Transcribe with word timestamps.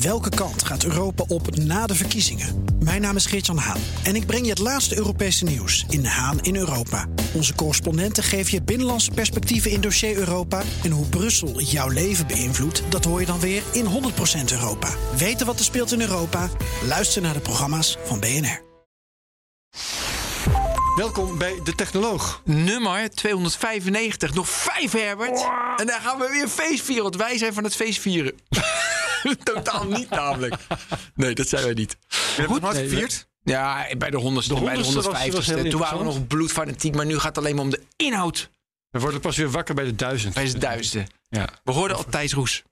Welke 0.00 0.28
kant 0.28 0.64
gaat 0.64 0.84
Europa 0.84 1.24
op 1.28 1.56
na 1.56 1.86
de 1.86 1.94
verkiezingen? 1.94 2.64
Mijn 2.78 3.00
naam 3.00 3.16
is 3.16 3.26
Geert-Jan 3.26 3.58
Haan 3.58 3.80
en 4.02 4.16
ik 4.16 4.26
breng 4.26 4.44
je 4.44 4.50
het 4.50 4.58
laatste 4.58 4.96
Europese 4.96 5.44
nieuws 5.44 5.84
in 5.88 6.04
Haan 6.04 6.40
in 6.40 6.56
Europa. 6.56 7.06
Onze 7.34 7.54
correspondenten 7.54 8.22
geven 8.22 8.52
je 8.52 8.62
binnenlandse 8.62 9.10
perspectieven 9.10 9.70
in 9.70 9.80
dossier 9.80 10.16
Europa. 10.16 10.62
En 10.82 10.90
hoe 10.90 11.06
Brussel 11.06 11.60
jouw 11.60 11.88
leven 11.88 12.26
beïnvloedt, 12.26 12.82
dat 12.88 13.04
hoor 13.04 13.20
je 13.20 13.26
dan 13.26 13.40
weer 13.40 13.62
in 13.72 13.84
100% 13.84 13.88
Europa. 14.52 14.88
Weten 15.16 15.46
wat 15.46 15.58
er 15.58 15.64
speelt 15.64 15.92
in 15.92 16.00
Europa? 16.00 16.48
Luister 16.86 17.22
naar 17.22 17.34
de 17.34 17.40
programma's 17.40 17.96
van 18.04 18.20
BNR. 18.20 18.64
Welkom 20.96 21.38
bij 21.38 21.60
De 21.64 21.74
Technoloog. 21.74 22.42
Nummer 22.44 23.10
295. 23.10 24.34
Nog 24.34 24.48
vijf, 24.48 24.92
Herbert. 24.92 25.46
En 25.76 25.86
dan 25.86 26.00
gaan 26.00 26.18
we 26.18 26.28
weer 26.30 26.48
feest 26.48 26.84
vieren, 26.84 27.02
want 27.02 27.16
wij 27.16 27.38
zijn 27.38 27.52
van 27.54 27.64
het 27.64 27.76
feest 27.76 28.00
vieren. 28.00 28.34
Totaal 29.54 29.84
niet 29.84 30.10
namelijk. 30.10 30.54
Nee, 31.14 31.34
dat 31.34 31.48
zijn 31.48 31.64
wij 31.64 31.72
niet. 31.74 31.96
Je 32.08 32.16
hebt 32.36 32.52
het 32.52 32.62
nooit 32.62 32.74
nee, 32.74 32.88
gevierd? 32.88 33.26
Ja, 33.42 33.86
bij 33.98 34.10
de 34.10 34.16
honderdste, 34.16 34.54
De 34.54 34.60
bij 34.60 34.74
de 34.76 34.82
honderdste 34.82 35.12
was- 35.12 35.30
was 35.32 35.46
heel 35.46 35.62
150ste. 35.64 35.70
Toen 35.70 35.80
waren 35.80 35.98
we 35.98 36.04
nog 36.04 36.26
bloedfanatiek, 36.26 36.94
maar 36.94 37.06
nu 37.06 37.14
gaat 37.14 37.24
het 37.36 37.38
alleen 37.38 37.54
maar 37.54 37.64
om 37.64 37.70
de 37.70 37.82
inhoud. 37.96 38.50
We 38.90 38.98
worden 39.00 39.20
pas 39.20 39.36
weer 39.36 39.50
wakker 39.50 39.74
bij 39.74 39.84
de 39.84 39.94
duizend. 39.94 40.34
Bij 40.34 40.44
de 40.44 40.58
duizenden. 40.58 41.08
Ja. 41.28 41.48
We 41.64 41.72
hoorden 41.72 41.96
al 41.96 42.04
Thijs 42.04 42.32
Roes. 42.32 42.62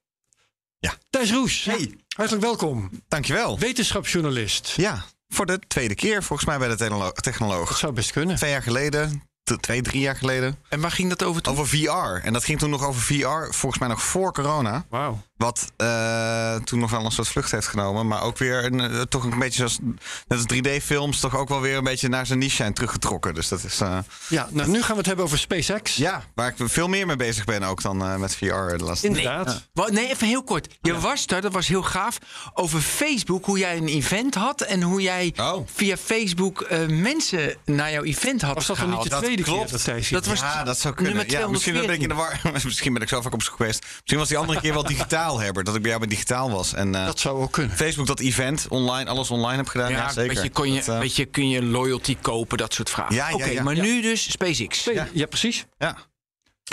Thijs 1.11 1.31
Roes, 1.33 1.65
Hey. 1.65 1.95
hartelijk 2.17 2.45
welkom. 2.45 2.91
Dankjewel. 3.09 3.59
Wetenschapsjournalist. 3.59 4.69
Ja, 4.77 5.05
voor 5.29 5.47
de 5.47 5.59
tweede 5.69 5.95
keer 5.95 6.23
volgens 6.23 6.49
mij 6.49 6.59
bij 6.59 6.69
de 6.69 6.77
technolo- 6.77 7.05
Dat 7.05 7.23
technoloog. 7.23 7.77
zou 7.79 7.93
best 7.93 8.11
kunnen. 8.13 8.37
Twee 8.37 8.51
jaar 8.51 8.63
geleden, 8.63 9.23
twee, 9.61 9.83
drie 9.83 10.01
jaar 10.01 10.17
geleden, 10.17 10.59
En 10.69 10.81
waar 10.81 10.91
ging 10.91 11.09
dat 11.09 11.23
over 11.23 11.43
toen? 11.43 11.53
over 11.53 11.67
VR. 11.69 12.25
En 12.27 12.33
dat 12.33 12.45
ging 12.45 12.59
toen 12.59 12.71
nog 12.71 12.83
over 12.85 13.01
VR, 13.01 13.53
volgens 13.55 13.79
mij 13.81 13.89
nog 13.89 14.03
voor 14.03 14.33
corona. 14.33 14.85
Wauw. 14.89 15.23
Wat 15.45 15.73
eh, 15.77 16.55
toen 16.57 16.79
nog 16.79 16.91
wel 16.91 17.05
een 17.05 17.11
soort 17.11 17.29
vlucht 17.29 17.51
heeft 17.51 17.67
genomen. 17.67 18.07
Maar 18.07 18.23
ook 18.23 18.39
weer 18.39 18.65
een, 18.65 18.81
eh, 18.81 19.01
toch 19.01 19.25
een 19.25 19.39
beetje 19.39 19.57
zoals 19.57 19.79
net 20.29 20.39
als 20.39 20.47
3D-films, 20.47 21.21
toch 21.21 21.37
ook 21.37 21.49
wel 21.49 21.61
weer 21.61 21.77
een 21.77 21.85
beetje 21.85 22.09
naar 22.09 22.27
zijn 22.27 22.39
niche 22.39 22.57
zijn 22.57 22.75
teruggetrokken. 22.75 23.35
Dus 23.35 23.49
dat 23.49 23.65
is 23.65 23.81
eh, 23.81 23.99
Ja, 24.29 24.49
nou, 24.51 24.69
nu 24.71 24.81
gaan 24.83 24.91
we 24.91 24.97
het 24.97 25.07
hebben 25.07 25.25
over 25.25 25.39
SpaceX. 25.39 25.97
ja, 25.97 26.25
waar 26.35 26.49
ik 26.49 26.69
veel 26.71 26.89
meer 26.89 27.07
mee 27.07 27.17
bezig 27.17 27.45
ben 27.45 27.63
ook 27.63 27.83
dan 27.83 28.03
eh, 28.05 28.17
met 28.17 28.37
VR 28.37 28.45
de 28.77 28.85
laatste 28.85 29.07
Inderdaad. 29.07 29.69
Wa- 29.73 29.89
Nee, 29.91 30.09
even 30.11 30.27
heel 30.27 30.43
kort. 30.45 30.69
Je 30.81 31.01
was 31.01 31.27
er, 31.27 31.41
dat 31.41 31.53
was 31.53 31.67
heel 31.69 31.83
gaaf, 31.83 32.19
over 32.55 32.81
Facebook. 32.81 33.45
Hoe 33.45 33.59
jij 33.59 33.77
een 33.77 33.89
event 33.89 34.35
had 34.35 34.61
en 34.61 34.83
hoe 34.83 35.03
jij 35.03 35.33
Oh. 35.41 35.67
via 35.75 35.97
Facebook 35.97 36.61
eh, 36.61 36.87
mensen 36.87 37.57
naar 37.65 37.93
jouw 37.93 38.03
event 38.03 38.43
had 38.43 38.55
Was 38.55 38.67
dat 38.67 38.77
dan 38.77 38.91
niet 38.91 39.03
de 39.03 39.09
tweede 39.17 39.43
klopt. 39.43 39.71
keer 39.71 39.95
dat 39.95 40.05
hier 40.05 40.13
Dat 40.13 40.27
was 40.27 40.41
Ja, 40.41 40.65
dat 40.65 40.79
zou 40.79 40.95
kunnen. 40.95 41.31
Ja, 41.31 41.49
misschien 41.49 41.73
ben 41.75 41.83
ik 41.83 42.01
in 42.01 42.09
de 42.09 42.15
214. 42.15 42.43
war. 42.53 42.63
misschien 42.65 42.93
ben 42.93 43.03
ik 43.03 43.09
zo 43.09 43.21
vaak 43.23 43.33
op 43.33 43.43
zoek 43.43 43.57
geweest. 43.57 43.83
Misschien 43.83 44.19
was 44.19 44.29
die 44.29 44.39
andere 44.39 44.61
keer 44.61 44.73
wel 44.73 44.85
digitaal, 44.85 45.34
Herbert. 45.41 45.67
Dat 45.67 45.75
ik 45.75 45.81
bij 45.81 45.91
jou 45.91 46.01
met 46.03 46.11
digitaal 46.11 46.51
was. 46.51 46.75
En 46.75 46.95
eh, 46.95 47.07
Dat 47.07 47.19
zou 47.21 47.41
ook 47.43 47.53
kunnen. 47.53 47.77
Facebook 47.77 48.07
dat 48.07 48.21
event 48.21 48.67
online, 48.69 49.11
alles 49.11 49.31
online 49.31 49.57
heb 49.57 49.69
gedaan. 49.69 49.91
Ja, 49.91 49.97
Ja, 49.97 50.13
zeker. 50.13 50.35
Weet 50.35 50.43
je, 50.45 50.51
kon 50.51 50.73
je, 50.73 50.79
Dat, 50.79 50.89
eh, 50.89 50.99
weet 50.99 51.17
je, 51.17 51.25
kun 51.25 51.49
je 51.49 51.63
loyalty 51.63 52.17
kopen, 52.21 52.59
dat 52.59 52.75
soort 52.75 52.91
vragen. 52.91 53.15
Ja, 53.15 53.29
ja, 53.29 53.35
Oké, 53.35 53.45
ja. 53.45 53.63
maar 53.63 53.75
Ja. 53.77 53.83
nu 53.83 54.03
dus 54.03 54.31
SpaceX. 54.31 54.85
Ja, 54.85 55.09
ja 55.13 55.27
precies. 55.27 55.65
ja. 55.79 55.97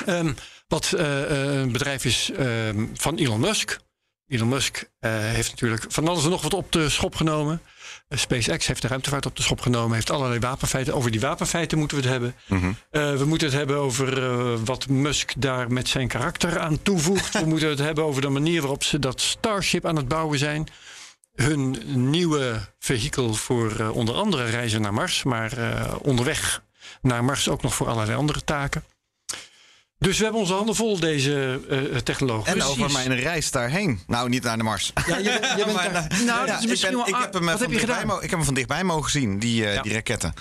Ehm, 0.06 0.34
wat 0.68 0.92
eh, 0.94 1.22
eh, 1.54 1.60
een 1.62 1.72
bedrijf 1.72 2.06
is 2.06 2.32
ehm, 2.38 2.86
van 2.94 3.16
Elon 3.16 3.40
Musk. 3.40 3.80
Elon 4.28 4.48
Musk 4.50 4.84
eh, 5.00 5.12
heeft 5.20 5.50
natuurlijk 5.52 5.86
van 5.88 6.08
alles 6.08 6.24
en 6.24 6.30
nog 6.30 6.42
wat 6.42 6.54
op 6.54 6.72
de 6.72 6.90
schop 6.90 7.16
genomen. 7.16 7.62
SpaceX 8.12 8.68
heeft 8.68 8.82
de 8.82 8.88
ruimtevaart 8.88 9.26
op 9.26 9.36
de 9.36 9.42
schop 9.42 9.62
genomen. 9.62 9.94
Heeft 9.94 10.10
allerlei 10.10 10.40
wapenfeiten. 10.40 10.94
Over 10.94 11.12
die 11.12 11.20
wapenfeiten 11.20 11.78
moeten 11.78 11.98
we 11.98 12.04
het 12.04 12.12
hebben. 12.12 12.36
Mhm. 12.48 12.72
Eh, 12.90 13.16
we 13.16 13.26
moeten 13.26 13.48
het 13.48 13.58
hebben 13.58 13.78
over 13.78 14.24
eh, 14.24 14.60
wat 14.66 14.88
Musk 14.88 15.34
daar 15.38 15.72
met 15.72 15.88
zijn 15.88 16.08
karakter 16.08 16.60
aan 16.60 16.82
toevoegt. 16.82 17.40
we 17.40 17.46
moeten 17.54 17.70
het 17.70 17.80
hebben 17.80 18.04
over 18.04 18.22
de 18.22 18.30
manier 18.30 18.62
waarop 18.62 18.84
ze 18.84 19.00
dat 19.00 19.22
Starship 19.22 19.86
aan 19.86 19.96
het 19.96 20.08
bouwen 20.08 20.40
zijn. 20.40 20.68
Hun 21.36 21.78
nieuwe 22.10 22.60
vehikel 22.80 23.34
voor 23.34 23.80
eh, 23.80 23.96
onder 23.96 24.16
andere 24.16 24.46
reizen 24.46 24.82
naar 24.82 24.94
Mars. 24.94 25.24
Maar 25.24 25.52
onderweg 26.02 26.64
naar 27.02 27.24
Mars 27.24 27.50
ook 27.50 27.62
nog 27.62 27.76
voor 27.76 27.88
allerlei 27.88 28.18
andere 28.18 28.44
taken. 28.44 28.84
Dus 30.02 30.18
we 30.18 30.24
hebben 30.24 30.42
onze 30.42 30.54
handen 30.54 30.76
vol, 30.76 31.00
deze 31.00 31.60
eh 31.70 31.98
technologie. 31.98 32.46
En 32.46 32.54
Precies. 32.58 32.72
over 32.72 32.92
mijn 32.92 33.20
reis 33.20 33.52
daarheen. 33.52 34.00
Nou, 34.08 34.30
niet 34.30 34.44
naar 34.44 34.58
de 34.58 34.64
Mars. 34.64 34.94
Ja, 35.08 35.18
je 35.18 35.24
bent, 35.24 35.46
je 35.58 35.64
bent 35.66 35.74
Maar, 35.78 35.94
daar- 35.94 36.08
eh, 36.08 36.18
Nou, 36.20 36.26
ja, 36.26 36.46
dat 36.46 36.58
is 36.58 36.64
ik, 36.64 36.70
misschien 36.70 36.90
ben- 36.92 37.00
wel 37.00 37.08
ik 37.08 37.14
aard- 37.16 37.24
heb 37.24 37.34
hem 37.34 37.44
van 37.58 37.70
dichtbij 37.70 38.04
ik 38.16 38.22
heb 38.22 38.32
hem 38.32 38.44
van 38.44 38.54
dichtbij 38.54 38.84
mogen 38.84 39.12
zien, 39.12 39.40
die, 39.40 39.66
eh, 39.66 39.74
Ja. 39.74 39.82
die 39.82 39.94
raketten. 39.94 40.34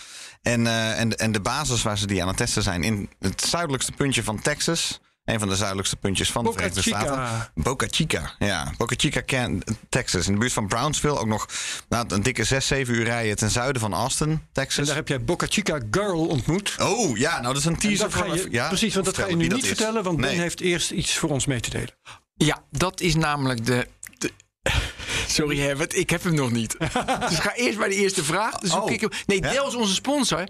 En, 0.42 0.66
en, 0.96 1.16
en 1.16 1.32
de 1.32 1.40
basis 1.40 1.82
waar 1.82 1.98
ze 1.98 2.06
die 2.06 2.22
aan 2.22 2.28
het 2.28 2.36
testen 2.36 2.62
zijn 2.62 2.82
in 2.82 3.08
het 3.20 3.42
zuidelijkste 3.42 3.92
puntje 3.92 4.22
van 4.24 4.40
Texas. 4.42 5.00
Een 5.32 5.38
van 5.38 5.48
de 5.48 5.56
zuidelijkste 5.56 5.96
puntjes 5.96 6.32
van 6.32 6.44
de 6.44 6.48
Boca 6.50 6.62
Verenigde 6.62 6.90
Chica. 6.90 7.00
Staten. 7.14 7.52
Boca 7.62 7.86
Chica. 7.90 8.32
Ja, 8.38 8.72
Boca 8.76 8.94
Chica, 8.98 9.48
Texas. 9.88 10.26
In 10.26 10.32
de 10.32 10.38
buurt 10.38 10.52
van 10.52 10.66
Brownsville. 10.66 11.18
Ook 11.18 11.26
nog 11.26 11.46
nou, 11.88 12.04
een 12.08 12.22
dikke 12.22 12.44
6, 12.44 12.66
7 12.66 12.94
uur 12.94 13.04
rijden 13.04 13.36
ten 13.36 13.50
zuiden 13.50 13.80
van 13.80 13.94
Austin, 13.94 14.28
En 14.30 14.48
Texas. 14.52 14.86
daar 14.86 14.96
heb 14.96 15.08
jij 15.08 15.24
Boca 15.24 15.46
Chica 15.48 15.80
Girl 15.90 16.26
ontmoet. 16.26 16.74
Oh, 16.80 17.16
ja, 17.18 17.32
nou 17.32 17.44
dat 17.44 17.56
is 17.56 17.64
een 17.64 17.74
En 17.74 17.78
teaser 17.80 17.98
dat 18.10 18.14
ga 18.14 18.24
voor... 18.24 18.34
je, 18.36 18.46
ja, 18.50 18.68
precies, 18.68 18.94
want 18.94 19.06
dat 19.06 19.18
ga 19.18 19.26
je 19.26 19.36
nu 19.36 19.46
niet 19.46 19.62
is. 19.62 19.66
vertellen, 19.68 20.02
want 20.02 20.18
Nee. 20.18 20.30
Ben 20.30 20.40
heeft 20.40 20.60
eerst 20.60 20.90
iets 20.90 21.16
voor 21.18 21.30
ons 21.30 21.46
mee 21.46 21.60
te 21.60 21.70
delen. 21.70 21.94
Ja, 22.34 22.62
dat 22.70 23.00
is 23.00 23.14
namelijk 23.14 23.66
de... 23.66 23.86
de- 24.18 24.32
Sorry 25.30 25.58
Herbert, 25.58 25.96
ik 25.96 26.10
heb 26.10 26.22
hem 26.22 26.34
nog 26.34 26.50
niet. 26.50 26.76
dus 27.28 27.38
ga 27.38 27.54
eerst 27.54 27.78
bij 27.78 27.88
de 27.88 27.94
eerste 27.94 28.24
vraag. 28.24 28.58
Dus 28.58 28.72
Oh. 28.72 28.90
ik 28.90 29.00
hem. 29.00 29.10
Nee? 29.26 29.40
Dell 29.40 29.66
is 29.66 29.74
onze 29.74 29.94
sponsor. 29.94 30.44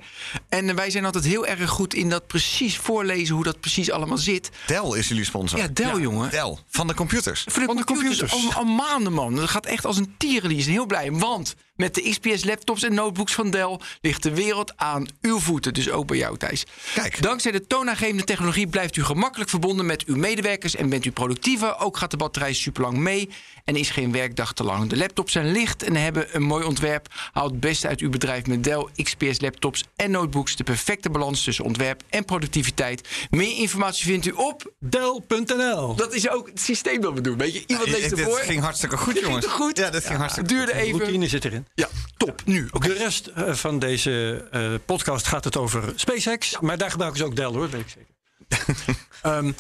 En 0.48 0.74
wij 0.74 0.91
zijn 0.91 1.04
altijd 1.04 1.24
heel 1.24 1.46
erg 1.46 1.70
goed 1.70 1.94
in 1.94 2.08
dat 2.10 2.26
precies 2.26 2.76
voorlezen 2.76 3.34
hoe 3.34 3.44
dat 3.44 3.60
precies 3.60 3.91
allemaal 3.91 4.18
zit. 4.18 4.50
Dell 4.66 4.98
is 4.98 5.08
jullie 5.08 5.24
sponsor. 5.24 5.58
Ja, 5.58 5.68
Dell, 5.72 5.96
jongen. 6.00 6.30
Dell, 6.30 6.56
van 6.68 6.86
de 6.86 6.94
computers. 6.94 7.44
De, 7.44 7.50
Van 7.50 7.76
de 7.76 7.84
computers. 7.84 8.32
Al, 8.32 8.52
al 8.54 8.64
maanden, 8.64 9.12
man. 9.12 9.34
Dat 9.34 9.48
gaat 9.48 9.66
echt 9.66 9.86
als 9.86 9.96
een 9.96 10.14
zijn 10.18 10.74
heel 10.74 10.86
blij. 10.86 11.12
Want 11.12 11.54
met 11.80 11.94
de 11.94 12.10
XPS 12.10 12.44
laptops 12.44 12.82
en 12.82 12.94
notebooks 12.94 13.32
van 13.34 13.50
Dell 13.50 13.78
ligt 14.00 14.22
de 14.22 14.34
wereld 14.34 14.72
aan 14.76 15.06
uw 15.20 15.38
voeten. 15.38 15.74
Dus 15.74 15.91
ook 15.91 16.06
bij 16.06 16.16
jou, 16.16 16.36
Thijs. 16.36 16.64
Kijk. 16.94 17.22
Dankzij 17.22 17.52
de 17.52 17.66
toonaangevende 17.66 18.24
technologie 18.24 18.66
blijft 18.66 18.96
u 18.96 19.04
gemakkelijk 19.04 19.50
verbonden 19.50 19.86
met 19.86 20.04
uw 20.04 20.16
medewerkers 20.16 20.76
en 20.76 20.88
bent 20.88 21.04
u 21.04 21.10
productiever. 21.10 21.78
Ook 21.78 21.96
gaat 21.96 22.10
de 22.10 22.16
batterij 22.16 22.52
superlang 22.52 22.96
mee 22.98 23.28
en 23.64 23.76
is 23.76 23.91
geen 23.91 24.12
werkdag 24.12 24.52
te 24.52 24.64
lang. 24.64 24.88
De 24.91 24.96
laptops 24.96 25.32
zijn 25.32 25.52
licht 25.52 25.82
en 25.82 25.96
hebben 25.96 26.26
een 26.36 26.42
mooi 26.42 26.64
ontwerp. 26.64 27.06
Haal 27.32 27.46
het 27.46 27.60
beste 27.60 27.88
uit 27.88 28.00
uw 28.00 28.10
bedrijf 28.10 28.47
met 28.47 28.64
Dell 28.64 28.86
XPS 29.02 29.41
laptops 29.41 29.84
en 29.97 30.10
notebooks. 30.10 30.56
De 30.56 30.64
perfecte 30.64 31.10
balans 31.10 31.44
tussen 31.44 31.64
ontwerp 31.64 32.02
en 32.08 32.24
productiviteit. 32.24 33.08
Meer 33.30 33.56
informatie 33.56 34.04
vindt 34.06 34.26
u 34.26 34.30
op. 34.30 34.72
Dell.nl. 34.78 35.94
Dat 35.94 36.14
is 36.14 36.28
ook 36.28 36.47
het 36.48 36.60
systeem 36.60 37.00
dat 37.00 37.12
we 37.14 37.20
doen. 37.20 37.38
Weet 37.38 37.52
je, 37.52 37.62
iemand 37.66 37.88
Ja, 37.88 37.94
leest 37.97 38.10
dit 38.10 38.18
ervoor. 38.18 38.38
ging 38.38 38.60
hartstikke 38.62 38.97
goed, 38.97 39.14
Dit 39.14 39.22
ging 39.24 39.34
jongens. 39.34 39.52
goed? 39.52 39.76
Ja, 39.78 39.91
dit 39.91 40.04
ging 40.06 40.18
hartstikke 40.18 40.48
Het 40.54 40.58
duurde 40.58 40.72
De 40.80 40.86
even. 40.86 40.98
routine 40.98 41.28
zit 41.28 41.44
erin. 41.44 41.66
Ja, 41.75 41.88
top. 42.16 42.42
Nu. 42.44 42.69
Oké. 42.72 42.88
De 42.88 42.94
rest 42.94 43.26
eh, 43.26 43.54
van 43.54 43.78
deze 43.78 44.44
eh, 44.50 44.75
podcast 44.84 45.26
gaat 45.26 45.44
het 45.44 45.56
over 45.56 45.92
SpaceX. 45.97 46.60
Maar 46.60 46.78
daar 46.78 46.91
gebruiken 46.91 47.20
ze 47.20 47.26
ook 47.26 47.36
Dell 47.36 47.44
hoor, 47.44 47.60
dat 47.60 47.70
weet 47.70 47.81
ik 47.81 47.88
zeker. 47.88 48.08
Ehm, 49.22 49.53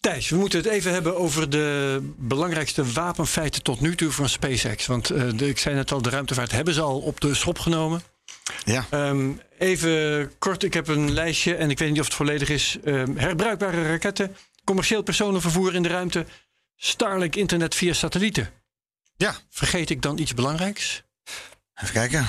Thijs, 0.00 0.28
we 0.28 0.36
moeten 0.36 0.58
het 0.58 0.68
even 0.68 0.92
hebben 0.92 1.16
over 1.16 1.50
de 1.50 1.98
belangrijkste 2.16 2.92
wapenfeiten 2.92 3.62
tot 3.62 3.80
nu 3.80 3.94
toe 3.94 4.10
van 4.10 4.28
SpaceX. 4.28 4.86
Want 4.86 5.10
eh, 5.10 5.28
de, 5.34 5.48
ik 5.48 5.58
zei 5.58 5.74
net 5.74 5.92
al, 5.92 6.02
de 6.02 6.10
ruimtevaart 6.10 6.52
hebben 6.52 6.74
ze 6.74 6.80
al 6.80 7.00
op 7.00 7.20
de 7.20 7.34
schop 7.34 7.58
genomen. 7.58 8.02
Ja. 8.64 8.86
Ehm, 8.90 9.30
even 9.58 10.30
kort, 10.38 10.62
ik 10.62 10.74
heb 10.74 10.88
een 10.88 11.12
lijstje 11.12 11.54
en 11.54 11.70
ik 11.70 11.78
weet 11.78 11.90
niet 11.90 12.00
of 12.00 12.06
het 12.06 12.14
volledig 12.14 12.48
is. 12.48 12.78
Ehm, 12.84 13.16
herbruikbare 13.16 13.86
raketten, 13.86 14.36
commercieel 14.64 15.02
personenvervoer 15.02 15.74
in 15.74 15.82
de 15.82 15.88
ruimte, 15.88 16.26
Starlink 16.76 17.36
internet 17.36 17.74
via 17.74 17.92
satellieten. 17.92 18.50
Ja. 19.16 19.34
Vergeet 19.50 19.90
ik 19.90 20.02
dan 20.02 20.18
iets 20.18 20.34
belangrijks? 20.34 21.02
Even 21.82 21.94
kijken. 21.94 22.26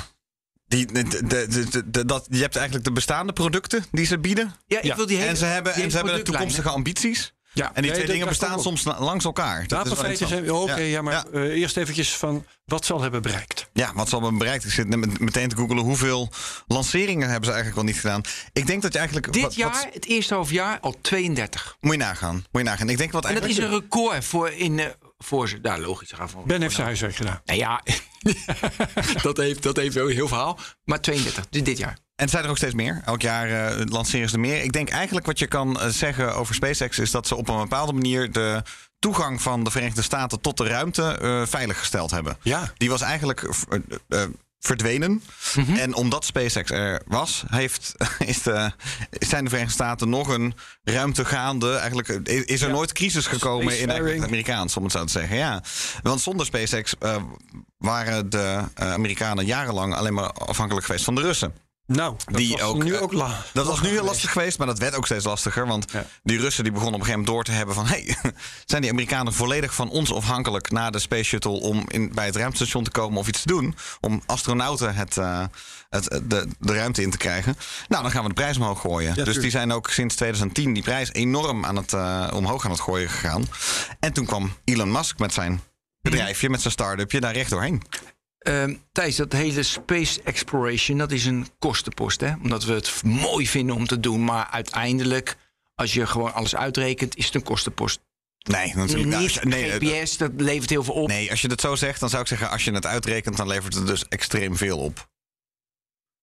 Die, 0.67 0.85
de, 0.85 1.03
de, 1.03 1.27
de, 1.27 1.47
de- 1.69 1.89
de- 1.91 2.05
dat, 2.05 2.27
je 2.29 2.41
hebt 2.41 2.55
eigenlijk 2.55 2.85
de 2.85 2.91
bestaande 2.91 3.33
producten 3.33 3.85
die 3.91 4.05
ze 4.05 4.19
bieden. 4.19 4.53
Ja, 4.67 4.77
ik 4.77 4.83
Ja. 4.83 4.95
wil 4.95 5.05
die 5.05 5.17
hele, 5.17 5.29
en 5.29 5.37
ze 5.37 5.45
hebben, 5.45 5.73
en 5.73 5.91
ze 5.91 5.97
hebben 5.97 6.23
toekomstige 6.23 6.69
ambities. 6.69 7.33
Ja. 7.53 7.65
En 7.73 7.81
die 7.81 7.91
Nee, 7.91 7.93
twee 7.99 8.11
dingen 8.11 8.27
bestaan 8.27 8.61
soms 8.61 8.83
langs 8.83 9.25
elkaar. 9.25 9.55
Dat 9.55 9.63
is 9.63 9.69
wel 9.69 9.79
Wapenfeiten 10.01 10.27
zijn. 10.27 10.51
Oké, 10.51 10.75
ja, 10.81 11.01
maar 11.01 11.13
Ja. 11.13 11.25
eh, 11.33 11.41
eerst 11.41 11.77
eventjes 11.77 12.15
van 12.17 12.45
wat 12.65 12.85
ze 12.85 12.93
al 12.93 13.01
hebben 13.01 13.21
bereikt. 13.21 13.69
Ja, 13.73 13.91
wat 13.93 14.09
ze 14.09 14.15
al 14.15 14.21
hebben 14.21 14.39
bereikt. 14.39 14.63
Ik 14.65 14.71
zit 14.71 15.19
meteen 15.19 15.49
te 15.49 15.55
googelen 15.55 15.83
hoeveel 15.83 16.29
lanceringen 16.67 17.29
hebben 17.29 17.45
ze 17.45 17.51
eigenlijk 17.55 17.75
wel 17.75 17.93
niet 17.93 18.01
gedaan. 18.01 18.21
Ik 18.53 18.67
denk 18.67 18.81
dat 18.81 18.91
je 18.93 18.97
eigenlijk... 18.99 19.33
Dit 19.33 19.41
wat- 19.41 19.55
jaar, 19.55 19.71
wat- 19.71 19.87
het 19.93 20.05
eerste 20.05 20.33
half 20.33 20.51
jaar, 20.51 20.79
al 20.79 20.95
32. 21.01 21.77
moet 21.79 21.91
je 21.91 21.97
nagaan. 21.99 22.35
Moet 22.35 22.61
je 22.61 22.67
nagaan. 22.67 22.89
Ik 22.89 22.97
denk 22.97 23.11
wat 23.11 23.25
En 23.25 23.33
dat 23.33 23.45
is 23.45 23.57
een 23.57 23.69
record 23.69 24.25
voor, 24.25 24.49
in, 24.51 24.79
eh, 24.79 24.85
voor 25.23 25.49
ze. 25.49 25.61
Daar 25.61 25.79
logisch. 25.79 26.11
Gaan 26.11 26.29
van, 26.29 26.43
Ben 26.45 26.61
heeft 26.61 26.73
zijn 26.73 26.87
huiswerk 26.87 27.15
gedaan. 27.15 27.41
Nou 27.45 27.59
ja, 27.59 27.81
dat, 29.21 29.37
heeft, 29.37 29.63
dat 29.63 29.77
heeft 29.77 29.95
wel 29.95 30.09
een 30.09 30.15
heel 30.15 30.27
verhaal. 30.27 30.59
Maar 30.83 31.01
32, 31.01 31.49
dus 31.49 31.63
dit 31.63 31.77
jaar. 31.77 31.97
En 32.15 32.23
het 32.23 32.29
zijn 32.29 32.43
er 32.43 32.49
ook 32.49 32.57
steeds 32.57 32.73
meer. 32.73 33.01
Elk 33.05 33.21
jaar 33.21 33.49
eh, 33.49 33.85
lanceren 33.85 34.29
ze 34.29 34.35
er 34.35 34.41
meer. 34.41 34.63
Ik 34.63 34.71
denk 34.71 34.89
eigenlijk 34.89 35.25
wat 35.25 35.39
je 35.39 35.47
kan 35.47 35.79
eh, 35.79 35.87
zeggen 35.87 36.35
over 36.35 36.55
SpaceX 36.55 36.99
is 36.99 37.11
dat 37.11 37.27
ze 37.27 37.35
op 37.35 37.49
een 37.49 37.57
bepaalde 37.57 37.93
manier 37.93 38.31
de 38.31 38.61
toegang 38.99 39.41
van 39.41 39.63
de 39.63 39.71
Verenigde 39.71 40.01
Staten 40.01 40.41
tot 40.41 40.57
de 40.57 40.67
ruimte 40.67 41.17
eh, 41.17 41.41
veiliggesteld 41.45 42.11
hebben. 42.11 42.37
Ja. 42.41 42.73
Die 42.77 42.89
was 42.89 43.01
eigenlijk 43.01 43.49
verdwenen. 44.63 45.23
En 45.77 45.95
omdat 45.95 46.25
SpaceX 46.25 46.71
er 46.71 47.01
was, 47.07 47.43
heeft, 47.47 47.93
is 48.25 48.41
de, 48.41 48.71
zijn 49.09 49.43
de 49.43 49.49
Verenigde 49.49 49.73
Staten 49.73 50.09
nog 50.09 50.27
een 50.27 50.53
ruimte 50.83 51.25
gaande. 51.25 51.75
Eigenlijk 51.75 52.07
eh, 52.07 52.41
is 52.45 52.61
er 52.61 52.69
nooit 52.69 52.91
crisis 52.91 53.25
gekomen 53.25 53.79
in 53.79 53.89
het 53.89 54.23
Amerikaans, 54.23 54.77
om 54.77 54.83
het 54.83 54.91
zo 54.91 55.03
te 55.03 55.11
zeggen. 55.11 55.37
Ja. 55.37 55.63
Want 56.01 56.21
zonder 56.21 56.45
SpaceX 56.45 56.95
eh, 56.99 57.15
waren 57.77 58.29
de 58.29 58.61
eh, 58.73 58.93
Amerikanen 58.93 59.45
jarenlang 59.45 59.95
alleen 59.95 60.13
maar 60.13 60.31
afhankelijk 60.31 60.85
geweest 60.85 61.05
van 61.05 61.15
de 61.15 61.21
Russen. 61.21 61.53
Nou, 61.85 62.15
dat 62.25 62.35
Die 62.35 62.51
was 62.51 62.61
ook, 62.61 62.83
nu 62.83 62.93
eh, 62.93 63.01
ook 63.01 63.13
Dat 63.53 63.65
was 63.65 63.81
nu 63.81 63.89
heel 63.89 64.03
lastig 64.03 64.31
geweest, 64.31 64.57
maar 64.57 64.67
dat 64.67 64.79
werd 64.79 64.95
ook 64.95 65.05
steeds 65.05 65.25
lastiger. 65.25 65.67
Want 65.67 65.91
Ja. 65.91 66.05
die 66.23 66.39
Russen 66.39 66.63
die 66.63 66.73
begonnen 66.73 66.99
op 67.01 67.07
een 67.07 67.13
gegeven 67.13 67.33
moment 67.33 67.45
door 67.47 67.55
te 67.55 67.59
hebben 67.59 67.75
van... 67.75 67.85
hey, 67.85 68.15
zijn 68.65 68.81
die 68.81 68.91
Amerikanen 68.91 69.33
volledig 69.33 69.73
van 69.73 69.89
ons 69.89 70.13
afhankelijk 70.13 70.71
na 70.71 70.89
de 70.89 70.99
Space 70.99 71.23
Shuttle... 71.23 71.51
om 71.51 71.83
in, 71.87 72.11
bij 72.13 72.25
het 72.25 72.35
ruimtestation 72.35 72.83
te 72.83 72.91
komen 72.91 73.19
of 73.19 73.27
iets 73.27 73.41
te 73.41 73.47
doen? 73.47 73.75
Om 73.99 74.21
astronauten 74.25 74.95
het, 74.95 75.17
eh, 75.17 75.45
het, 75.89 76.03
de, 76.23 76.47
de 76.59 76.73
ruimte 76.73 77.01
in 77.01 77.11
te 77.11 77.17
krijgen. 77.17 77.55
Nou, 77.87 78.03
dan 78.03 78.11
gaan 78.11 78.21
we 78.21 78.27
de 78.27 78.33
prijs 78.33 78.57
omhoog 78.57 78.81
gooien. 78.81 79.25
dus 79.25 79.39
die 79.39 79.51
zijn 79.51 79.71
ook 79.71 79.89
sinds 79.89 80.15
2010 80.15 80.73
die 80.73 80.83
prijs 80.83 81.13
enorm 81.13 81.65
aan 81.65 81.75
het, 81.75 81.93
eh, 81.93 82.27
omhoog 82.33 82.65
aan 82.65 82.71
het 82.71 82.79
gooien 82.79 83.09
gegaan. 83.09 83.47
En 83.99 84.13
toen 84.13 84.25
kwam 84.25 84.53
Elon 84.63 84.91
Musk 84.91 85.19
met 85.19 85.33
zijn 85.33 85.61
bedrijfje, 86.01 86.49
met 86.49 86.61
zijn 86.61 86.73
start-upje 86.73 87.19
daar 87.19 87.33
recht 87.33 87.49
doorheen. 87.49 87.81
Ehm, 88.43 88.75
Thijs, 88.91 89.15
dat 89.15 89.31
hele 89.31 89.63
space 89.63 90.21
exploration, 90.23 90.97
dat 90.97 91.11
is 91.11 91.25
een 91.25 91.47
kostenpost. 91.59 92.21
Hè? 92.21 92.33
Omdat 92.41 92.63
we 92.63 92.73
het 92.73 93.03
mooi 93.03 93.47
vinden 93.47 93.75
om 93.75 93.87
te 93.87 93.99
doen. 93.99 94.23
Maar 94.23 94.47
uiteindelijk, 94.51 95.35
als 95.75 95.93
je 95.93 96.05
gewoon 96.05 96.33
alles 96.33 96.55
uitrekent, 96.55 97.17
is 97.17 97.25
het 97.25 97.35
een 97.35 97.43
kostenpost. 97.43 97.99
Nee, 98.37 98.75
natuurlijk 98.75 99.09
nou, 99.09 99.21
Niet 99.21 99.43
nee, 99.43 99.71
eh, 99.71 100.01
GPS, 100.01 100.17
dat 100.17 100.31
levert 100.37 100.69
heel 100.69 100.83
veel 100.83 100.93
op. 100.93 101.07
Nee, 101.07 101.29
als 101.29 101.41
je 101.41 101.47
het 101.47 101.61
zo 101.61 101.75
zegt, 101.75 101.99
dan 101.99 102.09
zou 102.09 102.21
ik 102.21 102.27
zeggen... 102.27 102.49
als 102.49 102.63
je 102.63 102.71
het 102.71 102.85
uitrekent, 102.85 103.37
dan 103.37 103.47
levert 103.47 103.73
het 103.75 103.87
dus 103.87 104.07
extreem 104.07 104.57
veel 104.57 104.77
op. 104.77 105.11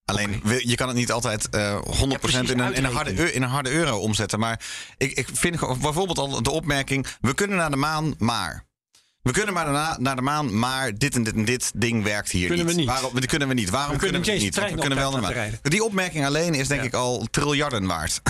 Alleen, 0.04 0.42
je 0.58 0.74
kan 0.74 0.88
het 0.88 0.96
niet 0.96 1.12
altijd 1.12 1.48
eh 1.48 1.76
100% 1.76 2.20
precies, 2.20 2.50
in, 2.50 2.58
een, 2.58 2.74
in, 2.74 2.84
een 2.84 2.92
harde, 2.92 3.32
in 3.32 3.42
een 3.42 3.48
harde 3.48 3.70
euro 3.70 3.98
omzetten. 3.98 4.38
Maar 4.38 4.64
ik, 4.96 5.12
ik 5.12 5.28
vind 5.32 5.58
bijvoorbeeld 5.80 6.18
al 6.18 6.42
de 6.42 6.50
opmerking... 6.50 7.06
we 7.20 7.34
kunnen 7.34 7.56
naar 7.56 7.70
de 7.70 7.76
maan, 7.76 8.14
maar... 8.18 8.68
We 9.22 9.32
kunnen 9.32 9.54
maar 9.54 9.70
naar, 9.70 9.96
naar 10.00 10.16
de 10.16 10.22
maan, 10.22 10.58
maar 10.58 10.94
dit 10.94 11.14
en 11.14 11.22
dit 11.22 11.34
en 11.34 11.44
dit 11.44 11.70
ding 11.74 12.04
werkt 12.04 12.30
hier 12.30 12.46
Kunnen 12.46 12.66
niet. 12.66 12.74
we 12.74 12.80
niet. 12.80 12.90
Waarom, 12.90 13.14
dat 13.14 13.26
kunnen 13.26 13.48
we 13.48 13.54
niet. 13.54 13.70
Waarom 13.70 13.92
We 13.92 13.98
kunnen 13.98 14.22
kunnen 14.22 14.38
we 14.40 14.44
niet 14.46 14.54
we 14.54 14.74
kunnen 14.80 14.98
wel 14.98 15.10
naar 15.10 15.32
de 15.32 15.36
maan. 15.36 15.58
Die 15.62 15.84
opmerking 15.84 16.24
alleen 16.26 16.54
is 16.54 16.68
denk 16.68 16.80
Ja. 16.80 16.86
ik 16.86 16.94
al 16.94 17.26
triljarden 17.30 17.86
waard. 17.86 18.20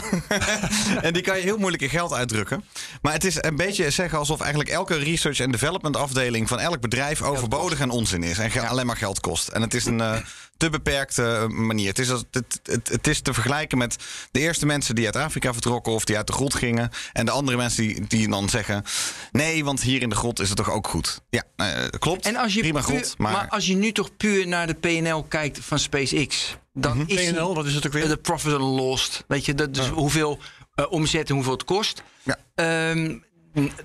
en 1.02 1.12
die 1.12 1.22
kan 1.22 1.37
je 1.37 1.42
heel 1.42 1.58
moeilijk 1.58 1.82
in 1.82 1.88
geld 1.88 2.12
uitdrukken. 2.12 2.64
Maar 3.02 3.12
het 3.12 3.25
is 3.25 3.37
een 3.40 3.56
beetje 3.56 3.90
zeggen 3.90 4.19
alsof 4.19 4.40
eigenlijk 4.40 4.70
elke 4.70 4.96
research 4.96 5.38
en 5.40 5.50
development 5.50 5.96
afdeling 5.96 6.48
van 6.48 6.58
elk 6.60 6.81
bedrijf 6.81 7.22
overbodig 7.22 7.81
en 7.81 7.90
onzin 7.90 8.22
is. 8.22 8.38
En 8.38 8.69
alleen 8.69 8.86
maar 8.86 8.96
geld 8.96 9.20
kost. 9.20 9.48
En 9.48 9.62
het 9.62 9.75
is 9.75 9.84
een 9.84 10.00
eh, 10.00 10.16
te 10.60 10.70
beperkte 10.70 11.22
eh, 11.24 11.46
manier. 11.46 11.88
Het 11.88 11.98
is, 11.98 12.10
als, 12.10 12.24
het, 12.30 12.60
het, 12.62 12.88
het 12.88 13.06
is 13.06 13.20
te 13.20 13.32
vergelijken 13.34 13.78
met 13.78 13.96
de 14.30 14.40
eerste 14.40 14.66
mensen 14.66 14.94
die 14.94 15.06
uit 15.06 15.16
Afrika 15.16 15.52
vertrokken 15.52 15.92
of 15.92 16.04
die 16.04 16.16
uit 16.16 16.26
de 16.26 16.32
grot 16.32 16.54
gingen. 16.54 16.90
En 17.12 17.24
de 17.24 17.30
andere 17.30 17.56
mensen 17.56 17.82
die, 17.86 18.06
die 18.06 18.28
dan 18.28 18.48
zeggen: 18.48 18.84
nee, 19.32 19.64
want 19.64 19.82
hier 19.82 20.02
in 20.02 20.08
de 20.08 20.14
grot 20.16 20.40
is 20.40 20.48
het 20.48 20.56
toch 20.56 20.70
ook 20.70 20.88
goed. 20.88 21.20
Ja, 21.30 21.42
eh, 21.56 21.66
klopt. 21.98 22.26
En 22.26 22.36
als 22.36 22.54
je 22.54 22.60
Prima 22.60 22.80
puur- 22.80 22.96
grot. 22.96 23.14
Maar, 23.18 23.48
als 23.48 23.66
je 23.66 23.74
nu 23.76 23.92
toch 23.92 24.16
puur 24.16 24.48
naar 24.48 24.66
de 24.66 24.74
PNL 24.74 25.22
kijkt 25.22 25.58
van 25.62 25.78
SpaceX, 25.78 26.56
dan 26.72 26.96
Mhm. 26.98 27.06
is 27.10 27.30
PNL, 27.30 27.54
wat 27.54 27.66
is 27.66 27.74
het 27.74 27.86
ook 27.86 27.92
weer? 27.92 28.08
de 28.08 28.16
profit 28.16 28.52
and 28.52 28.60
loss. 28.80 29.22
Weet 29.28 29.44
je, 29.44 29.54
dat, 29.54 29.74
dus 29.74 29.88
hoeveel 29.88 30.38
eh, 30.74 30.84
omzet 30.92 31.28
en 31.28 31.34
hoeveel 31.34 31.52
het 31.52 31.64
kost. 31.64 32.02
Ja. 32.22 32.36
Ehm, 32.54 33.16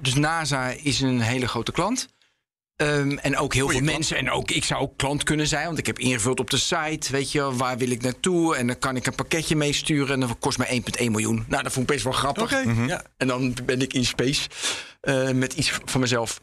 dus 0.02 0.14
NASA 0.14 0.70
is 0.70 1.02
een 1.02 1.22
hele 1.22 1.48
grote 1.48 1.72
klant. 1.72 2.08
Ehm, 2.76 3.18
en 3.18 3.38
ook 3.38 3.54
heel 3.54 3.64
Goeie 3.66 3.78
veel 3.78 3.88
klant. 3.88 3.98
mensen. 3.98 4.18
En 4.18 4.32
ook 4.32 4.52
ik 4.52 4.64
zou 4.64 4.82
ook 4.82 4.98
klant 4.98 5.24
kunnen 5.24 5.48
zijn. 5.48 5.66
Want 5.66 5.78
ik 5.78 5.86
heb 5.86 6.00
ingevuld 6.00 6.40
op 6.40 6.50
de 6.50 6.58
site. 6.58 7.12
Weet 7.12 7.32
je, 7.32 7.56
waar 7.56 7.78
wil 7.78 7.90
ik 7.90 8.02
naartoe? 8.02 8.56
En 8.56 8.68
dan 8.68 8.80
kan 8.80 8.96
ik 8.96 9.06
een 9.06 9.16
pakketje 9.16 9.56
meesturen. 9.56 10.14
En 10.14 10.20
dat 10.28 10.40
kost 10.40 10.58
mij 10.58 10.68
1,1 10.68 11.12
miljoen. 11.12 11.46
Nou, 11.48 11.64
dat 11.64 11.72
vond 11.74 11.86
ik 11.90 11.92
best 11.94 12.04
wel 12.04 12.14
grappig. 12.14 12.44
Oké, 12.44 12.64
Mhm. 12.66 12.88
ja. 12.88 13.04
En 13.18 13.28
dan 13.28 13.56
ben 13.66 13.82
ik 13.82 13.94
in 13.94 14.06
space 14.06 14.50
eh, 15.02 15.30
met 15.32 15.54
iets 15.54 15.72
van 15.86 16.02
mezelf. 16.02 16.42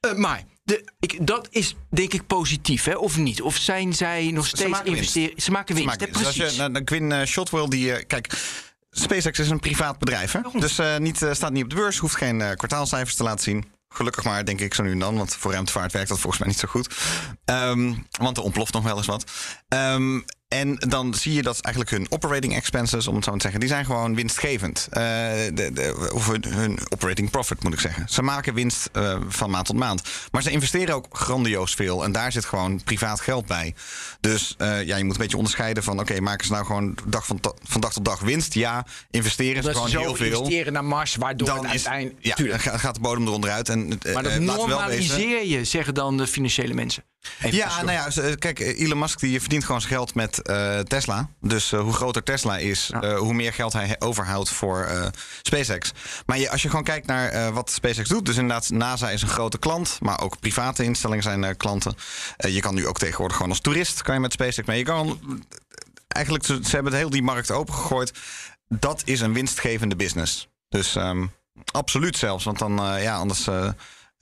Eh, 0.00 0.14
maar 0.14 0.42
de, 0.64 0.92
ik, 1.00 1.26
dat 1.26 1.48
is 1.50 1.76
denk 1.90 2.12
ik 2.12 2.26
positief, 2.26 2.84
hè? 2.84 2.94
of 2.96 3.16
niet? 3.18 3.42
Of 3.42 3.56
zijn 3.56 3.92
zij 3.94 4.30
nog 4.30 4.46
steeds 4.46 4.62
winst. 4.62 4.84
investeren? 4.84 5.40
Ze 5.42 5.50
maken 5.50 5.74
winst, 5.74 5.92
Ze 5.92 5.98
maken- 5.98 6.14
als 6.24 6.34
precies. 6.34 6.52
je, 6.52 6.58
nou, 6.58 6.72
dan 6.72 6.82
Gwyn 6.84 7.12
eh, 7.12 7.26
Shotwell, 7.26 7.68
die... 7.68 8.04
kijk, 8.04 8.32
SpaceX 8.90 9.38
is 9.38 9.48
een 9.50 9.60
privaat 9.60 9.98
bedrijf. 9.98 10.32
Hè? 10.32 10.40
Dus 10.58 10.80
niet, 10.98 11.26
staat 11.32 11.52
niet 11.52 11.64
op 11.64 11.70
de 11.70 11.76
beurs, 11.76 11.98
hoeft 11.98 12.16
geen 12.16 12.38
kwartaalcijfers 12.56 13.16
te 13.16 13.22
laten 13.22 13.42
zien. 13.44 13.64
Gelukkig 13.92 14.24
maar, 14.24 14.44
denk 14.44 14.60
ik 14.60 14.74
zo 14.74 14.82
nu 14.82 14.90
en 14.90 14.98
dan. 14.98 15.16
Want 15.16 15.34
voor 15.34 15.52
ruimtevaart 15.52 15.92
werkt 15.92 16.08
dat 16.08 16.18
volgens 16.18 16.42
mij 16.42 16.50
niet 16.50 16.60
zo 16.60 16.68
goed. 16.68 16.94
Ehm, 17.44 17.94
want 18.10 18.36
er 18.36 18.42
ontploft 18.42 18.72
nog 18.72 18.84
wel 18.84 18.96
eens 18.96 19.06
wat. 19.06 19.24
Ehm, 19.68 20.20
en 20.52 20.74
dan 20.88 21.14
zie 21.14 21.32
je 21.32 21.42
dat 21.42 21.60
eigenlijk 21.60 21.94
hun 21.96 22.06
operating 22.10 22.54
expenses, 22.54 23.06
om 23.06 23.14
het 23.14 23.24
zo 23.24 23.32
te 23.32 23.40
zeggen, 23.40 23.60
die 23.60 23.68
zijn 23.68 23.84
gewoon 23.84 24.14
winstgevend. 24.14 24.86
Eh, 24.90 25.02
de, 25.54 25.70
de, 25.72 26.10
of 26.14 26.26
hun, 26.26 26.44
hun 26.48 26.78
operating 26.88 27.30
profit 27.30 27.62
moet 27.62 27.72
ik 27.72 27.80
zeggen. 27.80 28.04
Ze 28.08 28.22
maken 28.22 28.54
winst 28.54 28.88
eh, 28.92 29.16
van 29.28 29.50
maand 29.50 29.66
tot 29.66 29.76
maand. 29.76 30.02
Maar 30.30 30.42
ze 30.42 30.50
investeren 30.50 30.94
ook 30.94 31.06
grandioos 31.12 31.74
veel. 31.74 32.04
En 32.04 32.12
daar 32.12 32.32
zit 32.32 32.44
gewoon 32.44 32.82
privaat 32.84 33.20
geld 33.20 33.46
bij. 33.46 33.74
Dus 34.20 34.54
eh, 34.58 34.82
ja, 34.86 34.96
je 34.96 35.04
moet 35.04 35.14
een 35.14 35.20
beetje 35.20 35.36
onderscheiden 35.36 35.82
van: 35.82 36.00
oké, 36.00 36.20
maken 36.20 36.46
ze 36.46 36.52
nou 36.52 36.64
gewoon 36.66 36.94
dag 37.06 37.26
van, 37.26 37.40
van 37.62 37.80
dag 37.80 37.92
tot 37.92 38.04
dag 38.04 38.20
winst? 38.20 38.54
Ja, 38.54 38.86
investeren 39.10 39.62
ze 39.62 39.72
gewoon 39.72 39.88
heel 39.88 40.14
veel. 40.14 40.26
investeren 40.26 40.72
naar 40.72 40.84
Mars, 40.84 41.16
waardoor 41.16 41.48
het 41.48 41.56
Dan 41.56 41.64
is, 41.64 41.70
uiteindelijk... 41.70 42.24
ja, 42.24 42.34
Tuurlijk. 42.34 42.64
dan 42.64 42.72
ga- 42.72 42.78
gaat 42.78 42.94
de 42.94 43.00
bodem 43.00 43.26
eronder 43.26 43.50
uit. 43.50 43.68
En, 43.68 43.88
Maar 44.12 44.22
dat 44.22 44.38
normaliseer 44.38 45.46
je, 45.46 45.64
zeggen 45.64 45.94
dan 45.94 46.16
de 46.16 46.26
financiële 46.26 46.74
mensen. 46.74 47.04
Even 47.40 47.56
ja, 47.56 47.82
nou 47.82 47.92
ja, 47.92 48.34
kijk, 48.34 48.58
Elon 48.58 48.98
Musk 48.98 49.20
die 49.20 49.40
verdient 49.40 49.64
gewoon 49.64 49.80
zijn 49.80 49.92
geld 49.92 50.14
met 50.14 50.42
eh, 50.42 50.78
Tesla. 50.78 51.28
Dus 51.40 51.72
eh, 51.72 51.80
hoe 51.80 51.92
groter 51.92 52.22
Tesla 52.22 52.58
is, 52.58 52.86
Ja. 52.92 53.00
eh, 53.02 53.18
hoe 53.18 53.34
meer 53.34 53.52
geld 53.52 53.72
hij 53.72 53.96
overhoudt 53.98 54.50
voor 54.50 54.82
eh, 54.84 55.06
SpaceX. 55.42 55.92
Maar 56.26 56.38
je, 56.38 56.50
als 56.50 56.62
je 56.62 56.68
gewoon 56.68 56.84
kijkt 56.84 57.06
naar 57.06 57.28
eh, 57.28 57.48
wat 57.48 57.70
SpaceX 57.70 58.08
doet, 58.08 58.26
dus 58.26 58.36
inderdaad, 58.36 58.70
NASA 58.70 59.10
is 59.10 59.22
een 59.22 59.28
grote 59.28 59.58
klant, 59.58 59.96
maar 60.00 60.20
ook 60.20 60.38
private 60.40 60.84
instellingen 60.84 61.22
zijn 61.22 61.44
eh, 61.44 61.56
klanten. 61.56 61.94
Eh, 62.36 62.54
je 62.54 62.60
kan 62.60 62.74
nu 62.74 62.86
ook 62.86 62.98
tegenwoordig 62.98 63.36
gewoon 63.36 63.50
als 63.52 63.60
toerist 63.60 64.02
kan 64.02 64.14
je 64.14 64.20
met 64.20 64.32
SpaceX 64.32 64.66
mee. 64.66 64.78
Je 64.78 64.84
kan 64.84 65.20
eigenlijk, 66.08 66.44
ze, 66.44 66.60
hebben 66.70 66.94
heel 66.94 67.10
die 67.10 67.22
markt 67.22 67.50
opengegooid. 67.50 68.12
Dat 68.68 69.02
is 69.04 69.20
een 69.20 69.32
winstgevende 69.32 69.96
business. 69.96 70.48
Dus 70.68 70.96
ehm, 70.96 71.26
absoluut 71.72 72.16
zelfs, 72.16 72.44
want 72.44 72.58
dan, 72.58 72.78
eh, 72.78 73.02
ja, 73.02 73.16
anders. 73.16 73.48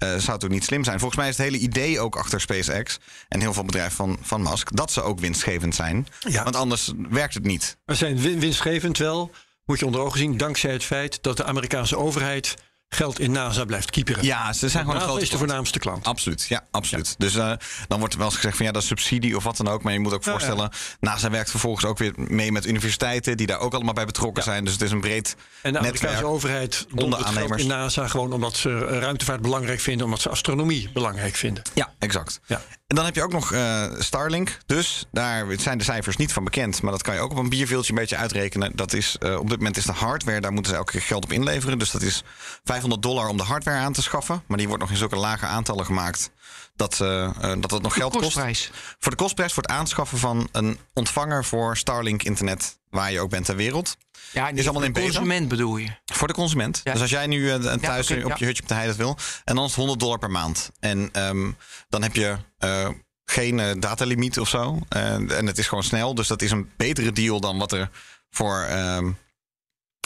Eh, 0.01 0.09
zou 0.09 0.33
het 0.33 0.45
ook 0.45 0.51
niet 0.51 0.65
slim 0.65 0.85
zijn. 0.85 0.99
Volgens 0.99 1.21
mij 1.21 1.29
is 1.29 1.37
het 1.37 1.47
hele 1.47 1.59
idee 1.59 2.01
ook 2.01 2.17
achter 2.17 2.41
SpaceX 2.41 2.99
en 3.29 3.41
heel 3.41 3.53
veel 3.53 3.65
bedrijven 3.65 3.97
van, 3.97 4.19
van 4.23 4.43
Musk 4.43 4.77
dat 4.77 4.93
ze 4.93 5.03
ook 5.03 5.21
winstgevend 5.21 5.75
zijn. 5.75 6.07
Ja. 6.21 6.43
Want 6.43 6.57
anders 6.57 6.93
werkt 7.11 7.35
het 7.35 7.45
niet. 7.45 7.77
We 7.85 7.95
zijn 7.95 8.19
win- 8.19 8.41
winstgevend 8.41 8.99
wel, 8.99 9.31
moet 9.65 9.79
je 9.79 9.87
onder 9.87 10.01
ogen 10.01 10.19
zien, 10.19 10.37
dankzij 10.37 10.73
het 10.73 10.85
feit 10.85 11.23
dat 11.23 11.37
de 11.37 11.45
Amerikaanse 11.45 11.97
overheid 11.97 12.55
geld 12.95 13.21
in 13.21 13.31
NASA 13.33 13.65
blijft 13.65 13.91
kieperen. 13.91 14.25
Ja, 14.25 14.53
ze 14.53 14.69
zijn 14.69 14.85
gewoon 14.85 15.01
een 15.01 15.07
grote 15.07 15.23
is 15.23 15.31
de 15.31 15.39
voornaamste 15.39 15.79
klant. 15.79 16.05
Absoluut, 16.07 16.47
ja, 16.49 16.67
absoluut. 16.71 17.15
Dus 17.19 17.35
eh, 17.35 17.53
dan 17.89 17.99
wordt 17.99 18.13
er 18.13 18.19
wel 18.19 18.29
eens 18.29 18.37
gezegd 18.37 18.57
van 18.57 18.67
ja, 18.67 18.73
dat 18.73 18.83
is 18.83 18.89
subsidie 18.89 19.37
of 19.37 19.45
wat 19.45 19.57
dan 19.57 19.69
ook. 19.69 19.83
Maar 19.83 19.93
je 19.93 19.99
moet 20.01 20.13
ook 20.13 20.25
Ja, 20.25 20.31
voorstellen, 20.31 20.71
NASA 21.01 21.31
werkt 21.31 21.51
vervolgens 21.51 21.85
ook 21.85 21.99
weer 21.99 22.13
mee 22.17 22.53
met 22.53 22.67
universiteiten 22.67 23.37
die 23.37 23.47
daar 23.47 23.59
ook 23.59 23.75
allemaal 23.75 23.95
bij 23.95 24.07
betrokken 24.07 24.43
zijn. 24.43 24.65
Dus 24.65 24.73
het 24.73 24.83
is 24.83 24.91
een 24.91 25.01
breed 25.01 25.37
En 25.63 25.73
de 25.73 25.79
Amerikaanse 25.79 26.07
netwerk. 26.15 26.35
overheid 26.35 26.87
onderaannemers. 26.95 27.63
in 27.63 27.69
NASA 27.69 28.09
gewoon 28.09 28.33
omdat 28.33 28.57
ze 28.57 28.79
ruimtevaart 28.79 29.41
belangrijk 29.41 29.81
vinden, 29.81 30.05
omdat 30.05 30.21
ze 30.21 30.29
astronomie 30.29 30.91
belangrijk 30.93 31.35
vinden. 31.35 31.63
Ja, 31.75 31.93
exact. 31.99 32.41
Ja. 32.47 32.61
En 32.91 32.97
dan 32.97 33.05
heb 33.05 33.15
je 33.15 33.23
ook 33.23 33.33
nog 33.33 33.53
eh, 33.53 33.85
Starlink. 33.99 34.59
Dus 34.67 35.07
daar 35.13 35.47
zijn 35.57 35.79
de 35.79 35.85
cijfers 35.85 36.17
niet 36.17 36.33
van 36.33 36.45
bekend. 36.45 36.83
Maar 36.83 36.93
dat 36.93 37.03
kan 37.03 37.15
je 37.15 37.21
ook 37.21 37.31
op 37.31 37.37
een 37.37 37.49
bierveeltje 37.49 37.93
een 37.93 37.99
beetje 37.99 38.17
uitrekenen. 38.17 38.73
Dat 38.75 38.93
is, 38.93 39.17
eh, 39.21 39.39
op 39.39 39.49
dit 39.49 39.57
moment 39.59 39.77
is 39.77 39.85
de 39.85 39.93
hardware, 39.93 40.41
daar 40.41 40.53
moeten 40.53 40.73
ze 40.73 40.79
elke 40.79 40.93
keer 40.93 41.01
geld 41.01 41.25
op 41.25 41.33
inleveren. 41.33 41.79
Dus 41.79 41.91
dat 41.91 42.03
is 42.03 42.23
500 42.65 43.03
dollar 43.03 43.29
om 43.29 43.37
de 43.37 43.43
hardware 43.43 43.79
aan 43.79 43.93
te 43.93 44.03
schaffen. 44.03 44.43
Maar 44.47 44.59
die 44.59 44.67
wordt 44.67 44.83
nog 44.83 44.93
in 44.93 44.99
zulke 44.99 45.17
lage 45.17 45.47
aantallen 45.47 45.85
gemaakt 45.85 46.31
dat, 46.77 47.01
eh, 47.01 47.31
dat 47.61 47.71
het 47.71 47.83
nog 47.83 47.95
geld 47.95 48.17
kost. 48.17 48.71
Voor 48.99 49.11
de 49.11 49.17
kostprijs 49.17 49.53
voor 49.53 49.63
het 49.63 49.73
aanschaffen 49.73 50.19
van 50.19 50.49
een 50.53 50.79
ontvanger 50.93 51.45
voor 51.45 51.77
Starlink 51.77 52.23
internet. 52.23 52.80
Waar 52.91 53.13
je 53.13 53.21
ook 53.21 53.31
bent 53.31 53.45
ter 53.45 53.57
wereld. 53.57 53.97
Ja, 54.33 54.49
Is 54.49 54.65
allemaal 54.65 54.83
in 54.83 54.93
de 54.93 55.01
consument 55.01 55.49
bedoel 55.49 55.77
je. 55.77 55.89
Voor 56.05 56.29
de 56.29 56.35
consument. 56.35 56.81
Ja. 56.85 56.93
Dus 56.93 57.01
als 57.01 57.11
jij 57.11 57.27
nu 57.27 57.51
eh, 57.51 57.75
thuis 57.75 58.11
op 58.11 58.37
je 58.37 58.45
hutje 58.45 58.63
op 58.63 58.69
de 58.69 58.75
heide 58.75 58.95
wil. 58.97 59.17
En 59.45 59.55
dan 59.55 59.65
is 59.65 59.71
het 59.71 59.79
100 59.79 60.01
dollar 60.01 60.19
per 60.19 60.31
maand. 60.31 60.71
En 60.81 61.09
ehm, 61.13 61.51
dan 61.89 62.03
heb 62.03 62.15
je 62.15 62.37
eh, 62.59 62.89
geen 63.25 63.61
eh, 63.61 63.71
datalimiet 63.79 64.39
of 64.39 64.49
zo. 64.49 64.79
En 64.89 65.47
het 65.47 65.59
is 65.59 65.69
gewoon 65.69 65.85
snel. 65.85 66.15
Dus 66.15 66.29
dat 66.29 66.43
is 66.43 66.51
een 66.51 66.71
betere 66.77 67.13
deal 67.13 67.41
dan 67.41 67.59
wat 67.59 67.73
er 67.73 67.91
voor 68.31 68.61
ehm 68.61 69.11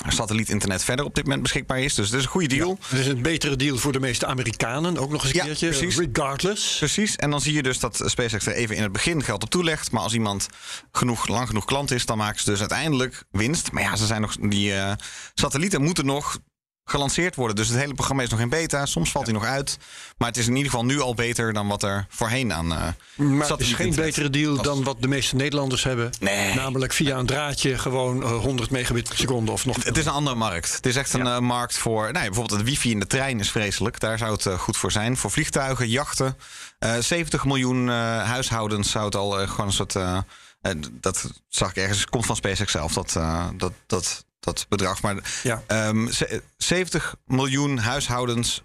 satelliet-internet 0.09 0.85
verder 0.85 1.05
op 1.05 1.15
dit 1.15 1.25
moment 1.25 1.43
beschikbaar 1.43 1.81
is. 1.81 1.95
Dus 1.95 2.07
het 2.11 2.19
is 2.19 2.25
een 2.25 2.31
goede 2.31 2.47
deal. 2.47 2.79
Het 2.89 2.99
is 2.99 3.07
een 3.07 3.23
betere 3.23 3.57
deal 3.57 3.77
voor 3.77 3.93
de 3.93 4.01
meeste 4.01 4.27
Amerikanen, 4.27 4.99
ook 4.99 5.11
nog 5.11 5.23
eens 5.23 5.31
een 5.31 5.39
Ja, 5.39 5.45
keertje. 5.45 5.69
precies. 5.69 5.97
Regardless. 5.97 6.77
Precies. 6.79 7.17
En 7.17 7.31
dan 7.31 7.41
zie 7.41 7.53
je 7.53 7.63
dus 7.63 7.79
dat 7.79 8.03
SpaceX 8.05 8.47
er 8.47 8.53
even 8.53 8.77
in 8.77 8.83
het 8.83 8.93
begin 8.93 9.23
geld 9.23 9.43
op 9.43 9.51
toelegt. 9.51 9.91
Maar 9.91 10.03
als 10.03 10.13
iemand 10.15 10.49
genoeg, 10.93 11.27
lang 11.29 11.47
genoeg 11.47 11.65
klant 11.65 11.91
is, 11.91 12.07
dan 12.07 12.19
maken 12.19 12.41
ze 12.41 12.51
dus 12.51 12.61
uiteindelijk 12.61 13.25
winst. 13.31 13.73
Maar 13.73 13.83
ja, 13.83 13.97
ze 13.97 14.07
zijn 14.07 14.21
nog, 14.21 14.37
die 14.41 14.75
eh, 14.75 14.93
satellieten 15.35 15.83
moeten 15.83 16.07
nog 16.07 16.39
gelanceerd 16.85 17.35
worden. 17.35 17.57
Dus 17.57 17.69
het 17.69 17.79
hele 17.79 17.95
programma 17.95 18.23
is 18.23 18.29
nog 18.29 18.41
in 18.41 18.49
beta. 18.49 18.87
Soms 18.87 19.11
valt 19.11 19.25
hij 19.25 19.35
nog 19.35 19.45
uit. 19.45 19.79
Maar 20.19 20.29
het 20.29 20.37
is 20.37 20.47
in 20.47 20.57
ieder 20.57 20.71
geval 20.71 20.85
nu 20.87 21.01
al 21.01 21.15
beter 21.15 21.53
dan 21.53 21.69
wat 21.69 21.83
er 21.83 22.07
voorheen 22.09 22.53
aan 22.53 22.73
uh, 22.73 22.83
Maar 23.17 23.49
het 23.49 23.61
is 23.61 23.73
geen 23.73 23.87
internet 23.87 24.15
betere 24.15 24.31
deal 24.31 24.63
dan 24.63 24.85
wat 24.85 25.03
de 25.03 25.09
meeste 25.09 25.37
Nederlanders 25.37 25.85
hebben. 25.85 26.11
Nee. 26.21 26.55
Namelijk 26.55 26.93
via 26.93 27.17
een 27.19 27.27
draadje 27.27 27.79
gewoon 27.79 28.23
eh, 28.23 28.31
100 28.37 28.71
megabit 28.71 29.09
per 29.09 29.17
seconde 29.17 29.53
of 29.53 29.65
nog. 29.67 29.85
Het 29.85 29.97
is 29.99 30.05
een 30.07 30.13
andere 30.13 30.37
markt. 30.37 30.73
Het 30.75 30.87
is 30.87 30.97
echt 30.97 31.13
een 31.13 31.25
Ja. 31.25 31.35
eh, 31.35 31.41
markt 31.41 31.79
voor. 31.79 32.03
Nou, 32.03 32.15
ja, 32.25 32.31
bijvoorbeeld 32.31 32.61
het 32.61 32.69
wifi 32.69 32.91
in 32.91 33.01
de 33.01 33.07
trein 33.07 33.41
is 33.41 33.51
vreselijk. 33.51 34.01
Daar 34.01 34.19
zou 34.19 34.33
het 34.33 34.47
eh, 34.47 34.59
goed 34.59 34.77
voor 34.77 34.93
zijn. 34.93 35.17
Voor 35.17 35.31
vliegtuigen, 35.31 35.89
jachten. 35.89 36.37
Eh 36.79 36.93
70 36.99 37.45
miljoen 37.45 37.89
eh, 37.89 37.95
huishoudens 38.23 38.91
zou 38.91 39.05
het 39.05 39.15
al 39.17 39.41
eh, 39.41 39.49
gewoon 39.51 39.67
een 39.67 39.73
soort. 39.73 39.97
eh, 39.97 40.17
eh, 40.61 40.73
dat 40.93 41.31
zag 41.49 41.71
ik 41.71 41.77
ergens. 41.77 42.01
Het 42.01 42.11
komt 42.11 42.27
van 42.27 42.37
SpaceX 42.37 42.73
zelf, 42.73 42.93
dat, 42.93 43.17
eh, 43.17 43.47
dat, 43.57 43.73
dat, 43.87 44.25
dat 44.45 44.67
bedrag. 44.69 45.03
Maar 45.03 45.41
Ja. 45.43 45.63
ehm, 45.67 46.09
ze- 46.11 46.43
70 46.57 47.15
miljoen 47.27 47.79
huishoudens 47.79 48.63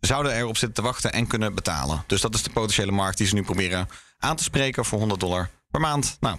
zouden 0.00 0.32
erop 0.34 0.56
zitten 0.56 0.76
te 0.84 0.90
wachten 0.90 1.12
en 1.12 1.26
kunnen 1.26 1.54
betalen. 1.54 2.04
Dus 2.06 2.20
dat 2.20 2.34
is 2.34 2.42
de 2.42 2.50
potentiële 2.50 2.92
markt 2.92 3.18
die 3.18 3.26
ze 3.26 3.34
nu 3.34 3.42
proberen 3.42 3.88
aan 4.18 4.36
te 4.36 4.42
spreken 4.42 4.84
voor 4.84 4.98
100 4.98 5.20
dollar 5.20 5.50
per 5.70 5.80
maand. 5.80 6.16
Nou, 6.20 6.38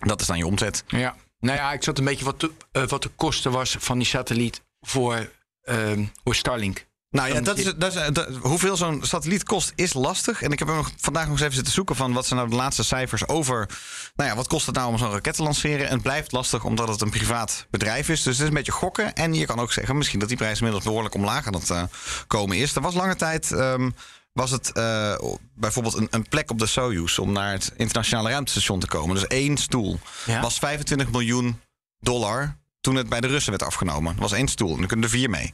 dat 0.00 0.20
is 0.20 0.26
dan 0.26 0.38
je 0.38 0.46
omzet. 0.46 0.84
Ja. 0.86 1.16
Nou 1.40 1.56
ja, 1.58 1.72
ik 1.72 1.82
zat 1.82 1.98
een 1.98 2.04
beetje 2.04 2.24
wat 2.24 2.40
de, 2.40 2.50
eh, 2.72 2.86
wat 2.86 3.02
de 3.02 3.08
kosten 3.08 3.50
was 3.52 3.76
van 3.78 3.98
die 3.98 4.06
satelliet 4.06 4.62
voor, 4.80 5.30
ehm 5.62 6.04
voor 6.24 6.34
Starlink. 6.34 6.86
Nou 7.12 7.34
ja, 7.34 7.40
dat 7.40 7.58
is, 7.58 7.72
dat 7.76 7.94
is, 7.96 8.12
dat- 8.12 8.28
hoeveel 8.40 8.76
zo'n 8.76 9.00
satelliet 9.04 9.44
kost 9.44 9.72
is 9.74 9.92
lastig. 9.92 10.42
En 10.42 10.50
ik 10.52 10.58
heb 10.58 10.68
hem 10.68 10.82
vandaag 11.00 11.22
nog 11.22 11.32
eens 11.32 11.40
even 11.40 11.54
zitten 11.54 11.72
zoeken 11.72 11.96
van 11.96 12.12
wat 12.12 12.26
zijn 12.26 12.38
nou 12.38 12.50
de 12.50 12.56
laatste 12.56 12.84
cijfers 12.84 13.28
over. 13.28 13.68
Nou 14.16 14.30
ja, 14.30 14.36
wat 14.36 14.46
kost 14.48 14.66
het 14.66 14.74
nou 14.74 14.88
om 14.88 14.98
zo'n 14.98 15.10
raket 15.10 15.34
te 15.34 15.42
lanceren? 15.42 15.86
En 15.86 15.92
het 15.92 16.02
blijft 16.02 16.32
lastig 16.32 16.64
omdat 16.64 16.88
het 16.88 17.00
een 17.00 17.10
privaat 17.10 17.66
bedrijf 17.70 18.08
is. 18.08 18.22
Dus 18.22 18.32
het 18.32 18.42
is 18.42 18.48
een 18.48 18.54
beetje 18.54 18.72
gokken. 18.72 19.14
En 19.14 19.34
je 19.34 19.46
kan 19.46 19.58
ook 19.60 19.72
zeggen 19.72 19.96
misschien 19.96 20.18
dat 20.18 20.28
die 20.28 20.36
prijs 20.36 20.56
inmiddels 20.56 20.84
behoorlijk 20.84 21.14
omlaag 21.14 21.46
aan 21.46 21.54
het 21.54 21.70
eh, 21.70 21.82
komen 22.26 22.56
is. 22.56 22.74
Er 22.74 22.82
was 22.82 22.94
lange 22.94 23.16
tijd. 23.16 23.52
ehm, 23.52 23.90
was 24.32 24.50
het 24.50 24.72
eh, 24.72 25.14
bijvoorbeeld 25.54 25.94
een, 25.96 26.06
een 26.10 26.28
plek 26.28 26.50
op 26.50 26.58
de 26.58 26.66
Soyuz 26.66 27.18
om 27.18 27.32
naar 27.32 27.52
het 27.52 27.72
internationale 27.76 28.30
ruimtestation 28.30 28.80
te 28.80 28.86
komen. 28.86 29.14
Dus 29.14 29.26
één 29.26 29.56
stoel 29.56 29.98
Ja. 30.26 30.40
was 30.40 30.58
25 30.58 31.10
miljoen 31.10 31.60
dollar 32.00 32.56
toen 32.80 32.94
het 32.94 33.08
bij 33.08 33.20
de 33.20 33.26
Russen 33.26 33.50
werd 33.50 33.62
afgenomen. 33.62 34.12
Dat 34.12 34.22
was 34.22 34.32
één 34.38 34.48
stoel 34.48 34.70
en 34.72 34.78
dan 34.78 34.86
kunnen 34.86 35.04
er 35.04 35.10
vier 35.10 35.30
mee. 35.30 35.50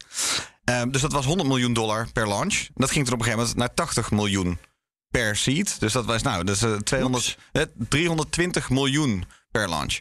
Ehm, 0.68 0.90
dus 0.90 1.00
dat 1.00 1.12
was 1.12 1.25
100 1.25 1.48
miljoen 1.48 1.72
dollar 1.72 2.08
per 2.12 2.28
launch. 2.28 2.68
Dat 2.75 2.90
ging 2.90 3.04
toen 3.04 3.14
op 3.14 3.20
een 3.20 3.25
gegeven 3.25 3.46
moment 3.46 3.56
naar 3.56 3.75
80 3.75 4.10
miljoen 4.10 4.58
per 5.10 5.37
seat. 5.37 5.80
Dus 5.80 5.92
dat 5.92 6.04
was 6.04 6.22
nou, 6.22 6.44
dat 6.44 6.54
is, 6.56 6.62
eh, 6.62 6.75
200, 6.76 7.38
eh, 7.52 7.62
320 7.88 8.70
miljoen 8.70 9.25
per 9.50 9.68
launch. 9.68 9.98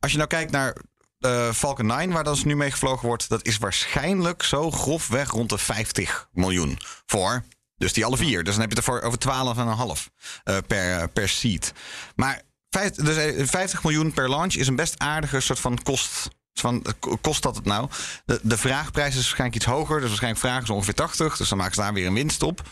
Als 0.00 0.10
je 0.10 0.16
nou 0.16 0.28
kijkt 0.28 0.50
naar 0.50 0.76
eh, 1.18 1.52
Falcon 1.52 1.86
9, 1.86 2.12
waar 2.12 2.24
dat 2.24 2.34
dus 2.34 2.44
nu 2.44 2.56
mee 2.56 2.70
gevlogen 2.70 3.06
wordt, 3.06 3.28
dat 3.28 3.46
is 3.46 3.58
waarschijnlijk 3.58 4.42
zo 4.42 4.70
grofweg 4.70 5.30
rond 5.30 5.48
de 5.48 5.58
50 5.58 6.28
miljoen 6.32 6.78
voor. 7.06 7.44
Dus 7.76 7.92
die 7.92 8.04
alle 8.04 8.16
vier. 8.16 8.44
Dus 8.44 8.52
dan 8.52 8.60
heb 8.60 8.70
je 8.72 8.76
het 8.78 8.86
ervoor 8.86 9.02
over 9.02 9.18
12,5 9.18 10.10
eh 10.44 10.56
per, 10.66 10.98
eh, 10.98 11.04
per 11.12 11.28
seat. 11.28 11.72
Maar 12.14 12.42
vijf- 12.70 12.94
dus 12.94 13.16
eh, 13.16 13.46
50 13.46 13.82
miljoen 13.82 14.12
per 14.12 14.30
launch 14.30 14.54
is 14.54 14.66
een 14.66 14.76
best 14.76 14.98
aardige 14.98 15.40
soort 15.40 15.60
van 15.60 15.82
kost. 15.82 16.28
Van, 16.60 16.82
eh, 16.84 16.92
ko- 16.98 17.16
kost 17.20 17.42
dat 17.42 17.56
het 17.56 17.64
nou? 17.64 17.88
De, 18.24 18.40
de 18.42 18.56
vraagprijs 18.56 19.08
is 19.08 19.14
waarschijnlijk 19.14 19.54
iets 19.56 19.64
hoger. 19.64 19.98
Dus 20.00 20.08
waarschijnlijk 20.08 20.42
vragen 20.44 20.66
ze 20.66 20.72
ongeveer 20.72 20.94
80. 20.94 21.36
Dus 21.36 21.48
dan 21.48 21.58
maken 21.58 21.74
ze 21.74 21.80
daar 21.80 21.92
weer 21.92 22.06
een 22.06 22.14
winst 22.14 22.42
op. 22.42 22.62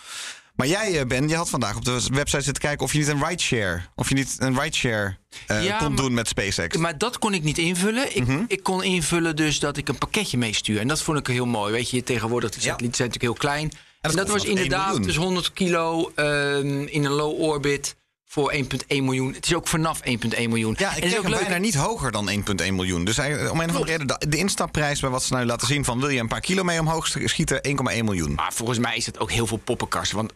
Maar 0.57 0.67
jij, 0.67 0.99
eh, 1.01 1.07
Ben, 1.07 1.29
je 1.29 1.37
had 1.37 1.51
vandaag 1.51 1.77
op 1.77 1.85
de 1.85 2.01
website 2.13 2.43
zitten 2.43 2.63
kijken 2.63 2.85
of 2.87 2.93
je 2.93 2.99
niet 2.99 3.09
een 3.09 3.25
rideshare, 3.27 3.83
of 3.95 4.09
je 4.09 4.15
niet 4.15 4.37
een 4.39 4.61
rideshare 4.61 5.17
Ja, 5.47 5.77
kon 5.79 5.89
maar- 5.89 5.97
doen 6.03 6.15
met 6.15 6.29
SpaceX. 6.29 6.77
Maar 6.77 6.99
dat 6.99 7.19
kon 7.19 7.35
ik 7.35 7.43
niet 7.43 7.59
invullen. 7.59 8.17
Ik, 8.17 8.27
Mhm. 8.27 8.45
ik 8.49 8.63
kon 8.63 8.83
invullen 8.83 9.37
dus 9.37 9.59
dat 9.59 9.77
ik 9.77 9.89
een 9.89 9.99
pakketje 9.99 10.39
meestuur. 10.39 10.81
En 10.81 10.89
dat 10.89 11.03
vond 11.03 11.19
ik 11.19 11.27
heel 11.27 11.47
mooi. 11.47 11.73
Weet 11.73 11.91
je, 11.91 12.03
tegenwoordig 12.03 12.51
die 12.51 12.61
Ja. 12.63 12.67
satellieten 12.69 12.97
zijn 12.97 13.09
natuurlijk 13.09 13.41
heel 13.41 13.51
klein. 13.51 13.71
En 14.01 14.11
dat 14.17 14.29
was 14.29 14.43
vanaf 14.43 14.43
1 14.45 14.51
inderdaad 14.65 15.05
dus 15.05 15.17
100 15.17 15.53
kilo 15.53 16.13
ehm, 16.15 16.83
in 16.83 17.05
een 17.05 17.11
low 17.13 17.41
orbit 17.41 17.97
voor 18.35 18.53
1,1 18.55 18.59
miljoen. 18.89 19.33
Het 19.35 19.47
is 19.47 19.55
ook 19.55 19.69
vanaf 19.69 20.01
1,1 20.01 20.13
miljoen. 20.49 20.75
Ja, 20.79 20.91
En 20.91 20.97
ik 20.97 21.05
is 21.05 21.19
ook 21.19 21.29
leuk. 21.29 21.41
bijna 21.41 21.57
niet 21.57 21.75
hoger 21.75 22.13
dan 22.13 22.31
1,1 22.31 22.35
miljoen. 22.73 23.05
Dus 23.05 23.17
hij, 23.17 23.49
om 23.49 23.61
een 23.61 23.69
of 23.71 23.77
andere 23.77 23.97
reden, 23.97 24.07
de, 24.29 24.37
instapprijs 24.37 25.01
bij 25.01 25.11
wat 25.11 25.23
ze 25.23 25.33
nou 25.33 25.47
laten 25.47 25.67
zien 25.67 25.85
van 25.85 26.01
wil 26.01 26.09
je 26.09 26.21
een 26.21 26.29
paar 26.29 26.41
kilo 26.41 26.63
mee 26.63 26.81
omhoog 26.81 27.07
schieten, 27.25 27.61
1,1 27.69 28.05
miljoen. 28.05 28.35
Maar 28.35 28.53
volgens 28.53 28.79
mij 28.79 28.97
is 28.97 29.07
het 29.07 29.19
ook 29.19 29.31
heel 29.31 29.47
veel 29.47 29.57
poppenkast. 29.57 30.13
Want 30.13 30.33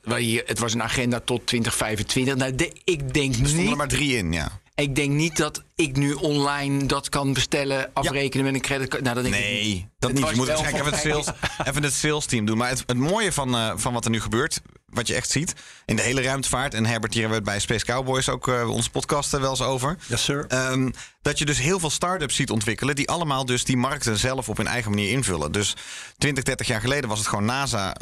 het 0.46 0.58
was 0.58 0.74
een 0.74 0.82
agenda 0.82 1.20
tot 1.20 1.46
2025. 1.46 2.36
Nou, 2.36 2.54
de- 2.54 2.72
ik 2.84 3.14
denk 3.14 3.28
Er 3.28 3.34
stonden 3.34 3.56
niet 3.60 3.70
er 3.70 3.76
maar 3.76 3.88
drie 3.88 4.16
in, 4.16 4.32
ja. 4.32 4.60
Ik 4.74 4.94
denk 4.94 5.10
niet 5.12 5.36
dat 5.36 5.62
ik 5.74 5.96
nu 5.96 6.12
online 6.12 6.86
dat 6.86 7.08
kan 7.08 7.32
bestellen, 7.32 7.90
afrekenen 7.92 8.44
met 8.44 8.54
een 8.54 8.60
creditcard. 8.60 9.02
Nou, 9.02 9.14
dat 9.14 9.24
denk 9.24 9.36
ik 9.36 9.42
niet. 9.42 9.50
Nee, 9.50 9.88
dat 9.98 10.10
Het 10.10 10.18
niet. 10.18 10.28
Je 10.30 10.36
moet 10.36 10.48
even 10.48 10.84
het, 10.84 10.96
sales, 10.96 11.26
even 11.64 11.82
het 11.82 11.92
sales 11.92 12.24
team 12.26 12.44
doen. 12.46 12.56
Maar 12.56 12.68
het, 12.68 12.82
het 12.86 12.96
mooie 12.96 13.32
van, 13.32 13.54
eh, 13.54 13.72
van 13.76 13.92
wat 13.92 14.04
er 14.04 14.10
nu 14.10 14.20
gebeurt, 14.20 14.60
wat 14.90 15.06
je 15.06 15.14
echt 15.14 15.30
ziet 15.30 15.54
in 15.86 15.96
de 15.96 16.02
hele 16.02 16.22
ruimtevaart. 16.22 16.74
En 16.74 16.86
Herbert, 16.86 17.12
hier 17.12 17.22
hebben 17.22 17.42
we 17.44 17.50
het 17.50 17.58
bij 17.58 17.76
Space 17.76 17.92
Cowboys 17.92 18.28
ook 18.28 18.48
eh, 18.48 18.70
onze 18.70 18.90
podcast 18.90 19.30
wel 19.30 19.50
eens 19.50 19.62
over. 19.62 19.96
Yes, 20.06 20.24
sir. 20.24 20.44
Ehm, 20.48 20.90
dat 21.22 21.38
je 21.38 21.44
dus 21.44 21.58
heel 21.58 21.78
veel 21.78 21.90
start-ups 21.90 22.34
ziet 22.34 22.50
ontwikkelen. 22.50 22.96
die 22.96 23.08
allemaal 23.08 23.44
dus 23.44 23.64
die 23.64 23.76
markten 23.76 24.18
zelf 24.18 24.48
op 24.48 24.56
hun 24.56 24.66
eigen 24.66 24.90
manier 24.90 25.10
invullen. 25.10 25.52
Dus 25.52 25.76
20, 26.18 26.44
30 26.44 26.66
jaar 26.66 26.80
geleden 26.80 27.08
was 27.08 27.18
het 27.18 27.28
gewoon 27.28 27.44
NASA 27.44 27.94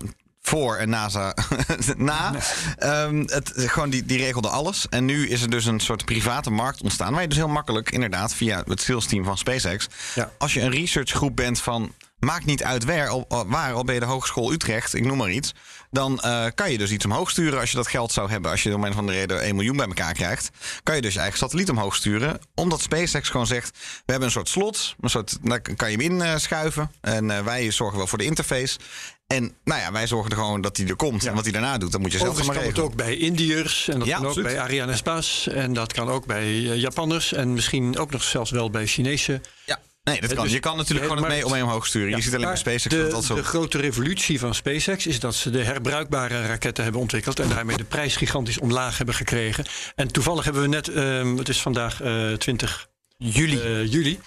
voor 0.47 0.77
en 0.77 0.89
NASA 0.89 1.35
na. 1.97 2.35
Ehm, 2.77 3.23
het, 3.27 3.53
gewoon 3.57 3.91
die, 3.91 4.05
die 4.05 4.19
regelde 4.19 4.49
alles. 4.49 4.87
En 4.89 5.05
nu 5.05 5.29
is 5.29 5.43
er 5.43 5.51
dus 5.51 5.65
een 5.65 5.81
soort 5.81 6.05
private 6.05 6.51
markt 6.51 6.83
ontstaan. 6.83 7.13
Waar 7.13 7.23
je 7.23 7.29
dus 7.29 7.37
heel 7.37 7.49
makkelijk, 7.49 7.91
inderdaad, 7.91 8.35
via 8.35 8.63
het 8.67 8.81
sales 8.81 9.07
team 9.07 9.25
van 9.25 9.39
SpaceX. 9.39 9.89
Ja. 10.15 10.31
als 10.39 10.55
je 10.55 10.61
een 10.61 10.71
researchgroep 10.71 11.37
bent 11.37 11.61
van. 11.61 11.93
Maakt 12.19 12.45
niet 12.45 12.63
uit 12.63 12.85
waar 12.85 13.09
al, 13.09 13.27
waar, 13.47 13.73
al 13.73 13.85
ben 13.85 13.95
je 13.95 14.01
de 14.01 14.07
Hogeschool 14.07 14.53
Utrecht, 14.53 14.95
ik 14.95 15.05
noem 15.05 15.17
maar 15.17 15.31
iets. 15.31 15.55
Dan 15.91 16.21
eh, 16.21 16.45
kan 16.55 16.71
je 16.73 16.79
dus 16.79 16.91
iets 16.91 17.05
omhoog 17.05 17.31
sturen 17.31 17.61
als 17.61 17.71
je 17.71 17.77
dat 17.77 17.87
geld 17.87 18.13
zou 18.13 18.31
hebben. 18.31 18.51
Als 18.51 18.63
je 18.63 18.75
om 18.75 18.85
een 18.85 18.91
of 18.91 18.97
andere 18.99 19.19
reden 19.19 19.41
1 19.43 19.55
miljoen 19.55 19.77
bij 19.77 19.87
elkaar 19.87 20.13
krijgt. 20.13 20.51
Kan 20.83 20.95
je 20.97 21.03
dus 21.03 21.13
je 21.15 21.21
eigen 21.21 21.39
satelliet 21.39 21.71
omhoog 21.71 21.95
sturen. 21.95 22.39
Omdat 22.55 22.81
SpaceX 22.81 23.29
gewoon 23.29 23.47
zegt: 23.47 23.71
we 23.79 24.03
hebben 24.13 24.23
een 24.25 24.31
soort 24.31 24.49
slot. 24.49 24.95
Een 25.01 25.11
soort, 25.11 25.39
daar 25.43 25.61
kan 25.61 25.91
je 25.91 25.97
hem 26.03 26.21
inschuiven. 26.23 26.91
En 27.01 27.31
eh, 27.31 27.45
wij 27.45 27.71
zorgen 27.71 27.97
wel 27.99 28.07
voor 28.07 28.19
de 28.19 28.25
interface. 28.25 28.79
En 29.27 29.55
nou 29.65 29.81
ja, 29.81 29.93
wij 29.93 30.07
zorgen 30.07 30.31
er 30.31 30.37
gewoon 30.37 30.61
dat 30.61 30.77
hij 30.77 30.87
er 30.87 30.97
komt. 30.97 31.23
Ja. 31.23 31.29
En 31.29 31.35
wat 31.35 31.45
hij 31.45 31.53
daarna 31.53 31.79
doet, 31.79 31.93
dat 31.93 32.01
moet 32.01 32.13
je 32.13 32.19
zelf 32.19 32.31
Overigens 32.31 32.57
maar 32.59 32.65
kan 32.67 32.75
het 32.75 32.83
regelen. 32.91 33.11
ook 33.11 33.19
bij 33.19 33.27
Indiërs 33.27 33.89
en 33.89 33.99
dat 33.99 34.09
Ja, 34.09 34.15
kan 34.15 34.23
ook 34.23 34.29
absoluut. 34.29 34.53
bij 34.53 34.61
Ariane 34.61 34.97
Spas 34.97 35.49
en 35.49 35.73
dat 35.73 35.93
kan 35.93 36.09
ook 36.09 36.27
bij 36.27 36.43
eh, 36.45 36.77
Japanners 36.81 37.33
en 37.33 37.53
misschien 37.53 37.99
ook 37.99 38.11
nog 38.11 38.23
zelfs 38.23 38.51
wel 38.51 38.71
bij 38.71 38.87
Chinese. 38.87 39.41
Ja. 39.65 39.79
Nee, 40.07 40.21
dat 40.21 40.31
Ja, 40.31 40.37
kan. 40.37 40.45
dus- 40.45 40.53
je 40.53 40.61
kan 40.61 40.77
natuurlijk 40.77 41.07
gewoon 41.07 41.23
het 41.23 41.33
mee 41.33 41.47
om 41.47 41.53
hem 41.53 41.63
omhoog 41.63 41.87
sturen. 41.87 42.11
Ja, 42.11 42.17
je 42.17 42.23
ziet 42.23 42.33
alleen 42.35 42.41
bij 42.45 42.49
maar 42.55 42.59
SpaceX 42.59 42.95
de, 42.95 43.03
dat 43.03 43.11
dat 43.11 43.25
zo... 43.25 43.35
de 43.35 43.45
grote 43.45 43.79
revolutie 43.79 44.39
van 44.39 44.55
SpaceX 44.55 45.07
is 45.07 45.21
dat 45.21 45.35
ze 45.35 45.51
de 45.51 45.63
herbruikbare 45.63 46.47
raketten 46.47 46.83
hebben 46.85 47.01
ontwikkeld 47.01 47.41
en 47.41 47.49
daarmee 47.49 47.77
de 47.77 47.85
prijs 47.85 48.17
gigantisch 48.17 48.59
omlaag 48.59 48.97
hebben 48.97 49.15
gekregen. 49.15 49.65
En 49.95 50.09
toevallig 50.13 50.45
hebben 50.45 50.63
we 50.63 50.69
net, 50.69 50.89
ehm, 50.89 51.37
het 51.37 51.49
is 51.49 51.61
vandaag 51.63 52.03
eh 52.03 52.33
20 52.33 52.89
Juli. 53.19 53.61
eh, 53.61 53.93
juli. 53.93 54.19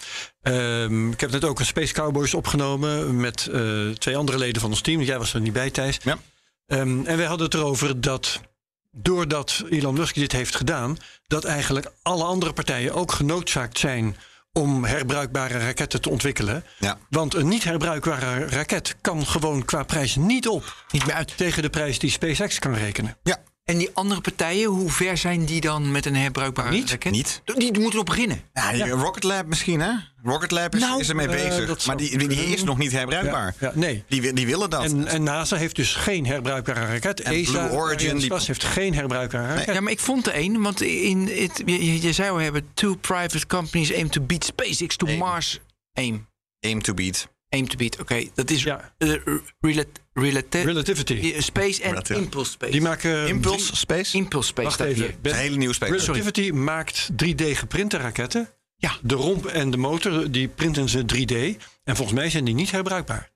Ehm, 0.42 1.10
ik 1.10 1.20
heb 1.20 1.30
net 1.30 1.44
ook 1.44 1.58
een 1.58 1.66
Space 1.66 1.92
Cowboys 1.92 2.34
opgenomen 2.34 3.20
met 3.20 3.46
eh, 3.52 3.88
twee 3.88 4.16
andere 4.16 4.38
leden 4.38 4.60
van 4.60 4.70
ons 4.70 4.80
team. 4.80 5.02
Jij 5.02 5.18
was 5.18 5.34
er 5.34 5.40
niet 5.40 5.52
bij, 5.52 5.70
Thijs. 5.70 5.98
Ja. 6.02 6.18
Ehm, 6.66 7.04
en 7.04 7.16
wij 7.16 7.26
hadden 7.26 7.46
het 7.46 7.54
erover 7.54 8.00
dat 8.00 8.40
doordat 8.90 9.64
Elon 9.70 9.94
Musk 9.94 10.14
dit 10.14 10.32
heeft 10.32 10.56
gedaan, 10.56 10.96
dat 11.26 11.44
eigenlijk 11.44 11.90
alle 12.02 12.24
andere 12.24 12.52
partijen 12.52 12.94
ook 12.94 13.12
genoodzaakt 13.12 13.78
zijn 13.78 14.16
om 14.52 14.84
herbruikbare 14.84 15.58
raketten 15.58 16.00
te 16.00 16.10
ontwikkelen. 16.10 16.64
Ja. 16.78 16.98
Want 17.10 17.34
een 17.34 17.48
niet 17.48 17.64
herbruikbare 17.64 18.46
raket 18.48 18.96
kan 19.00 19.26
gewoon 19.26 19.64
qua 19.64 19.82
prijs 19.82 20.16
niet 20.16 20.48
op 20.48 20.84
Niet 20.90 21.06
meer 21.06 21.14
uit. 21.14 21.36
tegen 21.36 21.62
de 21.62 21.70
prijs 21.70 21.98
die 21.98 22.10
SpaceX 22.10 22.58
kan 22.58 22.74
rekenen. 22.74 23.16
ja, 23.22 23.36
En 23.64 23.78
die 23.78 23.90
andere 23.92 24.20
partijen, 24.20 24.68
hoe 24.68 24.90
ver 24.90 25.16
zijn 25.16 25.44
die 25.44 25.60
dan 25.60 25.90
met 25.92 26.06
een 26.06 26.14
herbruikbare 26.16 26.70
Niet, 26.70 26.90
raket? 26.90 27.12
niet. 27.12 27.42
Die 27.44 27.72
moeten 27.72 27.94
nog 27.96 28.04
beginnen. 28.04 28.40
Ja, 28.52 28.72
die 28.72 28.88
Rocket 28.88 29.22
Lab 29.22 29.46
misschien, 29.46 29.80
hè? 29.80 29.90
Rocket 30.22 30.50
Lab 30.50 30.74
is, 30.74 30.80
Nou, 30.80 31.00
is 31.00 31.08
ermee 31.08 31.26
eh, 31.28 31.32
bezig. 31.56 31.86
maar 31.86 31.96
die, 31.96 32.28
die 32.28 32.38
is 32.52 32.62
nog 32.64 32.78
niet 32.78 32.92
herbruikbaar. 32.92 33.54
Ja, 33.58 33.68
ja, 33.68 33.72
nee. 33.78 34.04
Die, 34.08 34.32
die 34.32 34.46
willen 34.46 34.70
dat. 34.70 34.84
En, 34.84 35.06
en 35.06 35.22
NASA 35.22 35.56
heeft 35.56 35.76
dus 35.76 35.94
geen 35.94 36.26
herbruikbare 36.26 36.86
raket. 36.86 37.20
En 37.20 37.32
ESA, 37.32 37.50
Blue 37.66 37.78
Origin, 37.78 38.16
die- 38.18 38.32
heeft 38.34 38.64
geen 38.64 38.94
herbruikbare 38.94 39.54
raket. 39.54 39.74
Ja, 39.74 39.80
maar 39.80 39.92
ik 39.92 40.00
vond 40.00 40.26
er 40.26 40.32
één, 40.32 40.60
want 40.62 40.80
in 40.82 41.18
het, 41.28 41.62
je, 41.66 41.84
je- 41.86 42.00
je 42.00 42.12
zei 42.12 42.30
al 42.30 42.36
hebben 42.36 42.68
two 42.74 42.94
private 42.94 43.46
companies 43.46 43.94
aim 43.94 44.10
to 44.10 44.20
beat 44.20 44.44
SpaceX 44.44 44.96
to 44.96 45.06
Aim. 45.06 45.18
Mars. 45.18 45.60
Aim. 45.92 46.28
Aim 46.60 46.82
to 46.82 46.94
beat. 46.94 47.28
Aim 47.50 47.68
to 47.68 47.76
beat, 47.76 48.00
oké. 48.00 48.24
Dat 48.34 48.50
is 48.50 48.62
Ja. 48.62 48.94
eh, 48.98 49.12
relat- 49.60 50.00
relati- 50.12 50.62
Relativity. 50.62 51.32
eh, 51.34 51.40
Space 51.40 51.82
en 51.82 51.88
Relative. 51.90 52.18
Impulse 52.20 52.50
Space. 52.50 52.72
Die 52.72 52.80
maken 52.80 53.28
Impulse 53.28 53.76
Space? 53.76 54.16
Impulse 54.16 54.48
Space 54.48 54.68
Wacht 54.68 54.80
even. 54.80 55.14
Een 55.22 55.34
hele 55.34 55.56
nieuwe 55.56 55.74
space. 55.74 55.92
Relativity 55.92 56.50
maakt 56.50 57.08
3D 57.16 57.42
geprinte 57.56 57.96
raketten. 57.96 58.48
Ja. 58.76 58.96
De 59.02 59.14
romp 59.14 59.46
en 59.46 59.70
de 59.70 59.76
motor, 59.76 60.30
die 60.30 60.48
printen 60.48 60.88
ze 60.88 61.04
3D. 61.04 61.56
En 61.84 61.96
volgens 61.96 62.18
mij 62.18 62.30
zijn 62.30 62.44
die 62.44 62.54
niet 62.54 62.70
herbruikbaar. 62.70 63.30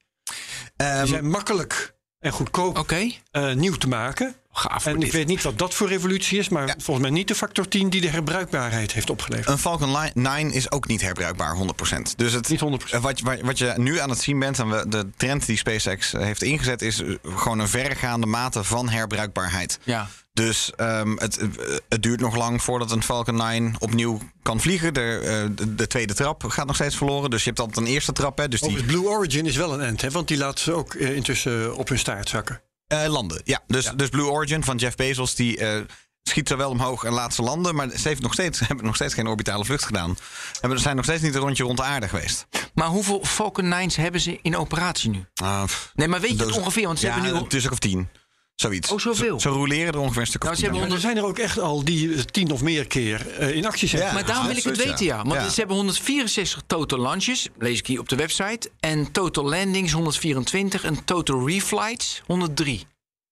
Ehm, 0.76 0.98
Die 0.98 1.08
zijn 1.08 1.28
makkelijk 1.28 1.94
en 2.18 2.32
goedkoop 2.32 2.78
Oké. 2.78 3.10
eh, 3.30 3.52
nieuw 3.52 3.74
te 3.76 3.88
maken. 3.88 4.34
Gaaf. 4.56 4.86
En 4.86 4.94
ik 4.94 5.00
dit. 5.00 5.12
weet 5.12 5.26
niet 5.26 5.42
wat 5.42 5.58
dat 5.58 5.74
voor 5.74 5.88
revolutie 5.88 6.38
is, 6.38 6.48
maar 6.48 6.74
volgens 6.78 7.06
mij 7.06 7.14
niet 7.16 7.28
de 7.28 7.34
factor 7.34 7.68
10 7.68 7.88
die 7.90 8.00
de 8.00 8.08
herbruikbaarheid 8.08 8.92
heeft 8.92 9.10
opgeleverd. 9.10 9.48
Een 9.48 9.58
Falcon 9.58 9.98
Li- 9.98 10.10
9 10.14 10.52
is 10.52 10.70
ook 10.70 10.86
niet 10.86 11.00
herbruikbaar 11.00 11.56
100%. 11.56 12.14
Dus 12.16 12.32
het, 12.32 12.48
Niet 12.48 12.60
100%. 12.60 12.90
eh, 12.90 13.00
Wat, 13.00 13.20
wat, 13.20 13.40
wat 13.40 13.58
je 13.58 13.72
nu 13.76 13.98
aan 13.98 14.10
het 14.10 14.20
zien 14.20 14.38
bent 14.38 14.58
en 14.58 14.68
de 14.88 15.06
trend 15.16 15.46
die 15.46 15.56
SpaceX 15.56 16.12
heeft 16.12 16.42
ingezet, 16.42 16.82
is 16.82 17.02
eh, 17.02 17.14
gewoon 17.24 17.58
een 17.58 17.68
verregaande 17.68 18.26
mate 18.26 18.64
van 18.64 18.88
herbruikbaarheid. 18.88 19.78
Ja. 19.82 20.08
Dus 20.32 20.72
ehm, 20.76 21.16
het, 21.16 21.36
eh, 21.38 21.46
het 21.88 22.02
duurt 22.02 22.20
nog 22.20 22.36
lang 22.36 22.62
voordat 22.62 22.90
een 22.90 23.02
Falcon 23.02 23.36
9 23.36 23.74
opnieuw 23.78 24.18
kan 24.42 24.60
vliegen. 24.60 24.94
De, 24.94 25.18
eh, 25.24 25.56
de, 25.56 25.74
de 25.74 25.86
tweede 25.86 26.14
trap 26.14 26.44
gaat 26.48 26.66
nog 26.66 26.74
steeds 26.74 26.96
verloren. 26.96 27.30
Dus 27.30 27.42
je 27.42 27.48
hebt 27.48 27.60
altijd 27.60 27.86
een 27.86 27.92
eerste 27.92 28.12
trap. 28.12 28.38
Hè, 28.38 28.48
dus 28.48 28.60
die 28.60 28.82
Blue 28.84 29.04
Origin 29.08 29.46
is 29.46 29.56
wel 29.56 29.72
een 29.74 29.80
end, 29.80 30.00
hè, 30.00 30.10
want 30.10 30.28
die 30.28 30.36
laat 30.36 30.58
ze 30.58 30.72
ook 30.72 30.94
eh, 30.94 31.16
intussen 31.16 31.76
op 31.76 31.88
hun 31.88 31.98
staart 31.98 32.28
zakken. 32.28 32.60
Eh, 33.02 33.10
landen. 33.10 33.40
Ja, 33.44 33.60
dus, 33.66 33.90
dus 33.96 34.08
Blue 34.08 34.26
Origin 34.26 34.64
van 34.64 34.76
Jeff 34.76 34.96
Bezos, 34.96 35.34
die 35.34 35.58
eh, 35.58 35.80
schiet 36.22 36.48
ze 36.48 36.56
wel 36.56 36.70
omhoog 36.70 37.04
en 37.04 37.12
laat 37.12 37.34
ze 37.34 37.42
landen. 37.42 37.74
Maar 37.74 37.90
ze 37.90 38.08
heeft 38.08 38.22
nog 38.22 38.32
steeds, 38.32 38.60
hebben 38.68 38.84
nog 38.84 38.94
steeds 38.94 39.14
geen 39.14 39.26
orbitale 39.26 39.64
vlucht 39.64 39.84
gedaan. 39.84 40.16
Hebben, 40.60 40.80
zijn 40.80 40.96
nog 40.96 41.04
steeds 41.04 41.22
niet 41.22 41.34
een 41.34 41.40
rondje 41.40 41.64
rond 41.64 41.76
de 41.76 41.82
aarde 41.82 42.08
geweest. 42.08 42.46
Maar 42.74 42.88
hoeveel 42.88 43.24
Falcon 43.24 43.74
9's 43.88 43.96
hebben 43.96 44.20
ze 44.20 44.38
in 44.42 44.56
operatie 44.56 45.10
nu? 45.10 45.24
Ah. 45.34 45.64
Nee, 45.94 46.08
maar 46.08 46.20
weet 46.20 46.38
je 46.38 46.44
het 46.44 46.56
ongeveer? 46.56 46.86
Want 46.86 46.98
ze 46.98 47.06
ja, 47.06 47.12
hebben 47.12 47.32
nu... 47.32 47.38
een 47.38 47.60
stuk 47.60 47.72
of 47.72 47.78
tien. 47.78 48.08
Zoiets. 48.54 48.90
Oh, 48.90 48.98
zoveel? 48.98 49.40
Ze, 49.40 49.48
ze 49.48 49.54
roleren 49.54 49.92
er 49.92 49.98
ongeveer 49.98 50.20
een 50.20 50.26
stuk 50.26 50.42
Nou, 50.42 50.90
er 50.92 51.00
zijn 51.00 51.16
er 51.16 51.24
ook 51.24 51.38
echt 51.38 51.58
al 51.58 51.84
die 51.84 52.14
eh, 52.14 52.20
tien 52.20 52.50
of 52.50 52.62
meer 52.62 52.86
keer 52.86 53.28
eh, 53.38 53.56
in 53.56 53.66
actie 53.66 53.88
zijn. 53.88 54.02
Ja. 54.02 54.12
Maar 54.12 54.26
daarom 54.26 54.46
wil 54.46 54.56
ik 54.56 54.62
het 54.64 54.76
weten, 54.76 55.04
ja. 55.04 55.16
Want 55.16 55.34
Ja. 55.40 55.48
ze 55.48 55.58
hebben 55.58 55.76
164 55.76 56.62
total 56.66 56.98
launches, 56.98 57.48
lees 57.58 57.78
ik 57.78 57.86
hier 57.86 58.00
op 58.00 58.08
de 58.08 58.16
website. 58.16 58.70
En 58.80 59.12
total 59.12 59.44
landings 59.44 59.92
124 59.92 60.84
en 60.84 61.04
total 61.04 61.48
reflights 61.48 62.22
103. 62.26 62.86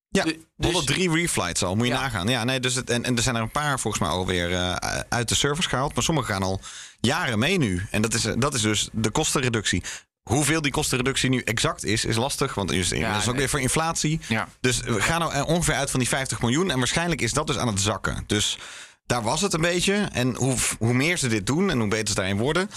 Ja, 0.09 0.25
dus- 0.25 0.35
103 0.57 1.11
reflights 1.11 1.63
al, 1.63 1.77
moet 1.77 1.87
je 1.87 1.93
Ja. 1.93 2.01
nagaan. 2.01 2.29
Ja, 2.29 2.45
nee, 2.45 2.61
dus 2.61 2.75
het, 2.75 2.91
en, 2.91 3.05
en 3.05 3.17
er 3.17 3.23
zijn 3.23 3.37
er 3.37 3.43
een 3.43 3.51
paar 3.51 3.81
volgens 3.81 4.03
mij 4.03 4.13
alweer 4.13 4.53
eh 4.53 4.75
uit 5.09 5.29
de 5.29 5.35
service 5.35 5.69
gehaald. 5.69 5.95
Maar 5.95 6.05
sommige 6.05 6.33
gaan 6.33 6.43
al 6.43 6.61
jaren 7.01 7.39
mee 7.39 7.59
nu. 7.59 7.87
En 7.91 8.03
dat 8.03 8.15
is, 8.15 8.27
dat 8.39 8.55
is 8.55 8.61
dus 8.63 8.89
de 8.93 9.11
kostenreductie. 9.11 9.83
Hoeveel 10.23 10.61
die 10.61 10.73
kostenreductie 10.73 11.31
nu 11.31 11.41
exact 11.41 11.85
is, 11.85 12.05
is 12.05 12.17
lastig. 12.17 12.55
Want 12.55 12.73
is- 12.73 12.89
Ja, 12.89 13.13
dat 13.13 13.23
is 13.23 13.29
ook 13.29 13.37
weer 13.37 13.49
voor 13.49 13.61
inflatie. 13.61 14.21
Ja. 14.29 14.49
Dus 14.61 14.81
we 14.81 15.01
gaan 15.03 15.21
nou 15.21 15.33
eh, 15.33 15.47
ongeveer 15.47 15.75
uit 15.75 15.91
van 15.91 16.01
die 16.01 16.09
50 16.09 16.41
miljoen. 16.41 16.71
En 16.71 16.79
waarschijnlijk 16.79 17.21
is 17.21 17.33
dat 17.33 17.47
dus 17.47 17.57
aan 17.59 17.67
het 17.67 17.81
zakken. 17.81 18.25
Dus 18.27 18.59
daar 19.07 19.23
was 19.23 19.41
het 19.41 19.53
een 19.53 19.61
beetje. 19.61 19.95
En 20.13 20.35
hoe, 20.35 20.57
hoe 20.79 20.95
meer 20.95 21.17
ze 21.17 21.29
dit 21.29 21.47
doen 21.47 21.71
en 21.71 21.79
hoe 21.79 21.89
beter 21.89 22.09
ze 22.09 22.15
daarin 22.15 22.37
worden, 22.39 22.71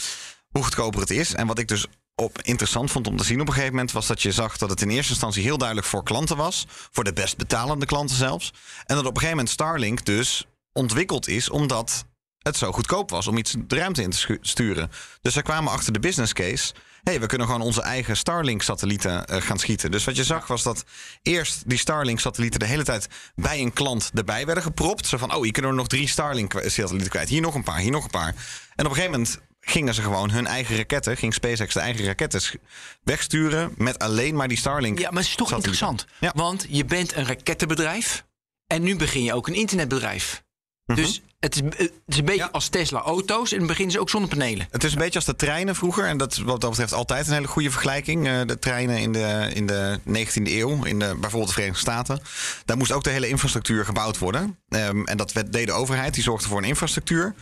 hoe 0.49 0.63
goedkoper 0.63 0.99
het 0.99 1.09
is. 1.11 1.33
En 1.33 1.47
wat 1.47 1.59
ik 1.59 1.67
dus 1.67 1.85
op 2.15 2.41
interessant 2.41 2.91
vond 2.91 3.07
om 3.07 3.17
te 3.17 3.23
zien 3.23 3.41
op 3.41 3.47
een 3.47 3.53
gegeven 3.53 3.73
moment... 3.73 3.91
was 3.91 4.07
dat 4.07 4.21
je 4.21 4.31
zag 4.31 4.57
dat 4.57 4.69
het 4.69 4.81
in 4.81 4.89
eerste 4.89 5.11
instantie 5.11 5.43
heel 5.43 5.57
duidelijk 5.57 5.87
voor 5.87 6.03
klanten 6.03 6.37
was. 6.37 6.65
Voor 6.91 7.03
de 7.03 7.13
best 7.13 7.37
betalende 7.37 7.85
klanten 7.85 8.15
zelfs. 8.15 8.53
En 8.85 8.95
dat 8.95 8.97
op 8.97 9.05
een 9.05 9.13
gegeven 9.21 9.29
moment 9.29 9.49
Starlink 9.49 10.05
dus 10.05 10.45
ontwikkeld 10.73 11.27
is... 11.27 11.49
omdat 11.49 12.05
het 12.39 12.57
zo 12.57 12.71
goedkoop 12.71 13.09
was 13.09 13.27
om 13.27 13.37
iets 13.37 13.55
de 13.67 13.75
ruimte 13.75 14.01
in 14.01 14.09
te 14.09 14.37
sturen. 14.41 14.91
Dus 15.21 15.33
zij 15.33 15.41
kwamen 15.41 15.71
achter 15.71 15.93
de 15.93 15.99
business 15.99 16.33
case... 16.33 16.73
hey, 17.05 17.19
we 17.19 17.25
kunnen 17.25 17.47
gewoon 17.47 17.61
onze 17.61 17.81
eigen 17.81 18.17
Starlink-satellieten 18.17 19.25
eh, 19.25 19.41
gaan 19.41 19.59
schieten. 19.59 19.91
Dus 19.91 20.03
wat 20.03 20.15
je 20.15 20.23
zag 20.23 20.47
was 20.47 20.63
dat 20.63 20.83
eerst 21.21 21.69
die 21.69 21.77
Starlink-satellieten... 21.77 22.59
de 22.59 22.65
hele 22.65 22.83
tijd 22.83 23.07
bij 23.35 23.59
een 23.59 23.73
klant 23.73 24.11
erbij 24.13 24.45
werden 24.45 24.63
gepropt. 24.63 25.07
Zo 25.07 25.17
van, 25.17 25.33
oh, 25.33 25.41
hier 25.43 25.51
kunnen 25.51 25.71
we 25.71 25.77
nog 25.77 25.87
drie 25.87 26.07
Starlink-satellieten 26.07 27.09
kwijt. 27.09 27.29
Hier 27.29 27.41
nog 27.41 27.55
een 27.55 27.63
paar, 27.63 27.77
hier 27.77 27.91
nog 27.91 28.03
een 28.03 28.09
paar. 28.09 28.35
En 28.75 28.85
op 28.85 28.91
een 28.91 28.97
gegeven 28.97 29.11
moment 29.11 29.39
gingen 29.59 29.93
ze 29.93 30.01
gewoon 30.01 30.31
hun 30.31 30.47
eigen 30.47 30.77
raketten... 30.77 31.17
ging 31.17 31.33
SpaceX 31.33 31.73
de 31.73 31.79
eigen 31.79 32.05
raketten 32.05 32.41
wegsturen... 33.03 33.73
met 33.77 33.99
alleen 33.99 34.35
maar 34.35 34.47
die 34.47 34.57
Starlink. 34.57 34.99
Ja, 34.99 35.09
maar 35.09 35.21
het 35.21 35.29
is 35.29 35.35
toch 35.35 35.49
satellieten. 35.49 35.85
interessant. 35.87 36.33
Ja. 36.35 36.41
Want 36.41 36.65
je 36.69 36.85
bent 36.85 37.15
een 37.15 37.25
rakettenbedrijf. 37.25 38.25
En 38.67 38.83
nu 38.83 38.95
begin 38.95 39.23
je 39.23 39.33
ook 39.33 39.47
een 39.47 39.55
internetbedrijf. 39.55 40.43
Dus 40.85 41.21
het 41.39 41.55
is, 41.55 41.61
het 41.61 41.91
is 42.07 42.17
een 42.17 42.25
beetje 42.25 42.41
Ja. 42.41 42.49
als 42.51 42.67
Tesla 42.69 42.99
auto's. 42.99 43.51
En 43.51 43.57
dan 43.57 43.67
beginnen 43.67 43.91
ze 43.93 43.99
ook 43.99 44.09
zonnepanelen. 44.09 44.67
Het 44.71 44.83
is 44.83 44.91
een 44.91 44.97
beetje 44.97 45.15
als 45.15 45.25
de 45.25 45.35
treinen 45.35 45.75
vroeger. 45.75 46.05
En 46.07 46.17
dat 46.17 46.31
is 46.31 46.37
wat 46.39 46.61
dat 46.61 46.69
betreft 46.69 46.93
altijd 46.93 47.27
een 47.27 47.33
hele 47.33 47.47
goede 47.47 47.71
vergelijking. 47.71 48.27
Eh, 48.27 48.41
de 48.45 48.59
treinen 48.59 48.97
in 48.97 49.11
de, 49.11 49.49
in 49.53 49.65
de 49.65 49.99
19e 50.07 50.51
eeuw, 50.51 50.83
in 50.83 50.99
de, 50.99 51.05
bijvoorbeeld 51.19 51.47
de 51.47 51.53
Verenigde 51.53 51.79
Staten. 51.81 52.19
Daar 52.65 52.77
moest 52.77 52.91
ook 52.91 53.03
de 53.03 53.09
hele 53.09 53.27
infrastructuur 53.27 53.85
gebouwd 53.85 54.17
worden. 54.17 54.59
Ehm, 54.69 55.03
en 55.03 55.17
dat 55.17 55.31
werd- 55.33 55.53
deed 55.53 55.67
de 55.67 55.73
overheid, 55.73 56.13
die 56.13 56.23
zorgde 56.23 56.47
voor 56.47 56.57
een 56.57 56.63
infrastructuur. 56.63 57.35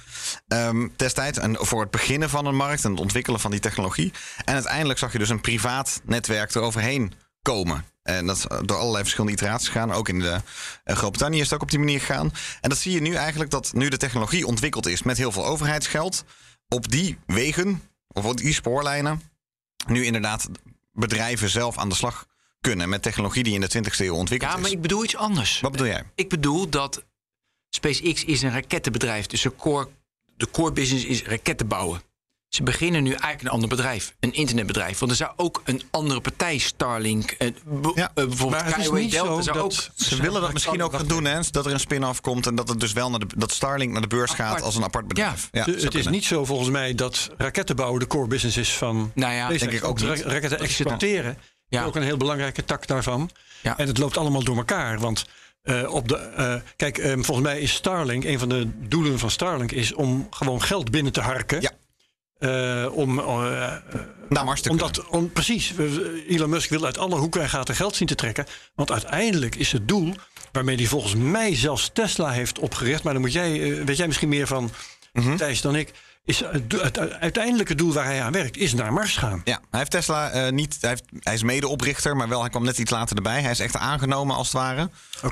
Destijds 0.96 1.38
en 1.38 1.58
voor 1.60 1.82
het 1.82 1.92
beginnen 1.92 2.30
van 2.30 2.46
een 2.46 2.56
markt 2.56 2.84
en 2.84 2.92
het 2.92 3.00
ontwikkelen 3.00 3.40
van 3.40 3.52
die 3.52 3.60
technologie. 3.60 4.12
En 4.46 4.54
uiteindelijk 4.54 5.00
zag 5.00 5.12
je 5.12 5.18
dus 5.20 5.30
een 5.30 5.42
privaat 5.42 6.02
netwerk 6.04 6.56
eroverheen 6.56 7.14
komen. 7.44 7.86
En 8.04 8.26
dat 8.26 8.38
is 8.38 8.46
door 8.66 8.78
allerlei 8.78 9.02
verschillende 9.04 9.32
iteraties 9.36 9.68
gegaan. 9.68 9.92
Ook 9.92 10.10
in 10.10 10.20
de 10.20 10.42
eh, 10.84 10.96
Groot-Brittannië 10.96 11.38
is 11.38 11.44
het 11.44 11.54
ook 11.54 11.62
op 11.62 11.70
die 11.70 11.80
manier 11.80 12.00
gegaan. 12.00 12.32
En 12.62 12.70
dat 12.70 12.78
zie 12.78 12.92
je 12.92 13.02
nu 13.02 13.14
eigenlijk 13.14 13.52
dat 13.52 13.74
nu 13.74 13.90
de 13.90 13.98
technologie 13.98 14.48
ontwikkeld 14.48 14.88
is 14.88 15.04
met 15.04 15.18
heel 15.18 15.32
veel 15.32 15.46
overheidsgeld. 15.46 16.24
Op 16.68 16.92
die 16.92 17.18
wegen, 17.26 17.82
of 18.08 18.26
op 18.26 18.38
die 18.38 18.54
spoorlijnen, 18.54 19.22
nu 19.88 20.06
inderdaad 20.06 20.50
bedrijven 20.92 21.50
zelf 21.50 21.78
aan 21.78 21.90
de 21.90 21.96
slag 21.96 22.28
kunnen 22.62 22.90
met 22.90 23.02
technologie 23.02 23.44
die 23.44 23.54
in 23.54 23.62
de 23.62 23.70
20e 23.78 23.98
eeuw 23.98 24.16
ontwikkeld 24.16 24.52
Ja, 24.52 24.58
maar 24.58 24.66
is. 24.66 24.76
ik 24.76 24.82
bedoel 24.82 25.04
iets 25.04 25.16
anders. 25.16 25.60
Wat 25.60 25.72
bedoel 25.72 25.88
jij? 25.88 26.04
Ik 26.16 26.30
bedoel 26.30 26.70
dat 26.70 27.04
SpaceX 27.70 28.24
is 28.24 28.42
een 28.42 28.52
rakettenbedrijf. 28.52 29.26
Dus 29.26 29.42
de 29.42 29.56
core, 29.56 29.90
de 30.38 30.52
core 30.52 30.72
business 30.72 31.06
is 31.06 31.24
raketten 31.24 31.68
bouwen. 31.68 32.02
Ze 32.54 32.64
beginnen 32.64 33.04
nu 33.04 33.10
eigenlijk 33.10 33.42
een 33.42 33.50
ander 33.50 33.70
bedrijf. 33.70 34.14
Een 34.20 34.34
internetbedrijf. 34.34 35.00
Want 35.00 35.12
er 35.12 35.18
zou 35.18 35.32
ook 35.36 35.62
een 35.66 35.82
andere 35.92 36.22
partij, 36.22 36.58
Starlink... 36.58 37.32
eh, 37.32 37.48
Ja, 37.96 38.12
bijvoorbeeld 38.14 38.50
maar 38.50 38.66
het 38.66 38.78
is 38.78 38.84
Skyway 38.84 39.02
niet 39.02 39.12
Delta 39.12 39.34
zo 39.36 39.42
zou 39.42 39.56
dat- 39.58 39.64
ook... 39.66 39.74
Ze 40.06 40.22
willen 40.22 40.42
dat 40.42 40.54
misschien 40.54 40.82
ook 40.84 40.94
gaan 40.94 41.08
doen, 41.08 41.26
hè? 41.26 41.40
Dat 41.52 41.66
er 41.66 41.72
een 41.72 41.80
spin-off 41.80 42.22
komt 42.22 42.48
en 42.48 42.56
dat 42.56 42.68
het 42.68 42.80
dus 42.80 42.94
wel 42.94 43.10
naar 43.10 43.20
de, 43.20 43.26
dat 43.38 43.52
Starlink 43.52 43.92
naar 43.92 44.02
de 44.02 44.08
beurs 44.08 44.32
gaat 44.32 44.62
als 44.62 44.76
een 44.76 44.84
apart 44.84 45.08
bedrijf. 45.08 45.48
Ja. 45.52 45.64
Het 45.64 45.76
is 45.76 45.88
kunnen. 45.88 46.12
niet 46.12 46.26
zo 46.26 46.46
volgens 46.46 46.70
mij 46.70 46.96
dat 46.96 47.30
rakettenbouw 47.38 47.98
de 47.98 48.08
core 48.08 48.28
business 48.28 48.58
is 48.58 48.74
van 48.78 49.12
Nou 49.16 49.34
ja, 49.34 49.48
denk 49.48 49.62
ik 49.72 49.84
ook 49.84 50.00
Want 50.00 50.16
niet. 50.16 50.24
ra- 50.26 50.32
Raketten 50.32 50.60
exporteren 50.60 51.38
Ja. 51.68 51.82
is 51.82 51.88
ook 51.88 51.96
een 51.96 52.04
heel 52.04 52.18
belangrijke 52.18 52.66
tak 52.66 52.88
daarvan. 52.88 53.30
Ja. 53.62 53.78
En 53.78 53.88
het 53.88 53.98
loopt 53.98 54.18
allemaal 54.18 54.44
door 54.44 54.58
elkaar. 54.58 55.00
Want 55.00 55.26
eh, 55.62 55.94
op 55.94 56.08
de, 56.08 56.16
eh, 56.18 56.56
kijk, 56.76 56.98
eh, 56.98 57.12
volgens 57.14 57.42
mij 57.48 57.60
is 57.60 57.74
Starlink, 57.74 58.24
een 58.24 58.40
van 58.40 58.50
de 58.50 58.70
doelen 58.88 59.20
van 59.20 59.32
Starlink 59.32 59.72
is 59.72 59.94
om 59.94 60.28
gewoon 60.30 60.62
geld 60.62 60.92
binnen 60.92 61.12
te 61.14 61.22
harken. 61.22 61.62
Ja. 61.62 61.72
Eh, 62.38 62.86
om, 62.92 63.20
eh, 63.20 63.26
Naar 64.30 64.46
Mars 64.46 64.62
te 64.62 64.70
kunnen. 64.70 64.86
omdat, 64.86 65.08
om, 65.08 65.32
precies, 65.32 65.74
Elon 66.28 66.50
Musk 66.50 66.70
wil 66.70 66.86
uit 66.86 66.98
alle 66.98 67.16
hoeken 67.16 67.42
en 67.42 67.50
gaten 67.50 67.76
geld 67.76 67.96
zien 67.96 68.08
te 68.08 68.16
trekken. 68.16 68.46
Want 68.76 68.92
uiteindelijk 68.92 69.56
is 69.56 69.72
het 69.72 69.88
doel, 69.88 70.14
waarmee 70.52 70.76
hij 70.76 70.86
volgens 70.86 71.16
mij 71.16 71.56
zelfs 71.56 71.90
Tesla 71.94 72.32
heeft 72.32 72.60
opgericht. 72.60 73.04
Maar 73.04 73.14
dan 73.14 73.22
moet 73.22 73.34
jij, 73.34 73.62
eh, 73.62 73.84
weet 73.86 73.98
jij 73.98 74.08
misschien 74.08 74.30
meer 74.30 74.48
van 74.48 74.72
Mhm. 75.14 75.36
Thijs 75.36 75.62
dan 75.62 75.76
ik. 75.76 75.92
Is 76.26 76.40
het, 76.40 76.98
uiteindelijke 77.20 77.76
doel 77.76 77.94
waar 77.94 78.06
hij 78.06 78.22
aan 78.22 78.32
werkt, 78.32 78.58
is 78.58 78.74
naar 78.74 78.94
Mars 78.94 79.18
gaan. 79.18 79.42
Ja, 79.44 79.60
hij 79.70 79.80
heeft 79.80 79.92
Tesla 79.92 80.30
eh, 80.32 80.52
niet. 80.52 80.78
Hij, 80.80 80.90
heeft, 80.90 81.04
hij 81.20 81.34
is 81.34 81.44
medeoprichter, 81.44 82.16
maar 82.16 82.28
wel, 82.30 82.42
hij 82.42 82.50
kwam 82.50 82.64
net 82.64 82.78
iets 82.78 82.92
later 82.92 83.16
erbij. 83.16 83.42
Hij 83.42 83.52
is 83.52 83.60
echt 83.60 83.76
aangenomen 83.76 84.36
als 84.36 84.48
het 84.48 84.56
ware 84.56 84.90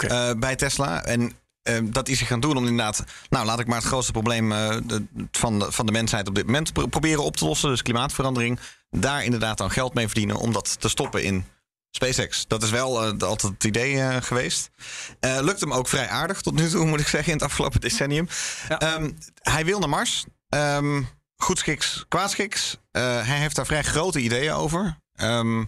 eh, 0.08 0.32
bij 0.38 0.56
Tesla. 0.56 1.04
En 1.04 1.34
eh, 1.64 1.78
dat 1.84 2.08
is 2.08 2.18
hij 2.20 2.28
gaan 2.28 2.40
doen 2.40 2.58
om 2.58 2.68
inderdaad. 2.68 3.04
Nou, 3.30 3.46
laat 3.46 3.60
ik 3.60 3.68
maar 3.68 3.78
het 3.78 3.88
grootste 3.88 4.12
probleem 4.12 4.52
eh, 4.52 4.78
de- 4.84 5.06
van, 5.32 5.60
de, 5.60 5.72
van 5.72 5.86
de 5.86 5.92
mensheid 5.92 6.28
op 6.28 6.36
dit 6.36 6.46
moment 6.46 6.74
pro- 6.74 6.88
proberen 6.88 7.24
op 7.24 7.38
te 7.38 7.46
lossen. 7.46 7.70
Dus 7.70 7.82
klimaatverandering. 7.82 8.60
Daar 8.90 9.24
inderdaad 9.24 9.58
dan 9.58 9.72
geld 9.72 9.94
mee 9.94 10.06
verdienen 10.08 10.36
om 10.36 10.54
dat 10.54 10.80
te 10.80 10.90
stoppen 10.90 11.24
in 11.24 11.46
SpaceX. 11.92 12.46
Dat 12.48 12.64
is 12.64 12.70
wel 12.70 13.02
eh, 13.04 13.08
altijd 13.28 13.54
het 13.54 13.64
idee 13.64 14.00
eh, 14.02 14.22
geweest. 14.22 14.70
Lukt 15.20 15.60
hem 15.60 15.74
ook 15.74 15.88
vrij 15.88 16.08
aardig 16.08 16.42
tot 16.42 16.54
nu 16.56 16.70
toe, 16.70 16.86
moet 16.90 17.00
ik 17.00 17.08
zeggen, 17.08 17.32
in 17.32 17.38
het 17.38 17.48
afgelopen 17.48 17.82
decennium. 17.82 18.28
Ja. 18.70 18.80
Ehm, 18.80 19.12
hij 19.42 19.66
wil 19.66 19.80
naar 19.80 19.90
Mars. 19.90 20.26
Ehm 20.50 21.02
goed 21.38 21.58
schiks, 21.60 22.06
kwaadschiks. 22.08 22.78
Eh, 22.92 23.02
hij 23.04 23.38
heeft 23.38 23.56
daar 23.56 23.66
vrij 23.66 23.84
grote 23.84 24.20
ideeën 24.20 24.54
over. 24.54 24.98
Ehm, 25.16 25.64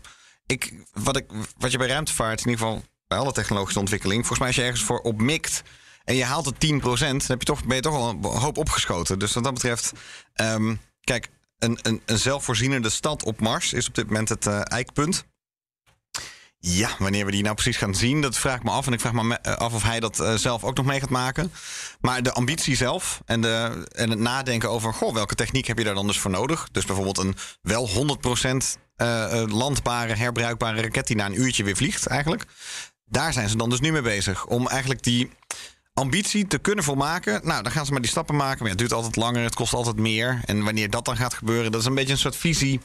ik, 0.46 0.74
wat, 0.94 1.18
ik, 1.18 1.26
wat 1.58 1.72
je 1.72 1.78
bij 1.78 1.88
ruimtevaart, 1.88 2.40
in 2.42 2.50
ieder 2.50 2.66
geval 2.66 2.84
bij 3.08 3.18
alle 3.18 3.32
technologische 3.32 3.80
ontwikkeling, 3.80 4.20
volgens 4.20 4.40
mij 4.40 4.48
als 4.48 4.58
je 4.58 4.64
ergens 4.64 4.84
voor 4.84 5.00
op 5.00 5.22
mikt 5.22 5.64
en 6.04 6.16
je 6.16 6.24
haalt 6.24 6.46
het 6.46 6.56
10%, 6.56 6.80
dan 6.80 7.22
heb 7.28 7.40
je 7.40 7.46
toch, 7.46 7.66
ben 7.66 7.76
je 7.76 7.82
toch 7.82 7.96
al 7.96 8.10
een 8.10 8.24
hoop 8.24 8.58
opgeschoten. 8.58 9.20
Dus 9.20 9.34
wat 9.34 9.44
dat 9.44 9.54
betreft, 9.54 9.92
ehm, 10.34 10.76
kijk, 11.02 11.30
een, 11.58 11.80
een, 11.82 12.02
een 12.06 12.20
zelfvoorzienende 12.20 12.90
stad 12.90 13.24
op 13.24 13.40
Mars 13.40 13.74
is 13.74 13.88
op 13.88 13.96
dit 13.96 14.06
moment 14.06 14.30
het 14.30 14.48
eh, 14.48 14.62
eikpunt. 14.64 15.26
Ja, 16.66 16.90
wanneer 17.00 17.26
we 17.26 17.32
die 17.32 17.44
nou 17.44 17.56
precies 17.56 17.78
gaan 17.78 17.96
zien, 17.96 18.22
dat 18.22 18.38
vraag 18.38 18.56
ik 18.56 18.64
me 18.64 18.72
af. 18.72 18.88
En 18.88 18.94
ik 18.94 19.00
vraag 19.00 19.14
me 19.14 19.38
eh, 19.38 19.54
af 19.54 19.74
of 19.74 19.84
hij 19.84 20.00
dat 20.00 20.20
eh, 20.20 20.34
zelf 20.34 20.64
ook 20.64 20.76
nog 20.76 20.86
mee 20.86 21.00
gaat 21.00 21.10
maken. 21.10 21.52
Maar 22.02 22.24
de 22.24 22.34
ambitie 22.34 22.76
zelf 22.76 23.22
en, 23.26 23.42
de, 23.42 23.88
en 23.92 24.10
het 24.10 24.20
nadenken 24.20 24.70
over... 24.70 24.94
Goh, 24.94 25.14
welke 25.14 25.36
techniek 25.36 25.68
heb 25.68 25.78
je 25.78 25.84
daar 25.84 25.94
dan 25.94 26.08
dus 26.08 26.20
voor 26.20 26.32
nodig? 26.32 26.68
Dus 26.72 26.86
bijvoorbeeld 26.86 27.18
een 27.18 27.36
wel 27.62 27.90
100% 27.90 27.92
eh, 28.96 29.42
eh, 29.42 29.48
landbare, 29.48 30.16
herbruikbare 30.16 30.82
raket... 30.82 31.08
die 31.08 31.16
na 31.16 31.26
een 31.26 31.42
uurtje 31.42 31.64
weer 31.64 31.76
vliegt 31.76 32.06
eigenlijk. 32.06 32.46
Daar 33.06 33.34
zijn 33.34 33.50
ze 33.50 33.58
dan 33.58 33.70
dus 33.70 33.80
nu 33.80 33.92
mee 33.92 34.02
bezig. 34.02 34.46
Om 34.46 34.68
eigenlijk 34.68 35.04
die 35.04 35.30
ambitie 35.94 36.48
te 36.48 36.58
kunnen 36.58 36.84
volmaken. 36.84 37.42
Nou, 37.44 37.64
dan 37.64 37.72
gaan 37.72 37.86
ze 37.86 37.92
maar 37.92 38.02
die 38.02 38.10
stappen 38.10 38.36
maken. 38.36 38.58
Maar 38.58 38.66
ja, 38.66 38.70
het 38.72 38.78
duurt 38.80 38.94
altijd 38.94 39.16
langer, 39.16 39.44
het 39.44 39.56
kost 39.56 39.74
altijd 39.74 39.96
meer. 39.96 40.42
En 40.46 40.64
wanneer 40.64 40.90
dat 40.90 41.06
dan 41.06 41.18
gaat 41.18 41.34
gebeuren, 41.34 41.72
dat 41.72 41.82
is 41.82 41.88
een 41.88 41.96
beetje 41.96 42.12
een 42.12 42.18
soort 42.18 42.36
visie. 42.36 42.80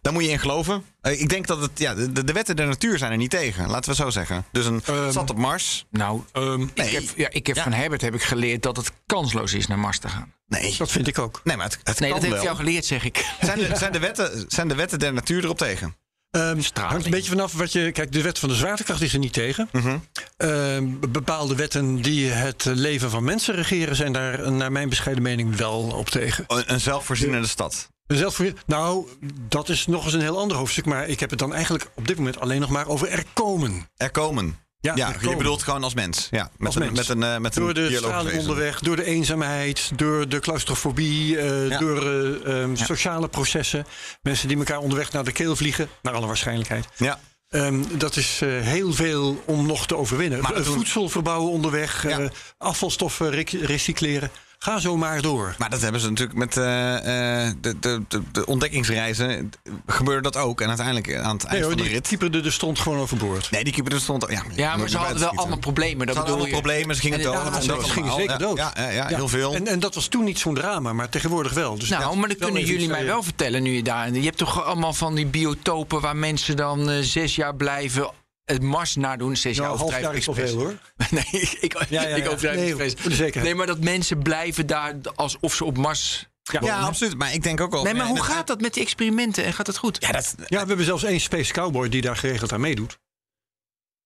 Daar 0.00 0.12
moet 0.12 0.24
je 0.24 0.30
in 0.30 0.38
geloven. 0.38 0.84
Eh, 1.00 1.20
ik 1.20 1.28
denk 1.28 1.46
dat 1.46 1.60
het, 1.60 1.70
ja, 1.74 1.94
de, 1.94 2.24
de 2.24 2.32
wetten 2.32 2.56
der 2.56 2.66
natuur 2.66 2.98
zijn 2.98 3.10
er 3.12 3.16
niet 3.16 3.30
tegen. 3.30 3.68
Laten 3.70 3.90
we 3.90 3.96
zo 3.96 4.10
zeggen. 4.10 4.44
Dus 4.52 4.66
een 4.66 4.82
Ehm, 4.84 5.10
stad 5.10 5.30
op 5.30 5.36
Mars. 5.38 5.86
Nou, 5.90 6.22
Ehm, 6.32 6.62
ik 6.62 6.90
heb, 6.90 7.02
ja, 7.16 7.28
ik 7.30 7.46
heb 7.46 7.56
Ja. 7.56 7.62
van 7.62 7.72
Herbert 7.72 8.00
heb 8.00 8.14
ik 8.14 8.22
geleerd 8.22 8.62
dat 8.62 8.76
het 8.76 8.92
kansloos 9.06 9.54
is 9.54 9.66
naar 9.66 9.78
Mars 9.78 9.98
te 9.98 10.08
gaan. 10.08 10.32
Nee, 10.46 10.74
dat 10.78 10.90
vind 10.90 11.06
ik 11.06 11.18
ook. 11.18 11.40
nee 11.44 11.56
maar 11.56 11.66
het, 11.66 11.78
het 11.82 12.00
Nee, 12.00 12.10
kan 12.10 12.20
dat 12.20 12.28
heb 12.28 12.38
ik 12.38 12.44
jou 12.44 12.56
geleerd, 12.56 12.84
zeg 12.84 13.04
ik. 13.04 13.34
Zijn 13.40 13.58
de, 13.58 13.70
zijn, 13.78 13.92
de 13.92 13.98
wetten, 13.98 14.44
zijn 14.48 14.68
de 14.68 14.74
wetten 14.74 14.98
der 14.98 15.12
natuur 15.12 15.44
erop 15.44 15.58
tegen? 15.58 15.96
Straling. 16.30 16.92
hangt 16.92 17.04
een 17.04 17.10
beetje 17.10 17.30
vanaf 17.30 17.52
wat 17.52 17.72
je. 17.72 17.92
Kijk, 17.92 18.12
de 18.12 18.22
wet 18.22 18.38
van 18.38 18.48
de 18.48 18.54
zwaartekracht 18.54 19.00
is 19.00 19.12
er 19.12 19.18
niet 19.18 19.32
tegen. 19.32 19.68
Mhm. 19.72 19.98
Ehm, 20.36 20.84
bepaalde 21.10 21.54
wetten 21.54 22.02
die 22.02 22.28
het 22.28 22.64
leven 22.64 23.10
van 23.10 23.24
mensen 23.24 23.54
regeren, 23.54 23.96
zijn 23.96 24.12
daar, 24.12 24.52
naar 24.52 24.72
mijn 24.72 24.88
bescheiden 24.88 25.22
mening, 25.22 25.56
wel 25.56 25.80
op 25.80 26.08
tegen. 26.08 26.44
Een, 26.46 26.80
zelfvoorzienende 26.80 27.48
stad. 27.48 27.88
Zelfs 28.06 28.36
voor, 28.36 28.52
nou, 28.66 29.08
dat 29.48 29.68
is 29.68 29.86
nog 29.86 30.04
eens 30.04 30.12
een 30.12 30.20
heel 30.20 30.38
ander 30.38 30.56
hoofdstuk. 30.56 30.84
Maar 30.84 31.08
ik 31.08 31.20
heb 31.20 31.30
het 31.30 31.38
dan 31.38 31.54
eigenlijk 31.54 31.90
op 31.94 32.06
dit 32.06 32.16
moment 32.16 32.40
alleen 32.40 32.60
nog 32.60 32.70
maar 32.70 32.86
over 32.86 33.08
er 33.08 33.24
komen. 33.32 33.88
Er 33.96 34.10
komen. 34.10 34.56
Ja, 34.80 34.92
Ja, 34.96 35.14
je 35.20 35.36
bedoelt 35.36 35.62
gewoon 35.62 35.82
als 35.84 35.94
mens. 35.94 36.28
Ja, 36.30 36.50
met 36.58 36.66
Als 36.66 36.74
een, 36.76 36.82
mens. 36.82 36.98
Met 36.98 37.08
een, 37.08 37.22
eh, 37.22 37.38
met 37.38 37.56
een 37.56 37.62
Door 37.62 37.74
de 37.74 37.96
straling 37.96 38.38
onderweg, 38.40 38.80
door 38.80 38.96
de 38.96 39.04
eenzaamheid, 39.04 39.90
door 39.96 40.28
de 40.28 40.38
claustrofobie, 40.40 41.38
eh, 41.38 41.68
Ja. 41.68 41.78
door 41.78 42.02
eh, 42.02 42.60
ehm, 42.62 42.70
Ja. 42.74 42.84
sociale 42.84 43.28
processen. 43.28 43.86
Mensen 44.22 44.48
die 44.48 44.56
elkaar 44.56 44.78
onderweg 44.78 45.12
naar 45.12 45.24
de 45.24 45.32
keel 45.32 45.56
vliegen, 45.56 45.88
naar 46.02 46.14
alle 46.14 46.26
waarschijnlijkheid. 46.26 46.86
Ja. 46.96 47.20
Ehm, 47.48 47.82
dat 47.96 48.16
is 48.16 48.40
eh, 48.42 48.48
heel 48.60 48.92
veel 48.92 49.42
om 49.46 49.66
nog 49.66 49.86
te 49.86 49.96
overwinnen. 49.96 50.40
Maar 50.40 50.52
toen- 50.52 50.64
Voedsel 50.64 51.08
verbouwen 51.08 51.52
onderweg, 51.52 52.02
Ja. 52.02 52.18
eh, 52.18 52.28
afvalstoffen 52.58 53.30
rec- 53.30 53.50
recycleren. 53.50 54.30
Ga 54.60 54.78
zo 54.78 54.96
maar 54.96 55.22
door. 55.22 55.54
Maar 55.58 55.70
dat 55.70 55.80
hebben 55.80 56.00
ze 56.00 56.08
natuurlijk 56.08 56.38
met 56.38 56.56
eh, 56.56 57.46
eh, 57.46 57.54
de, 57.60 57.78
de, 57.78 58.02
de, 58.08 58.22
de 58.32 58.46
ontdekkingsreizen. 58.46 59.50
Gebeurde 59.86 60.22
dat 60.22 60.36
ook. 60.36 60.60
En 60.60 60.68
uiteindelijk 60.68 61.14
aan 61.16 61.36
het 61.36 61.42
Nee 61.42 61.52
eind 61.52 61.62
hoor, 61.64 61.68
van 61.72 61.76
de 61.76 61.82
die 61.82 61.92
rit. 61.92 62.08
keeper 62.08 62.44
er 62.44 62.52
stond 62.52 62.78
gewoon 62.78 62.98
overboord. 62.98 63.50
Nee, 63.50 63.64
die 63.64 63.72
keeper 63.72 63.92
er 63.92 64.00
stond. 64.00 64.24
Ja, 64.30 64.42
Ja, 64.54 64.76
maar 64.76 64.88
ze 64.88 64.96
hadden 64.96 65.18
wel 65.18 65.30
allemaal 65.30 65.58
problemen. 65.58 66.06
Dat 66.06 66.14
Ze 66.16 66.20
hadden 66.20 66.36
bedoel 66.38 66.52
allemaal 66.54 66.70
je. 66.70 66.72
problemen. 66.72 66.94
Ze 66.96 67.00
gingen 67.00 67.18
En- 67.18 67.24
dood. 67.24 67.34
ja, 67.54 67.60
ze 67.60 67.66
dat 67.66 67.84
gingen 67.90 68.10
allemaal. 68.10 68.18
zeker 68.18 68.38
dood. 68.38 68.56
Ja, 68.56 68.72
ja, 68.76 68.88
ja, 68.90 69.08
Ja. 69.10 69.16
heel 69.16 69.28
veel. 69.28 69.54
En, 69.54 69.66
en 69.66 69.80
dat 69.80 69.94
was 69.94 70.06
toen 70.06 70.24
niet 70.24 70.38
zo'n 70.38 70.54
drama, 70.54 70.92
maar 70.92 71.08
tegenwoordig 71.08 71.52
wel. 71.52 71.78
Dus 71.78 71.88
Nou, 71.88 72.16
maar 72.16 72.28
dat 72.28 72.38
wel 72.38 72.48
kunnen 72.48 72.66
jullie 72.66 72.88
mij 72.88 73.04
wel 73.04 73.22
vertellen 73.22 73.62
nu 73.62 73.70
je 73.74 73.82
daar... 73.82 74.12
Je 74.12 74.20
hebt 74.22 74.38
toch 74.38 74.64
allemaal 74.64 74.92
van 74.92 75.14
die 75.14 75.26
biotopen 75.26 76.00
waar 76.00 76.16
mensen 76.16 76.56
dan 76.56 76.90
eh, 76.90 76.98
zes 77.00 77.34
jaar 77.36 77.54
blijven... 77.54 78.10
Het 78.52 78.62
Mars 78.62 78.96
nadoen. 78.96 79.36
Zes 79.36 79.56
jaar 79.56 79.66
Nou, 79.66 79.78
half 79.78 80.14
is 80.14 80.26
wel 80.26 80.34
veel 80.34 80.54
hoor. 80.58 80.74
Nee, 81.10 81.24
ik, 81.30 81.52
ik, 81.60 81.72
Ja, 81.88 82.02
ja, 82.02 82.16
ik 82.16 82.24
ja. 82.24 82.28
overdrijf 82.30 82.76
Nee. 83.18 83.32
Nee, 83.42 83.54
maar 83.54 83.66
dat 83.66 83.80
mensen 83.80 84.22
blijven 84.22 84.66
daar 84.66 84.94
alsof 85.14 85.54
ze 85.54 85.64
op 85.64 85.76
Mars... 85.76 86.26
ja, 86.60 86.78
absoluut. 86.78 87.18
Maar 87.18 87.32
ik 87.34 87.42
denk 87.42 87.60
ook 87.60 87.70
wel. 87.70 87.82
Nee, 87.82 87.92
maar 87.94 88.02
Ja, 88.02 88.08
hoe 88.08 88.18
het- 88.18 88.26
gaat 88.26 88.46
dat 88.46 88.60
met 88.60 88.74
die 88.74 88.82
experimenten? 88.82 89.44
En 89.44 89.52
gaat 89.52 89.66
dat 89.66 89.76
goed? 89.78 89.96
Ja, 90.00 90.12
dat, 90.12 90.34
Ja, 90.46 90.60
we 90.60 90.66
hebben 90.66 90.84
zelfs 90.84 91.04
één 91.04 91.20
Space 91.20 91.52
Cowboy 91.52 91.88
die 91.88 92.00
daar 92.00 92.16
geregeld 92.16 92.52
aan 92.52 92.60
meedoet. 92.60 92.98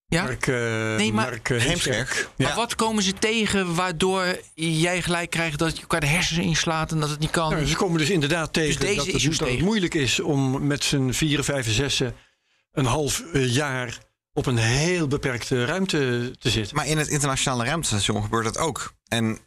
Ja? 0.07 0.23
Mark, 0.23 0.47
Nee, 0.47 1.13
maar- 1.13 1.29
Mark 1.31 1.51
eh, 1.51 1.61
Heemskerk. 1.61 2.29
Maar 2.37 2.49
Ja. 2.49 2.55
wat 2.55 2.75
komen 2.75 3.03
ze 3.03 3.13
tegen 3.13 3.75
waardoor 3.75 4.39
jij 4.55 5.03
gelijk 5.03 5.31
krijgt 5.31 5.59
dat 5.59 5.75
je 5.75 5.81
elkaar 5.81 6.01
de 6.01 6.07
hersens 6.07 6.39
inslaat 6.39 6.93
en 6.93 7.01
dat 7.01 7.11
het 7.11 7.19
niet 7.19 7.31
kan? 7.31 7.51
Nou, 7.53 7.67
ze 7.67 7.77
komen 7.77 7.99
dus 7.99 8.11
inderdaad 8.11 8.53
tegen 8.53 8.81
deze 8.81 8.97
dat, 8.97 9.07
het, 9.07 9.15
dat 9.23 9.23
het 9.23 9.39
tegen. 9.39 9.65
moeilijk 9.65 9.95
is 9.95 10.21
om 10.21 10.67
met 10.67 10.85
z'n 10.85 11.11
vieren, 11.11 11.45
vijf 11.45 11.67
en 11.67 11.73
zessen 11.73 12.15
een 12.73 12.85
half 12.85 13.23
eh, 13.33 13.55
jaar 13.55 13.99
op 14.33 14.47
een 14.47 14.57
heel 14.57 15.07
beperkte 15.07 15.65
ruimte 15.65 16.35
te 16.39 16.51
zitten. 16.51 16.77
Maar 16.77 16.87
in 16.87 16.99
het 16.99 17.09
internationale 17.09 17.65
ruimtestation 17.65 18.23
gebeurt 18.23 18.45
dat 18.45 18.59
ook. 18.59 18.95
En 19.09 19.39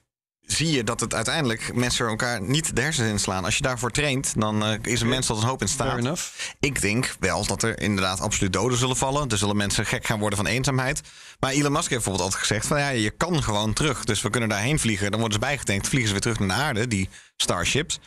zie 0.42 0.72
je 0.72 0.84
dat 0.84 1.00
het 1.00 1.14
uiteindelijk 1.14 1.74
mensen 1.74 2.08
elkaar 2.08 2.42
niet 2.42 2.76
de 2.76 2.82
hersens 2.82 3.10
inslaan. 3.10 3.46
Als 3.46 3.56
je 3.56 3.62
daarvoor 3.62 3.92
traint, 3.92 4.34
dan 4.40 4.64
eh, 4.64 4.74
is 4.82 5.02
een 5.02 5.08
mens 5.08 5.26
tot 5.26 5.38
een 5.38 5.48
hoop 5.48 5.62
in 5.62 5.68
staat. 5.68 6.32
Ik 6.60 6.82
denk 6.82 7.16
wel 7.20 7.46
dat 7.46 7.64
er 7.64 7.80
inderdaad 7.82 8.20
absoluut 8.20 8.54
doden 8.54 8.78
zullen 8.78 8.98
vallen. 8.98 9.30
Er 9.30 9.38
zullen 9.38 9.58
mensen 9.58 9.86
gek 9.86 10.06
gaan 10.06 10.20
worden 10.20 10.38
van 10.38 10.48
eenzaamheid. 10.48 11.02
Maar 11.40 11.52
Elon 11.52 11.72
Musk 11.72 11.90
heeft 11.90 12.04
bijvoorbeeld 12.04 12.24
altijd 12.24 12.42
gezegd: 12.42 12.68
van 12.68 12.80
ja, 12.80 12.90
je 12.90 13.10
kan 13.10 13.44
gewoon 13.44 13.74
terug. 13.74 14.04
Dus 14.04 14.22
we 14.22 14.30
kunnen 14.30 14.50
daarheen 14.50 14.80
vliegen. 14.80 15.12
Dan 15.12 15.20
worden 15.20 15.40
ze 15.40 15.46
bijgetankt, 15.46 15.88
vliegen 15.88 16.08
ze 16.08 16.14
weer 16.14 16.22
terug 16.22 16.40
naar 16.40 16.58
de 16.58 16.64
aarde, 16.64 16.88
die 16.88 17.10
Starships. 17.38 18.00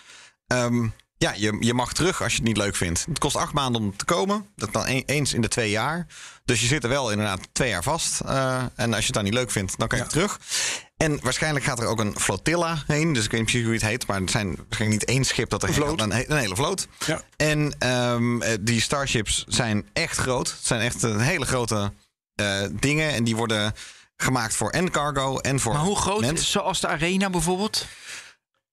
Ehm, 0.46 0.88
ja, 1.18 1.32
je, 1.36 1.56
je 1.60 1.74
mag 1.74 1.92
terug 1.92 2.22
als 2.22 2.32
je 2.32 2.38
het 2.38 2.48
niet 2.48 2.56
leuk 2.56 2.76
vindt. 2.76 3.04
Het 3.08 3.18
kost 3.18 3.36
acht 3.36 3.52
maanden 3.52 3.82
om 3.82 3.96
te 3.96 4.04
komen. 4.04 4.46
Dat 4.56 4.72
dan 4.72 4.84
eens 4.84 5.34
in 5.34 5.40
de 5.40 5.48
twee 5.48 5.70
jaar. 5.70 6.06
Dus 6.44 6.60
je 6.60 6.66
zit 6.66 6.82
er 6.82 6.88
wel 6.88 7.10
inderdaad 7.10 7.48
twee 7.52 7.68
jaar 7.68 7.82
vast. 7.82 8.20
Eh, 8.20 8.62
en 8.74 8.90
als 8.90 8.98
je 8.98 9.06
het 9.06 9.14
dan 9.14 9.24
niet 9.24 9.34
leuk 9.34 9.50
vindt, 9.50 9.78
dan 9.78 9.88
kan 9.88 9.98
je 9.98 10.06
terug. 10.06 10.40
En 10.96 11.18
waarschijnlijk 11.22 11.64
gaat 11.64 11.78
er 11.78 11.86
ook 11.86 12.00
een 12.00 12.20
flotilla 12.20 12.82
heen. 12.86 13.12
Dus 13.12 13.24
ik 13.24 13.30
weet 13.30 13.40
niet 13.40 13.50
precies 13.50 13.66
hoe 13.66 13.74
het 13.74 13.84
heet. 13.84 14.06
Maar 14.06 14.22
er 14.22 14.28
zijn 14.30 14.56
waarschijnlijk 14.56 15.00
niet 15.00 15.04
één 15.04 15.24
schip 15.24 15.50
dat 15.50 15.62
er 15.62 15.68
heen 15.68 15.76
vloot. 15.76 16.00
gaat, 16.00 16.10
Een, 16.12 16.30
een 16.30 16.38
hele 16.38 16.56
vloot. 16.56 16.88
Ja. 17.06 17.22
En 17.36 17.74
ehm, 17.78 18.42
eh, 18.42 18.56
die 18.60 18.80
Starships 18.80 19.44
zijn 19.48 19.88
echt 19.92 20.16
groot. 20.16 20.48
Het 20.48 20.66
zijn 20.66 20.80
echt 20.80 21.02
een 21.02 21.20
hele 21.20 21.46
grote 21.46 21.92
eh, 22.34 22.62
dingen. 22.70 23.10
En 23.10 23.24
die 23.24 23.36
worden 23.36 23.74
gemaakt 24.16 24.54
voor 24.54 24.70
en 24.70 24.90
cargo 24.90 25.38
en 25.38 25.60
voor 25.60 25.72
Maar 25.72 25.82
hoe 25.82 25.96
groot 25.96 26.40
zoals 26.40 26.80
de 26.80 26.86
arena 26.86 27.30
bijvoorbeeld? 27.30 27.86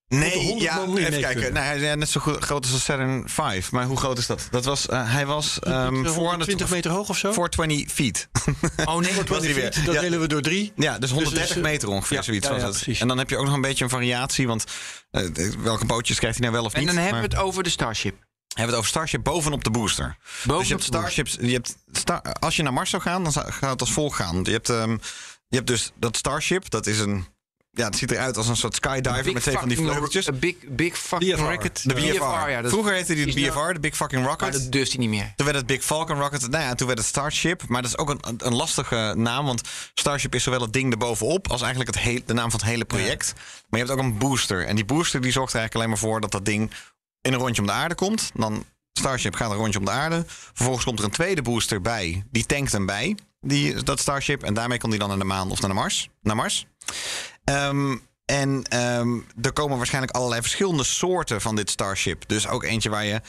Nee, 0.07 0.37
100 0.37 0.61
ja, 0.61 0.81
even 0.83 0.95
kijken. 0.95 1.33
kunnen. 1.33 1.53
Nee, 1.53 1.63
hij 1.63 1.75
is 1.75 1.81
ja, 1.81 1.95
net 1.95 2.09
zo 2.09 2.19
groot 2.19 2.49
als 2.63 2.71
de 2.71 2.79
Saturn 2.79 3.23
5. 3.29 3.71
Maar 3.71 3.85
hoe 3.85 3.97
groot 3.97 4.17
is 4.17 4.25
dat? 4.25 4.47
Dat 4.51 4.65
was, 4.65 4.87
eh, 4.87 5.11
hij 5.11 5.25
was 5.25 5.59
ehm 5.59 5.73
120 5.93 6.13
400 6.13 6.69
meter 6.69 6.91
hoog 6.91 7.09
of 7.09 7.17
zo? 7.17 7.31
420 7.33 7.91
feet. 7.91 8.27
Oh 8.85 8.99
nee, 8.99 9.11
was 9.27 9.43
hij 9.43 9.53
weer. 9.53 9.81
Dat 9.85 9.93
Ja. 9.95 10.01
delen 10.01 10.19
we 10.19 10.27
door 10.27 10.41
drie. 10.41 10.73
Ja, 10.75 10.99
dus 10.99 11.09
130 11.11 11.47
dus, 11.47 11.57
eh, 11.57 11.63
meter 11.71 11.89
ongeveer, 11.89 12.17
ja, 12.17 12.23
zoiets 12.23 12.47
ja, 12.47 12.59
was 12.59 12.85
het. 12.85 12.99
En 12.99 13.07
dan 13.07 13.17
heb 13.17 13.29
je 13.29 13.37
ook 13.37 13.45
nog 13.45 13.53
een 13.53 13.61
beetje 13.61 13.83
een 13.83 13.89
variatie, 13.89 14.47
want 14.47 14.63
eh, 15.11 15.23
welke 15.59 15.85
bootjes 15.85 16.17
krijgt 16.17 16.37
hij 16.39 16.47
nou 16.49 16.57
wel 16.59 16.65
of 16.69 16.73
En 16.73 16.79
niet? 16.79 16.89
dan 16.89 16.97
hebben 16.97 17.21
we 17.21 17.27
het 17.27 17.35
over 17.37 17.63
de 17.63 17.69
Starship. 17.69 18.13
hebben 18.13 18.25
we 18.55 18.61
het 18.63 18.75
over 18.75 18.89
Starship 18.89 19.23
bovenop 19.23 19.63
de 19.63 19.71
booster. 19.71 20.17
dus 20.43 20.67
je 20.67 20.73
hebt 20.73 20.79
de. 20.91 20.97
Starships, 20.97 21.37
je 21.41 21.53
hebt 21.53 21.75
Star- 21.91 22.21
als 22.39 22.55
je 22.55 22.63
naar 22.63 22.73
Mars 22.73 22.89
zou 22.89 23.01
gaan, 23.01 23.23
dan 23.23 23.31
zou- 23.31 23.51
gaat 23.51 23.71
het 23.71 23.81
als 23.81 23.91
volgt 23.91 24.15
gaan. 24.15 24.39
Je 24.43 24.51
hebt, 24.51 24.69
ehm, 24.69 24.91
je 25.47 25.55
hebt 25.55 25.67
dus 25.67 25.91
dat 25.95 26.17
Starship, 26.17 26.69
dat 26.69 26.87
is 26.87 26.99
een, 26.99 27.25
ja, 27.75 27.85
het 27.85 27.97
ziet 27.97 28.11
eruit 28.11 28.38
als 28.38 28.47
een 28.47 28.55
soort 28.55 28.75
skydiver 28.75 29.33
met 29.33 29.41
twee 29.41 29.57
van 29.57 29.67
die 29.67 29.77
vleugeltjes. 29.77 30.27
Een 30.27 30.39
big, 30.39 30.55
big 30.67 30.97
fucking 30.97 31.33
BFR. 31.35 31.43
rocket. 31.43 31.81
De 31.83 31.93
BFR. 31.93 32.49
ja. 32.49 32.61
Dat, 32.61 32.71
Vroeger 32.71 32.93
heette 32.93 33.13
die 33.13 33.25
de 33.25 33.39
nou- 33.41 33.51
BFR, 33.67 33.73
de 33.73 33.79
Big 33.79 33.95
Fucking 33.95 34.21
maar 34.21 34.29
Rocket. 34.29 34.53
dat 34.53 34.71
durft 34.71 34.91
hij 34.91 34.99
niet 34.99 35.09
meer. 35.09 35.33
Toen 35.35 35.45
werd 35.45 35.57
het 35.57 35.65
Big 35.67 35.83
Falcon 35.83 36.19
Rocket. 36.19 36.49
Nou 36.49 36.63
ja, 36.63 36.75
toen 36.75 36.88
werd 36.88 36.99
het 36.99 37.07
Starship. 37.07 37.67
Maar 37.67 37.81
dat 37.81 37.91
is 37.91 37.97
ook 37.97 38.09
een, 38.09 38.19
een 38.38 38.53
lastige 38.55 39.13
naam. 39.17 39.45
Want 39.45 39.61
Starship 39.93 40.35
is 40.35 40.43
zowel 40.43 40.61
het 40.61 40.73
ding 40.73 40.91
erbovenop... 40.91 41.47
als 41.51 41.61
eigenlijk 41.61 41.95
het 41.95 42.03
heel, 42.03 42.19
de 42.25 42.33
naam 42.33 42.51
van 42.51 42.59
het 42.59 42.69
hele 42.69 42.85
project. 42.85 43.33
Maar 43.69 43.79
je 43.79 43.85
hebt 43.85 43.99
ook 43.99 44.05
een 44.05 44.17
booster. 44.17 44.65
En 44.65 44.75
die 44.75 44.85
booster 44.85 45.21
die 45.21 45.31
zorgt 45.31 45.53
er 45.53 45.59
eigenlijk 45.59 45.75
alleen 45.75 45.89
maar 46.01 46.09
voor... 46.11 46.21
dat 46.21 46.31
dat 46.31 46.45
ding 46.45 46.71
in 47.21 47.33
een 47.33 47.39
rondje 47.39 47.61
om 47.61 47.67
de 47.67 47.73
aarde 47.73 47.95
komt. 47.95 48.31
Dan 48.33 48.65
Starship 48.93 49.35
gaat 49.35 49.51
een 49.51 49.57
rondje 49.57 49.79
om 49.79 49.85
de 49.85 49.91
aarde. 49.91 50.23
Vervolgens 50.27 50.85
komt 50.85 50.99
er 50.99 51.05
een 51.05 51.11
tweede 51.11 51.41
booster 51.41 51.81
bij. 51.81 52.23
Die 52.31 52.45
tankt 52.45 52.71
hem 52.71 52.85
bij, 52.85 53.15
die, 53.41 53.83
dat 53.83 53.99
Starship. 53.99 54.43
En 54.43 54.53
daarmee 54.53 54.77
kan 54.77 54.89
die 54.89 54.99
dan 54.99 55.09
naar 55.09 55.17
de 55.17 55.23
maan 55.23 55.51
of 55.51 55.59
naar 55.61 55.69
de 55.69 55.75
Mars. 55.75 56.09
Naar 56.21 56.35
Mars. 56.35 56.65
Ehm, 57.45 57.95
en 58.25 58.63
ehm, 58.69 59.17
er 59.41 59.53
komen 59.53 59.77
waarschijnlijk 59.77 60.15
allerlei 60.15 60.41
verschillende 60.41 60.84
soorten 60.84 61.41
van 61.41 61.55
dit 61.55 61.69
Starship. 61.69 62.23
Dus 62.27 62.47
ook 62.47 62.63
eentje 62.63 62.89
waar 62.89 63.05
je 63.05 63.21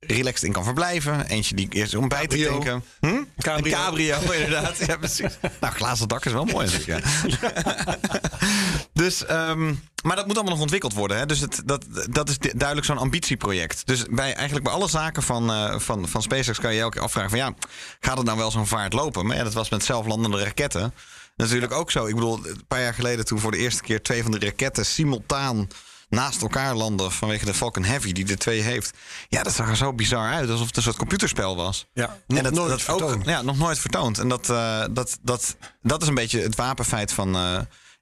relaxed 0.00 0.42
in 0.42 0.52
kan 0.52 0.64
verblijven. 0.64 1.26
Eentje 1.26 1.54
die 1.54 1.68
eerst 1.70 1.94
om 1.94 2.08
bij 2.08 2.26
te 2.26 2.44
tanken. 2.44 2.84
Hm? 3.00 3.22
Cabrio. 3.38 3.64
Een 3.64 3.82
cabrio, 3.84 4.20
inderdaad. 4.40 4.86
Ja, 4.86 4.96
precies. 4.96 5.38
Nou, 5.60 5.74
glazen 5.74 6.08
dak 6.08 6.24
is 6.24 6.32
wel 6.32 6.44
mooi. 6.44 6.68
Ja. 6.86 7.00
dus, 8.92 9.24
ehm, 9.24 9.74
maar 10.02 10.16
dat 10.16 10.26
moet 10.26 10.34
allemaal 10.34 10.52
nog 10.52 10.62
ontwikkeld 10.62 10.94
worden. 10.94 11.16
Hè? 11.16 11.26
Dus 11.26 11.40
het, 11.40 11.62
dat, 11.64 11.84
dat 12.10 12.28
is 12.28 12.38
du- 12.38 12.52
duidelijk 12.56 12.86
zo'n 12.86 12.98
ambitieproject. 12.98 13.86
Dus 13.86 14.04
bij, 14.10 14.34
eigenlijk 14.34 14.64
bij 14.64 14.74
alle 14.74 14.88
zaken 14.88 15.22
van, 15.22 15.50
eh, 15.50 15.78
van, 15.78 16.08
van 16.08 16.22
SpaceX 16.22 16.58
kan 16.58 16.70
je 16.70 16.76
je 16.76 16.82
elke 16.82 16.94
keer 16.96 17.04
afvragen 17.04 17.30
van 17.30 17.38
ja, 17.38 17.54
gaat 18.00 18.16
het 18.16 18.26
nou 18.26 18.38
wel 18.38 18.50
zo'n 18.50 18.66
vaart 18.66 18.92
lopen? 18.92 19.26
Maar 19.26 19.36
ja, 19.36 19.44
dat 19.44 19.52
was 19.54 19.68
met 19.70 19.84
zelflandende 19.84 20.38
raketten 20.42 20.94
natuurlijk 21.42 21.72
ook 21.72 21.90
zo. 21.90 22.06
Ik 22.06 22.14
bedoel, 22.14 22.46
een 22.46 22.66
paar 22.68 22.80
jaar 22.80 22.94
geleden 22.94 23.24
toen 23.24 23.38
voor 23.38 23.50
de 23.50 23.56
eerste 23.56 23.82
keer 23.82 24.02
twee 24.02 24.22
van 24.22 24.30
de 24.30 24.38
raketten 24.38 24.86
simultaan 24.86 25.68
naast 26.08 26.42
elkaar 26.42 26.74
landen 26.74 27.12
vanwege 27.12 27.44
de 27.44 27.54
Falcon 27.54 27.84
Heavy 27.84 28.12
die 28.12 28.24
de 28.24 28.36
twee 28.36 28.60
heeft. 28.60 28.90
Ja, 29.28 29.42
dat 29.42 29.52
zag 29.54 29.68
er 29.68 29.76
zo 29.76 29.92
bizar 29.92 30.32
uit, 30.32 30.50
alsof 30.50 30.66
het 30.66 30.76
een 30.76 30.82
soort 30.82 30.96
computerspel 30.96 31.56
was. 31.56 31.86
Ja, 31.92 32.18
nog 32.26 32.38
en 32.38 32.44
dat, 32.44 32.52
nooit 32.52 32.68
dat 32.68 32.88
ook, 32.88 32.98
vertoond. 33.00 33.26
ja, 33.26 33.42
nog 33.42 33.58
nooit 33.58 33.78
vertoond. 33.78 34.18
En 34.18 34.28
dat, 34.28 34.50
eh, 34.50 34.84
dat, 34.90 35.18
dat, 35.22 35.56
dat 35.82 36.02
is 36.02 36.08
een 36.08 36.14
beetje 36.14 36.40
het 36.40 36.56
wapenfeit 36.56 37.12
van 37.12 37.34
eh, 37.34 37.58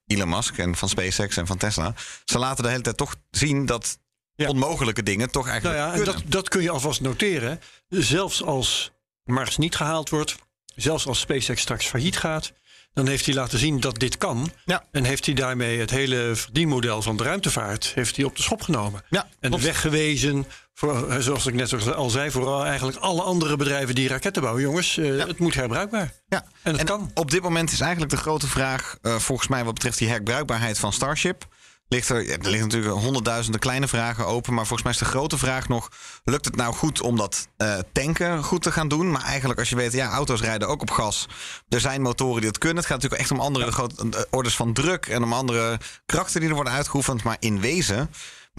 Elon 0.06 0.28
Musk 0.28 0.58
en 0.58 0.76
van 0.76 0.88
SpaceX 0.88 1.36
en 1.36 1.46
van 1.46 1.56
Tesla. 1.56 1.94
Ze 2.24 2.38
laten 2.38 2.64
de 2.64 2.70
hele 2.70 2.82
tijd 2.82 2.96
toch 2.96 3.14
zien 3.30 3.66
dat 3.66 3.98
Ja. 4.34 4.48
onmogelijke 4.48 5.02
dingen 5.02 5.30
toch 5.30 5.46
Nou 5.46 5.60
eigenlijk 5.60 5.80
ja, 5.80 5.92
en 5.98 6.04
dat, 6.04 6.22
dat 6.26 6.48
kun 6.48 6.62
je 6.62 6.70
alvast 6.70 7.00
noteren. 7.00 7.60
Zelfs 7.88 8.42
als 8.44 8.90
Mars 9.24 9.56
niet 9.56 9.76
gehaald 9.76 10.10
wordt, 10.10 10.36
zelfs 10.74 11.06
als 11.06 11.20
SpaceX 11.20 11.60
straks 11.60 11.86
failliet 11.86 12.16
gaat, 12.18 12.52
dan 12.92 13.06
heeft 13.08 13.24
hij 13.26 13.34
laten 13.34 13.58
zien 13.58 13.80
dat 13.80 13.98
dit 13.98 14.18
kan. 14.18 14.50
Ja. 14.64 14.84
En 14.92 15.04
heeft 15.04 15.26
hij 15.26 15.34
daarmee 15.34 15.78
het 15.80 15.90
hele 15.90 16.30
verdienmodel 16.34 17.02
van 17.02 17.16
de 17.16 17.22
ruimtevaart 17.22 17.92
heeft 17.94 18.16
hij 18.16 18.24
op 18.24 18.36
de 18.36 18.42
schop 18.42 18.62
genomen. 18.62 19.02
Ja, 19.10 19.22
en 19.22 19.28
de 19.40 19.48
klopt. 19.48 19.62
weg 19.62 19.80
gewezen 19.80 20.46
voor, 20.74 21.08
eh, 21.10 21.18
zoals 21.18 21.46
ik 21.46 21.54
net 21.54 21.94
al 21.94 22.10
zei, 22.10 22.30
voor 22.30 22.64
eigenlijk 22.64 22.98
alle 22.98 23.22
andere 23.22 23.56
bedrijven 23.56 23.94
die 23.94 24.08
raketten 24.08 24.42
bouwen. 24.42 24.62
Jongens, 24.62 24.96
eh, 24.98 25.18
het 25.26 25.38
moet 25.38 25.54
herbruikbaar. 25.54 26.12
Ja, 26.28 26.44
En 26.62 26.76
het 26.78 26.84
kan. 26.88 27.10
op 27.14 27.30
dit 27.30 27.42
moment 27.42 27.72
is 27.72 27.80
eigenlijk 27.80 28.10
de 28.12 28.16
grote 28.18 28.46
vraag, 28.46 28.96
eh, 29.02 29.16
volgens 29.16 29.48
mij 29.48 29.64
wat 29.64 29.74
betreft 29.74 29.98
die 29.98 30.08
herbruikbaarheid 30.08 30.78
van 30.78 30.92
Starship. 30.92 31.46
Ligt 31.92 32.08
er, 32.08 32.16
er 32.16 32.38
liggen 32.40 32.68
natuurlijk 32.68 32.94
honderdduizenden 32.94 33.60
kleine 33.60 33.88
vragen 33.88 34.26
open. 34.26 34.54
Maar 34.54 34.66
volgens 34.66 34.82
mij 34.82 34.92
is 34.92 34.98
de 34.98 35.18
grote 35.18 35.38
vraag 35.38 35.68
nog: 35.68 35.88
lukt 36.24 36.44
het 36.44 36.56
nou 36.56 36.74
goed 36.74 37.00
om 37.00 37.16
dat 37.16 37.48
eh, 37.56 37.78
tanken 37.92 38.44
goed 38.44 38.62
te 38.62 38.72
gaan 38.72 38.88
doen? 38.88 39.10
Maar 39.10 39.22
eigenlijk, 39.22 39.58
als 39.58 39.68
je 39.68 39.76
weet, 39.76 39.92
ja, 39.92 40.10
auto's 40.10 40.40
rijden 40.40 40.68
ook 40.68 40.80
op 40.80 40.90
gas. 40.90 41.28
Er 41.68 41.80
zijn 41.80 42.02
motoren 42.02 42.40
die 42.40 42.48
het 42.48 42.58
kunnen. 42.58 42.78
Het 42.78 42.86
gaat 42.86 43.02
natuurlijk 43.02 43.22
echt 43.22 43.30
om 43.30 43.46
andere 43.46 43.72
grote 43.72 44.08
eh, 44.10 44.20
orders 44.30 44.56
van 44.56 44.72
druk 44.72 45.06
en 45.06 45.22
om 45.22 45.32
andere 45.32 45.78
krachten 46.06 46.40
die 46.40 46.48
er 46.48 46.54
worden 46.54 46.72
uitgeoefend. 46.72 47.22
Maar 47.22 47.36
in 47.38 47.60
wezen. 47.60 48.10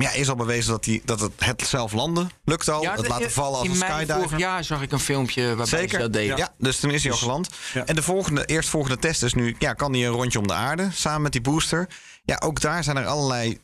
Ja, 0.02 0.12
is 0.12 0.30
al 0.30 0.36
bewezen 0.36 0.72
dat, 0.72 0.84
die, 0.84 1.02
dat 1.06 1.20
het, 1.20 1.32
het 1.38 1.62
zelf 1.68 1.92
landen 1.94 2.32
lukt 2.46 2.70
al. 2.70 2.82
het 2.82 3.02
de- 3.02 3.08
laten 3.08 3.32
vallen 3.32 3.60
als 3.60 3.68
een 3.68 3.76
skydiver. 3.76 4.16
vorig 4.16 4.38
jaar 4.40 4.64
zag 4.64 4.82
ik 4.82 4.92
een 4.92 5.00
filmpje 5.00 5.46
waarbij 5.48 5.66
ze 5.66 5.78
Zeker. 5.78 6.00
dat 6.00 6.14
deden. 6.14 6.38
Ja. 6.38 6.54
dus 6.58 6.80
toen 6.80 6.92
is 6.92 7.04
hij 7.04 7.12
al 7.12 7.18
geland. 7.18 7.50
ja. 7.74 7.86
En 7.86 7.96
de 7.96 8.04
volgende, 8.04 8.46
eerstvolgende 8.46 8.98
test 8.98 9.24
is 9.24 9.34
nu... 9.34 9.56
Ja, 9.60 9.74
kan 9.74 9.94
hij 9.94 10.06
een 10.06 10.12
rondje 10.12 10.40
om 10.40 10.48
de 10.48 10.54
aarde 10.54 10.90
samen 10.94 11.22
met 11.22 11.32
die 11.32 11.42
booster? 11.42 11.88
Ja, 12.24 12.42
ook 12.44 12.62
daar 12.62 12.84
zijn 12.84 12.98
er 12.98 13.06
allerlei... 13.06 13.60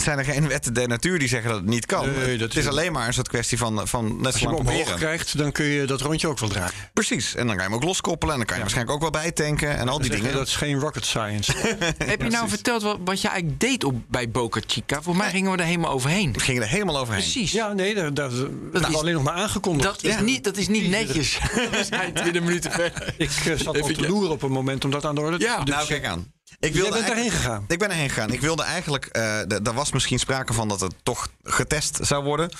Zijn 0.00 0.18
er 0.18 0.24
geen 0.24 0.48
wetten 0.48 0.74
der 0.74 0.88
natuur 0.88 1.18
die 1.18 1.28
zeggen 1.28 1.50
dat 1.50 1.58
het 1.60 1.68
niet 1.68 1.86
kan? 1.86 2.10
Nee, 2.12 2.38
dat 2.38 2.48
het 2.48 2.56
is 2.58 2.64
is- 2.64 2.70
alleen 2.70 2.92
maar 2.92 3.06
een 3.06 3.12
soort 3.14 3.28
kwestie 3.28 3.58
van, 3.58 3.88
van 3.88 4.16
net 4.16 4.26
Als 4.26 4.38
je 4.40 4.46
hem 4.46 4.54
omhoog 4.56 4.74
proberen. 4.74 4.98
krijgt, 4.98 5.38
dan 5.38 5.52
kun 5.52 5.64
je 5.64 5.84
dat 5.84 6.00
rondje 6.00 6.28
ook 6.28 6.38
wel 6.38 6.48
dragen. 6.48 6.74
Precies. 6.92 7.34
En 7.34 7.46
dan 7.46 7.56
kan 7.56 7.64
je 7.64 7.70
hem 7.70 7.74
ook 7.74 7.84
loskoppelen. 7.84 8.32
En 8.32 8.38
dan 8.38 8.46
kan 8.46 8.56
je 8.56 8.62
waarschijnlijk 8.62 8.96
ook 8.96 9.02
wel 9.12 9.22
bijtanken. 9.22 9.76
En 9.78 9.88
al 9.88 10.00
die 10.00 10.10
dingen. 10.10 10.32
Dat 10.32 10.46
is 10.46 10.56
geen 10.56 10.78
rocket 10.78 11.04
science. 11.04 11.52
Heb 12.04 12.22
je 12.22 12.28
nou 12.28 12.48
verteld 12.48 12.82
wat, 12.82 12.98
wat 13.04 13.20
je 13.20 13.28
eigenlijk 13.28 13.60
deed 13.60 13.84
op, 13.84 13.94
bij 14.08 14.30
Boca 14.30 14.60
Chica? 14.66 14.94
Volgens 15.02 15.24
mij 15.24 15.30
gingen 15.32 15.52
we 15.52 15.56
er 15.58 15.64
helemaal 15.64 15.90
overheen. 15.90 16.32
We 16.32 16.40
gingen 16.40 16.62
er 16.62 16.68
helemaal 16.68 16.98
overheen. 16.98 17.22
Precies. 17.22 17.52
ja, 17.52 17.72
nee, 17.72 17.94
dat, 17.94 18.16
dat, 18.16 18.32
dat 18.72 18.88
is- 18.88 18.94
alleen 18.96 19.14
nog 19.14 19.22
maar 19.22 19.34
aangekondigd. 19.34 19.84
Dat 19.88 20.02
is, 20.02 20.14
Ja. 20.14 20.20
niet, 20.20 20.44
dat 20.44 20.56
is 20.56 20.68
niet 20.68 20.88
netjes. 20.88 21.38
We 21.70 21.84
zijn 21.90 22.12
20 22.12 22.42
minuten 22.42 22.70
verder. 22.72 23.14
Ik 23.18 23.30
eh, 23.30 23.56
zat 23.56 23.80
al 23.80 23.86
te 23.88 24.08
loeren 24.08 24.30
op 24.30 24.42
een 24.42 24.52
moment 24.52 24.84
om 24.84 24.90
dat 24.90 25.04
aan 25.04 25.14
de 25.14 25.20
orde 25.20 25.36
te 25.38 25.44
Ja. 25.44 25.64
dus, 25.64 25.74
nou, 25.74 25.86
kijk 25.86 26.04
aan. 26.04 26.32
Ik 26.60 26.72
Jij 26.72 26.82
wilde 26.82 26.90
bent 26.96 27.06
daarheen 27.06 27.30
gegaan. 27.30 27.64
Ik 27.68 27.78
ben 27.78 27.90
erheen 27.90 28.08
gegaan. 28.08 28.30
Ik 28.32 28.40
wilde 28.40 28.62
eigenlijk... 28.62 29.06
eh, 29.06 29.38
d- 29.40 29.66
er 29.66 29.74
was 29.74 29.92
misschien 29.92 30.18
sprake 30.18 30.52
van 30.52 30.68
dat 30.68 30.80
het 30.80 30.94
toch 31.02 31.28
getest 31.42 31.98
zou 32.02 32.24
worden. 32.24 32.50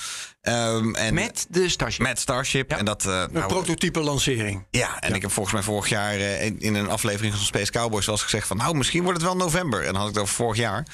Ehm, 0.42 0.94
en 0.94 1.14
Met 1.14 1.46
de 1.50 1.68
Starship. 1.68 2.02
met 2.02 2.18
Starship. 2.18 2.70
Ja. 2.70 2.78
En 2.78 2.84
dat, 2.84 3.06
eh, 3.06 3.12
Een 3.20 3.28
nou, 3.32 3.46
prototype 3.46 4.00
lancering. 4.00 4.66
Ja, 4.70 5.00
en 5.00 5.14
ik 5.14 5.22
heb 5.22 5.30
volgens 5.30 5.54
mij 5.54 5.62
vorig 5.64 5.88
jaar 5.88 6.12
eh, 6.14 6.44
in- 6.44 6.60
in 6.60 6.74
een 6.74 6.88
aflevering 6.88 7.34
van 7.34 7.44
Space 7.44 7.72
Cowboys 7.72 8.06
wel 8.06 8.14
eens 8.14 8.24
gezegd 8.24 8.46
van... 8.46 8.56
nou, 8.56 8.76
misschien 8.76 9.02
wordt 9.02 9.18
het 9.18 9.26
wel 9.26 9.36
november. 9.36 9.80
En 9.80 9.86
dan 9.86 9.94
had 9.96 10.08
ik 10.08 10.14
het 10.14 10.22
over 10.22 10.34
vorig 10.34 10.56
jaar. 10.56 10.86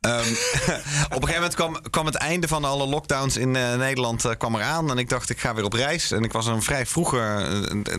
Ehm, 0.00 0.18
op 1.16 1.22
een 1.22 1.28
gegeven 1.28 1.34
moment 1.34 1.54
kwam, 1.54 1.80
kwam 1.90 2.06
het 2.06 2.14
einde 2.14 2.48
van 2.48 2.64
alle 2.64 2.86
lockdowns 2.86 3.36
in 3.36 3.56
eh, 3.56 3.74
Nederland 3.74 4.36
kwam 4.36 4.54
eraan. 4.54 4.90
En 4.90 4.98
ik 4.98 5.08
dacht, 5.08 5.30
ik 5.30 5.40
ga 5.40 5.54
weer 5.54 5.64
op 5.64 5.72
reis. 5.72 6.10
En 6.10 6.22
ik 6.24 6.32
was 6.32 6.46
een 6.46 6.62
vrij 6.62 6.86
vroege 6.86 7.18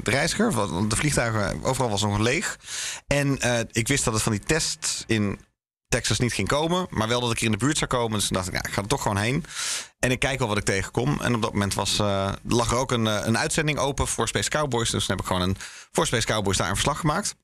reiziger. 0.04 0.52
Want 0.52 0.90
de 0.90 0.96
vliegtuigen 0.96 1.64
overal 1.64 1.90
was 1.90 2.02
nog 2.02 2.18
leeg. 2.20 2.58
En 3.08 3.40
eh, 3.40 3.60
ik 3.72 3.88
wist 3.88 4.04
dat 4.04 4.14
het 4.14 4.24
van 4.24 4.32
die 4.32 4.42
tests 4.44 5.04
in 5.08 5.40
Texas 5.94 6.20
niet 6.20 6.34
ging 6.34 6.48
komen. 6.48 6.88
Maar 6.90 7.08
wel 7.08 7.22
dat 7.22 7.32
ik 7.32 7.38
er 7.38 7.46
in 7.46 7.52
de 7.52 7.58
buurt 7.58 7.78
zou 7.78 7.90
komen. 7.90 8.20
Dus 8.20 8.28
dacht 8.28 8.48
ik, 8.48 8.54
ja, 8.54 8.64
ik 8.64 8.74
ga 8.74 8.82
er 8.82 8.88
toch 8.88 9.02
gewoon 9.02 9.18
heen. 9.18 9.46
En 10.00 10.12
ik 10.12 10.20
kijk 10.20 10.40
wel 10.40 10.48
wat 10.48 10.58
ik 10.58 10.64
tegenkom. 10.64 11.22
En 11.22 11.36
op 11.36 11.42
dat 11.42 11.52
moment 11.52 11.74
was, 11.74 12.00
eh, 12.00 12.32
lag 12.48 12.72
er 12.72 12.78
ook 12.78 12.92
een, 12.92 13.08
eh, 13.08 13.26
een 13.26 13.38
uitzending 13.38 13.78
open 13.78 14.08
voor 14.08 14.28
Space 14.28 14.50
Cowboys. 14.50 14.90
Dus 14.90 15.06
toen 15.06 15.16
heb 15.16 15.26
ik 15.26 15.32
gewoon 15.32 15.50
een, 15.50 15.58
voor 15.92 16.06
Space 16.06 16.26
Cowboys 16.26 16.58
daar 16.58 16.68
een 16.70 16.74
verslag 16.74 17.00
gemaakt. 17.00 17.36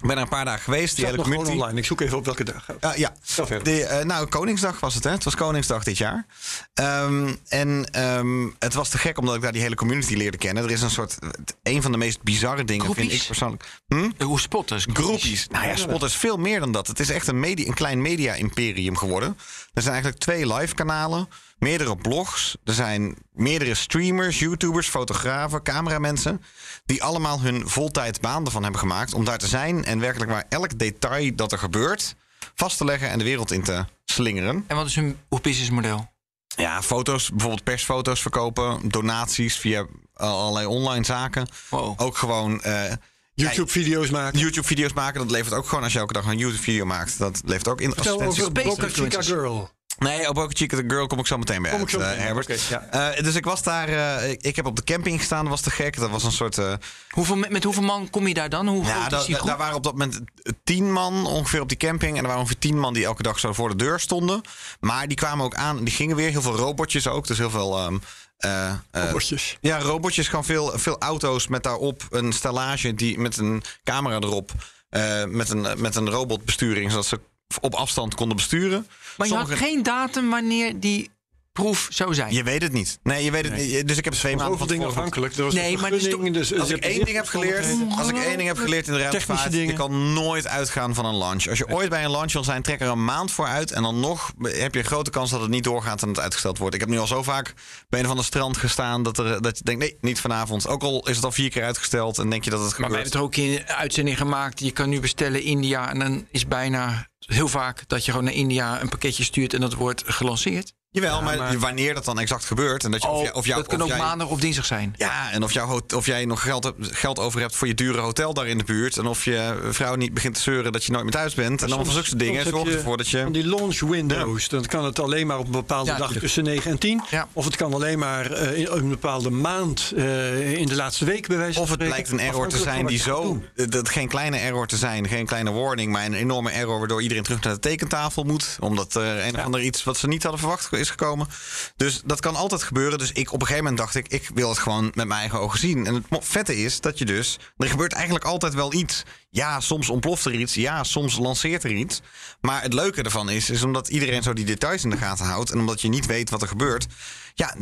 Ik 0.00 0.06
ben 0.06 0.16
er 0.16 0.22
een 0.22 0.28
paar 0.28 0.44
dagen 0.44 0.62
geweest. 0.62 0.96
Die 0.96 1.04
hele 1.04 1.16
community. 1.16 1.50
online. 1.50 1.78
Ik 1.78 1.84
zoek 1.84 2.00
even 2.00 2.16
op 2.16 2.24
welke 2.24 2.44
dag. 2.44 2.66
Ah, 2.80 2.96
ja, 2.96 3.14
de, 3.62 3.84
eh, 3.84 4.04
nou, 4.04 4.26
Koningsdag 4.26 4.80
was 4.80 4.94
het, 4.94 5.04
hè? 5.04 5.10
Het 5.10 5.24
was 5.24 5.34
Koningsdag 5.34 5.84
dit 5.84 5.98
jaar. 5.98 6.26
Ehm, 6.74 7.34
en 7.48 7.88
ehm, 7.90 8.48
het 8.58 8.74
was 8.74 8.88
te 8.88 8.98
gek 8.98 9.18
omdat 9.18 9.34
ik 9.34 9.42
daar 9.42 9.52
die 9.52 9.62
hele 9.62 9.74
community 9.74 10.14
leerde 10.14 10.36
kennen. 10.36 10.64
Er 10.64 10.70
is 10.70 10.82
een 10.82 10.90
soort. 10.90 11.18
Een 11.62 11.82
van 11.82 11.92
de 11.92 11.98
meest 11.98 12.22
bizarre 12.22 12.64
dingen, 12.64 12.94
vind 12.94 13.12
ik 13.12 13.24
persoonlijk. 13.26 13.64
Hm? 13.86 14.10
Hoe 14.24 14.40
spotters. 14.40 14.86
Groepies. 14.92 15.46
Nou 15.50 15.66
ja, 15.66 15.76
Spot 15.76 16.02
is 16.02 16.16
veel 16.16 16.36
meer 16.36 16.60
dan 16.60 16.72
dat. 16.72 16.86
Het 16.86 17.00
is 17.00 17.10
echt 17.10 17.26
een, 17.26 17.40
media, 17.40 17.66
een 17.66 17.74
klein 17.74 18.02
media-imperium 18.02 18.96
geworden. 18.96 19.38
Er 19.72 19.82
zijn 19.82 19.94
eigenlijk 19.94 20.22
twee 20.22 20.54
live-kanalen, 20.54 21.28
meerdere 21.64 21.96
blogs. 21.96 22.56
Er 22.64 22.74
zijn 22.74 23.16
meerdere 23.32 23.74
streamers, 23.74 24.38
YouTubers, 24.38 24.88
fotografen, 24.88 25.62
cameramensen. 25.62 26.42
Die 26.86 27.02
allemaal 27.02 27.40
hun 27.40 27.68
voltijd 27.68 28.20
baan 28.20 28.44
ervan 28.44 28.62
hebben 28.62 28.80
gemaakt 28.80 29.14
om 29.14 29.24
daar 29.24 29.38
te 29.38 29.46
zijn. 29.46 29.84
En 29.84 30.00
werkelijk 30.00 30.30
waar 30.30 30.44
elk 30.48 30.78
detail 30.78 31.34
dat 31.36 31.52
er 31.52 31.58
gebeurt 31.58 32.14
vast 32.54 32.76
te 32.76 32.84
leggen 32.84 33.10
en 33.10 33.18
de 33.18 33.24
wereld 33.24 33.50
in 33.52 33.62
te 33.62 33.84
slingeren. 34.04 34.64
En 34.66 34.76
wat 34.76 34.86
is 34.86 34.94
hun 34.94 35.18
hoe 35.28 35.40
businessmodel? 35.40 36.12
Ja, 36.56 36.82
foto's, 36.82 37.30
bijvoorbeeld 37.30 37.64
persfoto's 37.64 38.20
verkopen, 38.22 38.88
donaties 38.88 39.56
via 39.56 39.86
allerlei 40.14 40.66
online 40.66 41.04
zaken. 41.04 41.48
Wow. 41.70 42.00
Ook 42.00 42.16
gewoon. 42.16 42.62
eh, 42.62 42.92
YouTube-video's 43.34 44.10
maken. 44.10 44.38
YouTube-video's 44.38 44.92
maken, 44.92 45.20
dat 45.20 45.30
levert 45.30 45.54
ook 45.54 45.66
gewoon 45.68 45.84
als 45.84 45.92
je 45.92 45.98
elke 45.98 46.12
dag 46.12 46.26
een 46.26 46.38
YouTube-video 46.38 46.84
maakt. 46.84 47.18
Dat 47.18 47.40
levert 47.44 47.68
ook 47.68 47.80
in 47.80 47.92
Vertel 47.92 48.22
over. 48.22 48.52
Boca 48.52 48.88
Chica. 48.88 49.22
Girl. 49.22 49.70
Nee, 49.98 50.28
op 50.28 50.34
Boca 50.34 50.50
Chica 50.54 50.76
the 50.76 50.84
Girl 50.86 51.06
kom 51.06 51.18
ik 51.18 51.26
zo 51.26 51.38
meteen 51.38 51.62
bij 51.62 51.70
Kom 51.70 51.80
uit, 51.80 51.88
ik 51.92 51.94
zo 52.00 52.06
eh. 52.06 52.16
Herbert. 52.18 52.62
Ja. 52.62 52.82
Eh, 52.90 53.22
dus 53.24 53.34
ik 53.34 53.44
was 53.44 53.62
daar, 53.62 53.88
eh, 53.88 54.30
ik, 54.30 54.42
ik 54.42 54.56
heb 54.56 54.66
op 54.66 54.76
de 54.76 54.84
camping 54.84 55.18
gestaan, 55.18 55.40
dat 55.40 55.48
was 55.50 55.60
te 55.60 55.70
gek. 55.70 55.96
Dat 55.98 56.10
was 56.10 56.24
een 56.24 56.32
soort... 56.32 56.58
eh, 56.58 56.72
Hoeveel, 57.08 57.36
met, 57.36 57.50
met 57.50 57.64
hoeveel 57.64 57.82
man 57.82 58.10
kom 58.10 58.26
je 58.26 58.34
daar 58.34 58.48
dan? 58.48 58.68
Hoe 58.68 58.84
ja, 58.84 58.94
groot 58.98 59.10
da- 59.10 59.18
is 59.18 59.24
die 59.24 59.32
da- 59.34 59.38
groep? 59.40 59.50
daar 59.50 59.58
waren 59.58 59.76
op 59.76 59.82
dat 59.84 59.92
moment 59.92 60.20
tien 60.64 60.92
man 60.92 61.26
ongeveer 61.26 61.60
op 61.60 61.68
die 61.68 61.76
camping. 61.78 62.12
En 62.12 62.16
er 62.22 62.26
waren 62.26 62.40
ongeveer 62.40 62.58
tien 62.60 62.78
man 62.78 62.94
die 62.94 63.04
elke 63.04 63.22
dag 63.22 63.38
zo 63.38 63.52
voor 63.52 63.68
de 63.68 63.76
deur 63.76 64.00
stonden. 64.00 64.40
Maar 64.80 65.08
die 65.08 65.16
kwamen 65.16 65.44
ook 65.44 65.54
aan 65.54 65.78
en 65.78 65.84
die 65.84 65.94
gingen 65.94 66.16
weer. 66.16 66.30
Heel 66.30 66.42
veel 66.42 66.56
robotjes 66.56 67.06
ook, 67.08 67.26
dus 67.26 67.38
heel 67.38 67.50
veel... 67.50 67.78
ehm, 67.78 67.98
eh, 68.36 68.68
eh, 68.90 69.10
Bordjes. 69.10 69.56
Ja, 69.60 69.78
robotjes, 69.78 70.28
gewoon 70.28 70.44
veel, 70.44 70.72
veel 70.74 70.98
auto's 70.98 71.48
met 71.48 71.62
daarop 71.62 72.06
een 72.10 72.32
stellage 72.32 72.94
die, 72.94 73.18
met 73.18 73.36
een 73.36 73.62
camera 73.84 74.14
erop. 74.16 74.50
eh, 74.88 75.24
met, 75.24 75.48
een, 75.50 75.66
met 75.76 75.94
een 75.96 76.10
robotbesturing, 76.10 76.90
zodat 76.90 77.06
ze 77.06 77.20
op 77.60 77.74
afstand 77.74 78.14
konden 78.14 78.36
besturen. 78.36 78.86
maar 79.16 79.28
je 79.28 79.34
had 79.34 79.50
geen 79.50 79.82
datum 79.82 80.30
wanneer 80.30 80.80
die 80.80 81.10
proef 81.54 81.86
zou 81.90 82.14
zijn. 82.14 82.34
Je 82.34 82.42
weet 82.42 82.62
het 82.62 82.72
niet. 82.72 82.98
Nee, 83.02 83.24
je 83.24 83.30
weet 83.30 83.44
het 83.44 83.56
niet. 83.56 83.88
Dus 83.88 83.96
ik 83.96 84.04
heb 84.04 84.12
twee 84.14 84.36
maanden 84.36 84.58
Zoveel 84.58 84.66
van 84.66 84.76
dingen 84.76 84.88
afhankelijk. 84.88 85.36
Er 85.36 85.44
was 85.44 85.54
Nee, 85.54 85.78
maar 85.78 85.90
dus, 85.90 86.54
Als 86.58 86.70
ik 86.70 86.84
één 86.84 87.04
ding 87.04 87.16
heb 87.16 87.26
geleerd, 87.26 87.66
als 87.98 88.08
ik 88.08 88.16
één 88.16 88.36
ding 88.36 88.48
heb 88.48 88.58
geleerd 88.58 88.86
in 88.86 88.92
de 88.92 88.98
ruimtevaart, 88.98 89.52
je 89.52 89.72
kan 89.72 90.12
nooit 90.12 90.46
uitgaan 90.46 90.94
van 90.94 91.04
een 91.04 91.16
launch. 91.16 91.48
Als 91.48 91.58
je 91.58 91.68
ooit 91.68 91.88
bij 91.88 92.04
een 92.04 92.10
launch 92.10 92.32
wil 92.32 92.44
zijn, 92.44 92.62
trek 92.62 92.80
er 92.80 92.88
een 92.88 93.04
maand 93.04 93.32
voor 93.32 93.46
uit 93.46 93.70
en 93.70 93.82
dan 93.82 94.00
nog 94.00 94.32
heb 94.42 94.74
je 94.74 94.80
een 94.80 94.86
grote 94.86 95.10
kans 95.10 95.30
dat 95.30 95.40
het 95.40 95.50
niet 95.50 95.64
doorgaat 95.64 96.02
en 96.02 96.08
het 96.08 96.20
uitgesteld 96.20 96.58
wordt. 96.58 96.74
Ik 96.74 96.80
heb 96.80 96.88
nu 96.88 96.98
al 96.98 97.06
zo 97.06 97.22
vaak 97.22 97.54
bij 97.88 98.00
een 98.00 98.06
van 98.06 98.16
de 98.16 98.22
strand 98.22 98.56
gestaan 98.56 99.02
dat, 99.02 99.18
er, 99.18 99.42
dat 99.42 99.58
je 99.58 99.64
denkt, 99.64 99.80
nee, 99.80 99.96
niet 100.00 100.20
vanavond. 100.20 100.68
Ook 100.68 100.82
al 100.82 101.08
is 101.08 101.16
het 101.16 101.24
al 101.24 101.32
vier 101.32 101.50
keer 101.50 101.64
uitgesteld 101.64 102.18
en 102.18 102.30
denk 102.30 102.44
je 102.44 102.50
dat 102.50 102.60
het 102.60 102.78
Maar 102.78 102.90
wij 102.90 103.04
gebeurt. 103.04 103.12
hebben 103.12 103.30
het 103.30 103.36
er 103.36 103.42
ook 103.42 103.66
in 103.66 103.74
een 103.74 103.76
uitzending 103.76 104.16
gemaakt. 104.16 104.60
Je 104.60 104.70
kan 104.70 104.88
nu 104.88 105.00
bestellen 105.00 105.42
India. 105.42 105.90
En 105.90 105.98
dan 105.98 106.26
is 106.30 106.46
bijna 106.46 107.08
heel 107.26 107.48
vaak 107.48 107.88
dat 107.88 108.04
je 108.04 108.10
gewoon 108.10 108.26
naar 108.26 108.34
India 108.34 108.80
een 108.80 108.88
pakketje 108.88 109.24
stuurt 109.24 109.54
en 109.54 109.60
dat 109.60 109.74
wordt 109.74 110.02
gelanceerd. 110.06 110.74
Jawel, 110.94 111.22
maar, 111.22 111.36
maar- 111.36 111.58
wanneer 111.58 111.94
dat 111.94 112.04
dan 112.04 112.18
exact 112.18 112.44
gebeurt 112.44 112.84
en 112.84 112.90
dat 112.90 113.02
je, 113.02 113.08
of, 113.08 113.16
Oh, 113.16 113.22
jij- 113.22 113.32
of 113.32 113.46
jou, 113.46 113.60
dat 113.60 113.68
kan 113.70 113.82
ook 113.82 113.88
jij- 113.88 113.98
maandag 113.98 114.28
of 114.28 114.40
dinsdag 114.40 114.64
zijn. 114.66 114.94
Ja, 114.96 115.30
en 115.30 115.42
of, 115.42 115.52
jouw, 115.52 115.80
of 115.94 116.06
jij 116.06 116.24
nog 116.24 116.42
geld, 116.42 116.72
geld 116.80 117.18
over 117.18 117.40
hebt 117.40 117.56
voor 117.56 117.66
je 117.66 117.74
dure 117.74 118.00
hotel 118.00 118.34
daar 118.34 118.46
in 118.46 118.58
de 118.58 118.64
buurt. 118.64 118.96
En 118.96 119.06
of 119.06 119.24
je 119.24 119.58
vrouw 119.70 119.94
niet 119.94 120.14
begint 120.14 120.34
te 120.34 120.40
zeuren 120.40 120.72
dat 120.72 120.84
je 120.84 120.92
nooit 120.92 121.04
meer 121.04 121.12
thuis 121.12 121.34
bent. 121.34 121.62
En 121.62 121.68
dan 121.68 121.84
van 121.84 121.94
zulke 121.94 122.16
dingen. 122.16 122.46
Zorg 122.46 122.68
ervoor 122.68 122.96
dat 122.96 123.08
je. 123.08 123.22
Van 123.22 123.32
die 123.32 123.46
launch 123.46 123.80
windows. 123.80 124.48
Dan 124.48 124.64
kan 124.66 124.84
het 124.84 124.98
alleen 124.98 125.26
maar 125.26 125.38
op 125.38 125.46
een 125.46 125.50
bepaalde 125.52 125.90
Ja, 125.90 125.96
dag 125.98 126.12
tussen 126.12 126.44
9 126.44 126.70
en 126.70 126.78
10. 126.78 127.02
Ja. 127.10 127.28
Of 127.32 127.44
het 127.44 127.56
kan 127.56 127.74
alleen 127.74 127.98
maar 127.98 128.30
eh, 128.32 128.58
in 128.58 128.66
een 128.70 128.88
bepaalde 128.88 129.30
maand 129.30 129.92
eh, 129.96 130.52
in 130.52 130.66
de 130.66 130.74
laatste 130.74 131.04
week 131.04 131.28
bij 131.28 131.36
wijze 131.36 131.52
van 131.54 131.62
Of 131.62 131.70
het 131.70 131.78
blijkt 131.78 132.10
een 132.10 132.20
error 132.20 132.48
te 132.48 132.58
zijn 132.58 132.86
die 132.86 132.98
zo. 132.98 133.42
Dat 133.54 133.88
geen 133.88 134.08
kleine 134.08 134.36
error 134.36 134.66
te 134.66 134.76
zijn, 134.76 135.08
geen 135.08 135.26
kleine 135.26 135.52
warning, 135.52 135.92
maar 135.92 136.04
een 136.06 136.14
enorme 136.14 136.50
error 136.50 136.78
waardoor 136.78 137.02
iedereen 137.02 137.22
terug 137.22 137.40
naar 137.42 137.52
de 137.54 137.60
tekentafel 137.60 138.22
moet. 138.22 138.56
Omdat 138.60 138.94
er 138.94 139.26
een 139.26 139.34
of 139.36 139.44
ander 139.44 139.60
iets 139.60 139.84
wat 139.84 139.96
ze 139.96 140.06
niet 140.08 140.22
hadden 140.22 140.40
verwacht 140.40 140.68
gekomen. 140.90 141.28
Dus 141.76 142.02
dat 142.04 142.20
kan 142.20 142.36
altijd 142.36 142.62
gebeuren. 142.62 142.98
Dus 142.98 143.12
ik 143.12 143.32
op 143.32 143.40
een 143.40 143.46
gegeven 143.46 143.64
moment 143.64 143.82
dacht 143.82 143.94
ik, 143.94 144.08
ik 144.08 144.30
wil 144.34 144.48
het 144.48 144.58
gewoon 144.58 144.84
met 144.84 145.06
mijn 145.06 145.20
eigen 145.20 145.40
ogen 145.40 145.58
zien. 145.58 145.86
En 145.86 145.94
het 145.94 146.04
vette 146.20 146.56
is 146.56 146.80
dat 146.80 146.98
je 146.98 147.04
dus. 147.04 147.38
Er 147.56 147.68
gebeurt 147.68 147.92
eigenlijk 147.92 148.24
altijd 148.24 148.54
wel 148.54 148.72
iets. 148.72 149.02
Ja, 149.30 149.60
soms 149.60 149.88
ontploft 149.88 150.24
er 150.24 150.34
iets. 150.34 150.54
Ja, 150.54 150.84
soms 150.84 151.16
lanceert 151.18 151.64
er 151.64 151.72
iets. 151.72 152.00
Maar 152.40 152.62
het 152.62 152.72
leuke 152.72 153.02
ervan 153.02 153.30
is, 153.30 153.50
is 153.50 153.62
omdat 153.62 153.88
iedereen 153.88 154.22
zo 154.22 154.32
die 154.32 154.44
details 154.44 154.84
in 154.84 154.90
de 154.90 154.96
gaten 154.96 155.26
houdt. 155.26 155.50
En 155.50 155.58
omdat 155.58 155.80
je 155.80 155.88
niet 155.88 156.06
weet 156.06 156.30
wat 156.30 156.42
er 156.42 156.48
gebeurt. 156.48 156.86
Ja, 157.34 157.54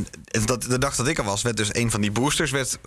dat, 0.45 0.63
de 0.63 0.79
dag 0.79 0.97
dat 0.97 1.09
ik 1.09 1.19
er 1.19 1.25
was, 1.25 1.43
werd 1.43 1.57
dus 1.57 1.75
een 1.75 1.91
van 1.91 2.01
die 2.01 2.13
boosters 2.13 2.51
werd 2.51 2.79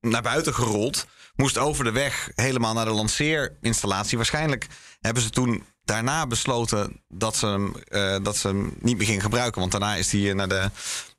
naar 0.00 0.22
buiten 0.22 0.54
gerold. 0.54 1.06
Moest 1.36 1.58
over 1.58 1.84
de 1.84 1.90
weg 1.90 2.30
helemaal 2.34 2.74
naar 2.74 2.84
de 2.84 2.90
lanceerinstallatie. 2.90 4.16
Waarschijnlijk 4.16 4.66
hebben 5.00 5.22
ze 5.22 5.30
toen 5.30 5.64
daarna 5.86 6.26
besloten 6.26 7.00
dat 7.08 7.36
ze, 7.36 7.46
hem, 7.46 7.76
eh, 7.76 8.16
dat 8.22 8.36
ze 8.36 8.48
hem 8.48 8.76
niet 8.80 8.96
meer 8.96 9.06
ging 9.06 9.22
gebruiken. 9.22 9.60
Want 9.60 9.72
daarna 9.72 9.94
is 9.94 10.12
hij 10.12 10.32
naar 10.32 10.48
de, 10.48 10.70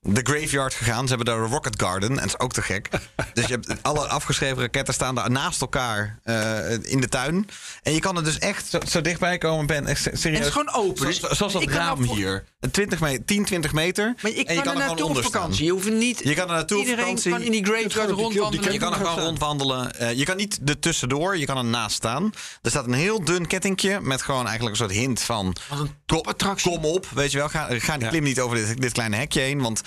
de 0.02 0.20
graveyard 0.24 0.74
gegaan. 0.74 1.02
Ze 1.08 1.16
hebben 1.16 1.26
daar 1.34 1.44
een 1.44 1.52
rocket 1.52 1.82
garden. 1.82 2.10
En 2.10 2.16
dat 2.16 2.26
is 2.26 2.40
ook 2.40 2.54
te 2.54 2.62
gek. 2.62 2.90
dus 3.34 3.46
je 3.46 3.52
hebt 3.54 3.84
alle 3.84 4.08
afgeschreven 4.08 4.58
raketten 4.62 4.94
staan 4.94 5.16
daar 5.16 5.32
naast 5.32 5.62
elkaar 5.62 6.20
eh, 6.24 6.72
in 6.84 7.02
de 7.02 7.10
tuin. 7.10 7.50
En 7.84 7.94
je 7.94 8.00
kan 8.00 8.18
er 8.18 8.24
dus 8.24 8.38
echt 8.40 8.68
zo, 8.70 8.80
zo 8.88 9.02
dichtbij 9.02 9.38
komen. 9.38 9.66
Ben, 9.66 9.86
echt 9.88 10.02
serieus. 10.02 10.24
En 10.24 10.34
het 10.34 10.46
is 10.46 10.52
gewoon 10.52 10.74
open. 10.74 11.14
Zoals, 11.14 11.38
zoals 11.38 11.54
dat 11.54 11.62
ik 11.62 11.68
kan 11.68 11.78
raam 11.78 12.00
nou 12.02 12.16
hier. 12.16 12.44
Een 12.60 12.72
20 12.72 13.00
meter, 13.00 13.26
10, 13.26 13.46
20 13.46 13.74
meter. 13.74 14.14
Maar 14.22 14.32
ik 14.32 14.48
en 14.48 14.56
je 14.56 14.62
kan, 14.62 14.76
er 14.76 14.82
er 14.82 14.88
gewoon 14.88 14.98
naartoe 14.98 15.18
op 15.18 15.24
vakantie. 15.32 15.66
Je 15.66 15.72
hoeft 15.72 15.92
niet... 15.92 16.20
Je 16.24 16.34
kan 16.34 16.48
er 16.48 16.54
naartoe 16.56 16.78
op 16.78 16.84
Iedereen 16.84 17.04
vakantie. 17.06 17.32
kan 17.32 17.42
in 17.42 17.52
die 17.52 17.64
graveyard 17.66 17.94
die- 17.94 18.16
die 18.16 18.16
rondwandelen. 18.24 18.72
Je 18.74 18.80
kan 18.80 18.94
er 18.94 18.98
gewoon 19.06 19.20
rondwandelen. 19.20 20.00
Eh, 20.00 20.14
je 20.14 20.26
kan 20.26 20.38
niet 20.38 20.60
er 20.66 20.80
tussendoor, 20.80 21.38
je 21.38 21.46
kan 21.46 21.58
er 21.58 21.66
naast 21.66 21.96
staan. 21.96 22.34
Er 22.62 22.70
staat 22.70 22.86
een 22.86 22.94
heel 22.94 23.24
dun 23.24 23.48
kettingje 23.48 24.00
met 24.02 24.22
gewoon 24.22 24.46
eigenlijk 24.48 24.70
een 24.80 24.82
soort 24.88 24.98
hint 24.98 25.22
van... 25.22 25.56
Wat 25.70 25.80
een 25.80 25.86
Kom, 25.86 25.96
topattractie. 26.06 26.72
kom 26.72 26.86
op, 26.86 27.08
weet 27.10 27.32
je 27.32 27.38
wel. 27.38 27.50
Ga, 27.50 27.68
ga 27.70 27.98
klim 27.98 28.24
niet 28.24 28.40
over 28.40 28.58
dit, 28.58 28.82
dit 28.82 28.92
kleine 28.92 29.16
hekje 29.16 29.40
heen. 29.42 29.62
Want, 29.62 29.82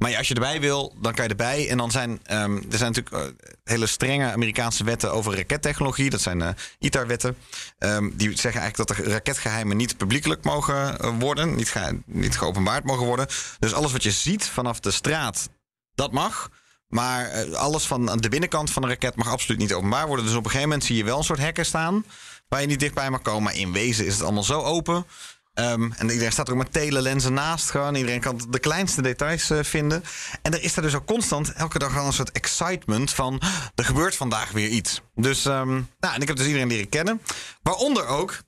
maar 0.00 0.16
als 0.16 0.28
je 0.28 0.34
erbij 0.34 0.60
wil, 0.60 0.94
dan 1.00 1.14
kan 1.14 1.24
je 1.24 1.30
erbij. 1.30 1.68
En 1.68 1.76
dan 1.76 1.90
zijn 1.90 2.20
ehm, 2.22 2.56
er 2.70 2.78
zijn 2.78 2.92
natuurlijk 2.92 3.14
eh, 3.14 3.48
hele 3.64 3.86
strenge 3.86 4.32
Amerikaanse 4.32 4.84
wetten 4.84 5.12
over 5.12 5.36
rakettechnologie. 5.36 6.10
Dat 6.10 6.20
zijn 6.20 6.42
eh 6.42 6.48
ITAR-wetten. 6.78 7.36
Ehm, 7.78 8.10
die 8.12 8.38
zeggen 8.38 8.60
eigenlijk 8.60 8.88
dat 8.88 8.96
de 8.96 9.12
raketgeheimen 9.12 9.76
niet 9.76 9.96
publiekelijk 9.96 10.44
mogen 10.44 10.98
eh, 10.98 11.18
worden. 11.18 11.54
Niet, 11.54 11.74
niet 12.04 12.38
geopenbaard 12.38 12.84
mogen 12.84 13.06
worden. 13.06 13.26
Dus 13.58 13.72
alles 13.72 13.92
wat 13.92 14.02
je 14.02 14.10
ziet 14.10 14.44
vanaf 14.44 14.80
de 14.80 14.90
straat, 14.90 15.48
dat 15.94 16.12
mag. 16.12 16.50
Maar 16.86 17.46
alles 17.54 17.84
van 17.84 18.18
de 18.18 18.28
binnenkant 18.28 18.70
van 18.70 18.82
de 18.82 18.88
raket 18.88 19.16
mag 19.16 19.28
absoluut 19.28 19.60
niet 19.60 19.72
openbaar 19.72 20.06
worden. 20.06 20.24
Dus 20.24 20.34
op 20.34 20.44
een 20.44 20.50
gegeven 20.50 20.68
moment 20.68 20.86
zie 20.86 20.96
je 20.96 21.04
wel 21.04 21.18
een 21.18 21.24
soort 21.24 21.38
hekken 21.38 21.66
staan. 21.66 22.04
Waar 22.48 22.60
je 22.60 22.66
niet 22.66 22.80
dichtbij 22.80 23.10
mag 23.10 23.22
komen. 23.22 23.42
Maar 23.42 23.56
in 23.56 23.72
wezen 23.72 24.06
is 24.06 24.12
het 24.12 24.22
allemaal 24.22 24.42
zo 24.42 24.60
open. 24.60 25.06
Ehm, 25.54 25.90
en 25.96 26.08
iedereen 26.08 26.32
staat 26.32 26.46
er 26.46 26.52
ook 26.52 26.58
met 26.58 26.72
telelenzen 26.72 27.32
naast. 27.32 27.70
Gewoon. 27.70 27.94
Iedereen 27.94 28.20
kan 28.20 28.40
de 28.48 28.58
kleinste 28.58 29.02
details 29.02 29.50
eh, 29.50 29.58
vinden. 29.62 30.04
En 30.42 30.52
er 30.52 30.62
is 30.62 30.76
er 30.76 30.82
dus 30.82 30.94
ook 30.94 31.06
constant 31.06 31.52
elke 31.52 31.78
dag 31.78 31.98
al 31.98 32.06
een 32.06 32.12
soort 32.12 32.32
excitement 32.32 33.10
van... 33.10 33.40
er 33.74 33.84
gebeurt 33.84 34.16
vandaag 34.16 34.50
weer 34.50 34.68
iets. 34.68 35.00
Dus, 35.14 35.44
ehm, 35.44 35.68
nou, 36.00 36.14
en 36.14 36.20
ik 36.20 36.28
heb 36.28 36.36
dus 36.36 36.46
iedereen 36.46 36.68
leren 36.68 36.88
kennen. 36.88 37.20
Waaronder 37.62 38.06
ook... 38.06 38.38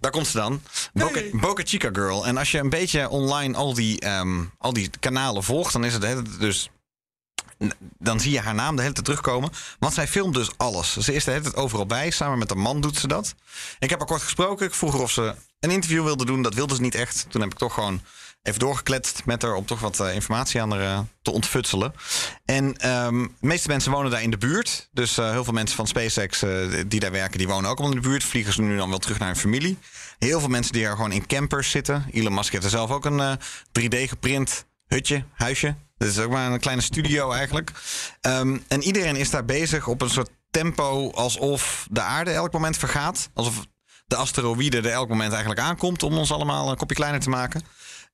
Daar 0.00 0.12
komt 0.12 0.26
ze 0.26 0.36
dan. 0.36 0.62
Boca, 0.92 1.20
Boca 1.32 1.62
Chica 1.66 1.88
Girl. 1.92 2.26
En 2.26 2.36
als 2.36 2.50
je 2.50 2.58
een 2.58 2.68
beetje 2.68 3.08
online 3.08 3.56
al 3.56 3.74
die, 3.74 4.00
ehm, 4.00 4.44
al 4.58 4.72
die 4.72 4.90
kanalen 5.00 5.42
volgt... 5.42 5.72
dan 5.72 5.84
is 5.84 5.92
het 5.92 6.40
dus 6.40 6.70
dan 7.98 8.20
zie 8.20 8.32
je 8.32 8.40
haar 8.40 8.54
naam 8.54 8.76
de 8.76 8.82
hele 8.82 8.94
tijd 8.94 9.06
terugkomen. 9.06 9.50
Want 9.78 9.94
zij 9.94 10.08
filmt 10.08 10.34
dus 10.34 10.50
alles. 10.56 10.96
Ze 10.96 11.14
is 11.14 11.24
de 11.24 11.30
hele 11.30 11.42
tijd 11.42 11.56
overal 11.56 11.86
bij. 11.86 12.10
Samen 12.10 12.38
met 12.38 12.50
een 12.50 12.58
man 12.58 12.80
doet 12.80 12.96
ze 12.96 13.06
dat. 13.06 13.34
Ik 13.78 13.90
heb 13.90 13.98
haar 13.98 14.08
kort 14.08 14.22
gesproken. 14.22 14.66
Ik 14.66 14.74
vroeg 14.74 14.92
haar 14.92 15.02
of 15.02 15.10
ze 15.10 15.34
een 15.64 15.70
interview 15.70 16.04
wilde 16.04 16.24
doen. 16.24 16.42
Dat 16.42 16.54
wilde 16.54 16.74
ze 16.74 16.80
niet 16.80 16.94
echt. 16.94 17.26
Toen 17.28 17.40
heb 17.40 17.52
ik 17.52 17.58
toch 17.58 17.74
gewoon 17.74 18.00
even 18.42 18.60
doorgekletst 18.60 19.22
met 19.24 19.42
haar... 19.42 19.54
om 19.54 19.66
toch 19.66 19.80
wat 19.80 20.00
eh, 20.00 20.14
informatie 20.14 20.60
aan 20.60 20.70
haar 20.70 20.80
eh, 20.80 21.00
te 21.22 21.30
ontfutselen. 21.30 21.94
En 22.44 22.76
ehm, 22.76 23.22
de 23.22 23.46
meeste 23.46 23.68
mensen 23.68 23.92
wonen 23.92 24.10
daar 24.10 24.22
in 24.22 24.30
de 24.30 24.38
buurt. 24.38 24.88
Dus 24.92 25.18
eh, 25.18 25.30
heel 25.30 25.44
veel 25.44 25.52
mensen 25.52 25.76
van 25.76 25.86
SpaceX 25.86 26.44
die 26.86 27.00
daar 27.00 27.10
werken... 27.10 27.38
die 27.38 27.48
wonen 27.48 27.70
ook 27.70 27.78
allemaal 27.78 27.96
in 27.96 28.02
de 28.02 28.08
buurt. 28.08 28.24
Vliegen 28.24 28.52
ze 28.52 28.62
nu 28.62 28.76
dan 28.76 28.88
wel 28.88 28.98
terug 28.98 29.18
naar 29.18 29.28
hun 29.28 29.36
familie. 29.36 29.78
Heel 30.18 30.40
veel 30.40 30.48
mensen 30.48 30.72
die 30.72 30.84
er 30.84 30.96
gewoon 30.96 31.12
in 31.12 31.26
campers 31.26 31.70
zitten. 31.70 32.04
Elon 32.12 32.34
Musk 32.34 32.52
heeft 32.52 32.64
er 32.64 32.70
zelf 32.70 32.90
ook 32.90 33.04
een 33.04 33.20
eh, 33.20 33.32
3D-geprint 33.80 34.66
hutje, 34.86 35.24
huisje. 35.34 35.74
Dit 35.96 36.08
is 36.08 36.18
ook 36.18 36.30
maar 36.30 36.52
een 36.52 36.60
kleine 36.60 36.82
studio 36.82 37.32
eigenlijk. 37.32 37.72
Ehm, 38.20 38.58
en 38.68 38.82
iedereen 38.82 39.16
is 39.16 39.30
daar 39.30 39.44
bezig 39.44 39.86
op 39.86 40.02
een 40.02 40.10
soort 40.10 40.30
tempo 40.50 41.10
alsof 41.10 41.86
de 41.90 42.00
aarde 42.00 42.30
elk 42.30 42.52
moment 42.52 42.76
vergaat. 42.76 43.30
Alsof 43.34 43.66
de 44.04 44.16
asteroïde 44.16 44.76
er 44.76 44.86
elk 44.86 45.08
moment 45.08 45.30
eigenlijk 45.32 45.60
aankomt 45.60 46.02
om 46.02 46.18
ons 46.18 46.32
allemaal 46.32 46.70
een 46.70 46.76
kopje 46.76 46.94
kleiner 46.94 47.20
te 47.20 47.30
maken. 47.30 47.62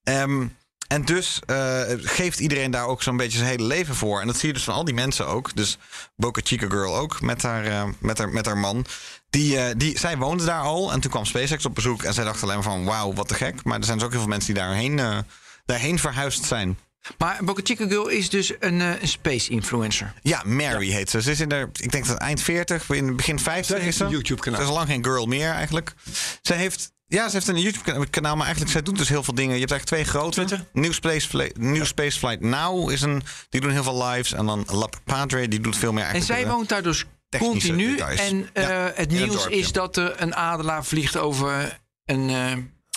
Ehm, 0.03 0.47
en 0.89 1.05
dus 1.05 1.41
eh, 1.47 1.83
geeft 1.97 2.41
iedereen 2.41 2.71
daar 2.71 2.87
ook 2.87 3.03
zo'n 3.03 3.17
beetje 3.17 3.39
zijn 3.39 3.51
hele 3.51 3.65
leven 3.65 3.95
voor. 3.95 4.21
En 4.21 4.27
dat 4.27 4.37
zie 4.37 4.49
je 4.49 4.55
dus 4.55 4.65
van 4.65 4.75
al 4.75 4.85
die 4.85 4.95
mensen 4.95 5.27
ook. 5.27 5.55
Dus 5.55 5.79
Boca 6.17 6.41
Chica 6.45 6.67
Girl 6.69 6.97
ook, 6.97 7.21
met 7.21 7.43
haar, 7.43 7.65
eh, 7.65 7.85
met 7.99 8.19
haar, 8.19 8.29
met 8.29 8.47
haar 8.47 8.59
man. 8.59 8.87
Die, 9.31 9.59
eh, 9.59 9.75
die, 9.77 9.99
zij 9.99 10.17
woonde 10.17 10.45
daar 10.45 10.63
al 10.63 10.93
en 10.93 11.01
toen 11.01 11.11
kwam 11.11 11.25
SpaceX 11.25 11.65
op 11.65 11.75
bezoek. 11.75 12.03
En 12.03 12.15
zij 12.15 12.25
dacht 12.25 12.43
alleen 12.43 12.55
maar 12.55 12.65
van 12.65 12.85
wauw, 12.85 13.13
wat 13.13 13.29
te 13.29 13.35
gek. 13.35 13.65
Maar 13.65 13.79
er 13.79 13.85
zijn 13.85 13.97
dus 13.97 14.07
ook 14.07 14.13
heel 14.13 14.21
veel 14.21 14.31
mensen 14.31 14.55
die 14.55 14.63
daarheen, 14.63 15.25
daarheen 15.65 15.99
verhuisd 15.99 16.45
zijn. 16.45 16.79
Maar 17.19 17.39
Boca 17.45 17.61
Chica 17.65 17.87
Girl 17.87 18.09
is 18.09 18.29
dus 18.31 18.53
een, 18.61 18.81
eh, 18.81 19.03
een 19.03 19.09
space 19.09 19.51
influencer. 19.51 20.13
Ja, 20.23 20.43
Mary 20.47 20.89
heet 20.91 21.11
ze. 21.11 21.23
Ze 21.23 21.31
is 21.31 21.41
in 21.41 21.49
de, 21.49 21.69
ik 21.73 21.93
denk 21.93 22.07
dat 22.07 22.17
eind 22.19 22.43
40, 22.43 22.91
in 22.91 23.17
begin 23.17 23.39
50 23.39 23.67
Zij 23.67 23.77
is 23.79 23.85
heeft 23.85 23.97
ze. 23.97 24.05
een 24.05 24.11
YouTube-kanaal. 24.11 24.59
Ze 24.59 24.65
is 24.65 24.71
al 24.71 24.77
lang 24.77 24.89
geen 24.89 25.05
girl 25.05 25.27
meer 25.27 25.51
eigenlijk. 25.51 25.95
Ze 26.43 26.55
heeft, 26.55 26.93
ja, 27.07 27.27
ze 27.29 27.35
heeft 27.35 27.49
een 27.49 27.61
YouTube-kanaal, 27.61 28.35
maar 28.37 28.45
eigenlijk 28.45 28.73
zij 28.73 28.83
doet 28.83 28.99
dus 28.99 29.09
heel 29.09 29.23
veel 29.23 29.35
dingen. 29.35 29.55
Je 29.55 29.61
hebt 29.61 29.71
eigenlijk 29.73 30.03
twee 30.05 30.15
grote. 30.21 30.45
Twitter? 30.45 30.67
New 30.73 30.93
Space, 30.93 31.29
Fli- 31.29 31.53
New 31.59 31.85
Space 31.85 32.19
Flight 32.19 32.41
Now 32.41 32.91
is 32.91 33.03
een, 33.03 33.23
die 33.49 33.61
doen 33.61 33.71
heel 33.71 33.83
veel 33.83 34.05
lives. 34.07 34.33
En 34.33 34.47
dan 34.47 34.65
La 34.67 34.89
Padre, 35.05 35.49
die 35.49 35.61
doet 35.61 35.77
veel 35.77 35.93
meer 35.93 36.05
En 36.05 36.23
zij 36.23 36.43
eh, 36.45 36.51
woont 36.51 36.69
daar 36.69 36.83
dus 36.83 37.05
continu. 37.39 37.91
details. 37.91 38.21
En 38.21 38.49
eh, 38.53 38.63
Ja, 38.69 38.93
het 38.95 39.11
nieuws 39.11 39.47
is 39.47 39.73
dat 39.73 39.97
er 39.97 40.23
een 40.23 40.35
adelaar 40.35 40.85
vliegt 40.85 41.17
over 41.17 41.79
een, 42.05 42.31
eh, 42.31 42.53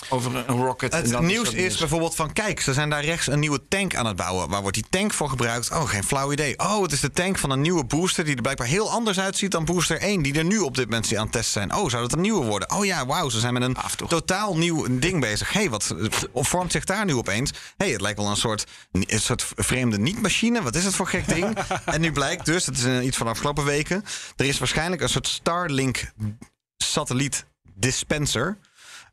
over 0.08 0.36
een 0.36 0.56
rocket. 0.56 0.92
en 0.92 1.10
Het 1.10 1.20
nieuws 1.20 1.52
is 1.52 1.76
bijvoorbeeld 1.76 2.14
van, 2.14 2.32
kijk, 2.32 2.60
ze 2.60 2.72
zijn 2.72 2.90
daar 2.90 3.04
rechts 3.04 3.26
een 3.26 3.38
nieuwe 3.38 3.60
tank 3.68 3.94
aan 3.94 4.06
het 4.06 4.16
bouwen. 4.16 4.48
Waar 4.48 4.60
wordt 4.60 4.76
die 4.76 4.86
tank 4.90 5.12
voor 5.12 5.28
gebruikt? 5.28 5.70
Oh, 5.70 5.88
geen 5.88 6.04
flauw 6.04 6.32
idee. 6.32 6.58
Oh, 6.58 6.82
het 6.82 6.92
is 6.92 7.00
de 7.00 7.10
tank 7.10 7.38
van 7.38 7.50
een 7.50 7.60
nieuwe 7.60 7.84
booster 7.84 8.24
die 8.24 8.36
er 8.36 8.42
blijkbaar 8.42 8.66
heel 8.66 8.90
anders 8.90 9.20
uitziet 9.20 9.50
dan 9.50 9.64
booster 9.64 9.98
1. 9.98 10.22
Die 10.22 10.38
er 10.38 10.44
nu 10.44 10.58
op 10.58 10.76
dit 10.76 10.84
moment 10.84 11.16
aan 11.16 11.22
het 11.22 11.32
testen 11.32 11.52
zijn. 11.52 11.74
Oh, 11.74 11.88
zou 11.88 12.02
dat 12.02 12.12
een 12.12 12.20
nieuwe 12.20 12.44
worden? 12.44 12.70
Oh 12.70 12.84
ja, 12.84 13.06
wauw, 13.06 13.28
ze 13.28 13.40
zijn 13.40 13.52
met 13.52 13.62
een 13.62 13.76
totaal 14.06 14.56
nieuw 14.56 14.98
ding 14.98 15.20
bezig. 15.20 15.52
Hé, 15.52 15.60
hey, 15.60 15.70
wat 15.70 15.94
vormt 16.34 16.72
zich 16.72 16.84
daar 16.84 17.04
nu 17.04 17.14
opeens? 17.14 17.50
Hé, 17.50 17.56
hey, 17.76 17.90
het 17.90 18.00
lijkt 18.00 18.18
wel 18.18 18.28
een 18.28 18.36
soort, 18.36 18.66
een 18.92 19.20
soort 19.20 19.52
vreemde 19.56 19.98
niet-machine. 19.98 20.62
Wat 20.62 20.74
is 20.74 20.84
het 20.84 20.94
voor 20.94 21.08
gek 21.08 21.28
ding? 21.28 21.58
en 21.84 22.00
nu 22.00 22.12
blijkt 22.12 22.46
dus, 22.46 22.66
het 22.66 22.78
is 22.78 23.00
iets 23.00 23.16
van 23.16 23.26
de 23.26 23.32
afgelopen 23.32 23.64
weken... 23.64 24.04
er 24.36 24.46
is 24.46 24.58
waarschijnlijk 24.58 25.02
een 25.02 25.08
soort 25.08 25.28
Starlink-satelliet 25.28 27.46
dispenser 27.74 28.58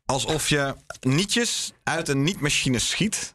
alsof 0.04 0.48
je 0.48 0.74
nietjes 1.00 1.72
uit 1.84 2.08
een 2.08 2.22
niet-machine 2.22 2.78
schiet. 2.78 3.34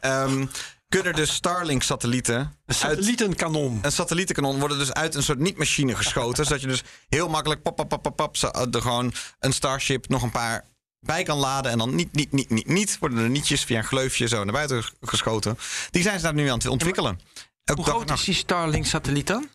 Ehm, 0.00 0.46
kunnen 0.88 1.14
dus 1.14 1.34
Starlink-satellieten 1.34 2.34
Een 2.34 2.52
uit 2.66 2.76
satellietenkanon. 2.76 3.78
een 3.82 3.92
satellietenkanon 3.92 4.58
worden 4.58 4.78
dus 4.78 4.92
uit 4.92 5.14
een 5.14 5.22
soort 5.22 5.38
niet-machine 5.38 5.96
geschoten, 5.96 6.44
zodat 6.44 6.60
je 6.60 6.66
dus 6.66 6.82
heel 7.08 7.28
makkelijk 7.28 7.62
pap, 7.62 7.76
pap, 7.76 8.02
pap, 8.02 8.16
pap, 8.16 8.36
zo- 8.36 8.50
er 8.70 8.82
gewoon 8.82 9.12
een 9.38 9.52
Starship 9.52 10.08
nog 10.08 10.22
een 10.22 10.30
paar 10.30 10.64
bij 11.00 11.22
kan 11.22 11.38
laden 11.38 11.70
en 11.70 11.78
dan 11.78 11.94
niet, 11.94 12.12
niet, 12.12 12.32
niet, 12.32 12.50
niet, 12.50 12.66
niet 12.66 12.98
worden 12.98 13.18
er 13.18 13.30
nietjes 13.30 13.64
via 13.64 13.78
een 13.78 13.84
gleufje 13.84 14.28
zo 14.28 14.44
naar 14.44 14.52
buiten 14.52 14.84
geschoten. 15.00 15.58
Die 15.90 16.02
zijn 16.02 16.16
ze 16.18 16.24
daar 16.24 16.34
nu 16.34 16.48
aan 16.48 16.58
het 16.58 16.66
ontwikkelen. 16.66 17.20
Ook 17.64 17.76
Hoe 17.76 17.84
groot 17.84 18.10
is 18.10 18.24
die 18.24 18.34
Starlink-satelliet 18.34 19.26
dan? 19.26 19.48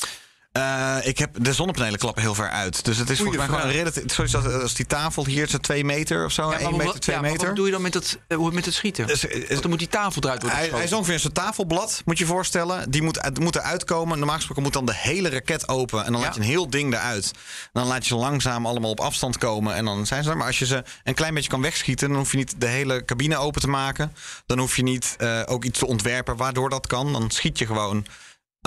Eh, 0.54 0.98
ik 1.04 1.18
heb 1.18 1.30
de 1.44 1.54
zonnepanelen 1.54 2.00
klappen 2.00 2.22
heel 2.22 2.36
ver 2.36 2.50
uit. 2.50 2.86
Dus 2.86 2.98
het 2.98 3.10
is 3.10 3.18
volgens 3.18 3.38
mij 3.38 3.46
gewoon 3.48 3.62
een 3.62 3.72
relatief. 3.72 4.04
Zoals 4.14 4.32
dat- 4.32 4.62
als 4.62 4.74
die 4.74 4.86
tafel 4.86 5.26
hier, 5.26 5.44
is 5.46 5.52
het 5.52 5.64
2 5.64 5.86
meter 5.86 6.26
of 6.26 6.32
zo. 6.32 6.42
1 6.52 6.62
maar 6.62 6.72
meter, 6.72 6.86
wat- 6.86 7.02
2 7.02 7.16
ja, 7.16 7.22
maar 7.22 7.32
meter. 7.32 7.48
Wat 7.48 7.56
doe 7.56 7.66
je 7.66 7.72
dan 7.72 7.82
met 7.82 7.94
het, 7.94 8.20
eh, 8.28 8.38
hoe 8.38 8.52
met 8.52 8.66
het 8.66 8.74
schieten? 8.74 9.08
Dus, 9.08 9.26
Want 9.50 9.62
dan 9.62 9.70
moet 9.70 9.80
die 9.80 9.88
tafel 9.88 10.22
eruit 10.24 10.42
worden 10.42 10.60
Hij, 10.60 10.70
hij 10.70 10.84
is 10.84 10.94
ongeveer 10.94 11.14
een 11.14 11.20
soort 11.20 11.34
tafelblad, 11.34 12.02
moet 12.06 12.18
je 12.18 12.24
je 12.24 12.30
voorstellen. 12.30 12.92
Die 12.92 13.02
moet, 13.02 13.40
moet 13.40 13.56
eruit 13.56 13.84
komen. 13.84 14.18
Normaal 14.18 14.36
gesproken 14.36 14.64
moet 14.64 14.74
dan 14.74 14.86
de 14.86 14.96
hele 14.96 15.30
raket 15.30 15.68
open. 15.68 16.06
En 16.06 16.12
dan 16.12 16.22
Ja. 16.22 16.26
laat 16.28 16.36
je 16.36 16.42
een 16.42 16.48
heel 16.48 16.70
ding 16.70 16.94
eruit. 16.94 17.32
Dan 17.72 17.88
laat 17.88 18.02
je 18.04 18.08
ze 18.08 18.16
langzaam 18.16 18.66
allemaal 18.66 18.90
op 18.92 19.00
afstand 19.00 19.38
komen. 19.38 19.76
En 19.76 19.86
dan 19.86 20.06
zijn 20.06 20.24
ze 20.24 20.30
er. 20.30 20.38
Maar 20.38 20.48
als 20.48 20.60
je 20.60 20.66
ze 20.66 20.84
een 21.04 21.14
klein 21.14 21.34
beetje 21.34 21.50
kan 21.50 21.62
wegschieten... 21.62 22.10
dan 22.10 22.18
hoef 22.18 22.32
je 22.32 22.38
niet 22.38 22.54
de 22.58 22.68
hele 22.68 23.06
cabine 23.06 23.38
open 23.38 23.62
te 23.62 23.68
maken. 23.70 24.14
Dan 24.46 24.60
hoef 24.60 24.76
je 24.76 24.84
niet 24.84 25.16
eh, 25.18 25.42
ook 25.46 25.64
iets 25.64 25.80
te 25.80 25.88
ontwerpen 25.88 26.38
waardoor 26.38 26.70
dat 26.70 26.88
kan. 26.88 27.14
Dan 27.14 27.32
schiet 27.32 27.60
je 27.60 27.66
gewoon, 27.66 28.06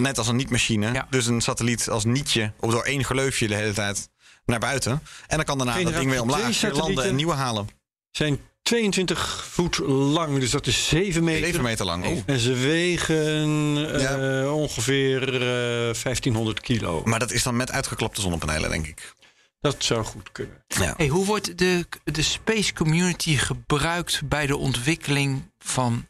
net 0.02 0.18
als 0.18 0.28
een 0.28 0.36
niet-machine. 0.36 0.92
Ja. 0.92 1.06
Dus 1.10 1.26
een 1.26 1.40
satelliet 1.40 1.88
als 1.88 2.04
nietje... 2.04 2.52
of 2.60 2.70
door 2.70 2.82
één 2.82 3.04
gleufje 3.04 3.48
de 3.48 3.54
hele 3.54 3.72
tijd 3.72 4.08
naar 4.44 4.58
buiten. 4.58 5.02
En 5.26 5.36
dan 5.36 5.44
kan 5.44 5.58
daarna 5.58 5.82
dat 5.82 5.94
ding 5.94 6.10
weer 6.10 6.20
omlaag 6.20 6.72
landen 6.72 7.04
en 7.04 7.14
nieuwe 7.14 7.34
halen. 7.34 7.68
Zijn 8.10 8.40
22 8.62 9.44
voet 9.44 9.78
lang, 9.88 10.38
dus 10.38 10.50
dat 10.50 10.66
is 10.66 10.88
7 10.88 11.24
meter. 11.24 11.46
7 11.46 11.62
meter 11.62 11.84
lang. 11.84 12.06
Oh. 12.06 12.18
En 12.26 12.38
ze 12.38 12.52
wegen 12.52 14.00
eh, 14.00 14.54
ongeveer 14.54 15.34
eh 15.34 16.02
1500 16.02 16.60
kilo. 16.60 17.02
Maar 17.04 17.18
dat 17.18 17.32
is 17.32 17.42
dan 17.42 17.56
met 17.56 17.70
uitgeklapte 17.70 18.20
zonnepanelen, 18.20 18.70
denk 18.70 18.86
ik. 18.86 19.14
Dat 19.60 19.84
zou 19.84 20.04
goed 20.04 20.32
kunnen. 20.32 20.64
Ja. 20.66 20.94
Hey, 20.96 21.08
hoe 21.08 21.24
wordt 21.24 21.58
de, 21.58 21.86
de 22.04 22.22
space 22.22 22.72
community 22.72 23.36
gebruikt 23.36 24.28
bij 24.28 24.46
de 24.46 24.56
ontwikkeling 24.56 25.52
van, 25.58 26.08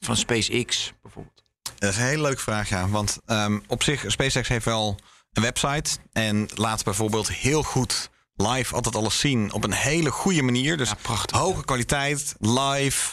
van 0.00 0.16
SpaceX 0.16 0.92
bijvoorbeeld? 1.02 1.37
Dat 1.78 1.90
is 1.90 1.96
een 1.96 2.02
hele 2.04 2.22
leuke 2.22 2.40
vraag, 2.40 2.68
ja. 2.68 2.88
Want 2.88 3.18
ehm, 3.26 3.58
op 3.66 3.82
zich, 3.82 4.04
SpaceX 4.06 4.48
heeft 4.48 4.64
wel 4.64 4.96
een 5.32 5.42
website. 5.42 5.98
En 6.12 6.48
laat 6.54 6.84
bijvoorbeeld 6.84 7.32
heel 7.32 7.62
goed 7.62 8.10
live 8.34 8.74
altijd 8.74 8.96
alles 8.96 9.18
zien. 9.20 9.52
Op 9.52 9.64
een 9.64 9.72
hele 9.72 10.10
goede 10.10 10.42
manier. 10.42 10.76
Dus 10.76 10.88
Ja, 10.88 10.94
prachtig. 11.02 11.38
hoge 11.38 11.64
kwaliteit, 11.64 12.34
live. 12.38 13.12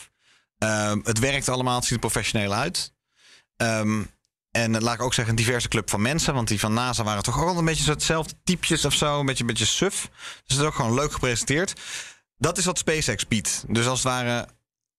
Ehm, 0.58 1.00
het 1.04 1.20
werkt 1.20 1.50
allemaal, 1.50 1.76
het 1.76 1.84
ziet 1.84 1.94
er 1.94 2.00
professioneel 2.00 2.54
uit. 2.54 2.94
Ehm, 3.58 4.04
en 4.52 4.82
laat 4.82 4.94
ik 4.94 5.02
ook 5.02 5.14
zeggen, 5.14 5.34
een 5.38 5.44
diverse 5.44 5.68
club 5.68 5.90
van 5.90 6.02
mensen. 6.02 6.34
Want 6.34 6.48
die 6.48 6.60
van 6.60 6.74
NASA 6.74 7.04
waren 7.04 7.24
toch 7.24 7.42
ook 7.42 7.50
al 7.50 7.58
een 7.58 7.66
beetje 7.66 7.84
zo 7.84 7.92
hetzelfde 7.92 8.34
typjes 8.44 8.86
of 8.86 8.94
zo. 8.94 9.20
Een 9.20 9.26
beetje, 9.26 9.42
een 9.44 9.50
beetje 9.50 9.66
suf. 9.66 10.02
Dus 10.12 10.42
het 10.56 10.60
is 10.60 10.64
ook 10.64 10.76
gewoon 10.76 10.94
leuk 10.94 11.14
gepresenteerd. 11.14 11.74
Dat 12.38 12.58
is 12.58 12.66
wat 12.66 12.78
SpaceX 12.78 13.28
biedt. 13.28 13.64
Dus 13.68 13.88
als 13.88 14.04
het 14.04 14.08
ware, 14.12 14.48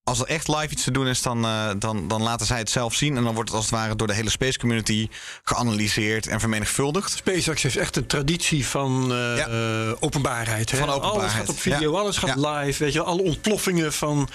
als 0.08 0.20
er 0.20 0.26
echt 0.26 0.48
live 0.48 0.68
iets 0.68 0.84
te 0.84 0.90
doen 0.90 1.06
is, 1.06 1.22
dan, 1.22 1.44
eh, 1.44 1.70
dan, 1.78 2.08
dan 2.08 2.22
laten 2.22 2.46
zij 2.46 2.58
het 2.58 2.70
zelf 2.70 2.94
zien. 2.94 3.16
En 3.16 3.24
dan 3.24 3.34
wordt 3.34 3.48
het 3.48 3.58
als 3.58 3.66
het 3.70 3.74
ware 3.74 3.96
door 3.96 4.06
de 4.06 4.14
hele 4.14 4.30
space 4.30 4.58
community 4.58 5.08
geanalyseerd 5.42 6.26
en 6.26 6.40
vermenigvuldigd. 6.40 7.10
SpaceX 7.10 7.62
heeft 7.62 7.76
echt 7.76 7.96
een 7.96 8.06
traditie 8.06 8.66
van 8.66 9.12
eh, 9.12 9.36
Ja. 9.36 9.96
openbaarheid. 10.00 10.70
Hè? 10.70 10.78
Van 10.78 10.88
openbaarheid, 10.88 11.22
Alles 11.22 11.32
gaat 11.32 11.48
op 11.48 11.58
video, 11.58 11.92
ja. 11.92 11.98
alles 11.98 12.16
gaat 12.16 12.38
Ja. 12.40 12.50
live. 12.58 12.84
Weet 12.84 12.92
je, 12.92 13.02
alle 13.02 13.22
ontploffingen 13.22 13.92
van, 13.92 14.28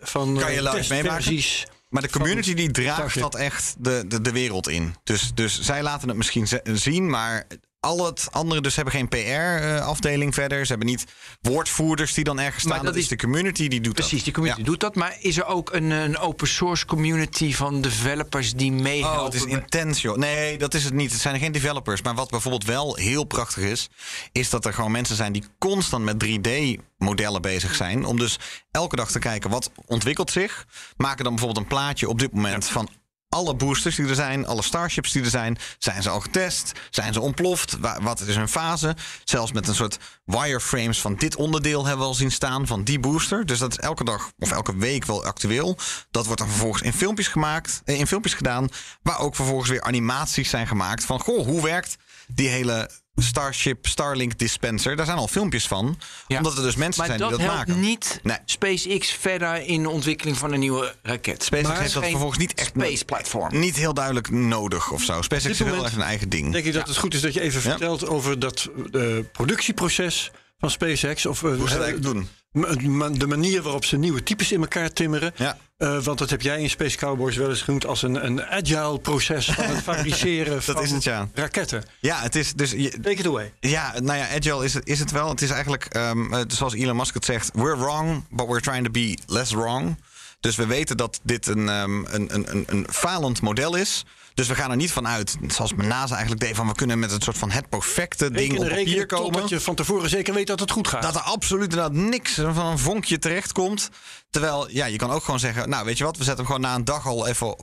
van 0.00 0.36
Kan 0.38 0.52
je 0.52 0.68
eh, 0.68 0.74
live 0.74 0.94
meemaken? 0.94 1.42
Maar 1.88 2.02
de 2.02 2.10
community 2.10 2.54
die 2.54 2.70
draagt 2.70 3.18
dat 3.18 3.34
echt 3.34 3.74
de, 3.78 4.04
de, 4.08 4.20
de 4.20 4.32
wereld 4.32 4.68
in. 4.68 4.94
Dus, 5.04 5.30
dus 5.34 5.60
zij 5.60 5.82
laten 5.82 6.08
het 6.08 6.16
misschien 6.16 6.48
zien, 6.72 7.10
maar 7.10 7.46
al 7.80 8.06
het 8.06 8.28
andere 8.30 8.60
dus 8.60 8.76
hebben 8.76 8.94
geen 8.94 9.08
PR-afdeling 9.08 10.34
verder. 10.34 10.62
Ze 10.66 10.70
hebben 10.70 10.88
niet 10.88 11.04
woordvoerders 11.40 12.14
die 12.14 12.24
dan 12.24 12.38
ergens 12.40 12.64
Maar 12.64 12.72
staan. 12.72 12.84
dat 12.84 12.94
Dat 12.94 13.02
is 13.02 13.08
de 13.08 13.16
community 13.16 13.68
die 13.68 13.80
doet 13.80 13.94
Precies, 13.94 14.12
dat. 14.14 14.24
die 14.24 14.32
community 14.32 14.60
Ja. 14.60 14.66
doet 14.66 14.80
dat. 14.80 14.94
Maar 14.94 15.16
is 15.20 15.36
er 15.36 15.44
ook 15.46 15.72
een, 15.72 15.90
een 15.90 16.18
open 16.18 16.48
source 16.48 16.86
community 16.86 17.54
van 17.54 17.80
developers 17.80 18.52
die 18.54 18.72
meehelpen? 18.72 19.18
Oh, 19.18 19.24
het 19.24 19.34
is 19.34 19.44
intens, 19.44 20.02
joh. 20.02 20.16
Nee, 20.16 20.58
dat 20.58 20.74
is 20.74 20.84
het 20.84 20.94
niet. 20.94 21.12
Het 21.12 21.20
zijn 21.20 21.38
geen 21.38 21.52
developers. 21.52 22.02
Maar 22.02 22.14
wat 22.14 22.30
bijvoorbeeld 22.30 22.64
wel 22.64 22.94
heel 22.96 23.24
prachtig 23.24 23.62
is, 23.62 23.88
is 24.32 24.50
dat 24.50 24.64
er 24.64 24.72
gewoon 24.74 24.90
mensen 24.92 25.16
zijn 25.16 25.32
die 25.32 25.44
constant 25.58 26.04
met 26.04 26.24
3D-modellen 26.24 27.40
bezig 27.42 27.74
zijn. 27.74 28.04
Om 28.04 28.18
dus 28.18 28.38
elke 28.70 28.96
dag 28.96 29.10
te 29.10 29.18
kijken 29.18 29.50
wat 29.50 29.70
ontwikkelt 29.86 30.30
zich. 30.30 30.66
Maken 30.96 31.24
dan 31.24 31.34
bijvoorbeeld 31.34 31.64
een 31.64 31.76
plaatje 31.76 32.08
op 32.08 32.18
dit 32.18 32.32
moment 32.32 32.64
van 32.64 32.88
alle 33.36 33.54
boosters 33.54 33.96
die 33.96 34.08
er 34.08 34.14
zijn, 34.14 34.46
alle 34.46 34.62
starships 34.62 35.12
die 35.12 35.22
er 35.22 35.30
zijn. 35.30 35.58
Zijn 35.78 36.02
ze 36.02 36.08
al 36.10 36.20
getest? 36.20 36.72
Zijn 36.90 37.12
ze 37.12 37.20
ontploft? 37.20 37.78
Wa- 37.78 37.98
Wat 38.02 38.20
is 38.20 38.36
hun 38.36 38.48
fase? 38.48 38.96
Zelfs 39.24 39.52
met 39.52 39.68
een 39.68 39.74
soort 39.74 39.98
wireframes 40.24 41.00
van 41.00 41.14
dit 41.14 41.36
onderdeel 41.36 41.80
hebben 41.86 42.02
we 42.04 42.08
al 42.10 42.14
zien 42.14 42.30
staan 42.32 42.66
van 42.66 42.84
die 42.84 43.00
booster. 43.00 43.46
Dus 43.46 43.58
dat 43.58 43.70
is 43.70 43.78
elke 43.78 44.04
dag 44.04 44.30
of 44.38 44.50
elke 44.50 44.76
week 44.76 45.04
wel 45.04 45.24
actueel. 45.24 45.76
Dat 46.10 46.24
wordt 46.26 46.40
dan 46.40 46.50
vervolgens 46.50 46.82
in 46.82 46.92
filmpjes 46.92 47.28
gemaakt, 47.28 47.82
eh, 47.84 47.98
in 47.98 48.06
filmpjes 48.06 48.34
gedaan, 48.34 48.68
waar 49.02 49.18
ook 49.18 49.34
vervolgens 49.34 49.70
weer 49.70 49.82
animaties 49.82 50.50
zijn 50.50 50.66
gemaakt 50.66 51.04
van 51.04 51.20
goh, 51.20 51.46
hoe 51.46 51.62
werkt 51.62 51.96
die 52.26 52.48
hele 52.48 52.90
Starship 53.14 53.86
Starlink 53.86 54.38
dispenser? 54.38 54.96
Daar 54.96 55.06
zijn 55.06 55.18
al 55.18 55.28
filmpjes 55.28 55.66
van, 55.66 55.98
Ja. 56.26 56.36
omdat 56.36 56.56
er 56.56 56.62
dus 56.62 56.76
mensen 56.76 56.98
Maar 56.98 57.06
zijn 57.06 57.18
dat, 57.20 57.28
die 57.28 57.38
dat 57.38 57.46
helpt 57.54 57.68
maken. 57.68 57.80
niet 57.82 58.20
Nee. 58.22 58.36
SpaceX 58.44 59.10
verder 59.10 59.62
in 59.66 59.82
de 59.82 59.88
ontwikkeling 59.90 60.36
van 60.38 60.52
een 60.52 60.60
nieuwe 60.60 60.94
raket. 61.02 61.42
SpaceX 61.44 61.68
Maar 61.68 61.80
heeft 61.80 61.94
dat 61.94 62.02
vervolgens 62.04 62.38
niet 62.38 62.54
echt 62.54 62.68
Space 62.76 63.04
platform. 63.04 63.58
niet 63.58 63.76
heel 63.76 63.94
duidelijk 63.94 64.30
nodig 64.30 64.90
of 64.90 65.02
zo. 65.02 65.22
SpaceX 65.22 65.60
is 65.60 65.66
wel 65.70 65.84
echt 65.84 65.94
een 65.96 66.02
eigen 66.02 66.28
ding. 66.28 66.52
Denk 66.52 66.64
ik 66.64 66.72
dat 66.72 66.88
het 66.88 66.96
goed 66.96 67.14
is 67.14 67.20
dat 67.20 67.34
je 67.34 67.40
even 67.40 67.62
Ja. 67.62 67.68
vertelt 67.70 68.06
over 68.06 68.38
dat 68.38 68.68
eh, 68.92 69.02
productieproces 69.32 70.30
van 70.58 70.70
SpaceX. 70.70 71.26
Of, 71.26 71.42
eh, 71.42 71.48
Hoe 71.48 71.56
ze 71.58 71.62
dat 71.64 71.68
eh, 71.72 71.82
eigenlijk 71.82 72.02
doen. 72.14 72.28
De 72.52 73.26
manier 73.26 73.62
waarop 73.62 73.84
ze 73.84 73.96
nieuwe 73.96 74.22
types 74.22 74.52
in 74.52 74.60
elkaar 74.60 74.92
timmeren. 74.92 75.32
Ja. 75.36 75.58
Eh, 75.76 76.02
want 76.02 76.18
dat 76.18 76.30
heb 76.30 76.42
jij 76.42 76.60
in 76.62 76.70
Space 76.70 76.96
Cowboys 76.96 77.36
wel 77.36 77.48
eens 77.48 77.62
genoemd 77.62 77.86
als 77.86 78.02
een, 78.02 78.24
een 78.24 78.44
agile 78.44 78.98
proces 78.98 79.50
van 79.50 79.64
het 79.64 79.82
fabriceren 79.92 80.62
van 80.62 80.82
is 80.82 80.90
het, 80.90 81.04
ja. 81.04 81.28
raketten. 81.34 81.84
Ja, 82.00 82.20
het 82.20 82.36
is 82.36 82.52
dus. 82.52 82.70
Je, 82.70 82.90
Take 82.90 83.16
it 83.16 83.26
away. 83.26 83.52
ja, 83.60 83.92
nou 84.00 84.18
ja, 84.18 84.28
agile 84.28 84.64
is 84.64 84.74
het, 84.74 84.86
is 84.88 84.98
het 84.98 85.10
wel. 85.10 85.28
Het 85.28 85.42
is 85.42 85.50
eigenlijk, 85.50 85.84
ehm, 85.84 86.34
eh, 86.34 86.40
zoals 86.46 86.74
Elon 86.74 86.96
Musk 86.96 87.14
het 87.14 87.24
zegt, 87.24 87.50
we're 87.54 87.76
wrong, 87.76 88.24
but 88.30 88.46
we're 88.46 88.60
trying 88.60 88.84
to 88.84 88.90
be 88.90 89.18
less 89.26 89.52
wrong. 89.52 89.96
Dus 90.40 90.56
we 90.56 90.66
weten 90.66 90.96
dat 90.96 91.20
dit 91.22 91.46
een, 91.46 91.68
ehm, 91.68 92.04
een, 92.04 92.34
een, 92.34 92.64
een 92.66 92.86
falend 92.90 93.40
model 93.40 93.74
is. 93.74 94.04
Dus 94.40 94.48
we 94.48 94.54
gaan 94.54 94.70
er 94.70 94.76
niet 94.76 94.92
van 94.92 95.08
uit, 95.08 95.36
zoals 95.46 95.74
mijn 95.74 95.88
NASA 95.88 96.14
eigenlijk 96.14 96.44
deed, 96.44 96.56
van 96.56 96.66
we 96.66 96.74
kunnen 96.74 96.98
met 96.98 97.12
een 97.12 97.20
soort 97.20 97.38
van 97.38 97.50
het 97.50 97.68
perfecte 97.68 98.30
ding 98.30 98.52
op 98.52 98.62
Rekenen, 98.62 98.68
papier 98.68 98.84
rekenen 98.84 99.06
komen. 99.06 99.32
totdat 99.32 99.48
je 99.48 99.60
van 99.60 99.74
tevoren 99.74 100.08
zeker 100.08 100.34
weet 100.34 100.46
dat 100.46 100.60
het 100.60 100.70
goed 100.70 100.88
gaat. 100.88 101.02
Dat 101.02 101.14
er 101.14 101.20
absoluut 101.20 101.62
inderdaad 101.62 101.92
niks 101.92 102.34
van 102.34 102.66
een 102.66 102.78
vonkje 102.78 103.18
terechtkomt. 103.18 103.90
Terwijl, 104.30 104.70
ja, 104.70 104.86
je 104.86 104.96
kan 104.96 105.10
ook 105.10 105.24
gewoon 105.24 105.40
zeggen... 105.40 105.68
nou, 105.68 105.84
weet 105.84 105.98
je 105.98 106.04
wat, 106.04 106.16
we 106.16 106.24
zetten 106.24 106.44
hem 106.44 106.54
gewoon 106.54 106.70
na 106.70 106.74
een 106.76 106.84
dag 106.84 107.06
al 107.06 107.26
even... 107.26 107.56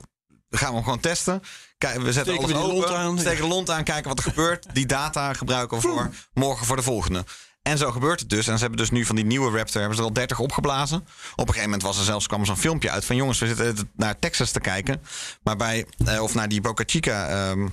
we 0.48 0.56
gaan 0.56 0.74
hem 0.74 0.82
gewoon 0.82 1.00
testen. 1.00 1.42
Kijk, 1.78 2.00
we 2.00 2.12
zetten 2.12 2.34
Steken 2.34 2.56
alles 2.56 2.70
we 2.70 2.86
open, 2.86 3.18
steken 3.18 3.42
de 3.42 3.48
lont 3.48 3.70
aan, 3.70 3.84
kijken 3.84 4.08
wat 4.08 4.18
er 4.18 4.24
gebeurt. 4.24 4.66
Die 4.72 4.86
data 4.86 5.32
gebruiken 5.32 5.76
we 5.76 5.82
voor 5.82 6.10
morgen 6.32 6.66
voor 6.66 6.76
de 6.76 6.82
volgende. 6.82 7.24
En 7.68 7.78
zo 7.78 7.90
gebeurt 7.90 8.20
het 8.20 8.30
dus. 8.30 8.46
En 8.46 8.54
ze 8.54 8.60
hebben 8.60 8.78
dus 8.78 8.90
nu 8.90 9.04
van 9.04 9.16
die 9.16 9.24
nieuwe 9.24 9.56
Raptor... 9.56 9.78
hebben 9.80 9.94
ze 9.96 10.02
er 10.02 10.08
al 10.08 10.14
30 10.14 10.38
opgeblazen. 10.38 10.98
Op 10.98 11.06
een 11.38 11.46
gegeven 11.46 11.62
moment 11.62 11.82
was 11.82 11.98
er 11.98 12.04
zelfs, 12.04 12.26
kwam 12.26 12.40
er 12.40 12.46
zo'n 12.46 12.56
filmpje 12.56 12.90
uit... 12.90 13.04
van 13.04 13.16
jongens, 13.16 13.38
we 13.38 13.46
zitten 13.46 13.90
naar 13.96 14.18
Texas 14.18 14.50
te 14.50 14.60
kijken. 14.60 15.02
Maar 15.42 15.56
bij, 15.56 15.86
eh, 16.06 16.22
of 16.22 16.34
naar 16.34 16.48
die 16.48 16.60
Boca 16.60 16.82
Chica... 16.86 17.28
ehm, 17.28 17.68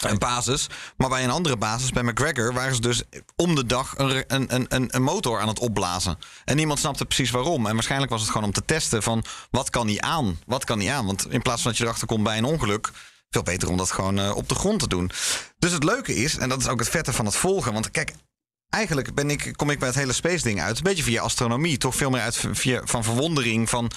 een 0.00 0.18
basis. 0.18 0.66
Maar 0.96 1.08
bij 1.08 1.24
een 1.24 1.30
andere 1.30 1.56
basis, 1.56 1.90
bij 1.90 2.02
McGregor, 2.02 2.52
waren 2.52 2.74
ze 2.74 2.80
dus 2.80 3.02
om 3.36 3.54
de 3.54 3.66
dag 3.66 3.94
een, 3.98 4.24
een, 4.26 4.54
een- 4.54 4.66
een, 4.68 4.88
een 4.96 5.02
motor 5.02 5.40
aan 5.40 5.48
het 5.48 5.58
opblazen. 5.58 6.18
En 6.44 6.56
niemand 6.56 6.78
snapte 6.78 7.04
precies 7.04 7.30
waarom. 7.30 7.66
En 7.66 7.74
waarschijnlijk 7.74 8.10
was 8.10 8.20
het 8.20 8.30
gewoon 8.30 8.46
om 8.46 8.52
te 8.52 8.64
testen 8.64 9.02
van 9.02 9.24
wat 9.50 9.70
kan 9.70 9.86
die 9.86 10.02
aan? 10.02 10.38
Wat 10.46 10.64
kan 10.64 10.78
die 10.78 10.90
aan? 10.92 11.06
Want 11.06 11.26
in 11.32 11.42
plaats 11.42 11.62
van 11.62 11.70
dat 11.70 11.80
je 11.80 11.84
erachter 11.86 12.06
komt 12.06 12.22
bij 12.24 12.38
een 12.38 12.44
ongeluk, 12.44 12.90
veel 13.30 13.42
beter 13.42 13.68
om 13.68 13.76
dat 13.76 13.90
gewoon 13.92 14.18
eh, 14.18 14.36
op 14.36 14.48
de 14.48 14.54
grond 14.54 14.80
te 14.80 14.88
doen. 14.88 15.10
Dus 15.58 15.72
het 15.72 15.84
leuke 15.84 16.14
is, 16.14 16.36
en 16.38 16.48
dat 16.48 16.60
is 16.60 16.68
ook 16.68 16.78
het 16.78 16.88
vette 16.88 17.12
van 17.12 17.24
het 17.26 17.36
volgen. 17.36 17.72
Want 17.72 17.90
kijk, 17.90 18.12
eigenlijk 18.70 19.14
ben 19.14 19.30
ik, 19.30 19.52
kom 19.56 19.70
ik 19.70 19.78
bij 19.78 19.88
het 19.88 19.96
hele 19.96 20.12
space 20.12 20.42
ding 20.42 20.60
uit. 20.60 20.76
Een 20.76 20.82
beetje 20.82 21.02
via 21.02 21.22
astronomie. 21.22 21.78
Toch 21.78 21.94
veel 21.94 22.10
meer 22.10 22.20
uit 22.20 22.44
via, 22.52 22.80
van 22.84 23.04
verwondering. 23.04 23.68
Van, 23.68 23.90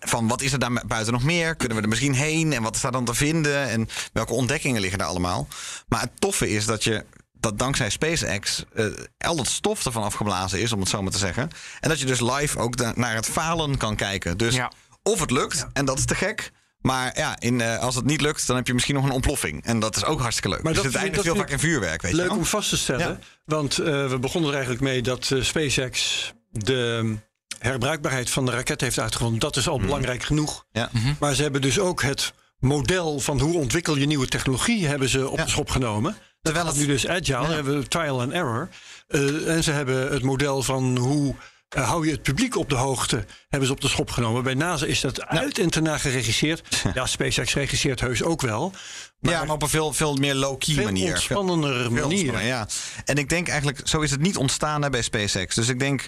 van 0.00 0.28
wat 0.28 0.40
is 0.42 0.52
er 0.52 0.58
daar 0.58 0.82
buiten 0.86 1.12
nog 1.12 1.22
meer? 1.22 1.54
Kunnen 1.56 1.76
we 1.76 1.82
er 1.82 1.88
misschien 1.88 2.14
heen? 2.14 2.52
En 2.52 2.62
wat 2.62 2.74
is 2.74 2.80
daar 2.80 2.92
dan 2.92 3.04
te 3.04 3.14
vinden? 3.14 3.68
En 3.68 3.88
welke 4.12 4.32
ontdekkingen 4.32 4.80
liggen 4.80 4.98
daar 4.98 5.08
allemaal? 5.08 5.48
Maar 5.88 6.00
het 6.00 6.20
toffe 6.20 6.50
is 6.50 6.66
dat 6.66 6.84
je 6.84 7.04
dat 7.32 7.58
dankzij 7.58 7.90
SpaceX 7.90 8.64
eh, 8.74 8.86
al 9.18 9.36
het 9.36 9.48
stof 9.48 9.84
ervan 9.86 10.02
afgeblazen 10.02 10.60
is, 10.60 10.72
om 10.72 10.80
het 10.80 10.88
zo 10.88 11.02
maar 11.02 11.12
te 11.12 11.18
zeggen. 11.18 11.50
En 11.80 11.88
dat 11.88 12.00
je 12.00 12.06
dus 12.06 12.20
live 12.20 12.58
ook 12.58 12.96
naar 12.96 13.14
het 13.14 13.26
falen 13.26 13.76
kan 13.76 13.96
kijken. 13.96 14.38
Dus 14.38 14.54
Ja. 14.54 14.72
of 15.02 15.20
het 15.20 15.30
lukt, 15.30 15.66
en 15.72 15.84
dat 15.84 15.98
is 15.98 16.04
te 16.04 16.14
gek. 16.14 16.50
Maar 16.84 17.18
ja, 17.18 17.36
in, 17.40 17.60
eh, 17.60 17.78
als 17.78 17.94
het 17.94 18.04
niet 18.04 18.20
lukt, 18.20 18.46
dan 18.46 18.56
heb 18.56 18.66
je 18.66 18.72
misschien 18.72 18.94
nog 18.94 19.04
een 19.04 19.10
ontploffing. 19.10 19.64
En 19.64 19.78
dat 19.80 19.96
is 19.96 20.04
ook 20.04 20.20
hartstikke 20.20 20.48
leuk. 20.48 20.62
Maar 20.62 20.72
dus 20.72 20.82
dat 20.82 20.92
het 20.92 21.02
eindigt 21.02 21.24
heel 21.24 21.36
vaak 21.36 21.50
in 21.50 21.58
vuurwerk, 21.58 22.02
weet 22.02 22.10
je 22.10 22.16
Leuk 22.16 22.30
om 22.30 22.44
vast 22.44 22.68
te 22.68 22.76
stellen. 22.76 23.08
Ja. 23.08 23.18
Want 23.44 23.78
eh, 23.78 24.08
we 24.08 24.18
begonnen 24.18 24.48
er 24.50 24.54
eigenlijk 24.56 24.84
mee 24.84 25.02
dat 25.02 25.30
eh, 25.30 25.42
SpaceX 25.42 26.32
de 26.50 27.14
herbruikbaarheid 27.58 28.30
van 28.30 28.44
de 28.46 28.50
raket 28.52 28.80
heeft 28.80 28.98
uitgevonden. 28.98 29.40
Dat 29.40 29.56
is 29.56 29.68
al 29.68 29.78
belangrijk 29.80 30.22
genoeg. 30.22 30.64
Ja. 30.72 30.90
Maar 31.18 31.34
ze 31.34 31.42
hebben 31.42 31.60
dus 31.60 31.78
ook 31.78 32.02
het 32.02 32.32
model 32.58 33.20
van 33.20 33.40
hoe 33.40 33.54
ontwikkel 33.58 33.96
je 33.96 34.06
nieuwe 34.06 34.26
technologie 34.28 34.86
hebben 34.86 35.08
ze 35.08 35.28
op 35.28 35.38
Ja. 35.38 35.44
de 35.44 35.50
schop 35.50 35.70
genomen. 35.70 36.16
Terwijl 36.42 36.64
Dat 36.64 36.74
het- 36.74 36.86
nu 36.86 36.92
dus 36.92 37.06
agile, 37.08 37.46
hebben 37.54 37.78
we 37.78 37.88
trial 37.88 38.20
and 38.20 38.32
error. 38.32 38.68
Eh, 39.08 39.54
en 39.54 39.62
ze 39.62 39.70
hebben 39.70 40.12
het 40.12 40.22
model 40.22 40.62
van 40.62 40.96
hoe 40.96 41.34
eh, 41.68 41.88
hou 41.88 42.06
je 42.06 42.12
het 42.12 42.22
publiek 42.22 42.56
op 42.56 42.68
de 42.68 42.74
hoogte, 42.74 43.24
hebben 43.48 43.68
ze 43.68 43.74
op 43.74 43.80
de 43.80 43.88
schop 43.88 44.10
genomen. 44.10 44.42
Bij 44.42 44.54
NASA 44.54 44.86
is 44.86 45.00
dat 45.00 45.26
uit 45.26 45.58
en 45.58 45.70
ten 45.70 45.82
na 45.82 45.98
geregisseerd. 45.98 46.62
Ja, 46.94 47.06
SpaceX 47.06 47.54
regisseert 47.54 48.00
heus 48.00 48.22
ook 48.22 48.40
wel. 48.40 48.72
ja, 49.20 49.44
maar 49.44 49.54
op 49.54 49.62
een 49.62 49.68
veel, 49.68 49.92
veel 49.92 50.14
meer 50.14 50.34
low-key 50.34 50.74
Veel 50.74 50.84
manier. 50.84 51.10
ontspannender 51.10 51.74
Veel 51.74 51.90
manier. 51.90 52.04
ontspannender, 52.04 52.46
ja. 52.46 52.66
En 53.04 53.16
ik 53.16 53.28
denk 53.28 53.48
eigenlijk, 53.48 53.80
zo 53.84 54.00
is 54.00 54.10
het 54.10 54.20
niet 54.20 54.36
ontstaan 54.36 54.82
hè, 54.82 54.90
bij 54.90 55.02
SpaceX. 55.02 55.54
Dus 55.54 55.68
ik 55.68 55.78
denk, 55.78 56.06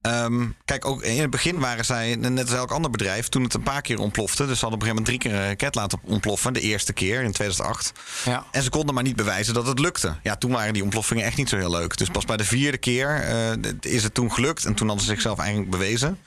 ehm, 0.00 0.46
kijk, 0.64 0.84
ook 0.84 1.02
in 1.02 1.20
het 1.20 1.30
begin 1.30 1.58
waren 1.58 1.84
zij, 1.84 2.14
net 2.14 2.40
als 2.40 2.52
elk 2.52 2.70
ander 2.70 2.90
bedrijf, 2.90 3.28
toen 3.28 3.42
het 3.42 3.54
een 3.54 3.62
paar 3.62 3.82
keer 3.82 3.98
ontplofte. 3.98 4.46
Dus 4.46 4.58
ze 4.58 4.64
hadden 4.64 4.80
op 4.80 4.86
een 4.86 4.94
gegeven 4.94 5.12
moment 5.12 5.22
drie 5.22 5.32
keer 5.32 5.40
een 5.40 5.48
raket 5.48 5.74
laten 5.74 5.98
ontploffen. 6.04 6.52
De 6.52 6.60
eerste 6.60 6.92
keer 6.92 7.22
in 7.22 7.32
2008. 7.32 7.92
Ja. 8.24 8.46
En 8.50 8.62
ze 8.62 8.70
konden 8.70 8.94
maar 8.94 9.02
niet 9.02 9.16
bewijzen 9.16 9.54
dat 9.54 9.66
het 9.66 9.78
lukte. 9.78 10.16
Ja, 10.22 10.36
toen 10.36 10.50
waren 10.50 10.72
die 10.72 10.82
ontploffingen 10.82 11.24
echt 11.24 11.36
niet 11.36 11.48
zo 11.48 11.56
heel 11.56 11.70
leuk. 11.70 11.96
Dus 11.96 12.08
pas 12.08 12.24
bij 12.24 12.36
de 12.36 12.44
vierde 12.44 12.78
keer 12.78 13.20
eh, 13.20 13.72
is 13.80 14.02
het 14.02 14.14
toen 14.14 14.32
gelukt. 14.32 14.64
En 14.64 14.74
toen 14.74 14.86
hadden 14.86 15.06
ze 15.06 15.12
zichzelf 15.12 15.38
eigenlijk 15.38 15.70
bewezen. 15.70 16.18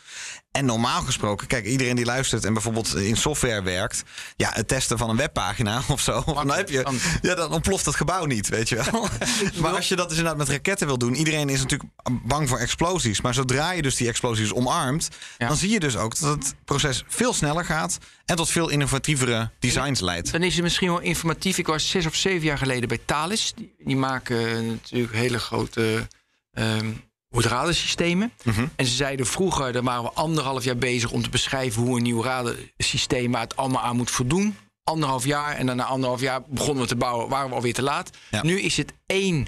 En 0.52 0.66
normaal 0.66 1.02
gesproken, 1.02 1.48
kijk, 1.48 1.66
iedereen 1.66 1.96
die 1.96 2.06
luistert 2.06 2.46
en 2.46 2.54
bijvoorbeeld 2.54 2.96
in 2.96 3.18
software 3.18 3.62
werkt, 3.62 4.04
ja, 4.36 4.50
het 4.54 4.68
testen 4.68 4.98
van 4.98 5.10
een 5.10 5.16
webpagina 5.16 5.82
of 5.90 6.02
zo, 6.02 6.24
dan 6.26 6.52
heb 6.52 6.70
je, 6.70 7.00
ja, 7.22 7.36
dan 7.36 7.52
ontploft 7.52 7.86
het 7.86 7.96
gebouw 7.96 8.26
niet, 8.26 8.50
weet 8.50 8.70
je 8.70 8.76
wel. 8.76 9.08
maar 9.62 9.76
als 9.76 9.88
je 9.88 9.96
dat 9.96 10.10
dus 10.10 10.18
inderdaad 10.18 10.40
met 10.40 10.50
raketten 10.50 10.88
wil 10.88 10.98
doen, 10.98 11.16
iedereen 11.16 11.50
is 11.50 11.60
natuurlijk 11.60 11.90
bang 12.24 12.50
voor 12.50 12.58
explosies, 12.58 13.22
maar 13.22 13.34
zodra 13.34 13.72
je 13.72 13.82
dus 13.82 13.96
die 13.96 14.08
explosies 14.08 14.54
omarmt, 14.54 15.10
Ja. 15.38 15.48
dan 15.48 15.58
zie 15.58 15.70
je 15.70 15.80
dus 15.80 15.98
ook 15.98 16.20
dat 16.20 16.36
het 16.36 16.56
proces 16.66 17.04
veel 17.08 17.34
sneller 17.34 17.66
gaat 17.66 17.98
en 18.26 18.36
tot 18.36 18.50
veel 18.50 18.70
innovatievere 18.70 19.50
designs 19.60 20.00
leidt. 20.00 20.32
Dan 20.32 20.44
is 20.44 20.54
het 20.54 20.64
misschien 20.64 20.90
wel 20.90 21.00
informatief. 21.00 21.58
Ik 21.58 21.68
was 21.68 21.90
zes 21.90 22.06
of 22.06 22.16
zeven 22.16 22.46
jaar 22.46 22.58
geleden 22.58 22.88
bij 22.90 23.00
Thales. 23.06 23.54
Die, 23.56 23.74
die 23.78 23.98
maken 23.98 24.68
natuurlijk 24.68 25.14
hele 25.14 25.40
grote 25.40 26.08
hydraulensystemen. 27.32 28.32
Mhm. 28.44 28.66
En 28.76 28.86
ze 28.86 28.96
zeiden 28.96 29.26
vroeger, 29.26 29.74
daar 29.74 29.84
waren 29.84 30.04
we 30.04 30.12
anderhalf 30.14 30.64
jaar 30.64 30.78
bezig 30.78 31.12
om 31.12 31.22
te 31.24 31.30
beschrijven 31.30 31.82
hoe 31.82 31.98
een 31.98 32.04
nieuw 32.04 32.24
radensysteem 32.24 33.32
waar 33.32 33.42
het 33.42 33.56
allemaal 33.56 33.82
aan 33.82 33.96
moet 33.96 34.12
voldoen. 34.12 34.56
Anderhalf 34.84 35.26
jaar 35.26 35.56
en 35.56 35.66
dan 35.66 35.76
na 35.76 35.84
anderhalf 35.86 36.22
jaar 36.22 36.42
begonnen 36.48 36.84
we 36.84 36.90
te 36.90 36.96
bouwen, 36.96 37.30
waren 37.30 37.50
we 37.50 37.56
alweer 37.56 37.74
te 37.74 37.82
laat. 37.82 38.10
Ja. 38.32 38.44
Nu 38.44 38.60
is 38.62 38.78
het 38.78 38.94
één 39.06 39.48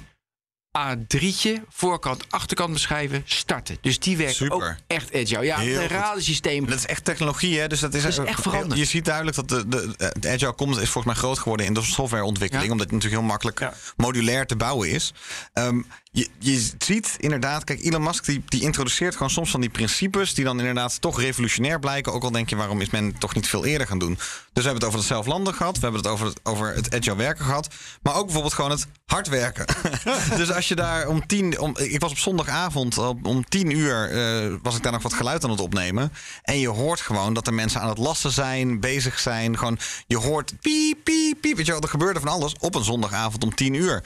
A3'tje, 0.77 1.53
voorkant, 1.69 2.23
achterkant 2.29 2.73
beschrijven, 2.73 3.21
starten. 3.25 3.77
Dus 3.81 3.99
die 3.99 4.17
werkt 4.17 4.35
Super. 4.35 4.55
ook 4.55 4.75
echt 4.87 5.13
agile. 5.15 5.45
Ja, 5.45 5.57
Heel 5.57 5.81
goed. 5.81 5.89
radensysteem. 5.91 6.65
Dat 6.67 6.77
is 6.77 6.85
echt 6.85 7.05
technologie, 7.05 7.59
hè? 7.59 7.67
Dus 7.67 7.79
dat 7.79 7.93
is, 7.93 8.01
Dat 8.03 8.11
is 8.11 8.17
echt 8.17 8.41
veranderd. 8.41 8.79
Je 8.79 8.85
ziet 8.85 9.05
duidelijk 9.05 9.35
dat 9.35 9.49
de, 9.49 9.67
de, 9.67 10.13
de 10.19 10.29
Agile 10.29 10.55
Commons 10.55 10.79
is 10.79 10.89
volgens 10.89 11.13
mij 11.13 11.23
groot 11.23 11.39
geworden 11.39 11.65
in 11.65 11.73
de 11.73 11.81
softwareontwikkeling. 11.81 12.65
Ja. 12.65 12.71
Omdat 12.71 12.85
het 12.85 12.95
natuurlijk 12.95 13.21
heel 13.21 13.31
makkelijk 13.31 13.59
Ja. 13.59 13.73
modulair 13.95 14.45
te 14.45 14.55
bouwen 14.55 14.89
is. 14.89 15.13
Ehm, 15.53 15.81
je, 16.15 16.27
je 16.39 16.69
ziet 16.77 17.15
inderdaad, 17.19 17.63
kijk, 17.63 17.83
Elon 17.83 18.03
Musk 18.03 18.25
die, 18.25 18.43
die 18.45 18.61
introduceert 18.61 19.13
gewoon 19.13 19.29
soms 19.29 19.51
van 19.51 19.61
die 19.61 19.69
principes 19.69 20.33
die 20.33 20.45
dan 20.45 20.59
inderdaad 20.59 21.01
toch 21.01 21.19
revolutionair 21.19 21.79
blijken. 21.79 22.13
Ook 22.13 22.23
al 22.23 22.31
denk 22.31 22.49
je, 22.49 22.55
waarom 22.55 22.81
is 22.81 22.89
men 22.89 23.17
toch 23.17 23.35
niet 23.35 23.47
veel 23.47 23.65
eerder 23.65 23.87
gaan 23.87 23.99
doen? 23.99 24.13
Dus 24.13 24.63
we 24.63 24.69
hebben 24.69 24.73
het 24.73 24.83
over 24.83 24.97
het 24.99 25.07
zelflanden 25.07 25.53
gehad, 25.53 25.75
we 25.75 25.81
hebben 25.81 26.01
het 26.01 26.11
over 26.11 26.25
het, 26.25 26.39
over 26.43 26.75
het 26.75 26.95
agile 26.95 27.15
werken 27.15 27.45
gehad, 27.45 27.67
maar 28.01 28.15
ook 28.15 28.23
bijvoorbeeld 28.23 28.53
gewoon 28.53 28.71
het 28.71 28.87
hard 29.05 29.27
werken. 29.27 29.65
dus 30.37 30.51
als 30.51 30.67
je 30.67 30.75
daar 30.75 31.07
om 31.07 31.27
tien, 31.27 31.59
om, 31.59 31.77
ik 31.77 31.99
was 31.99 32.11
op 32.11 32.17
zondagavond 32.17 32.97
om, 32.97 33.45
tien 33.49 33.77
uur 33.77 34.11
uh, 34.11 34.55
was 34.61 34.75
ik 34.75 34.83
daar 34.83 34.91
nog 34.91 35.03
wat 35.03 35.13
geluid 35.13 35.43
aan 35.43 35.49
het 35.49 35.59
opnemen 35.59 36.11
en 36.41 36.59
je 36.59 36.69
hoort 36.69 37.01
gewoon 37.01 37.33
dat 37.33 37.47
er 37.47 37.53
mensen 37.53 37.81
aan 37.81 37.89
het 37.89 37.97
lassen 37.97 38.31
zijn, 38.31 38.79
bezig 38.79 39.19
zijn, 39.19 39.57
gewoon 39.57 39.79
je 40.07 40.17
hoort 40.17 40.53
piep 40.61 41.03
piep 41.03 41.41
piep, 41.41 41.57
weet 41.57 41.65
je 41.65 41.73
er 41.73 41.87
gebeurde 41.87 42.19
van 42.19 42.29
alles 42.29 42.55
op 42.59 42.75
een 42.75 42.83
zondagavond 42.83 43.43
om 43.43 43.55
tien 43.55 43.73
uur. 43.73 44.03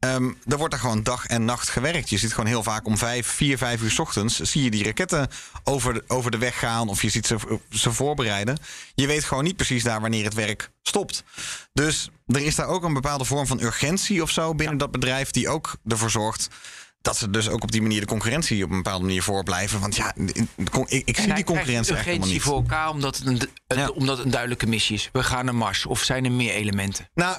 Um, 0.00 0.38
er 0.46 0.56
wordt 0.56 0.74
er 0.74 0.80
gewoon 0.80 1.02
dag 1.02 1.26
en 1.26 1.44
nacht 1.44 1.68
gewerkt. 1.68 2.10
Je 2.10 2.18
ziet 2.18 2.30
gewoon 2.30 2.46
heel 2.46 2.62
vaak 2.62 2.86
om 2.86 2.98
vijf, 2.98 3.26
vier, 3.26 3.58
vijf 3.58 3.82
uur 3.82 3.90
s 3.90 3.98
ochtends... 3.98 4.40
zie 4.40 4.62
je 4.62 4.70
die 4.70 4.84
raketten 4.84 5.28
over 5.64 5.94
de, 5.94 6.04
over 6.06 6.30
de 6.30 6.38
weg 6.38 6.58
gaan 6.58 6.88
of 6.88 7.02
je 7.02 7.08
ziet 7.08 7.26
ze, 7.26 7.58
ze 7.70 7.92
voorbereiden. 7.92 8.58
Je 8.94 9.06
weet 9.06 9.24
gewoon 9.24 9.44
niet 9.44 9.56
precies 9.56 9.82
daar 9.82 10.00
wanneer 10.00 10.24
het 10.24 10.34
werk 10.34 10.70
stopt. 10.82 11.24
Dus 11.72 12.10
er 12.26 12.40
is 12.42 12.54
daar 12.54 12.66
ook 12.66 12.84
een 12.84 12.92
bepaalde 12.92 13.24
vorm 13.24 13.46
van 13.46 13.60
urgentie 13.60 14.22
of 14.22 14.30
zo 14.30 14.54
binnen 14.54 14.78
dat 14.78 14.90
bedrijf... 14.90 15.30
die 15.30 15.48
ook 15.48 15.76
ervoor 15.86 16.10
zorgt 16.10 16.48
dat 17.00 17.16
ze 17.16 17.30
dus 17.30 17.48
ook 17.48 17.62
op 17.62 17.72
die 17.72 17.82
manier 17.82 18.00
de 18.00 18.06
concurrentie 18.06 18.64
op 18.64 18.70
een 18.70 18.76
bepaalde 18.76 19.04
manier 19.04 19.22
voorblijven. 19.22 19.80
Want 19.80 19.96
ja, 19.96 20.14
ik, 20.16 21.02
ik 21.04 21.16
zie 21.16 21.34
die 21.34 21.44
concurrentie 21.44 21.94
eigenlijk 21.94 22.04
helemaal 22.04 22.28
niet. 22.28 22.42
voor 22.42 22.54
elkaar 22.54 22.88
omdat 22.88 23.16
het, 23.16 23.26
een, 23.26 23.40
het, 23.66 23.92
omdat 23.92 24.16
het 24.16 24.24
een 24.24 24.30
duidelijke 24.30 24.66
missie 24.66 24.96
is. 24.96 25.08
We 25.12 25.22
gaan 25.22 25.44
naar 25.44 25.54
Mars. 25.54 25.86
Of 25.86 26.02
zijn 26.02 26.24
er 26.24 26.32
meer 26.32 26.52
elementen? 26.52 27.08
Nou, 27.14 27.36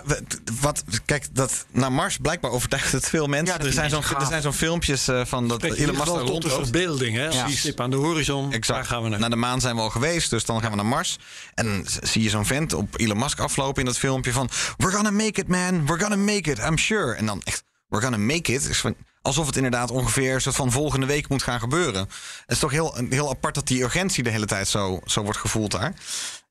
wat, 0.61 0.83
kijk, 1.05 1.27
dat 1.31 1.65
naar 1.71 1.91
Mars 1.91 2.17
blijkbaar 2.17 2.51
overtuigt 2.51 2.91
het 2.91 3.09
veel 3.09 3.27
mensen. 3.27 3.57
Ja, 3.59 3.65
er, 3.65 3.73
zijn 3.73 3.89
zo'n, 3.89 4.03
er 4.03 4.25
zijn 4.25 4.41
zo'n 4.41 4.53
filmpjes 4.53 5.09
uh, 5.09 5.25
van 5.25 5.47
dat 5.47 5.63
Elon 5.63 5.95
Musk 5.95 6.07
rond 6.07 6.41
de 6.41 6.49
verbeelding, 6.49 7.15
hè? 7.15 7.27
Ja. 7.27 7.47
Stip 7.47 7.79
aan 7.79 7.89
de 7.89 7.95
horizon. 7.95 8.53
Exact. 8.53 8.87
gaan 8.87 9.03
we 9.03 9.09
naar? 9.09 9.19
naar 9.19 9.29
de 9.29 9.35
maan 9.35 9.61
zijn 9.61 9.75
we 9.75 9.81
al 9.81 9.89
geweest, 9.89 10.29
dus 10.29 10.45
dan 10.45 10.61
gaan 10.61 10.69
we 10.69 10.75
naar 10.75 10.85
Mars. 10.85 11.17
En 11.53 11.65
dan 11.65 11.85
zie 12.01 12.23
je 12.23 12.29
zo'n 12.29 12.45
vent 12.45 12.73
op 12.73 12.99
Elon 12.99 13.17
Musk 13.17 13.39
aflopen 13.39 13.79
in 13.79 13.85
dat 13.85 13.97
filmpje 13.97 14.31
van... 14.31 14.49
We're 14.77 14.91
gonna 14.91 15.11
make 15.11 15.39
it, 15.39 15.47
man. 15.47 15.85
We're 15.85 15.99
gonna 15.99 16.15
make 16.15 16.51
it. 16.51 16.57
I'm 16.57 16.77
sure. 16.77 17.13
En 17.13 17.25
dan 17.25 17.41
echt, 17.43 17.63
we're 17.87 18.03
gonna 18.03 18.17
make 18.17 18.53
it. 18.53 18.69
Is 18.69 18.79
van, 18.79 18.95
alsof 19.21 19.45
het 19.45 19.55
inderdaad 19.55 19.91
ongeveer 19.91 20.33
een 20.33 20.41
soort 20.41 20.55
van 20.55 20.71
volgende 20.71 21.05
week 21.05 21.29
moet 21.29 21.43
gaan 21.43 21.59
gebeuren. 21.59 22.01
Het 22.01 22.43
is 22.47 22.59
toch 22.59 22.71
heel, 22.71 22.95
heel 23.09 23.29
apart 23.29 23.55
dat 23.55 23.67
die 23.67 23.83
urgentie 23.83 24.23
de 24.23 24.29
hele 24.29 24.45
tijd 24.45 24.67
zo, 24.67 24.99
zo 25.05 25.23
wordt 25.23 25.39
gevoeld 25.39 25.71
daar. 25.71 25.93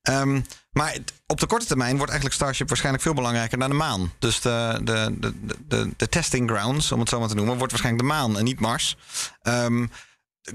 Um, 0.02 0.44
maar 0.72 0.96
op 1.26 1.40
de 1.40 1.46
korte 1.46 1.66
termijn 1.66 1.96
wordt 1.96 2.10
eigenlijk 2.10 2.40
Starship 2.40 2.68
waarschijnlijk 2.68 3.04
veel 3.04 3.14
belangrijker 3.14 3.58
naar 3.58 3.68
de 3.68 3.74
maan. 3.74 4.12
Dus 4.18 4.40
de, 4.40 4.80
de, 4.82 5.14
de, 5.18 5.34
de, 5.68 5.90
de 5.96 6.08
testing 6.08 6.50
grounds, 6.50 6.92
om 6.92 7.00
het 7.00 7.08
zo 7.08 7.18
maar 7.18 7.28
te 7.28 7.34
noemen, 7.34 7.56
wordt 7.56 7.72
waarschijnlijk 7.72 8.08
de 8.08 8.14
maan 8.14 8.38
en 8.38 8.44
niet 8.44 8.60
Mars. 8.60 8.96
Um, 9.42 9.90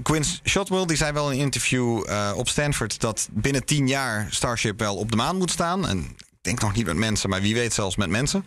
Quinn 0.02 0.24
Shotwell 0.44 0.84
die 0.84 0.96
zei 0.96 1.12
wel 1.12 1.30
in 1.30 1.38
een 1.38 1.44
interview 1.44 2.08
uh, 2.08 2.32
op 2.36 2.48
Stanford 2.48 3.00
dat 3.00 3.28
binnen 3.30 3.64
tien 3.64 3.88
jaar 3.88 4.26
Starship 4.30 4.78
wel 4.78 4.96
op 4.96 5.10
de 5.10 5.16
maan 5.16 5.36
moet 5.36 5.50
staan. 5.50 5.88
En 5.88 5.98
ik 6.18 6.38
denk 6.40 6.60
nog 6.60 6.74
niet 6.74 6.86
met 6.86 6.96
mensen, 6.96 7.30
maar 7.30 7.40
wie 7.40 7.54
weet 7.54 7.74
zelfs 7.74 7.96
met 7.96 8.10
mensen. 8.10 8.46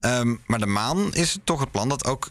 Um, 0.00 0.42
maar 0.46 0.58
de 0.58 0.66
maan 0.66 1.14
is 1.14 1.38
toch 1.44 1.60
het 1.60 1.70
plan 1.70 1.88
dat 1.88 2.04
ook 2.04 2.30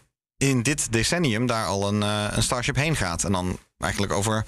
in 0.50 0.64
dit 0.64 0.92
decennium 0.92 1.46
daar 1.46 1.66
al 1.66 1.88
een, 1.88 2.02
uh, 2.02 2.26
een 2.30 2.44
Starship 2.44 2.76
heen 2.76 2.96
gaat. 2.96 3.24
En 3.24 3.32
dan 3.32 3.60
eigenlijk 3.80 4.14
over 4.14 4.44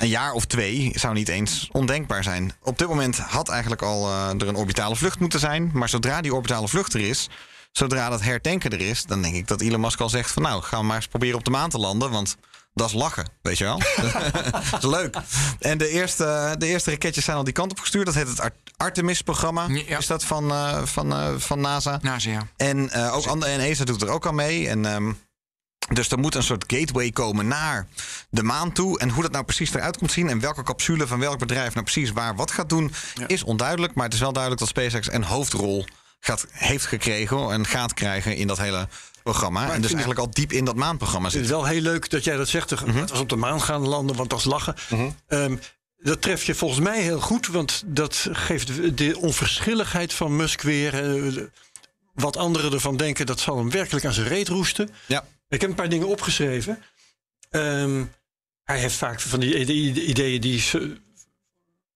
een 0.00 0.08
jaar 0.08 0.32
of 0.32 0.44
twee 0.44 0.92
zou 0.94 1.14
niet 1.14 1.28
eens 1.28 1.68
ondenkbaar 1.72 2.22
zijn. 2.22 2.52
Op 2.62 2.78
dit 2.78 2.88
moment 2.88 3.18
had 3.18 3.48
eigenlijk 3.48 3.82
al 3.82 4.08
uh, 4.08 4.28
er 4.28 4.48
een 4.48 4.56
orbitale 4.56 4.96
vlucht 4.96 5.20
moeten 5.20 5.40
zijn. 5.40 5.70
Maar 5.72 5.88
zodra 5.88 6.20
die 6.20 6.34
orbitale 6.34 6.68
vlucht 6.68 6.94
er 6.94 7.00
is, 7.00 7.28
zodra 7.72 8.08
dat 8.08 8.22
hertanken 8.22 8.70
er 8.70 8.80
is, 8.80 9.04
dan 9.04 9.22
denk 9.22 9.34
ik 9.34 9.46
dat 9.46 9.60
Elon 9.60 9.80
Musk 9.80 10.00
al 10.00 10.08
zegt 10.08 10.30
van 10.30 10.42
nou, 10.42 10.62
gaan 10.62 10.80
we 10.80 10.86
maar 10.86 10.96
eens 10.96 11.06
proberen 11.06 11.38
op 11.38 11.44
de 11.44 11.50
maan 11.50 11.70
te 11.70 11.78
landen. 11.78 12.10
Want 12.10 12.36
dat 12.78 12.88
is 12.88 12.94
lachen, 12.94 13.28
weet 13.42 13.58
je 13.58 13.64
wel. 13.64 13.78
dat 14.70 14.82
is 14.82 14.90
leuk. 14.90 15.16
En 15.58 15.78
de 15.78 15.88
eerste, 15.88 16.54
de 16.58 16.66
eerste 16.66 16.90
raketjes 16.90 17.24
zijn 17.24 17.36
al 17.36 17.44
die 17.44 17.52
kant 17.52 17.70
op 17.70 17.80
gestuurd. 17.80 18.06
Dat 18.06 18.14
heet 18.14 18.28
het 18.28 18.50
Artemis-programma. 18.76 19.66
Ja. 19.68 19.98
Is 19.98 20.06
dat 20.06 20.24
van, 20.24 20.50
uh, 20.50 20.82
van, 20.84 21.12
uh, 21.12 21.28
van 21.36 21.60
NASA? 21.60 21.98
NASA, 22.02 22.30
ja. 22.30 22.46
En, 22.56 22.90
uh, 22.96 23.14
ook 23.14 23.26
andere, 23.26 23.52
en 23.52 23.60
ESA 23.60 23.84
doet 23.84 24.02
er 24.02 24.08
ook 24.08 24.26
al 24.26 24.32
mee. 24.32 24.68
En, 24.68 24.84
um, 24.84 25.18
dus 25.92 26.10
er 26.10 26.18
moet 26.18 26.34
een 26.34 26.42
soort 26.42 26.64
gateway 26.66 27.10
komen 27.10 27.48
naar 27.48 27.86
de 28.30 28.42
maan 28.42 28.72
toe. 28.72 28.98
En 28.98 29.10
hoe 29.10 29.22
dat 29.22 29.32
nou 29.32 29.44
precies 29.44 29.74
eruit 29.74 29.98
komt 29.98 30.12
zien. 30.12 30.28
En 30.28 30.40
welke 30.40 30.62
capsule 30.62 31.06
van 31.06 31.18
welk 31.18 31.38
bedrijf 31.38 31.72
nou 31.74 31.84
precies 31.84 32.12
waar 32.12 32.36
wat 32.36 32.50
gaat 32.50 32.68
doen. 32.68 32.92
Ja. 33.14 33.26
Is 33.26 33.42
onduidelijk. 33.42 33.94
Maar 33.94 34.04
het 34.04 34.14
is 34.14 34.20
wel 34.20 34.32
duidelijk 34.32 34.62
dat 34.62 34.70
SpaceX 34.70 35.12
een 35.12 35.24
hoofdrol 35.24 35.86
gaat, 36.20 36.46
heeft 36.50 36.86
gekregen. 36.86 37.52
En 37.52 37.66
gaat 37.66 37.94
krijgen 37.94 38.36
in 38.36 38.46
dat 38.46 38.58
hele 38.58 38.88
programma. 39.30 39.66
Maar 39.66 39.74
en 39.74 39.80
dus 39.80 39.90
eigenlijk 39.90 40.20
al 40.20 40.30
diep 40.30 40.52
in 40.52 40.64
dat 40.64 40.76
maanprogramma 40.76 41.28
zit. 41.28 41.40
Het 41.40 41.50
is 41.50 41.56
wel 41.56 41.66
heel 41.66 41.80
leuk 41.80 42.10
dat 42.10 42.24
jij 42.24 42.36
dat 42.36 42.48
zegt. 42.48 42.84
Mm 42.84 42.92
-hmm. 42.92 43.06
was 43.06 43.20
op 43.20 43.28
de 43.28 43.36
maan 43.36 43.60
gaan 43.60 43.88
landen, 43.88 44.16
want 44.16 44.30
dat 44.30 44.38
is 44.38 44.44
lachen. 44.44 44.74
-hmm. 44.88 45.14
um, 45.28 45.60
dat 45.98 46.22
tref 46.22 46.44
je 46.44 46.54
volgens 46.54 46.80
mij 46.80 47.02
heel 47.02 47.20
goed, 47.20 47.46
want 47.46 47.82
dat 47.86 48.28
geeft 48.32 48.96
de 48.98 49.18
onverschilligheid 49.18 50.12
van 50.12 50.36
Musk 50.36 50.62
weer. 50.62 51.16
Uh, 51.16 51.42
wat 52.14 52.36
anderen 52.36 52.72
ervan 52.72 52.96
denken, 52.96 53.26
dat 53.26 53.40
zal 53.40 53.58
hem 53.58 53.70
werkelijk 53.70 54.04
aan 54.04 54.12
zijn 54.12 54.28
reet 54.28 54.48
roesten. 54.48 54.90
Ja. 55.06 55.24
Ik 55.48 55.60
heb 55.60 55.70
een 55.70 55.76
paar 55.76 55.88
dingen 55.88 56.08
opgeschreven. 56.08 56.82
Um, 57.50 58.12
hij 58.64 58.78
heeft 58.78 58.96
vaak 58.96 59.20
van 59.20 59.40
die 59.40 59.58
ideeën 60.06 60.40
die 60.40 60.64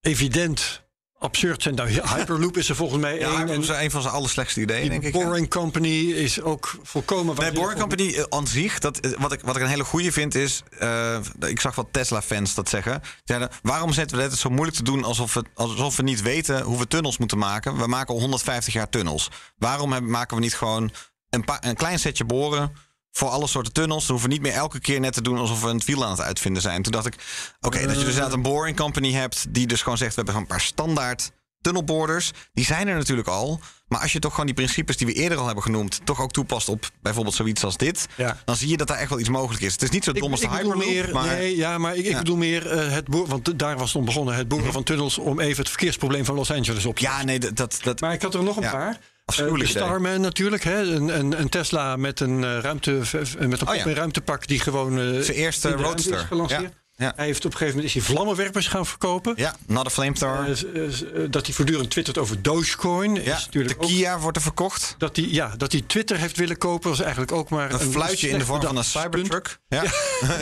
evident 0.00 0.82
absurd 1.22 1.62
zijn. 1.62 1.74
Nou, 1.74 1.88
Hyperloop 1.90 2.56
is 2.56 2.68
er 2.68 2.76
volgens 2.76 3.00
mij 3.00 3.18
ja, 3.18 3.38
één. 3.38 3.46
Dat 3.46 3.58
is 3.58 3.68
een 3.68 3.90
van 3.90 4.02
zijn 4.02 4.14
allerslechtste 4.14 4.60
ideeën, 4.60 4.88
denk 4.88 5.02
ik. 5.02 5.12
Boring 5.12 5.48
Company 5.48 6.10
is 6.10 6.40
ook 6.40 6.74
volkomen... 6.82 7.36
Nee, 7.36 7.52
Boring 7.52 7.80
Company 7.80 8.14
eh, 8.14 8.24
aan 8.28 8.46
zich, 8.46 8.78
dat, 8.78 8.98
eh, 8.98 9.10
wat, 9.18 9.32
ik, 9.32 9.40
wat 9.40 9.56
ik 9.56 9.62
een 9.62 9.68
hele 9.68 9.84
goede 9.84 10.12
vind 10.12 10.34
is... 10.34 10.62
Uh, 10.82 11.18
ik 11.40 11.60
zag 11.60 11.74
wat 11.74 11.88
Tesla-fans 11.90 12.54
dat 12.54 12.68
zeggen. 12.68 13.00
Zeiden, 13.24 13.48
waarom 13.62 13.92
zetten 13.92 14.16
we 14.16 14.22
het 14.22 14.38
zo 14.38 14.50
moeilijk 14.50 14.76
te 14.76 14.82
doen 14.82 15.04
alsof 15.04 15.34
we, 15.34 15.44
alsof 15.54 15.96
we 15.96 16.02
niet 16.02 16.22
weten 16.22 16.62
hoe 16.62 16.78
we 16.78 16.86
tunnels 16.86 17.18
moeten 17.18 17.38
maken? 17.38 17.76
We 17.76 17.86
maken 17.86 18.14
al 18.14 18.20
150 18.20 18.72
jaar 18.72 18.88
tunnels. 18.88 19.30
Waarom 19.58 19.92
hebben, 19.92 20.10
maken 20.10 20.36
we 20.36 20.42
niet 20.42 20.54
gewoon 20.54 20.92
een, 21.30 21.44
een 21.60 21.76
klein 21.76 21.98
setje 21.98 22.24
boren 22.24 22.72
voor 23.12 23.28
alle 23.28 23.46
soorten 23.46 23.72
tunnels. 23.72 24.02
Dan 24.02 24.10
hoeven 24.10 24.30
niet 24.30 24.42
meer 24.42 24.52
elke 24.52 24.80
keer 24.80 25.00
net 25.00 25.12
te 25.12 25.22
doen 25.22 25.38
alsof 25.38 25.62
we 25.62 25.68
een 25.68 25.82
wiel 25.86 26.04
aan 26.04 26.10
het 26.10 26.20
uitvinden 26.20 26.62
zijn. 26.62 26.82
Toen 26.82 26.92
dacht 26.92 27.06
ik, 27.06 27.14
oké, 27.14 27.66
okay, 27.66 27.86
dat 27.86 27.90
je 27.90 27.98
dus 27.98 28.08
inderdaad 28.08 28.32
een 28.32 28.42
boring 28.42 28.76
company 28.76 29.12
hebt... 29.12 29.54
die 29.54 29.66
dus 29.66 29.82
gewoon 29.82 29.98
zegt, 29.98 30.14
we 30.14 30.22
hebben 30.22 30.42
een 30.42 30.46
paar 30.46 30.60
standaard 30.60 31.32
tunnelboorders. 31.60 32.30
Die 32.52 32.64
zijn 32.64 32.88
er 32.88 32.96
natuurlijk 32.96 33.28
al. 33.28 33.60
Maar 33.88 34.00
als 34.00 34.12
je 34.12 34.18
toch 34.18 34.30
gewoon 34.30 34.46
die 34.46 34.54
principes 34.54 34.96
die 34.96 35.06
we 35.06 35.12
eerder 35.12 35.38
al 35.38 35.46
hebben 35.46 35.62
genoemd... 35.62 36.00
toch 36.04 36.20
ook 36.20 36.30
toepast 36.30 36.68
op 36.68 36.90
bijvoorbeeld 37.02 37.34
zoiets 37.34 37.64
als 37.64 37.76
dit... 37.76 38.06
Ja. 38.16 38.38
dan 38.44 38.56
zie 38.56 38.68
je 38.68 38.76
dat 38.76 38.86
daar 38.86 38.98
echt 38.98 39.10
wel 39.10 39.18
iets 39.18 39.28
mogelijk 39.28 39.62
is. 39.62 39.72
Het 39.72 39.82
is 39.82 39.90
niet 39.90 40.04
zo 40.04 40.12
dom 40.12 40.30
als 40.30 40.40
de 40.40 40.48
Hyperloop. 40.48 40.76
Meer, 40.76 41.12
maar... 41.12 41.26
Nee, 41.26 41.56
ja, 41.56 41.78
maar 41.78 41.96
ik, 41.96 42.04
ik 42.04 42.10
ja. 42.10 42.18
bedoel 42.18 42.36
meer 42.36 42.72
uh, 42.72 42.92
het 42.92 43.08
boer, 43.08 43.26
Want 43.26 43.58
daar 43.58 43.78
was 43.78 43.92
het 43.92 44.04
begonnen. 44.04 44.34
Het 44.34 44.48
boeren 44.48 44.72
van 44.72 44.82
tunnels 44.82 45.18
om 45.18 45.40
even 45.40 45.58
het 45.58 45.68
verkeersprobleem 45.68 46.24
van 46.24 46.34
Los 46.34 46.50
Angeles 46.50 46.86
op 46.86 46.96
te 46.96 47.02
Ja, 47.02 47.24
nee, 47.24 47.38
dat... 47.38 47.78
dat 47.82 48.00
maar 48.00 48.12
ik 48.12 48.22
had 48.22 48.34
er 48.34 48.42
nog 48.42 48.56
een 48.56 48.62
ja. 48.62 48.70
paar. 48.70 48.98
Uh, 49.40 49.54
de 49.54 49.66
Starman 49.66 50.20
natuurlijk, 50.20 50.64
hè? 50.64 50.82
Een, 50.82 51.18
een, 51.18 51.40
een, 51.40 51.48
Tesla 51.48 51.96
met 51.96 52.20
een 52.20 52.42
uh, 52.42 52.58
ruimte 52.58 52.90
met 53.38 53.60
een, 53.60 53.68
oh, 53.68 53.74
ja. 53.74 53.92
ruimtepak 53.92 54.46
die 54.46 54.60
gewoon 54.60 54.98
uh, 54.98 55.20
zijn 55.20 55.36
eerste 55.36 55.70
roadster 55.70 56.14
is 56.14 56.22
gelanceerd. 56.22 56.62
Ja. 56.62 56.80
Ja. 56.96 57.12
Hij 57.16 57.24
heeft 57.24 57.44
op 57.44 57.50
een 57.50 57.56
gegeven 57.56 57.76
moment 57.76 57.96
is 57.96 58.02
hij 58.02 58.14
vlammenwerpers 58.14 58.66
gaan 58.66 58.86
verkopen. 58.86 59.32
Ja, 59.36 59.56
not 59.66 59.86
a 59.86 59.90
flamethrower. 59.90 60.66
Uh, 60.74 61.30
dat 61.30 61.46
hij 61.46 61.54
voortdurend 61.54 61.90
twittert 61.90 62.18
over 62.18 62.42
Dogecoin. 62.42 63.14
Ja, 63.14 63.36
is 63.36 63.48
de 63.50 63.74
Kia 63.74 64.18
wordt 64.18 64.36
er 64.36 64.42
verkocht. 64.42 64.94
Dat 64.98 65.16
hij, 65.16 65.24
ja, 65.28 65.54
dat 65.56 65.72
hij 65.72 65.82
Twitter 65.86 66.18
heeft 66.18 66.36
willen 66.36 66.58
kopen 66.58 66.88
was 66.88 67.00
eigenlijk 67.00 67.32
ook 67.32 67.48
maar... 67.48 67.72
Een, 67.72 67.80
een 67.80 67.90
fluitje 67.90 68.28
in 68.28 68.38
de 68.38 68.44
vorm 68.44 68.62
van 68.62 68.76
een 68.76 68.84
Cybertruck. 68.84 69.58
Ja. 69.68 69.84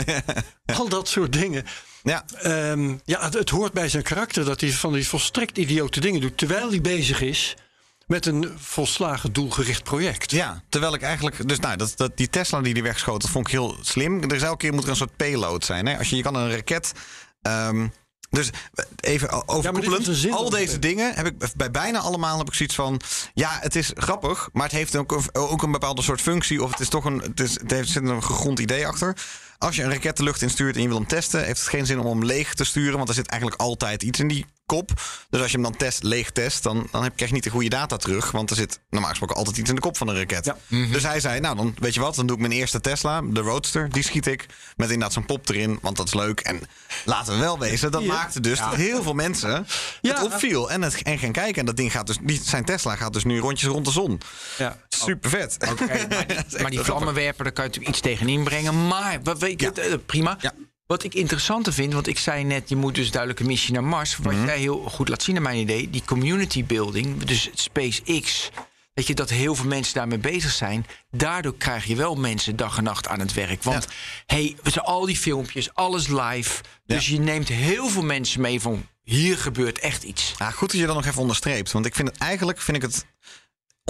ja. 0.07 0.23
Al 0.79 0.89
dat 0.89 1.09
soort 1.09 1.33
dingen. 1.33 1.65
Ja, 2.03 2.25
um, 2.45 3.01
ja 3.05 3.25
het, 3.25 3.35
het, 3.35 3.51
hoort 3.51 3.73
bij 3.73 3.89
zijn 3.89 4.03
karakter 4.03 4.45
dat 4.45 4.61
hij 4.61 4.71
van 4.71 4.93
die 4.93 5.09
volstrekt 5.09 5.59
idiote 5.59 6.01
dingen 6.01 6.21
doet... 6.21 6.39
terwijl 6.39 6.69
hij 6.69 6.81
bezig 6.81 7.21
is 7.21 7.57
met 8.11 8.27
een 8.27 8.53
volslagen 8.57 9.33
doelgericht 9.33 9.83
project. 9.83 10.31
Ja, 10.31 10.63
terwijl 10.69 10.95
ik 10.95 11.03
eigenlijk... 11.03 11.49
Dus 11.49 11.59
nou, 11.59 11.77
dat, 11.77 11.93
dat, 11.97 12.17
die 12.17 12.29
Tesla 12.29 12.61
die 12.61 12.75
die 12.75 12.83
wegschoot, 12.83 13.21
dat 13.21 13.31
vond 13.31 13.47
ik 13.47 13.53
heel 13.53 13.77
slim. 13.81 14.23
Er 14.23 14.35
is 14.35 14.43
elke 14.43 14.57
keer 14.57 14.73
moet 14.73 14.83
er 14.83 14.89
een 14.89 14.97
soort 14.97 15.17
payload 15.17 15.65
zijn. 15.65 15.87
Hè? 15.87 15.99
Als 15.99 16.11
je, 16.11 16.17
je 16.17 16.23
kan 16.23 16.35
een 16.35 16.51
raket... 16.51 16.93
Um, 17.43 17.93
dus 18.31 18.51
even 19.01 19.49
overkoepelend, 19.49 20.21
ja, 20.21 20.35
al 20.35 20.51
deze 20.51 20.79
dingen 20.79 21.15
heb 21.15 21.27
ik 21.27 21.35
bij 21.57 21.71
bijna 21.71 21.99
allemaal 21.99 22.39
heb 22.39 22.49
ik 22.49 22.55
zoiets 22.55 22.75
van... 22.75 23.01
Ja, 23.35 23.59
het 23.61 23.77
is 23.77 23.91
grappig, 23.95 24.49
maar 24.53 24.63
het 24.63 24.73
heeft 24.73 24.97
ook, 24.97 25.21
ook 25.33 25.63
een 25.63 25.73
bepaalde 25.73 26.03
soort 26.03 26.21
functie. 26.21 26.63
Of 26.63 26.71
het 26.71 26.81
is 26.81 26.89
toch 26.89 27.05
een, 27.05 27.19
het, 27.19 27.41
is, 27.41 27.53
het 27.53 27.71
heeft, 27.71 27.89
zit 27.89 28.03
een 28.03 28.23
gegrond 28.23 28.59
idee 28.59 28.87
achter. 28.87 29.17
Als 29.59 29.77
je 29.77 29.83
een 29.83 29.91
raket 29.91 30.17
de 30.17 30.23
lucht 30.23 30.43
instuurt 30.43 30.77
en 30.77 30.83
je 30.83 30.89
wil 30.89 30.97
hem 30.97 31.07
testen... 31.07 31.45
heeft 31.45 31.61
het 31.61 31.69
geen 31.69 31.87
zin 31.87 31.99
om 31.99 32.07
hem 32.07 32.25
leeg 32.25 32.55
te 32.55 32.65
sturen. 32.65 32.97
Want 32.97 33.09
er 33.09 33.15
zit 33.15 33.27
eigenlijk 33.27 33.61
altijd 33.61 34.03
iets 34.03 34.19
in 34.19 34.29
die 34.29 34.47
kop. 34.71 34.91
Dus 35.31 35.41
als 35.41 35.51
je 35.51 35.57
hem 35.57 35.63
dan 35.67 35.77
test, 35.77 36.03
leeg 36.03 36.31
test, 36.31 36.63
dan, 36.63 36.89
dan 36.91 37.03
heb, 37.03 37.13
krijg 37.15 37.31
je 37.31 37.37
niet 37.37 37.45
de 37.45 37.51
goede 37.51 37.69
data 37.69 37.97
terug. 37.97 38.31
Want 38.31 38.51
er 38.51 38.57
zit 38.57 38.81
normaal 38.91 39.11
gesproken 39.11 39.37
altijd 39.37 39.57
iets 39.57 39.69
in 39.69 39.75
de 39.75 39.81
kop 39.81 39.97
van 39.97 40.09
een 40.09 40.17
raket. 40.17 40.45
Ja. 40.45 40.57
Dus 40.93 41.03
hij 41.03 41.21
zei, 41.21 41.41
nou 41.41 41.57
dan 41.57 41.75
weet 41.79 41.95
je 41.95 42.01
wat, 42.01 42.15
dan 42.15 42.27
doe 42.27 42.37
ik 42.37 42.43
mijn 42.43 42.53
eerste 42.55 42.81
Tesla, 42.81 43.21
de 43.23 43.41
Roadster. 43.41 43.91
Die 43.91 44.03
schiet 44.03 44.27
ik 44.27 44.47
met 44.77 44.87
inderdaad 44.91 45.13
zo'n 45.13 45.27
pop 45.27 45.49
erin, 45.49 45.79
want 45.83 45.97
dat 45.97 46.07
is 46.07 46.15
leuk. 46.15 46.41
En 46.41 46.61
laten 47.05 47.33
we 47.35 47.39
wel 47.41 47.59
wezen, 47.59 47.91
dat 47.91 48.03
Ja. 48.03 48.07
maakte 48.13 48.41
dus 48.41 48.59
dat 48.59 48.75
heel 48.75 49.03
veel 49.03 49.13
mensen 49.15 49.67
het 50.01 50.23
opviel. 50.23 50.71
En, 50.71 50.83
het, 50.83 51.03
en 51.03 51.19
gaan 51.19 51.33
kijken. 51.33 51.61
En 51.61 51.67
dat 51.67 51.77
ding 51.77 51.93
gaat 51.93 52.07
dus, 52.07 52.17
die, 52.23 52.41
zijn 52.45 52.65
Tesla 52.65 52.97
gaat 52.97 53.13
dus 53.13 53.25
nu 53.25 53.39
rondjes 53.39 53.69
rond 53.71 53.85
de 53.85 53.91
zon. 53.91 54.21
Ja. 54.59 54.77
Super 54.89 55.31
vet. 55.31 55.57
Maar 55.61 55.77
die, 55.77 56.61
maar 56.63 56.71
die 56.71 56.81
vlammenwerper, 56.81 57.45
daar 57.45 57.53
kan 57.53 57.65
je 57.65 57.71
natuurlijk 57.71 57.97
iets 57.97 58.07
tegenin 58.07 58.45
brengen. 58.45 58.87
Maar, 58.87 59.19
wat 59.23 59.39
weet 59.39 59.61
je, 59.61 59.71
Ja. 59.75 59.83
eh, 59.83 59.95
prima. 60.07 60.39
Wat 60.91 61.05
ik 61.05 61.15
interessanter 61.15 61.73
vind, 61.73 61.93
want 61.93 62.07
ik 62.07 62.19
zei 62.19 62.45
net, 62.45 62.69
je 62.69 62.77
moet 62.77 62.95
dus 62.95 63.11
duidelijk 63.11 63.41
een 63.41 63.47
missie 63.47 63.73
naar 63.73 63.85
Mars. 63.85 64.17
Wat 64.17 64.33
Mhm. 64.33 64.45
jij 64.45 64.59
heel 64.59 64.79
goed 64.79 65.09
laat 65.09 65.23
zien 65.23 65.35
naar 65.35 65.43
mijn 65.45 65.59
idee, 65.59 65.91
die 65.91 66.03
community 66.07 66.65
building, 66.65 67.25
dus 67.25 67.51
SpaceX. 67.55 68.51
Weet 68.95 69.07
je, 69.07 69.15
dat 69.15 69.31
heel 69.31 69.55
veel 69.55 69.67
mensen 69.67 69.95
daarmee 69.95 70.19
bezig 70.19 70.51
zijn. 70.51 70.87
Daardoor 71.11 71.55
krijg 71.57 71.85
je 71.85 71.97
wel 71.97 72.15
mensen 72.15 72.57
dag 72.57 72.77
en 72.77 72.85
nacht 72.85 73.09
aan 73.09 73.21
het 73.21 73.33
werk. 73.33 73.63
Want 73.63 73.87
hey, 74.27 74.57
we 74.63 74.71
zijn 74.71 74.85
al 74.85 75.07
die 75.07 75.17
filmpjes, 75.17 75.75
alles 75.75 76.09
live. 76.09 76.63
Dus 76.87 77.09
je 77.09 77.19
neemt 77.19 77.49
heel 77.49 77.89
veel 77.89 78.05
mensen 78.05 78.41
mee 78.41 78.61
van 78.61 78.87
hier 79.03 79.39
gebeurt 79.39 79.79
echt 79.79 80.03
iets. 80.03 80.35
Ja, 80.39 80.51
goed 80.51 80.71
dat 80.71 80.81
je 80.81 80.87
dat 80.87 80.97
nog 80.97 81.07
even 81.07 81.21
onderstreept. 81.21 81.73
Want 81.73 81.87
ik 81.87 81.95
vind 81.95 82.09
het 82.09 82.19
eigenlijk 82.19 82.61
vind 82.61 82.77
ik 82.77 82.83
het 82.83 83.07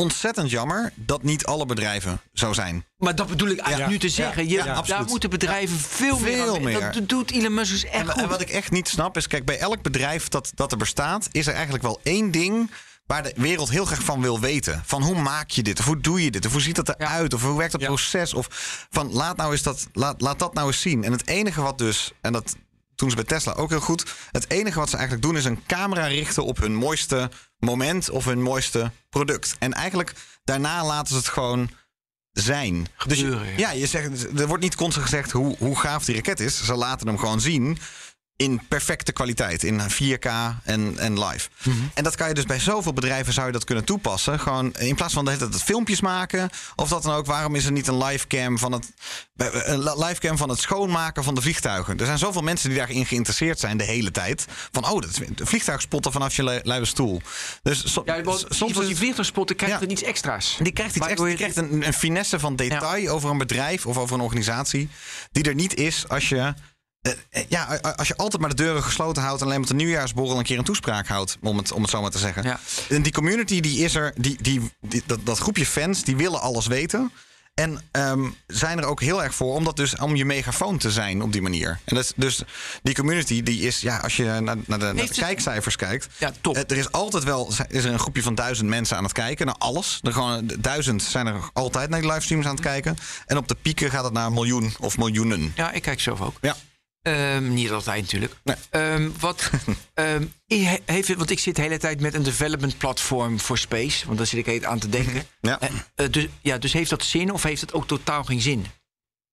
ontzettend 0.00 0.50
jammer 0.50 0.92
dat 0.94 1.22
niet 1.22 1.44
alle 1.46 1.66
bedrijven 1.66 2.20
zo 2.32 2.52
zijn. 2.52 2.84
Maar 2.98 3.14
dat 3.14 3.26
bedoel 3.26 3.48
ik 3.48 3.58
eigenlijk 3.58 3.86
Ja. 3.92 3.98
nu 3.98 3.98
te 4.08 4.14
zeggen. 4.14 4.48
Je, 4.48 4.54
Ja, 4.64 4.82
daar 4.82 5.04
moeten 5.04 5.30
bedrijven 5.30 5.76
veel, 5.78 6.18
meer 6.18 6.32
Veel 6.36 6.60
meer. 6.60 6.92
Dat 6.92 7.08
doet 7.08 7.30
Elon 7.30 7.54
Musk 7.54 7.72
dus 7.72 7.84
echt 7.84 7.94
En, 7.94 8.08
goed. 8.10 8.22
en 8.22 8.28
wat 8.28 8.40
ik 8.40 8.50
echt 8.50 8.70
niet 8.70 8.88
snap 8.88 9.16
is, 9.16 9.26
kijk, 9.26 9.44
bij 9.44 9.58
elk 9.58 9.82
bedrijf 9.82 10.28
dat, 10.28 10.52
dat 10.54 10.72
er 10.72 10.78
bestaat, 10.78 11.28
is 11.32 11.46
er 11.46 11.52
eigenlijk 11.54 11.82
wel 11.82 12.00
één 12.02 12.30
ding 12.30 12.70
waar 13.06 13.22
de 13.22 13.32
wereld 13.36 13.70
heel 13.70 13.84
graag 13.84 14.02
van 14.02 14.20
wil 14.20 14.40
weten. 14.40 14.82
Van 14.86 15.02
hoe 15.02 15.20
maak 15.20 15.50
je 15.50 15.62
dit? 15.62 15.78
Of 15.78 15.84
hoe 15.84 16.00
doe 16.00 16.24
je 16.24 16.30
dit? 16.30 16.46
Of 16.46 16.52
hoe 16.52 16.60
ziet 16.60 16.76
dat 16.76 16.88
eruit? 16.88 17.34
Of 17.34 17.42
hoe 17.42 17.56
werkt 17.58 17.72
dat 17.72 17.80
Ja. 17.80 17.86
proces? 17.86 18.34
Of 18.34 18.46
van 18.90 19.12
laat, 19.12 19.36
nou 19.36 19.52
eens 19.52 19.62
dat, 19.62 19.86
laat, 19.92 20.20
laat 20.20 20.38
dat 20.38 20.54
nou 20.54 20.66
eens 20.66 20.80
zien. 20.80 21.04
En 21.04 21.12
het 21.12 21.26
enige 21.26 21.60
wat 21.62 21.78
dus, 21.78 22.12
en 22.20 22.32
dat 22.32 22.56
doen 23.00 23.10
ze 23.10 23.16
bij 23.16 23.24
Tesla 23.24 23.52
ook 23.52 23.68
heel 23.70 23.80
goed. 23.80 24.14
Het 24.32 24.50
enige 24.50 24.78
wat 24.78 24.90
ze 24.90 24.96
eigenlijk 24.96 25.26
doen 25.26 25.36
is 25.36 25.44
een 25.44 25.62
camera 25.66 26.06
richten 26.06 26.44
op 26.44 26.58
hun 26.58 26.74
mooiste 26.74 27.30
moment 27.58 28.10
of 28.10 28.24
hun 28.24 28.42
mooiste 28.42 28.90
product. 29.08 29.56
En 29.58 29.72
eigenlijk 29.72 30.12
daarna 30.44 30.84
laten 30.86 31.08
ze 31.08 31.16
het 31.16 31.28
gewoon 31.28 31.70
zijn. 32.32 32.86
Dus 33.06 33.18
je- 33.18 33.24
Gebeuren, 33.24 33.48
ja. 33.50 33.56
ja, 33.56 33.70
je 33.70 33.86
zegt, 33.86 34.38
er 34.40 34.46
wordt 34.46 34.62
niet 34.62 34.74
constant 34.74 35.04
gezegd 35.06 35.30
hoe, 35.30 35.56
hoe 35.58 35.78
gaaf 35.78 36.04
die 36.04 36.14
raket 36.14 36.40
is. 36.40 36.64
Ze 36.64 36.74
laten 36.74 37.06
hem 37.06 37.18
gewoon 37.18 37.40
zien 37.40 37.78
in 38.40 38.60
perfecte 38.68 39.12
kwaliteit, 39.12 39.62
in 39.64 39.80
4K 39.80 40.28
en, 40.64 40.94
en 40.98 41.18
live. 41.24 41.48
Mhm. 41.62 41.76
En 41.94 42.04
dat 42.04 42.14
kan 42.16 42.28
je 42.28 42.34
dus 42.34 42.44
bij 42.44 42.58
zoveel 42.60 42.92
bedrijven 42.92 43.32
zou 43.32 43.46
je 43.46 43.52
dat 43.52 43.64
kunnen 43.64 43.84
toepassen. 43.84 44.40
Gewoon 44.40 44.72
in 44.74 44.94
plaats 44.94 45.14
van 45.14 45.24
de 45.24 45.30
hele 45.30 45.42
tijd 45.42 45.54
het 45.54 45.62
filmpjes 45.62 46.00
maken 46.00 46.50
of 46.76 46.88
dat 46.88 47.02
dan 47.02 47.14
ook. 47.14 47.26
Waarom 47.26 47.54
is 47.54 47.64
er 47.64 47.72
niet 47.72 47.86
een 47.86 47.96
livecam 48.04 48.58
van 48.58 48.72
het 48.72 48.92
een 49.36 49.82
livecam 49.98 50.36
van 50.36 50.48
het 50.48 50.60
schoonmaken 50.60 51.24
van 51.24 51.34
de 51.34 51.40
vliegtuigen? 51.40 51.98
Er 51.98 52.06
zijn 52.06 52.18
zoveel 52.18 52.42
mensen 52.42 52.68
die 52.68 52.78
daarin 52.78 53.06
geïnteresseerd 53.06 53.58
zijn 53.60 53.76
de 53.76 53.84
hele 53.84 54.10
tijd. 54.10 54.44
Van 54.72 54.84
oh, 54.84 55.00
dat 55.00 55.10
is 55.10 55.18
een 55.18 55.36
vliegtuig 55.46 55.80
spotten 55.80 56.12
vanaf 56.12 56.36
je 56.36 56.44
lu- 56.44 56.60
luie 56.62 56.84
stoel. 56.84 57.20
Dus 57.62 57.92
so- 57.92 58.02
Ja, 58.04 58.22
want 58.22 58.46
soms 58.48 58.72
als 58.72 58.80
is 58.82 58.86
die 58.88 58.96
vliegtuigspotten 58.96 59.56
krijgt 59.56 59.80
Ja. 59.80 59.84
er 59.86 59.90
iets 59.92 60.02
extra's. 60.02 60.56
die 60.62 60.72
krijgt 60.72 60.96
iets 60.96 61.06
Waardoor 61.06 61.26
extra. 61.26 61.44
je- 61.46 61.52
Die 61.52 61.62
krijgt 61.62 61.82
een, 61.82 61.86
een 61.86 61.98
finesse 61.98 62.38
van 62.38 62.56
detail 62.56 63.08
over 63.08 63.30
een 63.30 63.38
bedrijf 63.38 63.86
of 63.86 63.96
over 63.96 64.14
een 64.16 64.22
organisatie. 64.22 64.88
Die 65.32 65.42
er 65.44 65.54
niet 65.54 65.74
is 65.74 66.08
als 66.08 66.28
je. 66.28 66.54
Eh, 67.02 67.12
eh, 67.30 67.44
ja, 67.48 67.64
als 67.96 68.08
je 68.08 68.16
altijd 68.16 68.40
maar 68.40 68.50
de 68.50 68.56
deuren 68.56 68.82
gesloten 68.82 69.22
houdt 69.22 69.40
en 69.40 69.46
alleen 69.46 69.60
met 69.60 69.68
de 69.68 69.74
nieuwjaarsborrel 69.74 70.38
een 70.38 70.44
keer 70.44 70.58
een 70.58 70.64
toespraak 70.64 71.06
houdt, 71.06 71.36
om 71.42 71.56
het, 71.56 71.72
om 71.72 71.82
het 71.82 71.90
zo 71.90 72.00
maar 72.00 72.10
te 72.10 72.18
zeggen. 72.18 72.42
Ja. 72.42 72.60
En 72.88 73.02
die 73.02 73.12
community 73.12 73.60
die 73.60 73.78
is 73.84 73.94
er, 73.94 74.12
die, 74.16 74.38
die, 74.42 74.70
die- 74.80 75.02
dat, 75.06 75.18
dat 75.26 75.38
groepje 75.38 75.66
fans, 75.66 76.04
die 76.04 76.16
willen 76.16 76.40
alles 76.40 76.66
weten. 76.66 77.12
En 77.54 77.82
ehm, 77.90 78.28
zijn 78.46 78.78
er 78.78 78.84
ook 78.84 79.00
heel 79.00 79.22
erg 79.22 79.34
voor 79.34 79.54
om 79.54 79.64
dat 79.64 79.76
dus 79.76 79.96
om 79.96 80.16
je 80.16 80.24
megafoon 80.24 80.78
te 80.78 80.90
zijn 80.90 81.22
op 81.22 81.32
die 81.32 81.42
manier. 81.42 81.78
En 81.84 81.94
dat 81.94 82.04
is, 82.04 82.12
dus 82.16 82.42
die 82.82 82.94
community 82.94 83.42
die 83.42 83.60
is, 83.60 83.80
ja, 83.80 83.96
als 83.96 84.16
je 84.16 84.24
naar, 84.24 84.42
naar 84.42 84.56
de, 84.56 84.62
naar 84.66 84.78
de 84.78 84.86
Heeft 84.86 85.08
het- 85.08 85.18
kijkcijfers 85.18 85.76
kijkt, 85.76 86.08
Ja, 86.18 86.32
top. 86.40 86.56
eh, 86.56 86.62
er 86.66 86.76
is 86.76 86.92
altijd 86.92 87.24
wel 87.24 87.52
is 87.68 87.84
er 87.84 87.92
een 87.92 87.98
groepje 87.98 88.22
van 88.22 88.34
duizend 88.34 88.68
mensen 88.68 88.96
aan 88.96 89.04
het 89.04 89.12
kijken 89.12 89.46
naar 89.46 89.54
alles. 89.58 89.98
Er 90.02 90.12
gewoon 90.12 90.50
duizend 90.58 91.02
zijn 91.02 91.26
er 91.26 91.50
altijd 91.52 91.90
naar 91.90 92.00
die 92.00 92.08
livestreams 92.10 92.46
aan 92.46 92.54
het 92.54 92.60
kijken. 92.64 92.96
En 93.26 93.36
op 93.36 93.48
de 93.48 93.56
pieken 93.62 93.90
gaat 93.90 94.04
het 94.04 94.12
naar 94.12 94.26
een 94.26 94.32
miljoen 94.32 94.74
of 94.80 94.98
miljoenen. 94.98 95.52
Ja, 95.56 95.72
ik 95.72 95.82
kijk 95.82 96.00
zelf 96.00 96.20
ook. 96.20 96.36
Ja. 96.40 96.56
Ehm, 97.02 97.54
niet 97.54 97.70
altijd 97.70 98.00
natuurlijk. 98.02 98.34
Nee. 98.44 98.56
Ehm, 98.70 99.10
wat 99.20 99.50
i- 100.52 100.78
heeft 100.86 101.14
want 101.14 101.30
ik 101.30 101.38
zit 101.38 101.56
de 101.56 101.62
hele 101.62 101.78
tijd 101.78 102.00
met 102.00 102.14
een 102.14 102.22
development 102.22 102.78
platform 102.78 103.40
voor 103.40 103.58
space. 103.58 104.06
Want 104.06 104.18
daar 104.18 104.26
zit 104.26 104.46
ik 104.46 104.64
aan 104.64 104.78
te 104.78 104.88
denken. 104.88 105.26
Ja. 105.40 105.60
Eh, 105.60 105.68
eh, 105.94 106.12
dus, 106.12 106.26
ja, 106.40 106.58
dus 106.58 106.72
heeft 106.72 106.90
dat 106.90 107.04
zin 107.04 107.32
of 107.32 107.42
heeft 107.42 107.60
het 107.60 107.72
ook 107.72 107.86
totaal 107.86 108.24
geen 108.24 108.40
zin? 108.40 108.66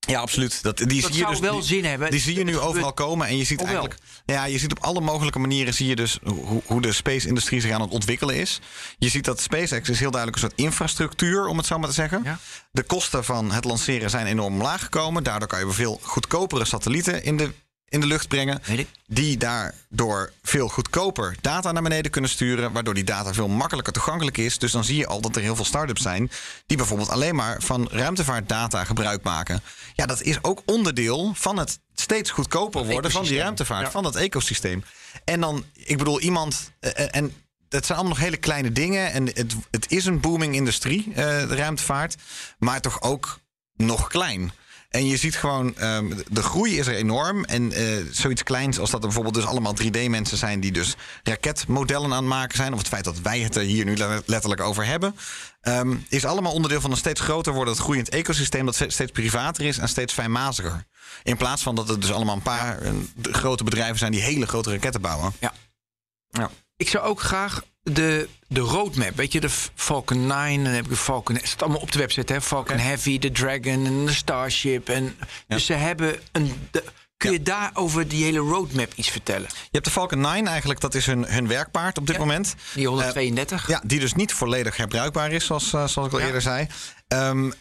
Ja, 0.07 0.19
absoluut. 0.19 0.63
Dat, 0.63 0.77
die 0.77 1.01
Dat 1.01 1.11
zie 1.11 1.23
je 1.23 1.29
dus, 1.29 1.39
wel 1.39 1.53
die, 1.53 1.63
zin 1.63 1.85
hebben. 1.85 2.11
Die 2.11 2.19
zie 2.19 2.37
je 2.37 2.43
nu 2.43 2.59
overal 2.59 2.93
komen. 2.93 3.27
En 3.27 3.37
je 3.37 3.43
ziet 3.43 3.63
eigenlijk. 3.63 3.97
Ja, 4.25 4.45
je 4.45 4.57
ziet 4.57 4.71
op 4.71 4.83
alle 4.83 5.01
mogelijke 5.01 5.39
manieren 5.39 5.73
zie 5.73 5.87
je 5.87 5.95
dus 5.95 6.19
hoe, 6.23 6.61
hoe 6.65 6.81
de 6.81 6.91
space-industrie 6.91 7.61
zich 7.61 7.71
aan 7.71 7.81
het 7.81 7.91
ontwikkelen 7.91 8.35
is. 8.35 8.59
Je 8.97 9.09
ziet 9.09 9.25
dat 9.25 9.41
SpaceX 9.41 9.89
is 9.89 9.99
heel 9.99 10.11
duidelijk 10.11 10.43
een 10.43 10.49
soort 10.49 10.61
infrastructuur, 10.61 11.47
om 11.47 11.57
het 11.57 11.65
zo 11.65 11.79
maar 11.79 11.89
te 11.89 11.93
zeggen. 11.93 12.21
Ja. 12.23 12.39
De 12.71 12.83
kosten 12.83 13.23
van 13.23 13.51
het 13.51 13.63
lanceren 13.63 14.09
zijn 14.09 14.25
enorm 14.25 14.61
laag 14.61 14.81
gekomen. 14.83 15.23
Daardoor 15.23 15.47
kan 15.47 15.59
je 15.59 15.71
veel 15.71 15.99
goedkopere 16.01 16.65
satellieten 16.65 17.23
in 17.23 17.37
de, 17.37 17.51
in 17.89 17.99
de 17.99 18.05
lucht 18.07 18.27
brengen. 18.27 18.61
Die 19.05 19.37
daardoor 19.37 20.31
veel 20.43 20.67
goedkoper 20.69 21.35
data 21.41 21.71
naar 21.71 21.83
beneden 21.83 22.11
kunnen 22.11 22.29
sturen. 22.29 22.71
Waardoor 22.71 22.93
die 22.93 23.03
data 23.03 23.33
veel 23.33 23.47
makkelijker 23.47 23.93
toegankelijk 23.93 24.37
is. 24.37 24.57
Dus 24.57 24.71
dan 24.71 24.83
zie 24.83 24.97
je 24.97 25.07
al 25.07 25.21
dat 25.21 25.35
er 25.35 25.41
heel 25.41 25.55
veel 25.55 25.65
start-ups 25.65 26.01
zijn. 26.01 26.31
die 26.65 26.77
bijvoorbeeld 26.77 27.09
alleen 27.09 27.35
maar 27.35 27.61
van 27.61 27.87
ruimtevaartdata 27.91 28.83
gebruik 28.83 29.23
maken. 29.23 29.61
Ja, 29.93 30.05
dat 30.05 30.21
is 30.21 30.43
ook 30.43 30.61
onderdeel 30.65 31.31
van 31.35 31.57
het 31.57 31.79
steeds 31.95 32.29
goedkoper 32.31 32.85
worden 32.85 33.11
van 33.11 33.23
die 33.23 33.37
ruimtevaart. 33.37 33.85
Ja. 33.85 33.91
Van 33.91 34.03
dat 34.03 34.15
ecosysteem. 34.15 34.83
En 35.25 35.39
dan, 35.39 35.65
ik 35.73 35.97
bedoel, 35.97 36.19
iemand. 36.21 36.71
eh, 36.79 37.03
eh, 37.03 37.07
en 37.11 37.33
het 37.69 37.85
zijn 37.85 37.97
allemaal 37.97 38.17
nog 38.17 38.25
hele 38.25 38.37
kleine 38.37 38.71
dingen. 38.71 39.11
En 39.11 39.25
het, 39.25 39.55
het 39.71 39.91
is 39.91 40.05
een 40.05 40.19
booming 40.19 40.55
industrie, 40.55 41.05
eh, 41.09 41.15
de 41.47 41.55
ruimtevaart. 41.55 42.15
Maar 42.59 42.81
toch 42.81 43.01
ook 43.01 43.39
nog 43.75 44.07
klein. 44.07 44.51
En 44.89 45.05
je 45.07 45.17
ziet 45.17 45.35
gewoon, 45.35 45.77
ehm, 45.77 46.13
de 46.29 46.43
groei 46.43 46.77
is 46.77 46.87
er 46.87 46.95
enorm. 46.95 47.43
En 47.43 47.71
eh, 47.71 48.05
zoiets 48.11 48.43
kleins 48.43 48.79
als 48.79 48.89
dat 48.89 48.99
er 48.99 49.05
bijvoorbeeld 49.05 49.35
dus 49.35 49.45
allemaal 49.45 49.75
3D-mensen 49.81 50.37
zijn... 50.37 50.59
die 50.59 50.71
dus 50.71 50.95
raketmodellen 51.23 52.11
aan 52.11 52.17
het 52.17 52.25
maken 52.25 52.57
zijn... 52.57 52.73
of 52.73 52.79
het 52.79 52.87
feit 52.87 53.03
dat 53.03 53.19
wij 53.19 53.39
het 53.39 53.55
er 53.55 53.61
hier 53.61 53.85
nu 53.85 53.97
le- 53.97 54.21
letterlijk 54.25 54.61
over 54.61 54.85
hebben... 54.85 55.15
ehm, 55.61 55.95
is 56.09 56.25
allemaal 56.25 56.53
onderdeel 56.53 56.81
van 56.81 56.91
een 56.91 56.97
steeds 56.97 57.21
groter 57.21 57.53
wordend 57.53 57.77
groeiend 57.77 58.09
ecosysteem... 58.09 58.65
dat 58.65 58.75
ste- 58.75 58.89
steeds 58.89 59.11
privater 59.11 59.65
is 59.65 59.77
en 59.77 59.89
steeds 59.89 60.13
fijnmaziger. 60.13 60.85
In 61.23 61.37
plaats 61.37 61.63
van 61.63 61.75
dat 61.75 61.87
het 61.87 62.01
dus 62.01 62.11
allemaal 62.11 62.35
een 62.35 62.41
paar 62.41 62.81
eh, 62.81 62.91
grote 63.21 63.63
bedrijven 63.63 63.97
zijn... 63.97 64.11
die 64.11 64.21
hele 64.21 64.47
grote 64.47 64.71
raketten 64.71 65.01
bouwen. 65.01 65.33
Ja. 65.39 65.53
Ja. 66.29 66.49
Ik 66.75 66.89
zou 66.89 67.05
ook 67.05 67.21
graag 67.21 67.63
de, 67.93 68.27
de 68.47 68.59
roadmap, 68.59 69.15
weet 69.15 69.31
je, 69.31 69.39
de 69.39 69.49
Falcon 69.75 70.27
9, 70.27 70.63
dan 70.63 70.73
heb 70.73 70.83
ik 70.83 70.89
de 70.89 70.95
Falcon, 70.95 71.35
het 71.35 71.47
staat 71.47 71.61
allemaal 71.61 71.81
op 71.81 71.91
de 71.91 71.99
website, 71.99 72.33
hè? 72.33 72.41
Falcon 72.41 72.77
Heavy, 72.77 73.19
de 73.19 73.31
Dragon 73.31 73.85
en 73.85 74.05
de 74.05 74.13
Starship. 74.13 74.89
En, 74.89 75.15
Dus 75.47 75.65
ze 75.65 75.73
hebben 75.73 76.15
een. 76.31 76.67
De, 76.71 76.83
kun 77.17 77.31
je 77.31 77.41
daar 77.41 77.71
over 77.73 78.07
die 78.07 78.23
hele 78.23 78.39
roadmap 78.39 78.93
iets 78.95 79.09
vertellen? 79.09 79.47
Je 79.51 79.67
hebt 79.71 79.85
de 79.85 79.91
Falcon 79.91 80.19
9 80.19 80.47
eigenlijk, 80.47 80.79
dat 80.79 80.95
is 80.95 81.05
hun, 81.05 81.25
hun 81.25 81.47
werkpaard 81.47 81.97
op 81.97 82.07
dit 82.07 82.17
moment. 82.17 82.55
Die 82.73 82.87
132. 82.87 83.67
Ja, 83.67 83.81
die 83.85 83.99
dus 83.99 84.13
niet 84.13 84.33
volledig 84.33 84.77
herbruikbaar 84.77 85.31
is, 85.31 85.45
zoals, 85.45 85.73
eh, 85.73 85.87
zoals 85.87 86.07
ik 86.07 86.13
al 86.13 86.19
eerder 86.19 86.41
zei. 86.41 86.67
Ehm, 87.07 87.51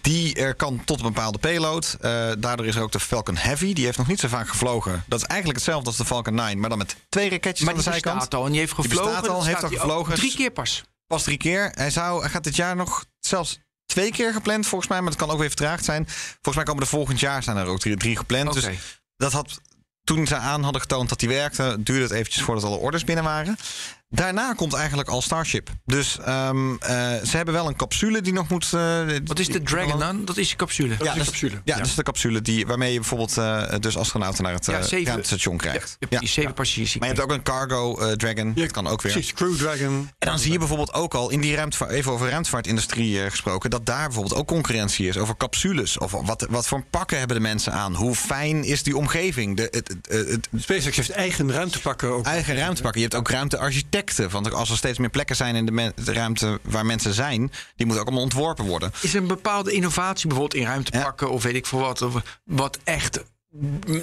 die 0.00 0.34
er 0.34 0.54
kan 0.54 0.82
tot 0.84 0.98
een 1.00 1.06
bepaalde 1.06 1.38
payload. 1.38 1.96
Eh, 2.00 2.10
daardoor 2.38 2.66
is 2.66 2.74
er 2.76 2.82
ook 2.82 2.92
de 2.92 3.00
Falcon 3.00 3.36
Heavy. 3.36 3.72
Die 3.72 3.84
heeft 3.84 3.98
nog 3.98 4.06
niet 4.06 4.20
zo 4.20 4.28
vaak 4.28 4.48
gevlogen. 4.48 5.04
Dat 5.06 5.20
is 5.20 5.26
eigenlijk 5.26 5.58
hetzelfde 5.58 5.88
als 5.88 5.96
de 5.98 6.04
Falcon 6.04 6.34
9, 6.34 6.58
maar 6.60 6.68
dan 6.68 6.78
met 6.78 6.96
twee 7.08 7.30
raketjes 7.30 7.60
maar 7.60 7.68
aan 7.74 7.76
de 7.78 7.82
die 7.84 7.92
zijkant. 7.92 8.18
bestaat 8.18 8.40
al 8.40 8.44
en 8.46 8.50
die 8.50 8.60
heeft 8.60 8.76
Die 8.76 8.84
gevlogen. 8.84 9.10
bestaat 9.12 9.28
al, 9.28 9.36
heeft 9.44 9.50
staat 9.50 9.62
al 9.62 9.68
die 9.68 9.78
gevlogen. 9.78 10.14
Drie 10.14 10.34
keer 10.34 10.50
pas. 10.50 10.84
Pas 11.06 11.22
drie 11.22 11.36
keer. 11.36 11.70
Hij, 11.74 11.90
zou, 11.90 12.20
hij 12.20 12.30
gaat 12.30 12.44
dit 12.44 12.56
jaar 12.56 12.76
nog 12.76 13.04
zelfs 13.20 13.58
twee 13.86 14.10
keer 14.10 14.32
gepland, 14.32 14.66
volgens 14.66 14.90
mij. 14.90 15.00
Maar 15.00 15.10
dat 15.10 15.18
kan 15.18 15.30
ook 15.30 15.38
weer 15.38 15.48
vertraagd 15.48 15.84
zijn. 15.84 16.04
Volgens 16.08 16.54
mij 16.56 16.64
komen 16.64 16.82
er 16.82 16.88
volgend 16.88 17.20
jaar 17.20 17.42
zijn 17.42 17.56
er 17.56 17.66
ook 17.66 17.80
drie, 17.80 17.96
drie 17.96 18.16
gepland. 18.16 18.48
Oké. 18.48 18.60
Dus 18.60 19.00
dat 19.16 19.32
had, 19.32 19.60
toen 20.04 20.26
ze 20.26 20.36
aan 20.36 20.62
hadden 20.62 20.80
getoond 20.80 21.08
dat 21.08 21.18
die 21.18 21.28
werkte, 21.28 21.76
duurde 21.78 22.02
het 22.02 22.12
eventjes 22.12 22.42
voordat 22.42 22.64
alle 22.64 22.76
orders 22.76 23.04
binnen 23.04 23.24
waren. 23.24 23.56
Daarna 24.10 24.52
komt 24.52 24.74
eigenlijk 24.74 25.08
al 25.08 25.22
Starship. 25.22 25.68
Dus 25.84 26.18
ehm, 26.24 26.74
eh, 26.76 26.88
ze 27.24 27.36
hebben 27.36 27.54
wel 27.54 27.66
een 27.68 27.76
capsule 27.76 28.20
die 28.20 28.32
nog 28.32 28.48
moet... 28.48 28.72
eh, 28.72 29.00
Wat 29.24 29.38
is 29.38 29.48
de 29.48 29.62
Dragon 29.62 29.98
dan? 29.98 30.24
Dat 30.24 30.36
is 30.36 30.50
je 30.50 30.56
capsule. 30.56 30.96
Dat 30.96 31.06
is 31.06 31.14
een 31.14 31.24
capsule. 31.24 31.60
Ja, 31.64 31.76
dat 31.76 31.86
is 31.86 31.94
de 31.94 32.02
capsule 32.02 32.42
die, 32.42 32.66
waarmee 32.66 32.92
je 32.92 32.98
bijvoorbeeld 32.98 33.38
eh, 33.38 33.62
dus 33.80 33.96
astronauten 33.96 34.42
naar 34.44 34.52
het 34.52 34.66
Ja, 34.66 34.78
eh, 34.78 35.04
ruimtestation 35.04 35.56
krijgt. 35.56 35.88
Je 35.90 35.96
hebt 36.00 36.12
Ja. 36.12 36.18
die 36.18 36.28
zeven 36.28 36.54
passagiers. 36.54 36.98
Maar 36.98 37.08
je 37.08 37.14
hebt 37.14 37.26
ook 37.26 37.36
een 37.36 37.42
cargo 37.42 37.98
eh, 37.98 38.12
dragon. 38.12 38.52
Ja, 38.54 38.62
dat 38.62 38.70
kan 38.70 38.86
ook 38.86 39.02
weer. 39.02 39.12
Precies, 39.12 39.32
Crew 39.32 39.54
Dragon. 39.56 40.10
En 40.18 40.28
dan 40.28 40.38
zie 40.38 40.52
je 40.52 40.58
bijvoorbeeld 40.58 40.92
ook 40.92 41.14
al 41.14 41.30
in 41.30 41.40
die 41.40 41.54
ruimtevaart, 41.54 41.90
even 41.90 42.12
over 42.12 42.28
ruimtevaartindustrie 42.30 43.22
eh, 43.22 43.30
gesproken, 43.30 43.70
dat 43.70 43.86
daar 43.86 44.04
bijvoorbeeld 44.06 44.34
ook 44.34 44.46
concurrentie 44.46 45.08
is 45.08 45.16
over 45.16 45.36
capsules. 45.36 45.98
Of 45.98 46.10
wat, 46.12 46.46
wat 46.50 46.66
voor 46.66 46.84
pakken 46.90 47.18
hebben 47.18 47.36
de 47.36 47.42
mensen 47.42 47.72
aan? 47.72 47.94
Hoe 47.94 48.14
fijn 48.14 48.64
is 48.64 48.82
die 48.82 48.96
omgeving? 48.96 49.56
De, 49.56 49.62
het, 49.62 49.88
het, 49.88 49.98
het, 50.08 50.28
het 50.50 50.62
SpaceX 50.62 50.96
heeft 50.96 51.10
eigen 51.10 51.52
ruimtepakken 51.52 52.08
ook. 52.12 52.26
eigen 52.26 52.56
ruimtepakken. 52.56 53.00
Je 53.00 53.06
hebt 53.06 53.18
ook 53.18 53.28
ruimtearchitecten. 53.30 53.94
Want 54.30 54.52
als 54.52 54.70
er 54.70 54.76
steeds 54.76 54.98
meer 54.98 55.10
plekken 55.10 55.36
zijn 55.36 55.54
in 55.54 55.66
de, 55.66 55.92
ruimte 56.12 56.60
waar 56.62 56.86
mensen 56.86 57.14
zijn, 57.14 57.52
die 57.76 57.86
moeten 57.86 58.00
ook 58.00 58.06
allemaal 58.06 58.24
ontworpen 58.24 58.64
worden. 58.64 58.92
Is 59.00 59.14
er 59.14 59.20
een 59.20 59.26
bepaalde 59.26 59.72
innovatie 59.72 60.28
bijvoorbeeld 60.28 60.60
in 60.60 60.68
ruimtepakken 60.68 61.30
of 61.30 61.42
weet 61.42 61.54
ik 61.54 61.66
veel 61.66 61.78
wat, 61.78 62.02
of 62.02 62.40
wat 62.44 62.78
echt 62.84 63.24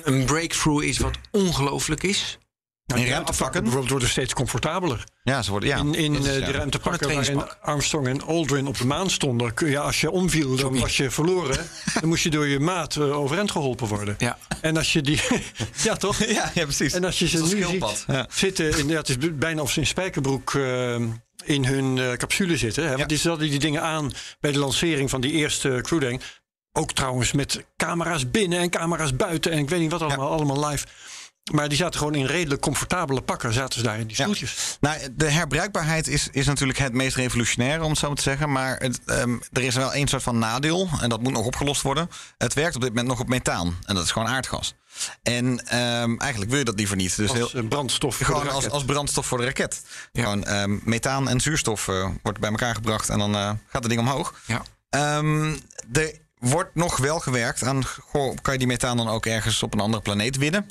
een 0.04 0.26
breakthrough 0.26 0.84
is 0.84 0.98
wat 0.98 1.18
ongelooflijk 1.32 2.04
is? 2.04 2.38
In 2.86 2.94
afvakken 2.94 3.14
ruimtevakken? 3.14 3.62
bijvoorbeeld 3.62 3.92
worden 3.92 4.10
steeds 4.10 4.34
comfortabeler. 4.34 5.04
Ja, 5.24 5.42
ze 5.42 5.52
worden. 5.52 5.70
Ja, 5.70 5.78
in 5.78 5.94
in 5.96 6.16
is, 6.16 6.28
eh, 6.28 6.46
de 6.46 6.52
ruimtepakken 6.52 7.14
waarin. 7.14 7.44
Armstrong 7.62 8.08
en 8.08 8.22
Aldrin 8.22 8.68
op 8.68 8.78
de 8.78 8.86
maan 8.86 9.10
stonden. 9.10 9.54
kun 9.54 9.70
je, 9.70 9.80
als 9.80 10.02
je 10.02 10.12
omviel, 10.12 10.56
dan 10.56 10.80
was 10.80 10.98
je 10.98 11.10
verloren. 11.12 11.58
dan 12.00 12.10
moest 12.10 12.24
je 12.24 12.30
door 12.30 12.48
je 12.48 12.60
maat 12.60 12.96
eh, 12.96 13.18
overeind 13.20 13.52
geholpen 13.52 13.88
worden. 13.88 14.16
Ja. 14.18 14.38
En 14.62 14.78
als 14.78 14.94
je 14.94 15.02
die... 15.02 15.22
ja, 15.84 15.96
toch? 15.96 16.24
Ja, 16.26 16.52
ja, 16.54 16.64
precies. 16.64 16.94
En 16.94 17.04
als 17.04 17.20
je 17.20 17.28
ze 17.28 17.42
nu 17.42 17.48
schildpad. 17.48 17.98
ziet 17.98 18.06
Ja. 18.08 18.28
zitten... 18.30 18.78
In, 18.78 18.88
ja, 18.88 18.98
het 18.98 19.10
is 19.10 19.18
bijna 19.34 19.62
of 19.62 19.72
ze 19.72 19.80
in 19.80 19.88
spijkerbroek... 19.88 20.54
eh, 20.54 20.96
in 21.46 21.66
hun 21.66 22.18
capsule 22.18 22.58
zitten. 22.58 22.84
Hè? 22.84 22.90
Want 22.90 23.00
Ja. 23.00 23.06
die 23.18 23.20
hadden 23.30 23.50
die 23.50 23.60
dingen 23.60 23.82
aan 23.82 24.12
bij 24.40 24.52
de 24.52 24.60
lancering 24.60 25.10
van 25.10 25.22
die 25.22 25.32
eerste 25.32 25.80
Crew 25.82 26.00
Dragon. 26.00 26.22
Ook 26.72 26.92
trouwens 26.92 27.32
met 27.32 27.66
camera's 27.78 28.32
binnen 28.32 28.60
en 28.60 28.70
camera's 28.70 29.16
buiten. 29.16 29.52
En 29.52 29.58
ik 29.58 29.70
weet 29.70 29.80
niet 29.80 29.92
wat 29.92 30.02
allemaal, 30.02 30.32
allemaal 30.32 30.70
live. 30.70 30.86
Maar 31.52 31.70
die 31.70 31.78
zaten 31.78 32.00
gewoon 32.00 32.16
in 32.16 32.26
redelijk 32.26 32.62
comfortabele 32.62 33.22
pakken. 33.22 33.54
Zaten 33.54 33.80
ze 33.80 33.86
daar 33.86 34.00
in 34.00 34.08
die 34.08 34.18
Ja. 34.18 34.24
stoeltjes. 34.24 34.78
Nou, 34.82 34.98
de 35.16 35.30
herbruikbaarheid 35.30 36.08
is, 36.08 36.28
is 36.32 36.46
natuurlijk 36.46 36.80
het 36.80 36.94
meest 36.94 37.16
revolutionaire, 37.16 37.84
om 37.84 37.90
het 37.90 38.00
zo 38.00 38.08
maar 38.08 38.16
te 38.16 38.22
zeggen. 38.24 38.52
Maar 38.52 38.78
het, 38.78 39.00
ehm, 39.06 39.38
er 39.52 39.62
is 39.64 39.76
wel 39.76 39.94
één 39.94 40.08
soort 40.08 40.24
van 40.24 40.40
nadeel, 40.40 40.90
en 41.02 41.10
dat 41.10 41.22
moet 41.22 41.32
nog 41.34 41.46
opgelost 41.46 41.82
worden. 41.82 42.10
Het 42.38 42.54
werkt 42.54 42.76
op 42.76 42.82
dit 42.82 42.90
moment 42.90 43.08
nog 43.08 43.20
op 43.20 43.28
methaan, 43.28 43.78
en 43.86 43.96
dat 43.96 44.04
is 44.04 44.12
gewoon 44.12 44.28
aardgas. 44.28 44.74
En 45.24 45.68
ehm, 45.68 46.18
eigenlijk 46.18 46.50
wil 46.50 46.60
je 46.60 46.66
dat 46.66 46.78
liever 46.78 46.96
niet. 46.96 47.16
Dus 47.16 47.30
Als 47.42 47.54
brandstof. 47.70 48.16
voor 48.16 48.26
de 48.26 48.32
gewoon 48.32 48.48
als, 48.48 48.56
raket. 48.56 48.72
als 48.72 48.86
brandstof 48.86 49.26
voor 49.26 49.38
de 49.38 49.44
raket. 49.46 49.82
Gewoon 50.14 50.44
ehm, 50.44 50.78
methaan 50.84 51.30
en 51.30 51.40
zuurstof 51.42 51.88
eh, 51.88 52.10
wordt 52.24 52.40
bij 52.40 52.50
elkaar 52.50 52.76
gebracht 52.76 53.10
en 53.10 53.18
dan 53.20 53.36
eh, 53.36 53.42
gaat 53.42 53.84
het 53.84 53.90
ding 53.90 54.00
omhoog. 54.00 54.34
Ja. 54.46 54.62
Er 55.94 56.14
wordt 56.40 56.76
nog 56.76 56.98
wel 56.98 57.20
gewerkt 57.20 57.64
aan, 57.64 57.86
goh, 57.86 58.36
kan 58.42 58.54
je 58.54 58.60
die 58.60 58.68
methaan 58.68 58.98
dan 58.98 59.10
ook 59.10 59.26
ergens 59.26 59.64
op 59.64 59.74
een 59.74 59.80
andere 59.80 60.04
planeet 60.04 60.38
winnen? 60.38 60.68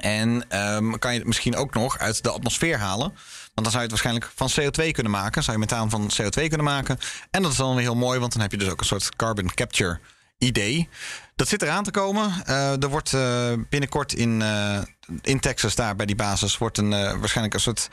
En 0.00 0.44
ehm, 0.48 0.90
kan 0.98 1.12
je 1.12 1.18
het 1.18 1.26
misschien 1.26 1.56
ook 1.56 1.74
nog 1.74 1.98
uit 1.98 2.22
de 2.22 2.30
atmosfeer 2.30 2.78
halen? 2.78 3.08
Want 3.54 3.66
dan 3.66 3.70
zou 3.70 3.76
je 3.76 3.80
het 3.80 3.90
waarschijnlijk 3.90 4.30
van 4.34 4.50
CO2 4.60 4.90
kunnen 4.90 5.12
maken. 5.12 5.42
Zou 5.42 5.56
je 5.58 5.62
methaan 5.66 5.90
van 5.90 6.10
CO2 6.22 6.30
kunnen 6.48 6.64
maken. 6.64 6.98
En 7.30 7.42
dat 7.42 7.50
is 7.50 7.56
dan 7.56 7.74
weer 7.74 7.84
heel 7.84 7.94
mooi, 7.94 8.18
want 8.18 8.32
dan 8.32 8.42
heb 8.42 8.50
je 8.50 8.58
dus 8.58 8.68
ook 8.68 8.80
een 8.80 8.86
soort 8.86 9.16
carbon 9.16 9.54
capture 9.54 10.00
idee. 10.38 10.88
Dat 11.36 11.48
zit 11.48 11.62
eraan 11.62 11.84
te 11.84 11.90
komen. 11.90 12.32
Eh, 12.46 12.82
er 12.82 12.88
wordt 12.88 13.12
eh, 13.12 13.52
binnenkort 13.68 14.12
in, 14.12 14.42
eh, 14.42 14.78
in 15.22 15.40
Texas, 15.40 15.74
daar 15.74 15.96
bij 15.96 16.06
die 16.06 16.16
basis, 16.16 16.58
wordt 16.58 16.78
een, 16.78 16.90
waarschijnlijk 16.90 17.54
een 17.54 17.60
soort 17.60 17.88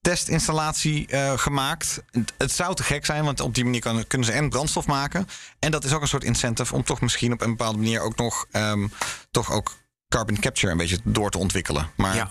testinstallatie 0.00 1.08
gemaakt. 1.36 2.02
Het- 2.10 2.32
Het 2.38 2.52
zou 2.52 2.74
te 2.74 2.82
gek 2.82 3.04
zijn, 3.06 3.24
want 3.24 3.40
op 3.40 3.54
die 3.54 3.64
manier 3.64 3.80
kan, 3.80 4.06
kunnen 4.06 4.26
ze 4.26 4.32
en 4.32 4.48
brandstof 4.48 4.86
maken. 4.86 5.28
En 5.58 5.70
dat 5.70 5.84
is 5.84 5.92
ook 5.92 6.02
een 6.02 6.08
soort 6.08 6.24
incentive 6.24 6.74
om 6.74 6.84
toch 6.84 7.00
misschien 7.00 7.32
op 7.32 7.40
een 7.40 7.50
bepaalde 7.50 7.78
manier 7.78 8.00
ook 8.00 8.16
nog 8.16 8.46
ehm, 8.50 8.86
toch 9.30 9.52
ook 9.52 9.74
carbon 10.08 10.38
capture 10.40 10.72
een 10.72 10.78
beetje 10.78 10.98
door 11.04 11.30
te 11.30 11.38
ontwikkelen. 11.38 11.90
Maar 11.96 12.14
Ja. 12.14 12.30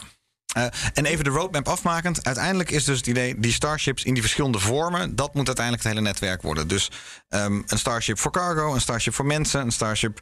eh, 0.53 0.65
en 0.93 1.05
even 1.05 1.23
de 1.23 1.29
roadmap 1.29 1.67
afmakend. 1.67 2.23
Uiteindelijk 2.25 2.71
is 2.71 2.83
dus 2.83 2.97
het 2.97 3.07
idee, 3.07 3.39
die 3.39 3.53
Starships 3.53 4.03
in 4.03 4.13
die 4.13 4.21
verschillende 4.23 4.59
vormen, 4.59 5.15
dat 5.15 5.33
moet 5.33 5.47
uiteindelijk 5.47 5.83
het 5.85 5.93
hele 5.93 6.05
netwerk 6.07 6.41
worden. 6.41 6.67
Dus 6.67 6.91
ehm, 7.29 7.61
een 7.65 7.79
Starship 7.79 8.19
voor 8.19 8.31
cargo, 8.31 8.73
een 8.73 8.81
Starship 8.81 9.13
voor 9.13 9.25
mensen, 9.25 9.61
een 9.61 9.71
Starship. 9.71 10.19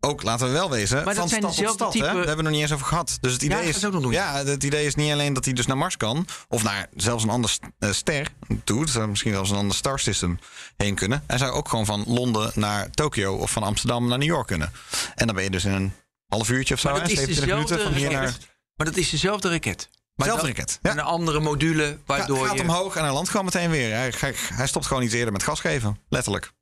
Ook, 0.00 0.22
laten 0.22 0.46
we 0.46 0.52
wel 0.52 0.70
wezen, 0.70 1.04
Maar 1.04 1.14
van 1.14 1.28
stad 1.28 1.40
tot 1.40 1.54
stad. 1.74 1.92
type- 1.92 2.04
Hè? 2.04 2.10
Daar 2.12 2.16
hebben 2.16 2.36
we 2.36 2.42
nog 2.42 2.52
niet 2.52 2.60
eens 2.60 2.72
over 2.72 2.86
gehad. 2.86 3.18
Dus 3.20 3.32
het 3.32 3.42
idee, 3.42 3.68
is, 3.68 3.80
doen. 3.80 4.10
ja, 4.10 4.44
het 4.44 4.64
idee 4.64 4.86
is 4.86 4.94
niet 4.94 5.12
alleen 5.12 5.32
dat 5.32 5.44
hij 5.44 5.54
dus 5.54 5.66
naar 5.66 5.76
Mars 5.76 5.96
kan, 5.96 6.26
of 6.48 6.62
naar 6.62 6.86
zelfs 6.96 7.22
een 7.24 7.30
ander 7.30 7.58
eh, 7.78 7.90
ster 7.90 8.28
toe. 8.64 8.88
Zou 8.88 9.08
misschien 9.08 9.32
zelfs 9.32 9.50
een 9.50 9.56
ander 9.56 9.76
star 9.76 9.98
system 9.98 10.38
heen 10.76 10.94
kunnen. 10.94 11.24
Hij 11.26 11.38
zou 11.38 11.52
ook 11.52 11.68
gewoon 11.68 11.86
van 11.86 12.04
Londen 12.06 12.50
naar 12.54 12.90
Tokio 12.90 13.34
of 13.34 13.50
van 13.50 13.62
Amsterdam 13.62 14.08
naar 14.08 14.18
New 14.18 14.28
York 14.28 14.46
kunnen. 14.46 14.72
En 15.14 15.26
dan 15.26 15.34
ben 15.34 15.44
je 15.44 15.50
dus 15.50 15.64
in 15.64 15.72
een 15.72 15.92
half 16.34 16.48
uurtje 16.50 16.74
of 16.74 16.80
zo, 16.80 16.88
Maar 16.90 17.00
hè, 17.00 17.02
dat 17.02 17.10
is 17.10 17.18
27 17.18 17.54
minuten 17.56 17.76
dezelfde 17.76 18.00
van 18.00 18.08
hier 18.10 18.20
naar. 18.20 18.36
Maar 18.76 18.86
dat 18.86 18.96
is 18.96 19.10
dezelfde 19.10 19.50
raket. 19.50 19.88
Maar 20.14 20.26
Zelfde 20.26 20.46
dan 20.46 20.54
raket. 20.56 20.78
Ja. 20.82 20.90
Een 20.90 21.00
andere 21.00 21.40
module, 21.40 21.84
Ga- 21.84 21.96
waardoor 22.06 22.46
gaat 22.46 22.56
je... 22.56 22.62
omhoog 22.62 22.96
en 22.96 23.02
hij 23.04 23.12
landt 23.12 23.28
gewoon 23.30 23.44
meteen 23.44 23.70
weer. 23.70 23.94
Hij, 23.94 24.12
hij, 24.18 24.34
hij 24.36 24.66
stopt 24.66 24.86
gewoon 24.86 25.02
niet 25.02 25.12
eerder 25.12 25.32
met 25.32 25.42
gas 25.42 25.60
geven. 25.60 25.98
Letterlijk. 26.08 26.52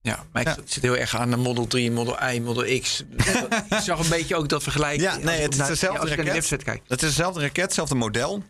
Ja, 0.00 0.24
maar 0.32 0.42
ik 0.42 0.48
Ja. 0.48 0.56
zit 0.64 0.82
heel 0.82 0.96
erg 0.96 1.16
aan 1.16 1.30
de 1.30 1.36
Model 1.36 1.66
3, 1.66 1.90
Model 1.90 2.28
I, 2.30 2.40
Model 2.40 2.80
X. 2.80 3.04
ik 3.68 3.78
zag 3.82 3.98
een 3.98 4.08
beetje 4.08 4.36
ook 4.36 4.48
dat 4.48 4.62
vergelijk. 4.62 5.00
Ja, 5.00 5.16
nee, 5.16 5.40
het 5.40 5.52
is 5.58 5.66
dezelfde 5.66 6.08
de 6.08 6.14
raket. 6.14 6.50
Het 6.88 7.02
is 7.02 7.08
dezelfde 7.08 7.40
raket, 7.40 7.64
hetzelfde 7.64 7.94
model. 7.94 8.42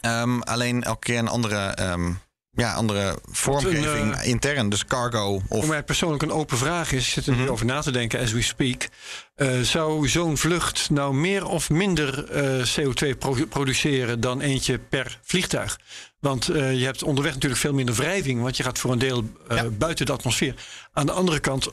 Ehm, 0.00 0.40
alleen 0.40 0.82
elke 0.82 0.98
keer 0.98 1.18
een 1.18 1.28
andere, 1.28 1.56
ehm, 1.66 2.12
ja, 2.56 2.72
andere 2.74 3.18
vormgeving 3.30 4.14
eh, 4.14 4.28
intern. 4.28 4.68
Dus 4.68 4.84
cargo 4.84 5.34
of... 5.48 5.58
Voor 5.60 5.66
mij 5.68 5.82
persoonlijk 5.82 6.22
een 6.22 6.32
open 6.32 6.58
vraag 6.58 6.92
is, 6.92 7.10
zit 7.12 7.26
er 7.26 7.32
Mhm. 7.32 7.42
nu 7.42 7.48
over 7.48 7.66
na 7.66 7.80
te 7.80 7.90
denken 7.90 8.20
as 8.20 8.32
we 8.32 8.42
speak. 8.42 8.88
Eh, 9.34 9.60
zou 9.60 10.08
zo'n 10.08 10.36
vlucht 10.36 10.90
nou 10.90 11.14
meer 11.14 11.46
of 11.46 11.70
minder 11.70 12.30
eh, 12.30 12.66
CO2 12.66 13.18
pro- 13.18 13.46
produceren 13.48 14.20
dan 14.20 14.40
eentje 14.40 14.78
per 14.78 15.18
vliegtuig? 15.22 15.78
Want 16.20 16.44
je 16.54 16.82
hebt 16.84 17.02
onderweg 17.02 17.32
natuurlijk 17.34 17.60
veel 17.60 17.72
minder 17.74 17.94
wrijving, 17.94 18.42
want 18.42 18.56
je 18.56 18.62
gaat 18.62 18.78
voor 18.78 18.92
een 18.92 18.98
deel 18.98 19.24
Ja. 19.48 19.64
buiten 19.64 20.06
de 20.06 20.12
atmosfeer. 20.12 20.54
Aan 20.92 21.06
de 21.06 21.12
andere 21.12 21.40
kant 21.40 21.68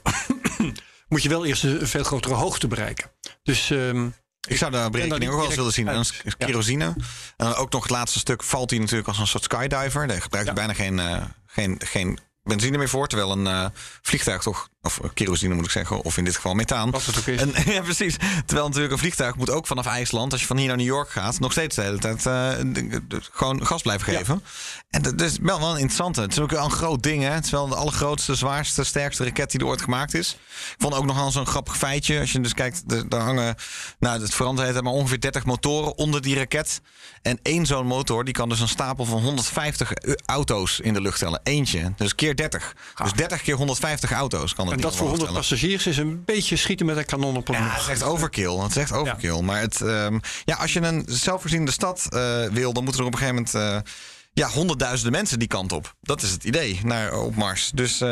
moet 1.09 1.23
je 1.23 1.29
wel 1.29 1.45
eerst 1.45 1.63
een 1.63 1.87
veel 1.87 2.03
grotere 2.03 2.33
hoogte 2.33 2.67
bereiken. 2.67 3.11
Dus 3.43 3.69
ehm, 3.71 4.09
Ik 4.47 4.57
zou 4.57 4.71
de 4.71 4.87
berekening 4.91 5.31
ook 5.31 5.37
wel 5.37 5.45
eens 5.45 5.55
willen 5.55 5.73
zien. 5.73 5.87
En 5.87 6.05
kerosine. 6.37 6.85
En 6.85 7.45
dan 7.45 7.55
ook 7.55 7.71
nog 7.71 7.81
het 7.81 7.91
laatste 7.91 8.19
stuk 8.19 8.43
valt 8.43 8.69
hij 8.69 8.79
natuurlijk 8.79 9.07
als 9.07 9.19
een 9.19 9.27
soort 9.27 9.43
skydiver. 9.43 10.07
Daar 10.07 10.21
gebruikt 10.21 10.47
hij 10.47 10.55
bijna 10.55 10.73
geen, 10.73 10.99
eh, 10.99 11.23
geen, 11.45 11.81
geen 11.85 12.19
benzine 12.43 12.77
meer 12.77 12.89
voor. 12.89 13.07
Terwijl 13.07 13.31
een 13.31 13.47
eh, 13.47 13.65
vliegtuig 14.01 14.41
toch, 14.41 14.69
of 14.81 14.99
eh, 14.99 15.09
kerosine 15.13 15.53
moet 15.55 15.65
ik 15.65 15.71
zeggen, 15.71 16.01
of 16.01 16.17
in 16.17 16.23
dit 16.23 16.35
geval 16.35 16.53
methaan. 16.53 16.89
Het 16.93 17.17
ook 17.17 17.25
is. 17.27 17.39
En, 17.41 17.53
ja, 17.73 17.81
precies. 17.81 18.15
Terwijl 18.45 18.67
natuurlijk 18.67 18.93
een 18.93 18.99
vliegtuig 18.99 19.35
moet 19.35 19.49
ook 19.49 19.67
vanaf 19.67 19.85
IJsland, 19.85 20.31
als 20.31 20.41
je 20.41 20.47
van 20.47 20.57
hier 20.57 20.67
naar 20.67 20.77
New 20.77 20.85
York 20.85 21.09
gaat, 21.09 21.39
nog 21.39 21.51
steeds 21.51 21.75
de 21.75 21.81
hele 21.81 21.97
tijd 21.99 22.17
eh, 22.25 22.49
de- 22.65 23.07
de- 23.07 23.21
gewoon 23.31 23.65
gas 23.65 23.81
blijven 23.81 24.11
Ja. 24.11 24.17
geven. 24.17 24.43
En 24.89 25.01
dat 25.01 25.21
is 25.21 25.37
wel, 25.41 25.59
wel 25.59 25.69
een 25.69 25.75
interessante. 25.75 26.21
Het 26.21 26.31
is 26.31 26.39
ook 26.39 26.51
wel 26.51 26.65
een 26.65 26.71
groot 26.71 27.03
ding. 27.03 27.23
Hè? 27.23 27.29
Het 27.29 27.45
is 27.45 27.51
wel 27.51 27.67
de 27.67 27.75
allergrootste, 27.75 28.35
zwaarste, 28.35 28.83
sterkste 28.83 29.23
raket 29.23 29.51
die 29.51 29.59
er 29.59 29.65
ooit 29.65 29.81
gemaakt 29.81 30.13
is. 30.13 30.31
Ik 30.31 30.75
vond 30.77 30.93
ook 30.93 31.05
nog 31.05 31.15
wel 31.15 31.31
zo'n 31.31 31.45
grappig 31.47 31.77
feitje. 31.77 32.19
Als 32.19 32.31
je 32.31 32.41
dus 32.41 32.53
kijkt, 32.53 33.09
daar 33.09 33.21
hangen, 33.21 33.55
nou, 33.99 34.21
het 34.21 34.33
verandert 34.33 34.73
het 34.75 34.83
maar 34.83 34.93
ongeveer 34.93 35.19
30 35.19 35.45
motoren 35.45 35.97
onder 35.97 36.21
die 36.21 36.35
raket. 36.35 36.81
En 37.21 37.39
één 37.41 37.65
zo'n 37.65 37.85
motor, 37.87 38.23
die 38.23 38.33
kan 38.33 38.49
dus 38.49 38.59
een 38.59 38.67
stapel 38.67 39.05
van 39.05 39.21
150 39.21 39.91
auto's 40.25 40.79
in 40.79 40.93
de 40.93 41.01
lucht 41.01 41.19
tellen. 41.19 41.39
Eentje. 41.43 41.93
Dus 41.97 42.15
keer 42.15 42.35
30. 42.35 42.75
Dus 43.03 43.13
30 43.13 43.41
keer 43.41 43.55
150 43.55 44.11
auto's 44.11 44.55
kan 44.55 44.69
en 44.71 44.81
dat 44.81 44.95
voor 44.95 45.05
omhoog 45.05 45.19
100 45.19 45.19
tellen. 45.19 45.33
passagiers 45.49 45.87
is 45.87 45.97
een 45.97 46.23
beetje 46.25 46.55
schieten 46.55 46.85
met 46.85 46.97
een 46.97 47.05
kanon 47.05 47.37
op 47.37 47.47
een 47.49 47.55
Ja, 47.55 47.69
het 47.69 47.81
is 47.81 47.87
echt 47.87 48.03
overkill. 48.03 48.57
Het 48.57 48.69
is 48.71 48.77
echt 48.77 48.91
overkill. 48.91 49.41
Maar 49.41 49.59
het, 49.61 49.81
ehm, 49.81 50.19
ja, 50.45 50.55
als 50.55 50.73
je 50.73 50.81
een 50.81 51.03
zelfvoorzienende 51.07 51.71
stad 51.71 52.05
eh, 52.09 52.43
wil, 52.51 52.73
dan 52.73 52.83
moeten 52.83 53.01
er 53.01 53.07
op 53.07 53.13
een 53.13 53.19
gegeven 53.19 53.45
moment 53.53 53.85
eh, 53.85 53.91
ja, 54.33 54.47
honderdduizenden 54.49 55.11
mensen 55.11 55.39
die 55.39 55.47
kant 55.47 55.71
op. 55.71 55.95
Dat 56.01 56.21
is 56.21 56.31
het 56.31 56.43
idee 56.43 56.79
naar, 56.83 57.13
op 57.19 57.35
Mars. 57.35 57.71
Dus 57.73 58.01
eh, 58.01 58.09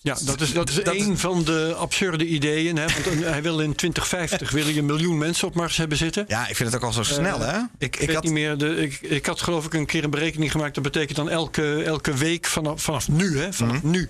Ja, 0.00 0.16
dat 0.20 0.40
is, 0.40 0.52
dat 0.52 0.68
is 0.68 0.74
Dat 0.84 0.94
is- 0.94 1.02
een 1.06 1.18
van 1.18 1.44
de 1.44 1.74
absurde 1.78 2.26
ideeën. 2.26 2.76
Hè? 2.76 2.84
Want 2.86 3.06
een- 3.06 3.22
hij 3.32 3.42
wil 3.42 3.60
in 3.60 3.74
2050 3.74 4.50
wil 4.50 4.64
hij 4.64 4.76
een 4.76 4.86
miljoen 4.86 5.18
mensen 5.18 5.48
op 5.48 5.54
Mars 5.54 5.76
hebben 5.76 5.98
zitten. 5.98 6.24
ja, 6.28 6.48
ik 6.48 6.56
vind 6.56 6.72
het 6.72 6.82
ook 6.82 6.86
al 6.88 6.92
zo 6.92 7.02
snel, 7.02 7.40
hè? 7.40 7.58
Ik, 7.78 7.96
weet 8.06 8.22
niet 8.22 8.32
meer. 8.32 8.58
De, 8.58 8.76
ik, 8.76 9.00
ik 9.00 9.26
had 9.26 9.40
geloof 9.42 9.64
ik 9.66 9.74
een 9.74 9.86
keer 9.86 10.04
een 10.04 10.10
berekening 10.10 10.50
gemaakt. 10.50 10.74
Dat 10.74 10.82
betekent 10.84 11.16
dan 11.16 11.30
elke, 11.30 11.82
elke 11.82 12.14
week 12.14 12.46
vanaf, 12.46 12.82
vanaf 12.82 13.08
nu, 13.08 13.38
hè, 13.38 13.52
vanaf 13.52 13.76
Mhm. 13.82 13.90
nu, 13.90 14.08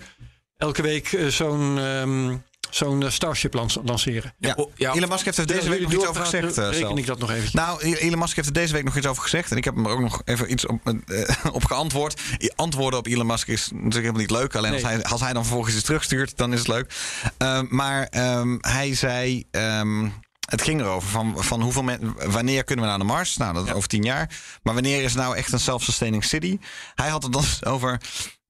elke 0.62 0.82
week 0.82 1.12
eh, 1.12 1.26
zo'n 1.26 1.78
ehm, 1.78 2.36
zo'n 2.70 3.02
eh, 3.02 3.10
Starship 3.10 3.54
lans- 3.54 3.78
lanceren. 3.84 4.34
Ja. 4.38 4.56
ja. 4.74 4.92
Elon 4.94 5.08
Musk 5.08 5.24
heeft 5.24 5.38
er 5.38 5.46
deze 5.46 5.68
week 5.68 5.80
nog 5.80 5.92
iets 5.92 6.06
over 6.06 6.22
gezegd. 6.22 6.58
eh, 6.58 6.64
reken 6.64 6.78
zelf. 6.78 6.98
ik 6.98 7.06
dat 7.06 7.18
nog 7.18 7.30
even. 7.30 7.48
Nou, 7.52 7.82
Elon 7.82 8.18
Musk 8.18 8.36
heeft 8.36 8.48
er 8.48 8.54
deze 8.54 8.72
week 8.72 8.84
nog 8.84 8.96
iets 8.96 9.06
over 9.06 9.22
gezegd. 9.22 9.50
En 9.50 9.56
ik 9.56 9.64
heb 9.64 9.74
hem 9.74 9.86
er 9.86 9.92
ook 9.92 10.00
nog 10.00 10.22
even 10.24 10.52
iets 10.52 10.66
op, 10.66 10.80
eh, 11.06 11.28
op 11.58 11.64
geantwoord. 11.64 12.20
Antwoorden 12.56 12.98
op 12.98 13.06
Elon 13.06 13.26
Musk 13.26 13.48
is 13.48 13.68
natuurlijk 13.72 13.94
helemaal 13.94 14.20
niet 14.20 14.30
leuk. 14.30 14.54
Alleen 14.54 14.72
als, 14.72 14.82
hij, 14.82 15.04
als 15.04 15.20
hij 15.20 15.32
dan 15.32 15.42
vervolgens 15.44 15.74
iets 15.74 15.84
terugstuurt, 15.84 16.36
dan 16.36 16.52
is 16.52 16.58
het 16.58 16.68
leuk. 16.68 16.94
Ehm, 17.38 17.66
maar 17.68 18.06
ehm, 18.06 18.56
hij 18.60 18.94
zei... 18.94 19.44
ehm, 19.50 20.08
Het 20.42 20.62
ging 20.62 20.80
erover 20.80 21.08
van, 21.08 21.34
van 21.44 21.60
hoeveel 21.62 21.82
men, 21.82 22.14
wanneer 22.30 22.64
kunnen 22.64 22.84
we 22.84 22.90
naar 22.90 22.98
de 23.00 23.04
Mars? 23.04 23.36
Nou, 23.36 23.54
dat 23.54 23.66
is 23.66 23.72
over 23.72 23.88
tien 23.88 24.02
jaar. 24.02 24.30
Maar 24.62 24.74
wanneer 24.74 25.02
is 25.02 25.14
nou 25.14 25.36
echt 25.36 25.52
een 25.52 25.60
self-sustaining 25.60 26.24
city? 26.24 26.58
Hij 26.94 27.08
had 27.08 27.22
het 27.22 27.32
dan 27.32 27.44
over 27.62 28.00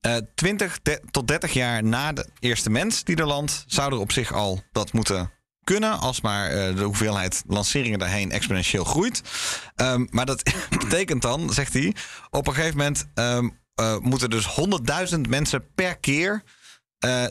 eh 0.02 0.16
20 0.34 0.78
de- 0.82 1.00
tot 1.10 1.28
30 1.28 1.52
jaar 1.52 1.84
na 1.84 2.12
de 2.12 2.26
eerste 2.40 2.70
mens 2.70 3.04
die 3.04 3.16
er 3.16 3.26
landt, 3.26 3.64
zou 3.66 3.92
er 3.92 3.98
op 3.98 4.12
zich 4.12 4.32
al 4.32 4.62
dat 4.72 4.92
moeten 4.92 5.30
kunnen, 5.64 5.98
als 5.98 6.20
maar 6.20 6.50
eh, 6.50 6.76
de 6.76 6.82
hoeveelheid 6.82 7.42
lanceringen 7.46 7.98
daarheen 7.98 8.30
exponentieel 8.32 8.84
groeit. 8.84 9.22
Ehm, 9.76 10.06
maar 10.10 10.26
dat 10.26 10.42
betekent 10.84 11.22
dan, 11.22 11.52
zegt 11.52 11.72
hij, 11.72 11.94
op 12.30 12.46
een 12.46 12.54
gegeven 12.54 12.76
moment 12.76 13.04
ehm, 13.14 13.48
eh, 13.74 13.96
moeten 13.98 14.30
dus 14.30 14.46
100.000 15.14 15.20
mensen 15.28 15.64
per 15.74 15.96
keer 15.98 16.42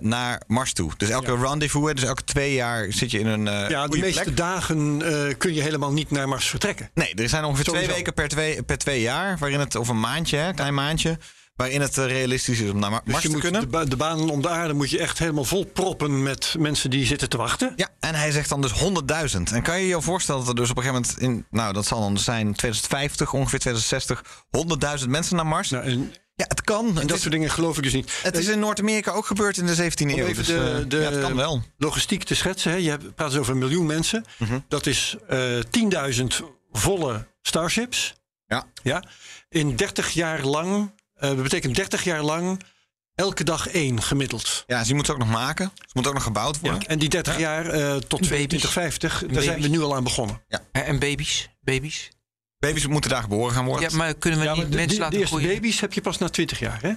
naar 0.01 0.41
Mars 0.47 0.73
toe. 0.73 0.91
Dus 0.97 1.09
elke 1.09 1.35
rendezvous, 1.37 1.93
dus 1.93 2.03
elke 2.03 2.23
twee 2.23 2.53
jaar 2.53 2.87
zit 2.93 3.11
je 3.11 3.19
in 3.19 3.25
een. 3.27 3.43
Ja, 3.69 3.87
de 3.87 3.97
meeste 3.97 4.23
plek. 4.23 4.37
dagen 4.37 4.97
kun 5.37 5.53
je 5.53 5.61
helemaal 5.61 5.91
niet 5.91 6.11
naar 6.11 6.27
Mars 6.27 6.47
vertrekken. 6.49 6.89
Nee, 6.93 7.13
er 7.13 7.29
zijn 7.29 7.43
ongeveer 7.43 7.65
twee 7.65 7.87
weken 7.87 8.13
per 8.13 8.27
twee, 8.27 8.63
per 8.63 8.77
twee 8.77 9.01
jaar, 9.01 9.37
waarin 9.37 9.59
het, 9.59 9.75
of 9.75 9.87
een 9.87 9.99
maandje, 9.99 10.37
hè, 10.37 10.53
klein 10.53 10.73
maandje, 10.73 11.17
waarin 11.55 11.81
het 11.81 11.97
eh, 11.97 12.05
realistisch 12.05 12.59
is 12.59 12.69
om 12.69 12.79
naar 12.79 12.89
Dus 12.89 12.99
Mars 13.05 13.21
je 13.21 13.27
te 13.27 13.33
moet 13.33 13.43
kunnen. 13.43 13.61
de, 13.61 13.67
ba- 13.67 13.83
de 13.85 13.95
banen 13.95 14.29
om 14.29 14.41
de 14.41 14.49
aarde 14.49 14.73
moet 14.73 14.89
je 14.89 14.99
echt 14.99 15.19
helemaal 15.19 15.43
vol 15.43 15.65
proppen 15.65 16.23
met 16.23 16.55
mensen 16.59 16.89
die 16.89 17.05
zitten 17.05 17.29
te 17.29 17.37
wachten. 17.37 17.73
Ja, 17.75 17.89
en 17.99 18.15
hij 18.15 18.31
zegt 18.31 18.49
dan 18.49 18.61
dus 18.61 18.71
100.000. 18.73 19.53
En 19.53 19.61
kan 19.61 19.79
je 19.79 19.87
je 19.87 20.01
voorstellen 20.01 20.39
dat 20.41 20.49
er 20.49 20.55
dus 20.55 20.69
op 20.69 20.77
een 20.77 20.83
gegeven 20.83 21.01
moment 21.19 21.21
in, 21.21 21.45
nou 21.49 21.73
dat 21.73 21.85
zal 21.85 21.99
dan 21.99 22.17
zijn 22.17 22.53
2050, 22.53 23.33
ongeveer 23.33 23.59
2060, 23.59 24.23
100.000 25.03 25.07
mensen 25.09 25.35
naar 25.35 25.47
Mars? 25.47 25.69
Nou, 25.69 25.83
en, 25.83 26.13
Ja, 26.35 26.45
het 26.47 26.61
kan. 26.61 26.87
en 26.87 26.95
Het 26.95 27.07
dat 27.07 27.15
is, 27.15 27.21
soort 27.21 27.33
dingen 27.33 27.49
geloof 27.49 27.77
ik 27.77 27.83
dus 27.83 27.93
niet. 27.93 28.19
het 28.23 28.37
is 28.37 28.47
in 28.47 28.59
Noord-Amerika 28.59 29.11
ook 29.11 29.25
gebeurd 29.25 29.57
in 29.57 29.65
de 29.65 29.75
17e 29.75 30.13
Om 30.13 30.19
eeuw. 30.19 30.25
even 30.25 30.35
Dus, 30.35 30.47
de- 30.47 30.79
eh, 30.83 30.89
de- 30.89 30.97
ja, 30.97 31.11
het 31.11 31.21
kan 31.21 31.35
wel. 31.35 31.61
logistiek 31.77 32.23
te 32.23 32.35
schetsen. 32.35 32.71
Hè. 32.71 32.77
Je 32.77 32.97
praat 33.15 33.29
dus 33.31 33.39
over 33.39 33.51
een 33.53 33.59
miljoen 33.59 33.85
mensen. 33.85 34.25
Mhm. 34.37 34.59
Dat 34.67 34.85
is 34.85 35.15
eh 35.27 35.59
10.000 35.69 36.41
volle 36.71 37.27
starships. 37.41 38.13
Ja. 38.47 38.65
Ja. 38.83 39.03
In 39.49 39.75
30 39.75 40.09
jaar 40.11 40.43
lang, 40.45 40.91
dat 41.27 41.43
betekent 41.43 41.75
30 41.75 42.03
jaar 42.03 42.21
lang, 42.23 42.61
elke 43.15 43.43
dag 43.43 43.67
één 43.67 44.01
gemiddeld. 44.01 44.63
Ja, 44.67 44.83
ze 44.83 44.93
moeten 44.93 45.13
ook 45.13 45.19
nog 45.19 45.29
maken. 45.29 45.71
Ze 45.75 45.89
moeten 45.93 46.11
ook 46.11 46.17
nog 46.17 46.27
gebouwd 46.27 46.55
Ja. 46.61 46.69
worden. 46.69 46.87
En 46.87 46.99
die 46.99 47.09
30 47.09 47.37
jaar 47.39 47.65
eh, 47.65 47.95
tot 47.95 48.19
Baby's. 48.19 48.27
2050, 48.29 49.23
daar 49.27 49.41
zijn 49.43 49.61
we 49.61 49.67
nu 49.67 49.81
al 49.81 49.95
aan 49.95 50.03
begonnen. 50.03 50.41
En 50.71 50.85
en 50.85 50.99
baby's? 50.99 51.49
Baby's? 51.61 52.09
Baby's 52.59 52.87
moeten 52.87 53.09
daar 53.09 53.21
geboren 53.21 53.53
gaan 53.55 53.65
worden. 53.65 53.89
Ja, 53.89 53.95
maar 53.97 54.13
kunnen 54.13 54.39
we 54.39 54.45
Ja, 54.45 54.51
maar 54.55 54.63
niet 54.63 54.71
de, 54.71 54.77
mensen 54.77 54.89
de- 54.89 54.95
de 54.95 55.01
laten 55.03 55.19
eerste 55.19 55.35
groeien? 55.35 55.53
baby's 55.55 55.79
heb 55.79 55.93
je 55.93 56.01
pas 56.01 56.17
na 56.17 56.29
20 56.29 56.59
jaar, 56.59 56.81
hè? 56.81 56.91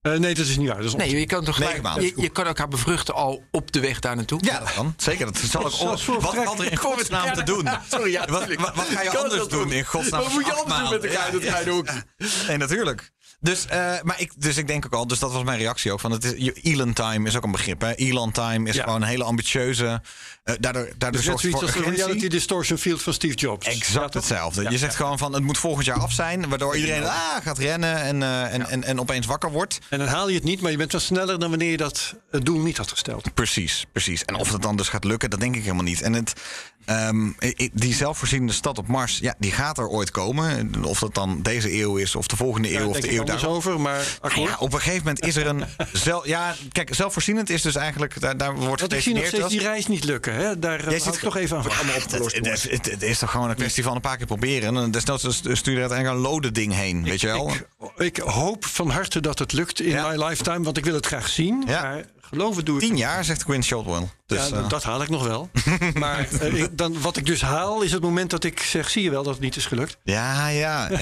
Eh, 0.00 0.18
nee, 0.18 0.34
dat 0.34 0.46
is 0.46 0.56
niet 0.56 0.68
waar. 0.68 0.76
Dat 0.76 0.84
is 0.86 0.94
Nee, 0.94 1.18
je 1.18 1.26
kan 1.26 1.44
toch 1.44 1.54
gelijk, 1.56 1.82
maanden. 1.82 2.04
je, 2.04 2.12
je 2.16 2.28
kan 2.28 2.46
elkaar 2.46 2.68
bevruchten 2.68 3.14
al 3.14 3.42
op 3.50 3.72
de 3.72 3.80
weg 3.80 3.98
daar 4.00 4.16
naartoe? 4.16 4.38
Ja, 4.44 4.58
dat 4.58 4.72
kan. 4.72 4.94
Zeker. 5.08 5.26
Dat 5.26 5.36
zal 5.36 5.64
ook, 5.64 5.70
Zelfs 5.72 6.04
voor 6.04 6.14
wat 6.14 6.22
vertrek. 6.24 6.44
valt 6.44 6.58
er 6.60 6.70
in 6.70 6.76
godsnaam 6.76 7.32
te 7.34 7.42
doen? 7.42 7.68
Sorry, 7.90 8.10
ja, 8.12 8.26
Wat, 8.26 8.54
wat, 8.54 8.74
wat 8.74 8.86
ga 8.86 9.02
je 9.02 9.18
anders 9.18 9.48
doen 9.48 9.58
doen? 9.62 9.72
in 9.72 9.84
godsnaam? 9.84 10.22
Wat 10.22 10.32
moet 10.32 10.46
je 10.46 10.52
anders 10.52 10.90
doen 10.90 11.00
met 11.00 11.04
elkaar 11.44 11.64
dat 11.64 11.74
hoekje? 11.74 12.04
Nee, 12.46 12.56
natuurlijk. 12.56 13.12
Dus, 13.42 13.66
eh, 13.66 13.78
maar 14.02 14.20
ik, 14.20 14.32
dus 14.36 14.56
ik 14.56 14.66
denk 14.66 14.86
ook 14.86 14.92
al, 14.94 15.06
dus 15.06 15.18
dat 15.18 15.32
was 15.32 15.42
mijn 15.44 15.58
reactie 15.58 15.92
ook. 15.92 16.00
Van 16.00 16.10
het 16.10 16.24
is, 16.24 16.52
Elon 16.62 16.92
time 16.92 17.28
is 17.28 17.36
ook 17.36 17.44
een 17.44 17.50
begrip. 17.50 17.80
Hè? 17.80 17.94
Elon 17.94 18.32
time 18.32 18.68
is 18.68 18.74
Ja. 18.74 18.82
gewoon 18.84 19.02
een 19.02 19.08
hele 19.08 19.24
ambitieuze. 19.24 20.02
eh 20.44 20.54
daardoor 20.60 20.88
daardoor 20.98 21.10
Dus 21.22 21.24
zoiets 21.24 21.48
voor 21.58 21.62
als 21.62 21.72
de 21.72 21.90
reality 21.90 22.28
distortion 22.28 22.78
field 22.78 23.02
van 23.02 23.12
Steve 23.12 23.34
Jobs. 23.34 23.66
Exact 23.66 24.14
hetzelfde. 24.14 24.62
Ja, 24.62 24.70
je 24.70 24.78
zegt 24.78 24.94
gewoon 24.96 25.18
van 25.18 25.32
het 25.32 25.42
moet 25.42 25.58
volgend 25.58 25.86
jaar 25.86 25.98
af 26.00 26.12
zijn. 26.12 26.48
Waardoor 26.48 26.76
iedereen 26.76 27.04
ah, 27.04 27.36
gaat 27.42 27.58
rennen 27.58 27.96
en, 27.96 28.22
eh, 28.22 28.54
en, 28.54 28.68
en, 28.68 28.84
en 28.84 29.00
opeens 29.00 29.26
wakker 29.26 29.50
wordt. 29.50 29.78
En 29.88 29.98
dan 29.98 30.08
haal 30.08 30.28
je 30.28 30.34
het 30.34 30.44
niet, 30.44 30.60
maar 30.60 30.70
je 30.70 30.76
bent 30.76 30.92
wel 30.92 31.00
sneller 31.00 31.38
dan 31.38 31.50
wanneer 31.50 31.70
je 31.70 31.76
dat 31.76 32.14
het 32.30 32.44
doel 32.44 32.60
niet 32.60 32.76
had 32.76 32.90
gesteld. 32.90 33.34
Precies, 33.34 33.86
precies. 33.92 34.24
En 34.24 34.34
of 34.34 34.52
het 34.52 34.62
dan 34.62 34.76
dus 34.76 34.88
gaat 34.88 35.04
lukken, 35.04 35.30
dat 35.30 35.40
denk 35.40 35.54
ik 35.56 35.62
helemaal 35.62 35.84
niet. 35.84 36.02
En 36.02 36.12
het, 36.12 36.32
ehm, 36.84 37.30
die 37.72 37.94
zelfvoorzienende 37.94 38.52
stad 38.52 38.78
op 38.78 38.86
Mars, 38.86 39.18
ja, 39.18 39.34
die 39.38 39.52
gaat 39.52 39.78
er 39.78 39.88
ooit 39.88 40.10
komen. 40.10 40.74
Of 40.84 40.98
dat 40.98 41.14
dan 41.14 41.42
deze 41.42 41.72
eeuw 41.80 41.96
is, 41.96 42.14
of 42.14 42.26
de 42.26 42.36
volgende 42.36 42.78
eeuw, 42.78 42.88
of 42.88 43.00
de 43.00 43.12
eeuw 43.12 43.24
anders 43.30 43.50
over, 43.50 43.80
maar 43.80 44.18
Ah 44.20 44.36
ja, 44.36 44.56
op 44.58 44.72
een 44.72 44.78
gegeven 44.80 44.98
moment 45.04 45.26
is 45.26 45.36
er 45.36 45.46
een. 45.46 45.64
Zel, 45.92 46.26
ja, 46.28 46.54
kijk, 46.72 46.94
zelfvoorzienend 46.94 47.50
is 47.50 47.62
dus 47.62 47.74
eigenlijk. 47.74 48.20
Daar, 48.20 48.36
daar 48.36 48.54
wordt 48.54 48.80
Want 48.80 48.92
ik 48.92 49.00
zie 49.02 49.14
nog 49.14 49.26
steeds 49.26 49.42
als. 49.42 49.52
die 49.52 49.60
reis 49.60 49.86
niet 49.86 50.04
lukken. 50.04 50.34
Hè? 50.34 50.58
Daar 50.58 50.78
Jij 50.78 50.84
hou 50.88 51.00
zit 51.00 51.14
ik 51.14 51.20
toch 51.20 51.36
even 51.36 51.56
aan 51.58 51.64
allemaal 51.70 51.94
Het, 51.94 52.04
opgelost 52.04 52.34
het, 52.36 52.70
het- 52.70 52.90
het 52.90 53.02
is 53.02 53.18
toch 53.18 53.30
gewoon 53.30 53.50
een 53.50 53.56
kwestie 53.56 53.82
van 53.82 53.94
een 53.94 54.00
paar 54.00 54.16
keer 54.16 54.26
proberen. 54.26 54.76
En 54.76 54.90
desnoods 54.90 55.22
stuur 55.42 55.72
je 55.74 55.80
er 55.80 55.90
uiteindelijk 55.90 56.16
een 56.18 56.30
lode 56.32 56.50
ding 56.52 56.74
heen. 56.74 57.04
weet 57.04 57.20
je 57.20 57.26
wel? 57.26 57.50
Ik, 57.50 57.66
ik 57.96 58.16
hoop 58.16 58.64
van 58.64 58.90
harte 58.90 59.20
dat 59.20 59.38
het 59.38 59.52
lukt 59.52 59.80
in 59.80 59.88
Ja. 59.90 60.08
my 60.08 60.24
lifetime, 60.24 60.62
want 60.64 60.76
ik 60.76 60.84
wil 60.84 60.94
het 60.94 61.06
graag 61.06 61.28
zien. 61.28 61.64
Ja. 61.66 61.82
Maar 61.82 62.04
geloof 62.30 62.56
het 62.56 62.66
doe 62.66 62.74
ik 62.80 62.80
Tien 62.88 62.96
jaar, 62.96 63.24
zegt 63.24 63.44
Quinn 63.44 63.64
Shotwell. 63.64 64.08
Dus, 64.26 64.48
ja, 64.48 64.56
eh, 64.56 64.68
dat 64.68 64.82
haal 64.82 65.02
ik 65.02 65.08
nog 65.08 65.22
wel. 65.26 65.50
maar 65.94 66.28
eh, 66.40 66.54
ik- 66.54 66.78
dan, 66.78 67.00
wat 67.00 67.16
ik 67.16 67.26
dus 67.26 67.40
haal 67.42 67.82
is 67.82 67.92
het 67.92 68.02
moment 68.02 68.30
dat 68.30 68.44
ik 68.44 68.60
zeg... 68.60 68.90
zie 68.90 69.02
je 69.02 69.10
wel 69.10 69.22
dat 69.22 69.32
het 69.32 69.42
niet 69.42 69.56
is 69.56 69.66
gelukt? 69.66 69.98
ja, 70.02 70.48
ja. 70.48 70.88
ja 70.90 70.98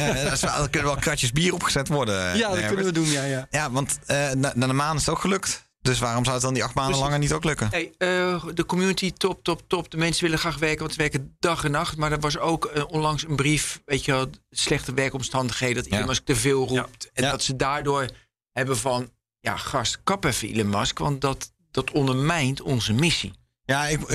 er 0.61 0.70
kunnen 0.70 0.91
wel 0.91 0.97
kratjes 1.01 1.33
bier 1.33 1.55
opgezet 1.55 1.89
worden. 1.89 2.16
ja, 2.24 2.33
dat 2.33 2.41
Herbert. 2.41 2.66
kunnen 2.66 2.85
we 2.85 2.93
doen, 2.93 3.09
ja, 3.11 3.24
ja. 3.24 3.47
Ja, 3.51 3.70
want 3.70 3.99
eh, 4.07 4.31
na, 4.31 4.53
na 4.55 4.66
de 4.66 4.72
maan 4.72 4.95
is 4.97 5.01
het 5.07 5.11
ook 5.14 5.20
gelukt. 5.20 5.66
Dus 5.81 5.99
waarom 5.99 6.22
zou 6.22 6.35
het 6.37 6.45
dan 6.45 6.55
die 6.55 6.64
acht 6.64 6.74
maanden 6.74 6.99
langer 7.01 7.18
niet 7.18 7.33
ook 7.33 7.45
lukken? 7.45 7.68
Hey, 7.70 7.93
eh, 7.99 8.45
de 8.55 8.66
community, 8.66 9.12
top, 9.12 9.43
top, 9.45 9.62
top. 9.66 9.91
De 9.91 9.97
mensen 9.97 10.22
willen 10.24 10.39
graag 10.39 10.59
werken, 10.59 10.79
want 10.79 10.93
ze 10.93 10.99
werken 10.99 11.37
dag 11.39 11.64
en 11.64 11.70
nacht. 11.70 11.97
Maar 11.97 12.12
er 12.12 12.20
was 12.20 12.39
ook 12.39 12.87
onlangs 12.91 13.24
een 13.29 13.37
brief, 13.37 13.81
weet 13.85 14.05
je 14.05 14.12
wel, 14.12 14.26
slechte 14.51 14.95
werkomstandigheden. 14.95 15.83
Dat 15.83 15.93
Elon 15.93 16.09
Ja. 16.14 16.20
Te 16.24 16.37
veel 16.37 16.66
roept. 16.66 17.11
En 17.12 17.24
Ja. 17.24 17.31
dat 17.31 17.43
ze 17.43 17.57
daardoor 17.57 18.07
hebben 18.53 18.76
van, 18.79 19.11
ja 19.41 19.57
gast, 19.57 19.99
kap 20.05 20.24
even 20.24 20.49
Elon 20.49 20.68
Musk. 20.68 20.99
Want 20.99 21.20
dat, 21.20 21.53
dat 21.70 21.91
ondermijnt 21.91 22.61
onze 22.62 22.93
missie. 22.93 23.32
Ja, 23.64 23.86
ik, 23.86 24.09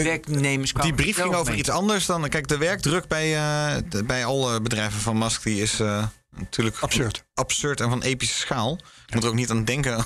die 0.81 0.93
brief 0.93 1.15
ging 1.15 1.33
over 1.35 1.51
mee. 1.51 1.59
iets 1.59 1.69
anders 1.69 2.05
dan. 2.05 2.29
Kijk, 2.29 2.47
de 2.47 2.57
werkdruk 2.57 3.07
bij, 3.07 3.35
eh, 3.35 3.81
de- 3.89 4.03
bij 4.03 4.25
alle 4.25 4.61
bedrijven 4.61 4.99
van 4.99 5.17
Musk 5.17 5.43
die 5.43 5.61
is 5.61 5.79
eh, 5.79 6.05
natuurlijk 6.37 6.77
Absurd. 6.79 7.23
absurd 7.33 7.81
en 7.81 7.89
van 7.89 8.01
epische 8.01 8.37
schaal. 8.37 8.77
Je 9.05 9.13
moet 9.15 9.23
er 9.23 9.29
ook 9.29 9.35
niet 9.35 9.49
aan 9.49 9.65
denken 9.65 9.97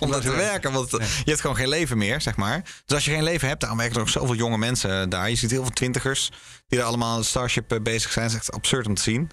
om 0.00 0.10
dat 0.10 0.22
te 0.22 0.30
werken. 0.30 0.72
Want 0.72 0.90
je 0.90 1.22
hebt 1.24 1.40
gewoon 1.40 1.56
geen 1.56 1.68
leven 1.68 1.98
meer, 1.98 2.20
zeg 2.20 2.36
maar. 2.36 2.62
Dus 2.62 2.94
als 2.96 3.04
je 3.04 3.10
geen 3.10 3.22
leven 3.22 3.48
hebt, 3.48 3.60
dan 3.60 3.76
werken 3.76 3.94
er 3.96 4.00
ook 4.02 4.08
zoveel 4.08 4.34
jonge 4.34 4.58
mensen 4.58 5.08
daar. 5.08 5.30
Je 5.30 5.36
ziet 5.36 5.50
heel 5.50 5.62
veel 5.62 5.72
twintigers 5.72 6.30
die 6.68 6.78
er 6.78 6.84
allemaal 6.84 7.16
aan 7.16 7.24
Starship 7.24 7.72
eh, 7.72 7.80
bezig 7.80 8.12
zijn. 8.12 8.24
Dat 8.24 8.34
is 8.34 8.40
echt 8.40 8.52
absurd 8.52 8.86
om 8.86 8.94
te 8.94 9.02
zien. 9.02 9.30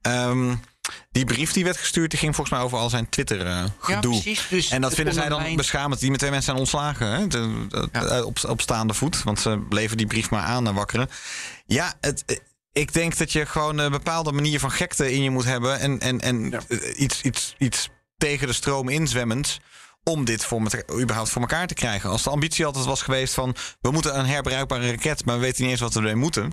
Ehm, 0.00 0.54
die 1.10 1.24
brief 1.24 1.52
die 1.52 1.64
werd 1.64 1.76
gestuurd, 1.76 2.10
die 2.10 2.18
ging 2.18 2.34
volgens 2.34 2.56
mij 2.56 2.64
over 2.66 2.78
al 2.78 2.90
zijn 2.90 3.08
Twitter 3.08 3.40
eh, 3.40 3.46
Ja, 3.46 3.66
gedoe. 3.80 4.12
precies. 4.20 4.46
Dus 4.48 4.68
En 4.70 4.80
dat 4.80 4.94
vinden 4.94 5.14
zij 5.14 5.28
dan 5.28 5.56
beschamend. 5.56 6.00
Die 6.00 6.10
met 6.10 6.18
twee 6.18 6.30
mensen 6.30 6.48
zijn 6.50 6.62
ontslagen. 6.62 7.06
Hè? 7.10 7.26
De- 7.26 7.66
de- 7.68 7.88
Ja. 7.92 8.04
eh, 8.04 8.24
op, 8.24 8.38
op 8.48 8.60
staande 8.60 8.94
voet. 8.94 9.22
Want 9.22 9.40
ze 9.40 9.58
bleven 9.68 9.96
die 9.96 10.06
brief 10.06 10.30
maar 10.30 10.42
aan 10.42 10.66
en 10.66 10.74
wakkeren. 10.74 11.08
Ja, 11.66 11.94
het, 12.00 12.22
eh, 12.26 12.36
ik 12.72 12.92
denk 12.92 13.16
dat 13.16 13.32
je 13.32 13.46
gewoon 13.46 13.78
een 13.78 13.90
bepaalde 13.90 14.32
manier 14.32 14.60
van 14.60 14.70
gekte 14.70 15.12
in 15.12 15.22
je 15.22 15.30
moet 15.30 15.44
hebben. 15.44 15.78
En, 15.80 15.98
en, 16.00 16.20
en 16.20 16.50
Ja. 16.50 16.60
eh, 16.68 17.00
iets, 17.00 17.22
iets, 17.22 17.54
iets 17.58 17.88
tegen 18.18 18.46
de 18.46 18.52
stroom 18.52 18.88
inzwemmends. 18.88 19.60
Om 20.08 20.24
dit 20.24 20.44
voor 20.44 20.62
me 20.62 20.84
überhaupt 21.00 21.30
voor 21.30 21.40
elkaar 21.40 21.66
te 21.66 21.74
krijgen. 21.74 22.10
Als 22.10 22.22
de 22.22 22.30
ambitie 22.30 22.66
altijd 22.66 22.84
was 22.84 23.02
geweest 23.02 23.34
van... 23.34 23.54
we 23.80 23.90
moeten 23.90 24.18
een 24.18 24.26
herbruikbare 24.26 24.90
raket, 24.90 25.24
maar 25.24 25.34
we 25.34 25.40
weten 25.40 25.62
niet 25.62 25.70
eens 25.70 25.80
wat 25.80 25.92
we 25.92 25.98
ermee 25.98 26.14
moeten. 26.14 26.52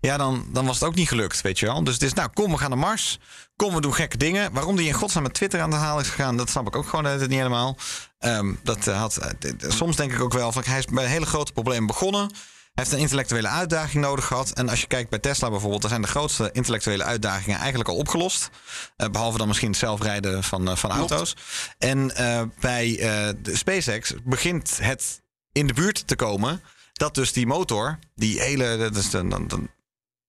Ja, 0.00 0.16
dan, 0.16 0.46
dan 0.52 0.66
was 0.66 0.80
het 0.80 0.88
ook 0.88 0.94
niet 0.94 1.08
gelukt, 1.08 1.40
weet 1.40 1.58
je 1.58 1.66
wel. 1.66 1.84
Dus 1.84 1.94
het 1.94 2.02
is, 2.02 2.12
nou, 2.12 2.28
kom, 2.34 2.50
we 2.50 2.58
gaan 2.58 2.70
naar 2.70 2.78
Mars. 2.78 3.18
Kom, 3.56 3.74
we 3.74 3.80
doen 3.80 3.94
gekke 3.94 4.16
dingen. 4.16 4.52
Waarom 4.52 4.76
die 4.76 4.86
in 4.86 4.92
godsnaam 4.92 5.22
met 5.22 5.34
Twitter 5.34 5.60
aan 5.60 5.70
de 5.70 5.76
haal 5.76 6.00
is 6.00 6.08
gegaan... 6.08 6.36
dat 6.36 6.50
snap 6.50 6.66
ik 6.66 6.76
ook 6.76 6.88
gewoon 6.88 7.04
tijd 7.04 7.20
niet 7.20 7.30
helemaal. 7.30 7.76
Ehm, 8.18 8.54
dat 8.62 8.86
eh, 8.86 8.98
had, 8.98 9.16
eh, 9.16 9.70
soms 9.70 9.96
denk 9.96 10.12
ik 10.12 10.20
ook 10.20 10.32
wel 10.32 10.52
van... 10.52 10.62
hij 10.64 10.78
is 10.78 10.86
een 10.90 10.98
hele 10.98 11.26
grote 11.26 11.52
probleem 11.52 11.86
begonnen... 11.86 12.30
Heeft 12.76 12.92
een 12.92 12.98
intellectuele 12.98 13.48
uitdaging 13.48 14.04
nodig 14.04 14.24
gehad. 14.24 14.50
En 14.50 14.68
als 14.68 14.80
je 14.80 14.86
kijkt 14.86 15.10
bij 15.10 15.18
Tesla 15.18 15.50
bijvoorbeeld, 15.50 15.80
dan 15.80 15.90
zijn 15.90 16.02
de 16.02 16.08
grootste 16.08 16.50
intellectuele 16.52 17.04
uitdagingen 17.04 17.58
eigenlijk 17.58 17.88
al 17.88 17.96
opgelost. 17.96 18.50
Eh, 18.96 19.08
behalve 19.08 19.38
dan 19.38 19.46
misschien 19.46 19.68
het 19.68 19.78
zelfrijden 19.78 20.44
van, 20.44 20.68
eh, 20.68 20.76
van 20.76 20.90
auto's. 20.90 21.36
En 21.78 22.16
eh, 22.16 22.42
bij 22.60 22.96
de 23.42 23.56
SpaceX 23.56 24.14
begint 24.24 24.78
het 24.82 25.22
in 25.52 25.66
de 25.66 25.72
buurt 25.72 26.06
te 26.06 26.16
komen 26.16 26.62
dat 26.92 27.14
dus 27.14 27.32
die 27.32 27.46
motor, 27.46 27.98
die 28.14 28.40
hele, 28.40 28.76
dat 28.76 28.96
is, 28.96 29.10
de, 29.10 29.46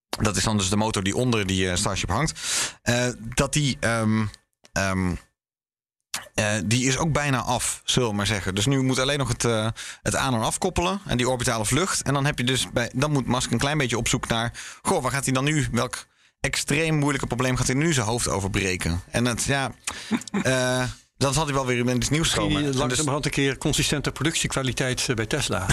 dat 0.10 0.36
is 0.36 0.43
dan 0.43 0.58
dus 0.58 0.70
de 0.70 0.76
motor 0.76 1.04
die 1.04 1.16
onder 1.16 1.48
die 1.48 1.76
Starship 1.76 2.10
hangt, 2.10 2.39
dat 3.36 3.54
die 3.54 3.78
ehm, 3.80 4.26
ehm, 4.72 5.14
eh, 6.34 6.53
die 6.65 6.88
is 6.88 6.97
ook 6.97 7.11
bijna 7.11 7.41
af, 7.41 7.82
zullen 7.86 8.09
we 8.09 8.15
maar 8.15 8.26
zeggen. 8.28 8.55
Dus 8.55 8.65
nu 8.65 8.82
moet 8.82 8.99
alleen 8.99 9.18
nog 9.18 9.28
het, 9.28 9.45
eh, 9.45 9.68
het 10.01 10.15
aan- 10.15 10.34
en 10.34 10.41
afkoppelen 10.41 10.99
en 11.05 11.18
die 11.18 11.30
orbitale 11.30 11.65
vlucht. 11.65 12.01
En 12.01 12.13
dan 12.13 12.26
heb 12.26 12.38
je 12.38 12.43
dus 12.43 12.72
bij, 12.72 12.91
dan 12.95 13.11
moet 13.11 13.28
Musk 13.28 13.51
een 13.51 13.57
klein 13.57 13.78
beetje 13.78 13.97
op 13.97 14.07
zoek 14.07 14.28
naar. 14.28 14.51
Goh, 14.82 15.01
waar 15.01 15.11
gaat 15.11 15.24
hij 15.26 15.34
dan 15.34 15.43
nu? 15.43 15.68
Welk 15.72 16.05
extreem 16.39 16.95
moeilijke 16.95 17.28
probleem 17.28 17.55
gaat 17.57 17.68
hij 17.68 17.76
nu 17.76 17.93
zijn 17.93 18.05
hoofd 18.07 18.28
overbreken? 18.28 19.01
En 19.11 19.26
het, 19.26 19.43
ja, 19.43 19.72
eh, 20.43 20.84
dan 21.18 21.34
zal 21.34 21.45
hij 21.45 21.53
wel 21.53 21.65
weer 21.65 21.78
in 21.78 21.88
het 21.88 22.09
nieuws 22.09 22.11
Misschien 22.11 22.41
komen. 22.41 22.57
die 22.57 22.65
En 22.65 22.72
dus- 22.72 22.80
langzamerhand 22.82 23.26
een 23.26 23.32
keer 23.32 23.57
consistente 23.57 24.11
productiekwaliteit 24.11 25.09
eh, 25.09 25.15
bij 25.15 25.26
Tesla. 25.26 25.65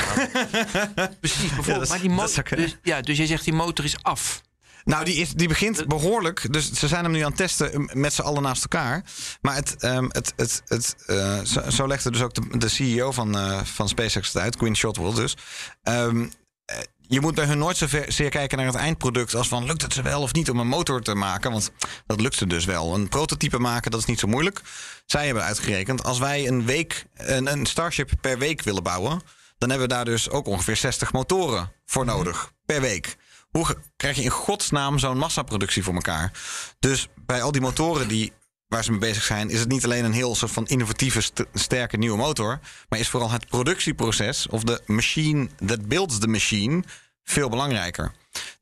Precies, 1.21 1.39
bijvoorbeeld. 1.55 1.67
Ja, 1.67 1.79
dat 1.79 1.89
maar 1.89 2.01
die 2.01 2.09
dat 2.09 2.19
motor, 2.37 2.57
dus, 2.57 2.77
ja, 2.83 3.01
dus 3.01 3.17
jij 3.17 3.27
zegt 3.27 3.45
die 3.45 3.53
motor 3.55 3.85
is 3.85 3.97
af. 4.03 4.43
Nou, 4.85 5.05
die, 5.05 5.15
is, 5.15 5.33
die 5.33 5.49
begint 5.49 5.87
behoorlijk. 5.87 6.53
Dus 6.53 6.73
ze 6.73 6.89
zijn 6.89 7.05
hem 7.05 7.13
nu 7.13 7.21
aan 7.21 7.29
het 7.29 7.37
testen 7.37 7.91
met 7.93 8.13
z'n 8.13 8.23
allen 8.23 8.43
naast 8.43 8.63
elkaar. 8.63 9.05
Maar 9.41 9.55
het, 9.55 9.77
ehm, 9.79 10.07
het, 10.09 10.33
het, 10.37 10.63
het, 10.67 10.97
eh, 11.07 11.41
zo, 11.41 11.71
zo 11.71 11.87
legde 11.87 12.11
dus 12.11 12.23
ook 12.23 12.35
de, 12.35 12.59
de 12.59 12.69
CEO 12.69 13.13
van, 13.13 13.39
eh, 13.39 13.65
van 13.65 13.89
SpaceX 13.89 14.33
het 14.33 14.43
uit, 14.43 14.57
Quinn 14.57 14.77
Shotwell 14.77 15.15
dus. 15.15 15.37
Ehm, 15.83 16.27
eh, 16.65 16.79
je 17.01 17.21
moet 17.21 17.35
bij 17.35 17.45
hun 17.45 17.59
nooit 17.59 17.77
zozeer 17.77 18.31
kijken 18.31 18.59
naar 18.59 18.67
het 18.67 18.75
eindproduct 18.75 19.35
als 19.35 19.49
van 19.49 19.65
lukt 19.65 19.83
het 19.83 19.93
ze 19.93 20.03
wel 20.03 20.23
of 20.23 20.33
niet 20.33 20.51
om 20.51 20.59
een 20.59 20.69
motor 20.69 21.03
te 21.03 21.15
maken. 21.15 21.51
Want 21.51 21.71
dat 22.07 22.21
lukt 22.21 22.37
ze 22.37 22.47
dus 22.47 22.65
wel. 22.65 22.95
Een 22.95 23.09
prototype 23.09 23.59
maken, 23.59 23.91
dat 23.91 24.01
is 24.01 24.07
niet 24.07 24.21
zo 24.21 24.27
moeilijk. 24.27 24.61
Zij 25.07 25.27
hebben 25.27 25.45
uitgerekend, 25.45 26.05
als 26.05 26.19
wij 26.19 26.47
een 26.49 26.65
week, 26.65 27.07
een, 27.15 27.53
een 27.53 27.67
Starship 27.67 28.11
per 28.21 28.39
week 28.39 28.63
willen 28.63 28.83
bouwen, 28.83 29.23
dan 29.59 29.71
hebben 29.71 29.89
we 29.89 29.95
daar 29.95 30.05
dus 30.05 30.31
ook 30.31 30.47
ongeveer 30.47 30.77
60 30.77 31.13
motoren 31.13 31.73
voor 31.87 32.05
nodig 32.05 32.53
per 32.67 32.81
week. 32.81 33.17
Hoe 33.59 33.77
krijg 33.97 34.17
je 34.17 34.23
in 34.23 34.31
godsnaam 34.31 34.99
zo'n 34.99 35.19
massaproductie 35.19 35.83
voor 35.83 35.95
elkaar? 35.95 36.33
Dus 36.79 37.09
bij 37.27 37.43
al 37.43 37.53
die 37.53 37.61
motoren 37.61 38.09
die, 38.09 38.33
waar 38.69 38.85
ze 38.85 38.91
mee 38.91 39.01
bezig 39.01 39.23
zijn, 39.23 39.51
is 39.51 39.59
het 39.61 39.69
niet 39.69 39.85
alleen 39.85 40.05
een 40.05 40.13
heel 40.13 40.35
soort 40.35 40.51
van 40.53 40.67
innovatieve, 40.67 41.21
st- 41.21 41.45
sterke 41.55 41.97
nieuwe 41.97 42.17
motor, 42.17 42.61
maar 42.89 42.99
is 42.99 43.09
vooral 43.09 43.31
het 43.31 43.47
productieproces 43.49 44.49
of 44.49 44.63
de 44.63 44.83
machine 44.87 45.49
that 45.67 45.89
builds 45.89 46.19
the 46.19 46.27
machine 46.29 46.83
veel 47.23 47.49
belangrijker. 47.49 48.13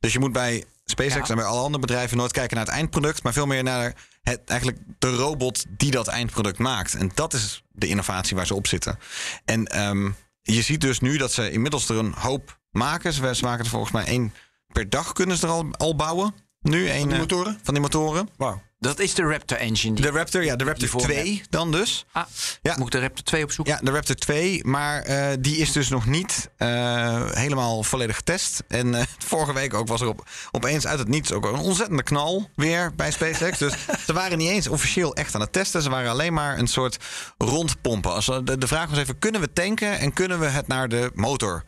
Dus 0.00 0.12
je 0.12 0.18
moet 0.18 0.32
bij 0.32 0.64
SpaceX 0.84 1.14
Ja. 1.28 1.34
en 1.34 1.36
bij 1.36 1.44
alle 1.44 1.60
andere 1.62 1.86
bedrijven 1.86 2.16
nooit 2.16 2.32
kijken 2.32 2.56
naar 2.56 2.64
het 2.66 2.74
eindproduct, 2.74 3.22
maar 3.22 3.32
veel 3.32 3.46
meer 3.46 3.62
naar 3.62 3.94
het, 4.22 4.40
eigenlijk 4.46 4.78
de 4.98 5.14
robot 5.16 5.64
die 5.68 5.90
dat 5.90 6.08
eindproduct 6.08 6.58
maakt. 6.58 6.94
En 6.94 7.10
dat 7.14 7.32
is 7.32 7.62
de 7.70 7.86
innovatie 7.86 8.36
waar 8.36 8.46
ze 8.46 8.54
op 8.54 8.66
zitten. 8.66 8.98
En 9.44 9.66
ehm, 9.66 10.10
je 10.42 10.62
ziet 10.62 10.80
dus 10.80 11.00
nu 11.00 11.16
dat 11.16 11.32
ze 11.32 11.50
inmiddels 11.50 11.88
er 11.88 11.96
een 11.96 12.14
hoop 12.18 12.58
maken. 12.70 13.12
Ze 13.12 13.22
maken 13.42 13.64
er 13.64 13.70
volgens 13.70 13.92
mij 13.92 14.04
één 14.04 14.32
per 14.72 14.90
dag 14.90 15.12
kunnen 15.12 15.36
ze 15.36 15.46
er 15.46 15.52
al, 15.52 15.66
al 15.70 15.96
bouwen. 15.96 16.34
Nu 16.60 16.88
één 16.88 17.04
die 17.04 17.12
eh, 17.12 17.18
motoren? 17.18 17.58
van 17.62 17.74
die 17.74 17.82
motoren. 17.82 18.28
Wauw. 18.36 18.62
Dat 18.78 18.98
is 18.98 19.14
de 19.14 19.22
Raptor 19.22 19.58
engine. 19.58 19.94
Die 19.94 20.04
De 20.04 20.10
Raptor, 20.10 20.44
ja, 20.44 20.56
de 20.56 20.64
Raptor 20.64 20.88
voor 20.88 21.00
me 21.00 21.06
2 21.06 21.42
dan 21.50 21.72
dus. 21.72 22.04
Ah, 22.12 22.24
Ja. 22.62 22.74
moet 22.76 22.86
ik 22.86 22.92
de 22.92 23.00
Raptor 23.00 23.24
2 23.24 23.44
opzoeken? 23.44 23.74
Ja, 23.74 23.80
de 23.82 23.90
Raptor 23.90 24.14
2, 24.14 24.64
maar 24.64 25.02
eh, 25.02 25.36
die 25.40 25.56
is 25.56 25.72
dus 25.72 25.88
nog 25.88 26.06
niet 26.06 26.50
eh, 26.56 27.30
helemaal 27.30 27.82
volledig 27.82 28.16
getest. 28.16 28.62
En 28.68 28.94
eh, 28.94 29.02
vorige 29.26 29.52
week 29.52 29.74
ook 29.74 29.88
was 29.88 30.00
er 30.00 30.08
op, 30.08 30.28
opeens 30.50 30.86
uit 30.86 30.98
het 30.98 31.08
niets 31.08 31.32
ook 31.32 31.44
een 31.44 31.54
ontzettende 31.58 32.02
knal 32.02 32.48
weer 32.54 32.94
bij 32.94 33.10
SpaceX. 33.10 33.58
dus 33.58 33.72
ze 34.06 34.12
waren 34.12 34.38
niet 34.38 34.50
eens 34.50 34.68
officieel 34.68 35.14
echt 35.14 35.34
aan 35.34 35.40
het 35.40 35.52
testen. 35.52 35.82
Ze 35.82 35.90
waren 35.90 36.10
alleen 36.10 36.32
maar 36.32 36.58
een 36.58 36.66
soort 36.68 36.96
rondpompen. 37.38 38.12
Als, 38.12 38.26
de, 38.26 38.58
de 38.58 38.66
vraag 38.66 38.88
was 38.90 38.98
even, 38.98 39.18
kunnen 39.18 39.40
we 39.40 39.52
tanken 39.52 39.98
en 39.98 40.12
kunnen 40.12 40.38
we 40.40 40.46
het 40.46 40.66
naar 40.66 40.88
de 40.88 41.10
motor 41.14 41.64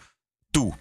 toe? 0.50 0.74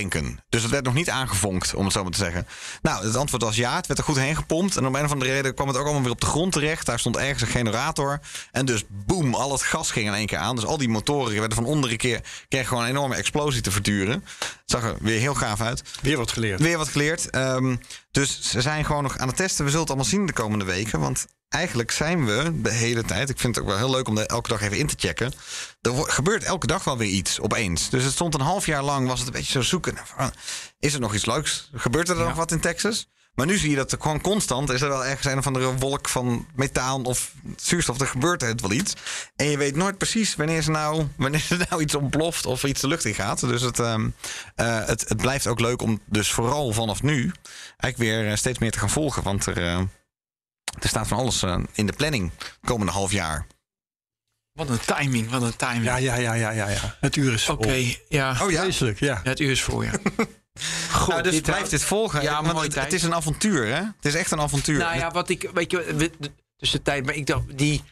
Tanken. 0.00 0.38
Dus 0.48 0.62
het 0.62 0.70
werd 0.70 0.84
nog 0.84 0.94
niet 0.94 1.10
aangevonkt, 1.10 1.74
om 1.74 1.84
het 1.84 1.92
zo 1.92 2.02
maar 2.02 2.12
te 2.12 2.18
zeggen. 2.18 2.46
Nou, 2.82 3.06
het 3.06 3.16
antwoord 3.16 3.42
was 3.42 3.56
ja. 3.56 3.76
Het 3.76 3.86
werd 3.86 3.98
er 3.98 4.04
goed 4.04 4.16
heen 4.16 4.36
gepompt. 4.36 4.76
En 4.76 4.86
om 4.86 4.94
een 4.94 5.04
of 5.04 5.12
andere 5.12 5.30
reden 5.30 5.54
kwam 5.54 5.68
het 5.68 5.76
ook 5.76 5.84
allemaal 5.84 6.02
weer 6.02 6.10
op 6.10 6.20
de 6.20 6.26
grond 6.26 6.52
terecht. 6.52 6.86
Daar 6.86 6.98
stond 6.98 7.16
ergens 7.16 7.42
een 7.42 7.48
generator. 7.48 8.20
En 8.50 8.66
dus 8.66 8.84
boem, 8.88 9.34
al 9.34 9.52
het 9.52 9.62
gas 9.62 9.90
ging 9.90 10.06
in 10.06 10.14
één 10.14 10.26
keer 10.26 10.38
aan. 10.38 10.56
Dus 10.56 10.64
al 10.64 10.78
die 10.78 10.88
motoren 10.88 11.32
werden 11.32 11.54
van 11.54 11.64
onder 11.64 11.90
een 11.90 11.96
keer... 11.96 12.20
kregen 12.48 12.68
gewoon 12.68 12.82
een 12.82 12.88
enorme 12.88 13.14
explosie 13.14 13.60
te 13.60 13.70
verduren. 13.70 14.24
Het 14.38 14.62
zag 14.64 14.82
er 14.82 14.96
weer 15.00 15.20
heel 15.20 15.34
gaaf 15.34 15.60
uit. 15.60 15.82
Weer 16.00 16.16
wat 16.16 16.32
geleerd. 16.32 16.60
Weer 16.60 16.78
wat 16.78 16.88
geleerd. 16.88 17.30
Ehm, 17.30 17.76
dus 18.14 18.50
ze 18.50 18.60
zijn 18.60 18.84
gewoon 18.84 19.02
nog 19.02 19.18
aan 19.18 19.28
het 19.28 19.36
testen. 19.36 19.64
We 19.64 19.70
zullen 19.70 19.86
het 19.86 19.94
allemaal 19.94 20.10
zien 20.10 20.26
de 20.26 20.32
komende 20.32 20.64
weken. 20.64 21.00
Want 21.00 21.26
eigenlijk 21.48 21.90
zijn 21.90 22.24
we 22.24 22.60
de 22.62 22.70
hele 22.72 23.02
tijd... 23.02 23.30
Ik 23.30 23.38
vind 23.38 23.54
het 23.54 23.64
ook 23.64 23.70
wel 23.70 23.78
heel 23.78 23.90
leuk 23.90 24.08
om 24.08 24.18
elke 24.18 24.48
dag 24.48 24.60
even 24.60 24.78
in 24.78 24.86
te 24.86 24.94
checken. 24.98 25.32
Er 25.80 25.92
gebeurt 25.94 26.42
elke 26.42 26.66
dag 26.66 26.84
wel 26.84 26.96
weer 26.98 27.08
iets 27.08 27.40
opeens. 27.40 27.90
Dus 27.90 28.04
het 28.04 28.12
stond 28.12 28.34
een 28.34 28.40
half 28.40 28.66
jaar 28.66 28.82
lang, 28.82 29.08
was 29.08 29.18
het 29.18 29.28
een 29.28 29.34
beetje 29.34 29.52
zo 29.52 29.62
zoeken. 29.62 29.96
van, 30.04 30.32
Is 30.78 30.94
er 30.94 31.00
nog 31.00 31.14
iets 31.14 31.26
leuks? 31.26 31.70
Gebeurt 31.74 32.08
er 32.08 32.16
nog 32.16 32.34
wat 32.34 32.52
in 32.52 32.60
Texas? 32.60 33.08
Maar 33.34 33.46
nu 33.46 33.56
zie 33.56 33.70
je 33.70 33.76
dat 33.76 33.92
er 33.92 33.98
gewoon 34.00 34.20
constant 34.20 34.70
is 34.70 34.80
er 34.80 34.88
wel 34.88 35.04
ergens 35.04 35.26
een 35.26 35.38
of 35.38 35.46
andere 35.46 35.74
wolk 35.76 36.08
van 36.08 36.46
methaan 36.54 37.04
of 37.04 37.32
zuurstof. 37.56 38.00
Er 38.00 38.06
gebeurt 38.06 38.42
er 38.42 38.54
wel 38.56 38.72
iets. 38.72 38.94
En 39.36 39.46
je 39.46 39.58
weet 39.58 39.76
nooit 39.76 39.98
precies 39.98 40.36
wanneer 40.36 40.62
ze 40.62 40.70
nou, 40.70 41.06
wanneer 41.16 41.46
er 41.48 41.66
nou 41.70 41.82
iets 41.82 41.94
ontploft 41.94 42.46
of 42.46 42.64
iets 42.64 42.80
de 42.80 42.88
lucht 42.88 43.04
in 43.04 43.14
gaat. 43.14 43.40
Dus 43.40 43.62
het, 43.62 43.78
ehm, 43.78 44.08
eh, 44.54 44.86
het, 44.86 45.08
het 45.08 45.16
blijft 45.16 45.46
ook 45.46 45.60
leuk 45.60 45.82
om 45.82 46.00
dus 46.04 46.30
vooral 46.32 46.72
vanaf 46.72 47.02
nu 47.02 47.32
eigenlijk 47.76 47.96
weer 47.96 48.30
eh, 48.30 48.36
steeds 48.36 48.58
meer 48.58 48.70
te 48.70 48.78
gaan 48.78 48.90
volgen. 48.90 49.22
Want 49.22 49.46
er, 49.46 49.56
eh, 49.56 49.78
er 50.80 50.88
staat 50.88 51.08
van 51.08 51.18
alles 51.18 51.42
eh, 51.42 51.58
in 51.72 51.86
de 51.86 51.92
planning 51.92 52.30
komende 52.64 52.92
half 52.92 53.12
jaar. 53.12 53.46
Wat 54.52 54.68
een 54.68 54.80
timing, 54.80 55.30
wat 55.30 55.42
een 55.42 55.56
timing. 55.56 55.84
Ja, 55.84 55.96
ja, 55.96 56.14
ja, 56.14 56.32
ja, 56.32 56.50
ja, 56.50 56.68
ja. 56.68 56.96
Het 57.00 57.16
uur 57.16 57.32
is 57.32 57.48
Oké, 57.48 57.62
vol. 57.62 57.94
ja. 58.08 58.36
Oh 58.42 58.50
ja. 58.50 58.66
Ja, 58.98 59.20
Het 59.24 59.40
uur 59.40 59.50
is 59.50 59.62
voor, 59.62 59.84
ja. 59.84 59.92
Goed, 60.90 61.08
nou, 61.08 61.22
dus 61.22 61.32
dit- 61.32 61.42
blijf 61.42 61.68
dit 61.68 61.84
volgen. 61.84 62.22
Ja, 62.22 62.40
mooie 62.40 62.70
het, 62.80 62.92
is 62.92 63.02
een 63.02 63.14
avontuur, 63.14 63.66
hè? 63.66 63.74
Het 63.82 64.04
is 64.04 64.14
echt 64.14 64.30
een 64.30 64.40
avontuur. 64.40 64.78
Nou 64.78 64.96
ja, 64.96 65.10
wat 65.10 65.28
ik, 65.28 65.50
weet 65.54 65.70
je, 65.70 66.10
tussen 66.56 66.82
tijd, 66.82 67.04
maar 67.04 67.14
ik 67.14 67.26
dacht, 67.26 67.58
die, 67.58 67.82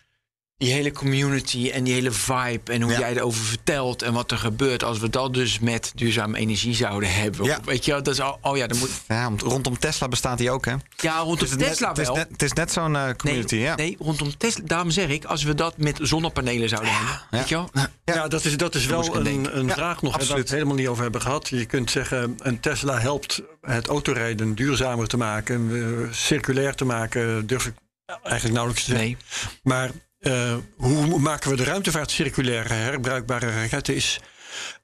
die 0.62 0.72
hele 0.72 0.92
community 0.92 1.70
en 1.70 1.84
die 1.84 1.92
hele 1.94 2.10
vibe 2.10 2.72
en 2.72 2.82
hoe 2.82 2.92
Ja. 2.92 2.98
jij 2.98 3.16
erover 3.16 3.44
vertelt 3.44 4.02
en 4.02 4.12
wat 4.12 4.30
er 4.30 4.38
gebeurt 4.38 4.84
als 4.84 4.98
we 4.98 5.10
dat 5.10 5.34
dus 5.34 5.58
met 5.58 5.92
duurzame 5.94 6.38
energie 6.38 6.74
zouden 6.74 7.14
hebben. 7.14 7.44
Ja. 7.44 7.58
Weet 7.64 7.84
je, 7.84 7.90
wel, 7.92 8.02
dat 8.02 8.14
is 8.14 8.20
al, 8.20 8.38
oh 8.42 8.56
ja, 8.56 8.66
dan 8.66 8.78
moet, 8.78 8.90
Ja, 9.08 9.32
rondom 9.36 9.78
Tesla 9.78 10.08
bestaat 10.08 10.38
die 10.38 10.50
ook, 10.50 10.64
hè? 10.64 10.74
ja, 10.96 11.18
rondom 11.18 11.38
Het 11.38 11.42
is 11.50 11.56
net- 11.56 11.68
Tesla 11.68 11.88
het 11.88 11.98
is 11.98 12.06
wel. 12.06 12.16
net, 12.16 12.28
het 12.32 12.42
is 12.42 12.52
net 12.52 12.72
zo'n 12.72 12.96
eh, 12.96 13.10
community, 13.16 13.54
nee, 13.54 13.64
ja. 13.64 13.74
nee, 13.74 13.96
rondom 13.98 14.36
Tesla. 14.36 14.62
Daarom 14.66 14.90
zeg 14.90 15.08
ik, 15.08 15.24
als 15.24 15.42
we 15.42 15.54
dat 15.54 15.76
met 15.76 15.98
zonnepanelen 16.02 16.68
zouden 16.68 16.92
hebben. 16.92 17.20
Weet 17.30 17.48
je 17.48 17.54
wel? 17.54 17.70
Ja, 18.04 18.28
dat 18.28 18.44
is, 18.44 18.56
dat 18.56 18.74
is 18.74 18.86
wel 18.86 19.16
een, 19.16 19.58
een 19.58 19.66
Ja, 19.66 19.72
vraag 19.74 20.02
nog 20.02 20.10
waar 20.10 20.10
we 20.12 20.18
absoluut. 20.18 20.42
het 20.42 20.50
helemaal 20.52 20.74
niet 20.76 20.88
over 20.88 21.02
hebben 21.02 21.20
gehad. 21.20 21.48
Je 21.48 21.64
kunt 21.64 21.90
zeggen, 21.90 22.34
een 22.38 22.60
Tesla 22.60 22.98
helpt 22.98 23.42
het 23.60 23.86
autorijden 23.88 24.54
duurzamer 24.54 25.08
te 25.08 25.16
maken, 25.16 25.70
eh, 25.72 26.12
circulair 26.12 26.74
te 26.74 26.84
maken, 26.84 27.46
durf 27.46 27.66
ik 27.66 27.74
eigenlijk 28.22 28.54
nauwelijks 28.54 28.84
te 28.84 28.90
zeggen. 28.90 29.06
Nee. 29.08 29.16
Maar 29.62 29.90
eh, 30.22 30.54
hoe 30.76 31.18
maken 31.18 31.50
we 31.50 31.56
de 31.56 31.64
ruimtevaart 31.64 32.10
circulair? 32.10 32.68
Herbruikbare 32.72 33.50
raketten 33.50 33.94
is 33.94 34.20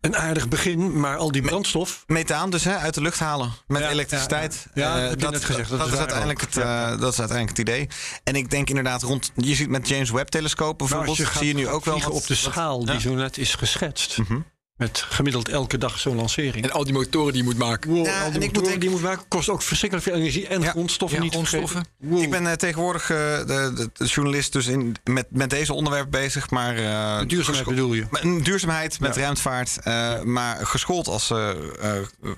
een 0.00 0.16
aardig 0.16 0.48
begin, 0.48 1.00
maar 1.00 1.16
al 1.16 1.32
die 1.32 1.42
brandstof. 1.42 2.04
Methaan 2.06 2.50
dus 2.50 2.64
hè, 2.64 2.76
uit 2.76 2.94
de 2.94 3.00
lucht 3.00 3.18
halen 3.18 3.52
met 3.66 3.82
Ja, 3.82 3.88
elektriciteit. 3.90 4.66
ja, 4.74 4.82
ja. 4.96 4.96
Ja, 5.02 5.04
Eh, 5.10 5.14
je 5.18 5.28
net 5.28 5.44
gezegd, 5.44 5.70
dat 5.70 5.78
Dat, 5.78 5.92
is 5.92 5.98
uiteindelijk 5.98 6.42
ook. 6.42 6.54
het, 6.54 6.56
eh, 6.64 6.88
dat 7.00 7.12
is 7.12 7.18
uiteindelijk 7.18 7.48
het 7.58 7.68
idee. 7.68 7.88
En 8.24 8.34
ik 8.34 8.50
denk 8.50 8.68
inderdaad 8.68 9.02
rond... 9.02 9.32
Je 9.36 9.54
ziet 9.54 9.68
met 9.68 9.88
James 9.88 10.10
Webb 10.10 10.28
telescoop 10.28 10.78
Nou, 10.78 10.90
bijvoorbeeld... 10.90 11.28
gaat- 11.28 11.38
zie 11.38 11.48
je 11.48 11.54
nu 11.54 11.68
ook 11.68 11.84
wel 11.84 12.00
wat- 12.00 12.10
op 12.10 12.26
de 12.26 12.34
schaal 12.34 12.84
die 12.84 13.00
zo 13.00 13.14
net 13.14 13.38
is 13.38 13.54
geschetst. 13.54 14.18
Mhm. 14.18 14.38
Met 14.78 15.04
gemiddeld 15.08 15.48
elke 15.48 15.78
dag 15.78 15.98
zo'n 15.98 16.16
lancering. 16.16 16.64
En 16.64 16.70
al 16.70 16.84
die 16.84 16.92
motoren 16.92 17.32
die 17.32 17.42
je 17.42 17.48
moet 17.48 17.58
maken. 17.58 17.90
Wow, 17.90 18.06
Ja, 18.06 18.18
al 18.20 18.26
en 18.26 18.32
die 18.32 18.32
ik 18.32 18.34
moet 18.34 18.42
motoren 18.46 18.62
denken- 18.62 18.80
die 18.80 18.90
moet 18.90 19.00
maken 19.02 19.28
kost 19.28 19.48
ook 19.48 19.62
verschrikkelijk 19.62 20.08
veel 20.08 20.16
energie 20.16 20.46
en 20.46 20.60
Ja. 20.60 20.70
grondstoffen 20.70 21.18
Ja, 21.18 21.24
niet 21.24 21.32
grondstoffen. 21.32 21.84
Wow. 21.98 22.22
Ik 22.22 22.30
ben 22.30 22.46
eh, 22.46 22.52
tegenwoordig 22.52 23.02
eh, 23.10 23.16
de, 23.38 23.44
de, 23.74 23.90
de 23.92 24.04
journalist 24.04 24.52
dus 24.52 24.66
in, 24.66 24.96
met, 25.04 25.26
met 25.30 25.50
deze 25.50 25.72
onderwerpen 25.72 26.10
bezig. 26.10 26.50
Maar, 26.50 26.76
eh, 26.76 27.26
duurzaamheid 27.26 27.66
bedoel 27.66 27.92
je? 27.94 28.06
Met 28.10 28.44
duurzaamheid 28.44 29.00
met 29.00 29.14
Ja. 29.14 29.20
ruimtevaart. 29.20 29.78
eh, 29.82 30.22
Maar 30.22 30.66
geschoold 30.66 31.06
als 31.08 31.30
eh, 31.30 31.50
eh, 31.50 31.56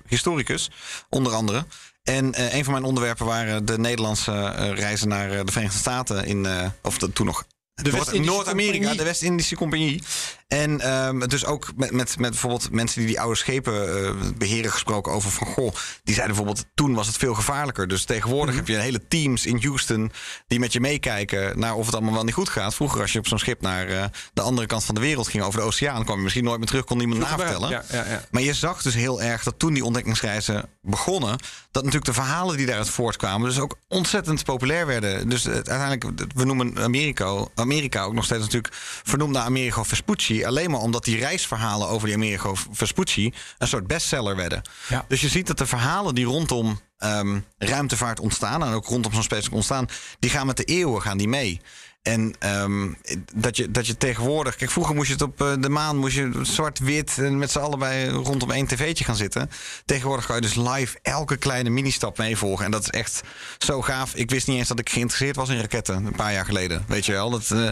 historicus, 0.06 0.70
onder 1.08 1.32
andere. 1.32 1.64
En 2.02 2.34
eh, 2.34 2.54
een 2.54 2.64
van 2.64 2.72
mijn 2.72 2.84
onderwerpen 2.84 3.26
waren 3.26 3.64
de 3.64 3.78
Nederlandse 3.78 4.48
reizen 4.74 5.08
naar 5.08 5.28
de 5.44 5.52
Verenigde 5.52 5.78
Staten. 5.78 6.24
In, 6.24 6.46
eh, 6.46 6.66
of 6.82 6.98
de, 6.98 7.12
toen 7.12 7.26
nog 7.26 7.44
De 7.74 8.18
Noord-Amerika, 8.20 8.94
de 8.94 9.04
West-Indische 9.04 9.56
Compagnie. 9.56 10.02
En 10.50 10.80
ehm, 10.80 11.18
dus 11.18 11.44
ook 11.44 11.70
met, 11.76 11.90
met, 11.90 12.18
met 12.18 12.30
bijvoorbeeld 12.30 12.70
mensen 12.70 12.98
die 12.98 13.08
die 13.08 13.20
oude 13.20 13.36
schepen 13.36 14.04
eh, 14.04 14.14
beheren 14.36 14.70
gesproken 14.70 15.12
over 15.12 15.30
van 15.30 15.46
goh, 15.46 15.74
die 16.04 16.14
zeiden 16.14 16.36
bijvoorbeeld 16.36 16.66
toen 16.74 16.94
was 16.94 17.06
het 17.06 17.16
veel 17.16 17.34
gevaarlijker. 17.34 17.88
Dus 17.88 18.04
tegenwoordig 18.04 18.54
heb 18.54 18.66
je 18.66 18.76
hele 18.76 19.06
teams 19.08 19.46
in 19.46 19.62
Houston 19.62 20.12
die 20.46 20.58
met 20.58 20.72
je 20.72 20.80
meekijken 20.80 21.58
naar 21.58 21.74
of 21.74 21.86
het 21.86 21.94
allemaal 21.94 22.14
wel 22.14 22.24
niet 22.24 22.34
goed 22.34 22.48
gaat. 22.48 22.74
Vroeger 22.74 23.00
als 23.00 23.12
je 23.12 23.18
op 23.18 23.26
zo'n 23.26 23.38
schip 23.38 23.60
naar 23.60 23.88
eh, 23.88 24.04
de 24.32 24.40
andere 24.40 24.66
kant 24.66 24.84
van 24.84 24.94
de 24.94 25.00
wereld 25.00 25.28
ging 25.28 25.44
over 25.44 25.60
de 25.60 25.66
oceaan, 25.66 26.04
kwam 26.04 26.16
je 26.16 26.22
misschien 26.22 26.44
nooit 26.44 26.58
meer 26.58 26.68
terug, 26.68 26.84
kon 26.84 26.98
niemand 26.98 27.20
navertellen. 27.20 27.70
Ja, 27.70 27.84
ja, 27.90 28.04
ja. 28.08 28.24
Maar 28.30 28.42
je 28.42 28.54
zag 28.54 28.82
dus 28.82 28.94
heel 28.94 29.22
erg 29.22 29.42
dat 29.42 29.58
toen 29.58 29.74
die 29.74 29.84
ontdekkingsreizen 29.84 30.68
begonnen, 30.82 31.38
dat 31.70 31.84
natuurlijk 31.84 32.14
de 32.14 32.22
verhalen 32.22 32.56
die 32.56 32.66
daaruit 32.66 32.90
voortkwamen, 32.90 33.48
dus 33.48 33.58
ook 33.58 33.76
ontzettend 33.88 34.44
populair 34.44 34.86
werden. 34.86 35.28
Dus 35.28 35.48
uiteindelijk, 35.48 36.04
we 36.34 36.44
noemen 36.44 36.78
Amerika, 36.78 37.46
Amerika 37.54 38.02
ook 38.02 38.14
nog 38.14 38.24
steeds 38.24 38.42
natuurlijk 38.42 38.74
vernoemd 39.04 39.32
naar 39.32 39.44
Amerigo 39.44 39.82
Vespucci. 39.82 40.39
Alleen 40.46 40.70
maar 40.70 40.80
omdat 40.80 41.04
die 41.04 41.18
reisverhalen 41.18 41.88
over 41.88 42.06
die 42.06 42.16
Amerigo 42.16 42.54
Vespucci 42.70 43.34
een 43.58 43.68
soort 43.68 43.86
bestseller 43.86 44.36
werden. 44.36 44.62
Ja. 44.88 45.04
Dus 45.08 45.20
je 45.20 45.28
ziet 45.28 45.46
dat 45.46 45.58
de 45.58 45.66
verhalen 45.66 46.14
die 46.14 46.24
rondom 46.24 46.80
ehm, 46.98 47.40
ruimtevaart 47.58 48.20
ontstaan, 48.20 48.64
en 48.64 48.72
ook 48.72 48.86
rondom 48.86 49.12
zo'n 49.12 49.22
specifiek 49.22 49.54
ontstaan, 49.54 49.88
die 50.18 50.30
gaan 50.30 50.46
met 50.46 50.56
de 50.56 50.64
eeuwen 50.64 51.02
gaan 51.02 51.18
die 51.18 51.28
mee. 51.28 51.60
En 52.02 52.34
ehm, 52.38 52.92
dat, 53.34 53.56
je, 53.56 53.70
dat 53.70 53.86
je 53.86 53.96
tegenwoordig. 53.96 54.56
Kijk, 54.56 54.70
vroeger 54.70 54.94
moest 54.94 55.06
je 55.06 55.12
het 55.12 55.22
op 55.22 55.40
eh, 55.40 55.52
de 55.60 55.68
maan, 55.68 55.96
moest 55.96 56.16
je 56.16 56.30
zwart-wit 56.42 57.18
en 57.18 57.38
met 57.38 57.50
z'n 57.50 57.58
allen 57.58 57.78
bij 57.78 58.08
rondom 58.08 58.50
één 58.50 58.66
tv'tje 58.66 59.04
gaan 59.04 59.16
zitten. 59.16 59.50
Tegenwoordig 59.84 60.26
kan 60.26 60.36
je 60.36 60.42
dus 60.42 60.54
live 60.54 60.98
elke 61.02 61.36
kleine 61.36 61.70
mini-stap 61.70 62.18
meevolgen. 62.18 62.64
En 62.64 62.70
dat 62.70 62.82
is 62.82 62.90
echt 62.90 63.20
zo 63.58 63.82
gaaf. 63.82 64.14
Ik 64.14 64.30
wist 64.30 64.46
niet 64.46 64.58
eens 64.58 64.68
dat 64.68 64.78
ik 64.78 64.90
geïnteresseerd 64.90 65.36
was 65.36 65.48
in 65.48 65.60
raketten 65.60 66.06
een 66.06 66.12
paar 66.12 66.32
jaar 66.32 66.44
geleden. 66.44 66.84
Weet 66.88 67.06
je 67.06 67.12
wel? 67.12 67.30
Dat, 67.30 67.50
eh, 67.50 67.68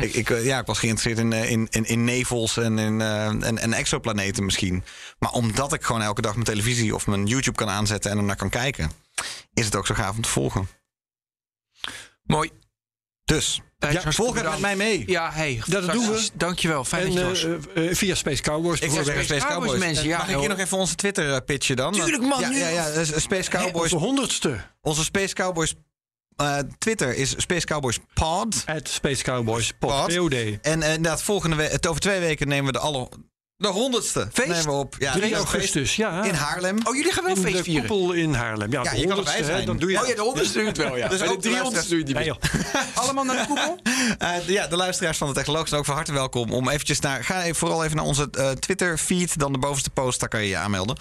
ik, 0.00 0.14
ik, 0.14 0.30
eh, 0.30 0.44
ja, 0.44 0.58
ik 0.58 0.66
was 0.66 0.78
geïnteresseerd 0.78 1.18
in, 1.18 1.32
in, 1.32 1.66
in, 1.70 1.84
in 1.84 2.04
nevels 2.04 2.56
en, 2.56 2.78
in, 2.78 3.00
en, 3.00 3.58
en 3.58 3.72
exoplaneten 3.72 4.44
misschien. 4.44 4.84
Maar 5.18 5.30
omdat 5.30 5.72
ik 5.72 5.82
gewoon 5.82 6.02
elke 6.02 6.22
dag 6.22 6.32
mijn 6.32 6.44
televisie 6.44 6.94
of 6.94 7.06
mijn 7.06 7.26
YouTube 7.26 7.56
kan 7.56 7.68
aanzetten 7.68 8.10
en 8.10 8.16
er 8.16 8.24
naar 8.24 8.36
kan 8.36 8.50
kijken, 8.50 8.90
is 9.54 9.64
het 9.64 9.76
ook 9.76 9.86
zo 9.86 9.94
gaaf 9.94 10.16
om 10.16 10.22
te 10.22 10.28
volgen. 10.28 10.68
Mooi. 12.22 12.50
Dus, 13.24 13.60
ja, 13.78 14.12
volg 14.12 14.34
het 14.34 14.50
met 14.50 14.58
mij 14.58 14.76
mee. 14.76 15.02
Ja, 15.06 15.30
hey, 15.32 15.62
dat 15.66 15.92
doen 15.92 16.06
we. 16.06 16.28
Dankjewel, 16.34 16.84
fijn 16.84 17.06
En 17.06 17.14
dat 17.14 17.40
je 17.40 17.58
eh, 17.74 17.88
eh, 17.90 17.96
via 17.96 18.14
Space 18.14 18.42
Cowboys. 18.42 18.80
Ik 18.80 18.90
zeg 18.90 19.04
bijvoorbeeld. 19.04 19.24
Space 19.24 19.46
Cowboys. 19.46 19.78
mensen, 19.78 20.06
ja, 20.06 20.18
Mag 20.18 20.28
ik 20.28 20.38
hier 20.38 20.48
nog 20.48 20.58
even 20.58 20.78
onze 20.78 20.94
Twitter 20.94 21.32
eh, 21.32 21.40
pitchen 21.44 21.76
dan? 21.76 21.92
Tuurlijk, 21.92 22.22
man, 22.22 22.40
Ja, 22.40 22.50
ja, 22.50 22.68
ja, 22.68 23.04
Space 23.04 23.50
Cowboys. 23.50 23.92
Onze 23.92 24.06
honderdste. 24.06 24.60
Onze 24.80 25.04
Space 25.04 25.34
Cowboys 25.34 25.74
eh, 26.36 26.58
Twitter 26.78 27.14
is 27.16 27.34
Space 27.36 27.66
Cowboys 27.66 27.98
Pod. 28.14 28.62
At 28.66 28.88
Space 28.88 29.22
Cowboys 29.22 29.72
pod. 29.78 30.14
Pod. 30.14 30.32
En 30.62 30.82
inderdaad, 30.82 31.22
volgende 31.22 31.56
week, 31.56 31.72
het 31.72 31.86
over 31.86 32.00
twee 32.00 32.20
weken 32.20 32.48
nemen 32.48 32.66
we 32.66 32.72
de 32.72 32.78
alle. 32.78 33.08
De 33.56 33.68
honderdste. 33.68 34.28
Feest? 34.32 34.48
Nemen 34.48 34.64
we 34.64 34.70
op. 34.70 34.96
Ja, 34.98 35.12
3 35.12 35.22
feest 35.24 35.34
augustus, 35.36 35.96
ja. 35.96 36.24
In 36.24 36.34
Haarlem. 36.34 36.78
Oh, 36.84 36.94
jullie 36.96 37.12
gaan 37.12 37.24
wel 37.24 37.36
in 37.36 37.42
feest 37.42 37.64
de 37.64 37.72
koepel 37.78 38.12
in 38.12 38.32
Haarlem. 38.34 38.70
Ja, 38.72 38.82
Ja, 38.82 38.90
de 38.90 38.96
je 38.96 39.06
kan 39.06 39.14
honderdste, 39.16 39.38
erbij 39.40 39.54
zijn. 39.54 39.66
Dan 39.66 39.76
doe 39.78 39.90
je 39.90 40.00
Oh 40.00 40.08
ja, 40.08 40.14
de 40.14 40.20
100 40.20 40.52
doe 40.52 40.62
je 40.62 40.68
het 40.68 40.76
wel, 40.76 40.96
ja. 40.96 41.08
Dus 41.08 41.18
Bij 41.18 41.26
de 41.28 41.34
ook 41.34 41.42
de 41.42 41.48
300 41.48 41.88
doe 41.88 41.98
je 41.98 42.04
niet 42.04 42.24
joh. 42.24 42.36
Allemaal 42.94 43.24
naar 43.24 43.36
de 43.36 43.46
koepel? 43.46 43.78
Eh, 44.18 44.30
de- 44.46 44.52
ja, 44.52 44.66
de 44.66 44.76
luisteraars 44.76 45.18
van 45.18 45.28
de 45.28 45.34
Technoloog 45.34 45.68
zijn 45.68 45.80
ook 45.80 45.86
van 45.86 45.94
harte 45.94 46.12
welkom 46.12 46.52
om 46.52 46.68
eventjes 46.68 47.00
naar. 47.00 47.24
Ga 47.24 47.42
even, 47.42 47.54
vooral 47.56 47.84
even 47.84 47.96
naar 47.96 48.04
onze 48.04 48.28
eh, 48.32 48.50
Twitter 48.50 48.98
feed, 48.98 49.38
dan 49.38 49.52
de 49.52 49.58
bovenste 49.58 49.90
post, 49.90 50.20
daar 50.20 50.28
kan 50.28 50.42
je 50.42 50.48
je 50.48 50.56
aanmelden. 50.56 50.96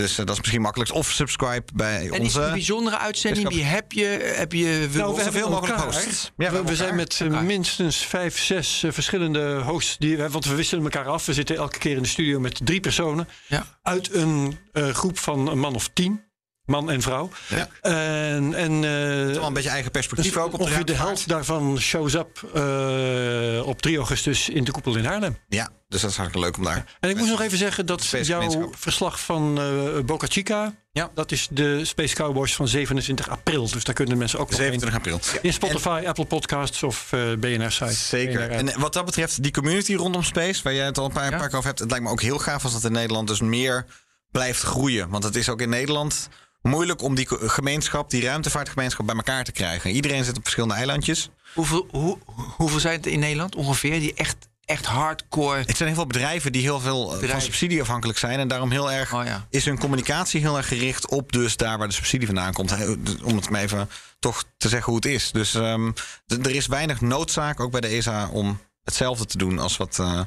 Dus 0.00 0.18
eh, 0.18 0.24
dat 0.24 0.30
is 0.30 0.38
misschien 0.38 0.60
makkelijkst. 0.60 0.94
Of 0.96 1.10
subscribe 1.10 1.62
bij 1.74 1.96
En 1.96 2.02
is 2.02 2.06
het 2.08 2.14
een 2.16 2.20
onze. 2.22 2.40
bijzondere 2.52 2.98
uitzending? 2.98 3.48
Die 3.48 3.62
heb 3.64 3.92
je, 3.92 4.04
heb 4.36 4.52
je 4.52 4.64
Nou, 4.64 4.88
we 4.90 4.98
hebben 4.98 5.24
zoveel 5.24 5.50
mogelijk 5.50 5.80
hosts. 5.80 6.32
Ja, 6.36 6.64
we 6.64 6.76
zijn 6.76 6.94
met 6.96 7.20
eh, 7.20 7.40
minstens 7.40 7.96
vijf, 8.06 8.38
zes 8.38 8.82
eh, 8.82 8.92
verschillende 8.92 9.60
hosts. 9.60 9.96
Die, 9.98 10.16
we- 10.16 10.30
want 10.30 10.44
we 10.44 10.54
wisselen 10.54 10.84
elkaar 10.84 11.06
af. 11.06 11.26
We 11.26 11.32
zitten 11.34 11.56
elke 11.56 11.78
keer 11.78 11.96
in 11.96 12.02
de 12.02 12.08
studio 12.08 12.40
met 12.40 12.60
drie 12.64 12.80
personen. 12.80 13.28
Ja. 13.46 13.66
Uit 13.82 14.14
een 14.14 14.58
eh, 14.72 14.88
groep 14.88 15.18
van 15.18 15.48
een 15.48 15.58
man 15.58 15.74
of 15.74 15.88
tien. 15.92 16.28
Man 16.70 16.90
en 16.90 17.02
vrouw. 17.02 17.30
Ja. 17.48 17.68
En, 17.80 18.54
en 18.54 18.72
eh, 18.72 19.34
Wel 19.34 19.46
een 19.46 19.52
beetje 19.52 19.68
eigen 19.70 19.90
perspectief 19.90 20.32
dus 20.32 20.42
ook 20.42 20.52
op 20.52 20.58
de 20.58 20.64
ongeveer 20.64 20.84
de 20.84 20.94
helft 20.94 21.28
daarvan 21.28 21.78
shows 21.80 22.14
up 22.14 22.42
eh, 22.54 23.66
op 23.66 23.82
3 23.82 23.96
augustus 23.96 24.48
in 24.48 24.64
de 24.64 24.70
koepel 24.70 24.96
in 24.96 25.04
Haarlem. 25.04 25.38
Ja, 25.48 25.68
dus 25.88 26.00
dat 26.00 26.10
is 26.10 26.16
hartstikke 26.16 26.46
leuk 26.46 26.56
om 26.56 26.64
daar. 26.64 26.96
En 27.00 27.10
ik 27.10 27.16
moet 27.16 27.28
nog 27.28 27.40
even 27.40 27.58
zeggen 27.58 27.86
dat 27.86 28.04
jouw 28.22 28.70
verslag 28.78 29.20
van 29.20 29.58
eh 29.60 30.04
Boca 30.04 30.26
Chica... 30.26 30.74
Ja. 30.92 31.10
dat 31.14 31.32
is 31.32 31.48
de 31.50 31.84
Space 31.84 32.14
Cowboys 32.14 32.54
van 32.54 32.68
27 32.68 33.28
april. 33.28 33.70
Dus 33.70 33.84
daar 33.84 33.94
kunnen 33.94 34.18
mensen 34.18 34.38
ook 34.38 34.50
nog 34.50 34.58
27 34.58 34.98
april. 34.98 35.20
In 35.42 35.52
Spotify, 35.52 36.02
Apple 36.06 36.24
Podcasts 36.24 36.82
of 36.82 37.10
BNR-site. 37.38 37.92
Zeker. 37.92 38.50
En 38.50 38.80
wat 38.80 38.92
dat 38.92 39.04
betreft, 39.04 39.42
die 39.42 39.52
community 39.52 39.94
rondom 39.94 40.22
Space, 40.22 40.62
waar 40.62 40.74
jij 40.74 40.84
het 40.84 40.98
al 40.98 41.04
een 41.04 41.12
paar, 41.12 41.30
Ja. 41.30 41.38
paar 41.38 41.48
keer 41.48 41.56
over 41.56 41.68
hebt, 41.68 41.78
het 41.78 41.90
lijkt 41.90 42.04
me 42.04 42.10
ook 42.10 42.22
heel 42.22 42.38
gaaf 42.38 42.62
als 42.64 42.72
dat 42.72 42.84
in 42.84 42.92
Nederland 42.92 43.28
dus 43.28 43.40
meer 43.40 43.86
blijft 44.30 44.62
groeien. 44.62 45.08
Want 45.08 45.24
het 45.24 45.36
is 45.36 45.48
ook 45.48 45.60
in 45.60 45.68
Nederland 45.68 46.28
moeilijk 46.62 47.02
om 47.02 47.14
die 47.14 47.26
gemeenschap, 47.30 48.10
die 48.10 48.22
ruimtevaartgemeenschap, 48.22 49.06
bij 49.06 49.14
elkaar 49.14 49.44
te 49.44 49.52
krijgen. 49.52 49.90
Iedereen 49.90 50.24
zit 50.24 50.36
op 50.36 50.42
verschillende 50.42 50.74
eilandjes. 50.74 51.30
Hoeveel, 51.54 51.86
hoe, 51.90 52.18
hoeveel 52.56 52.80
zijn 52.80 52.96
het 52.96 53.06
in 53.06 53.18
Nederland 53.18 53.54
ongeveer? 53.54 54.00
Die 54.00 54.14
echt, 54.14 54.36
echt 54.64 54.86
hardcore... 54.86 55.58
Het 55.58 55.76
zijn 55.76 55.88
heel 55.88 55.98
veel 55.98 56.06
bedrijven 56.06 56.52
die 56.52 56.62
heel 56.62 56.80
veel 56.80 57.22
eh, 57.22 57.30
van 57.30 57.40
subsidie 57.40 57.80
afhankelijk 57.80 58.18
zijn. 58.18 58.38
En 58.38 58.48
daarom 58.48 58.70
heel 58.70 58.92
erg 58.92 59.14
Oh 59.14 59.24
ja. 59.24 59.46
is 59.50 59.64
hun 59.64 59.78
communicatie 59.78 60.40
heel 60.40 60.56
erg 60.56 60.68
gericht 60.68 61.08
op 61.08 61.32
dus 61.32 61.56
daar 61.56 61.78
waar 61.78 61.88
de 61.88 61.94
subsidie 61.94 62.26
vandaan 62.26 62.52
komt. 62.52 62.74
Om 63.22 63.36
het 63.36 63.50
maar 63.50 63.60
even 63.60 63.88
toch 64.18 64.44
te 64.56 64.68
zeggen 64.68 64.92
hoe 64.92 65.00
het 65.02 65.12
is. 65.12 65.30
Dus 65.30 65.54
ehm, 65.54 65.90
er 66.26 66.50
is 66.50 66.66
weinig 66.66 67.00
noodzaak, 67.00 67.60
ook 67.60 67.70
bij 67.70 67.80
de 67.80 67.88
ESA, 67.88 68.28
om 68.28 68.60
hetzelfde 68.84 69.24
te 69.24 69.38
doen 69.38 69.58
als 69.58 69.76
wat, 69.76 69.98
eh, 69.98 70.20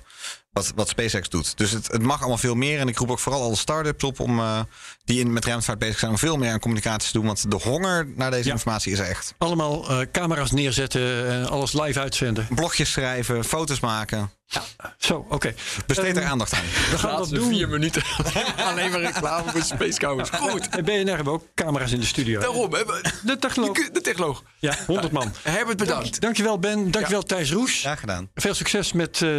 wat, 0.54 0.72
wat 0.76 0.90
SpaceX 0.90 1.30
doet. 1.30 1.58
Dus 1.58 1.72
het, 1.72 1.88
het 1.92 2.02
mag 2.02 2.20
allemaal 2.20 2.38
veel 2.38 2.56
meer. 2.56 2.80
En 2.80 2.88
ik 2.88 2.98
roep 2.98 3.12
ook 3.12 3.20
vooral 3.20 3.42
alle 3.42 3.56
start-ups 3.56 4.04
op 4.04 4.20
om, 4.20 4.40
eh, 4.40 4.60
die 5.06 5.20
in, 5.20 5.34
met 5.34 5.46
ruimtevaart 5.46 5.80
bezig 5.80 6.00
zijn 6.00 6.12
om 6.12 6.18
veel 6.18 6.38
meer 6.38 6.52
aan 6.52 6.60
communicatie 6.60 7.12
te 7.12 7.18
doen. 7.18 7.26
Want 7.26 7.52
de 7.52 7.58
honger 7.64 8.08
naar 8.16 8.32
deze 8.32 8.48
Ja. 8.48 8.52
informatie 8.54 8.92
is 8.92 9.00
er 9.00 9.06
echt. 9.06 9.34
Allemaal 9.38 9.90
eh, 9.90 10.08
camera's 10.12 10.52
neerzetten 10.52 11.28
en 11.30 11.50
alles 11.50 11.74
live 11.74 12.00
uitzenden. 12.00 12.48
Blogjes 12.50 12.92
schrijven, 12.92 13.44
foto's 13.44 13.80
maken. 13.80 14.32
Zo, 14.98 15.26
oké. 15.30 15.54
Besteed 15.86 16.16
er 16.18 16.22
Ehm, 16.24 16.32
aandacht 16.32 16.54
aan. 16.54 16.62
We 16.92 16.98
gaan 16.98 17.18
dat 17.18 17.30
doen. 17.30 17.48
vier 17.48 17.70
minuten. 17.70 18.02
Alleen 18.68 18.92
maar 18.92 19.00
reclame 19.02 19.52
voor 19.52 19.62
Space 19.62 20.00
Cowboys. 20.00 20.30
Goed. 20.30 20.70
Bij 20.70 20.84
BNR 20.84 21.16
hebben 21.16 21.26
we 21.26 21.30
ook 21.32 21.46
camera's 21.56 21.92
in 21.92 22.00
de 22.00 22.06
studio. 22.06 22.40
Daarom. 22.40 22.70
De 23.24 23.38
technoloog. 23.40 23.90
De 23.92 24.02
technoloog. 24.02 24.44
Ja, 24.60 24.76
100 24.88 25.12
man. 25.12 25.34
Herbert, 25.42 25.78
bedankt. 25.78 26.22
Dankjewel 26.22 26.60
Ben, 26.60 26.92
dankjewel 26.92 27.24
Thijs 27.24 27.52
Roes. 27.52 27.82
Ja, 27.82 27.96
gedaan. 27.96 28.30
Veel 28.36 28.54
succes 28.54 28.94
met 28.94 29.22
eh, 29.22 29.30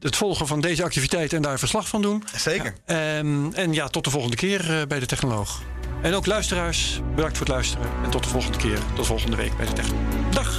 het 0.00 0.16
volgen 0.16 0.46
van 0.46 0.60
deze 0.60 0.82
activiteit 0.84 1.32
en 1.32 1.42
daar 1.42 1.58
verslag 1.58 1.88
van 1.88 2.02
doen. 2.02 2.24
Zeker. 2.36 2.74
Ehm, 2.86 3.52
en 3.52 3.72
ja, 3.72 3.88
tot 3.88 4.04
de 4.04 4.10
volgende 4.10 4.36
keer 4.36 4.80
eh, 4.80 4.86
bij 4.86 4.98
de 4.98 5.06
Technoloog. 5.06 5.60
En 6.02 6.14
ook 6.14 6.26
luisteraars, 6.26 7.00
bedankt 7.14 7.36
voor 7.36 7.46
het 7.46 7.54
luisteren. 7.54 7.86
En 8.04 8.10
tot 8.10 8.22
de 8.22 8.28
volgende 8.28 8.58
keer, 8.58 8.78
tot 8.94 9.06
volgende 9.06 9.36
week 9.36 9.56
bij 9.56 9.66
de 9.66 9.72
Technoloog. 9.72 10.04
Dag! 10.30 10.58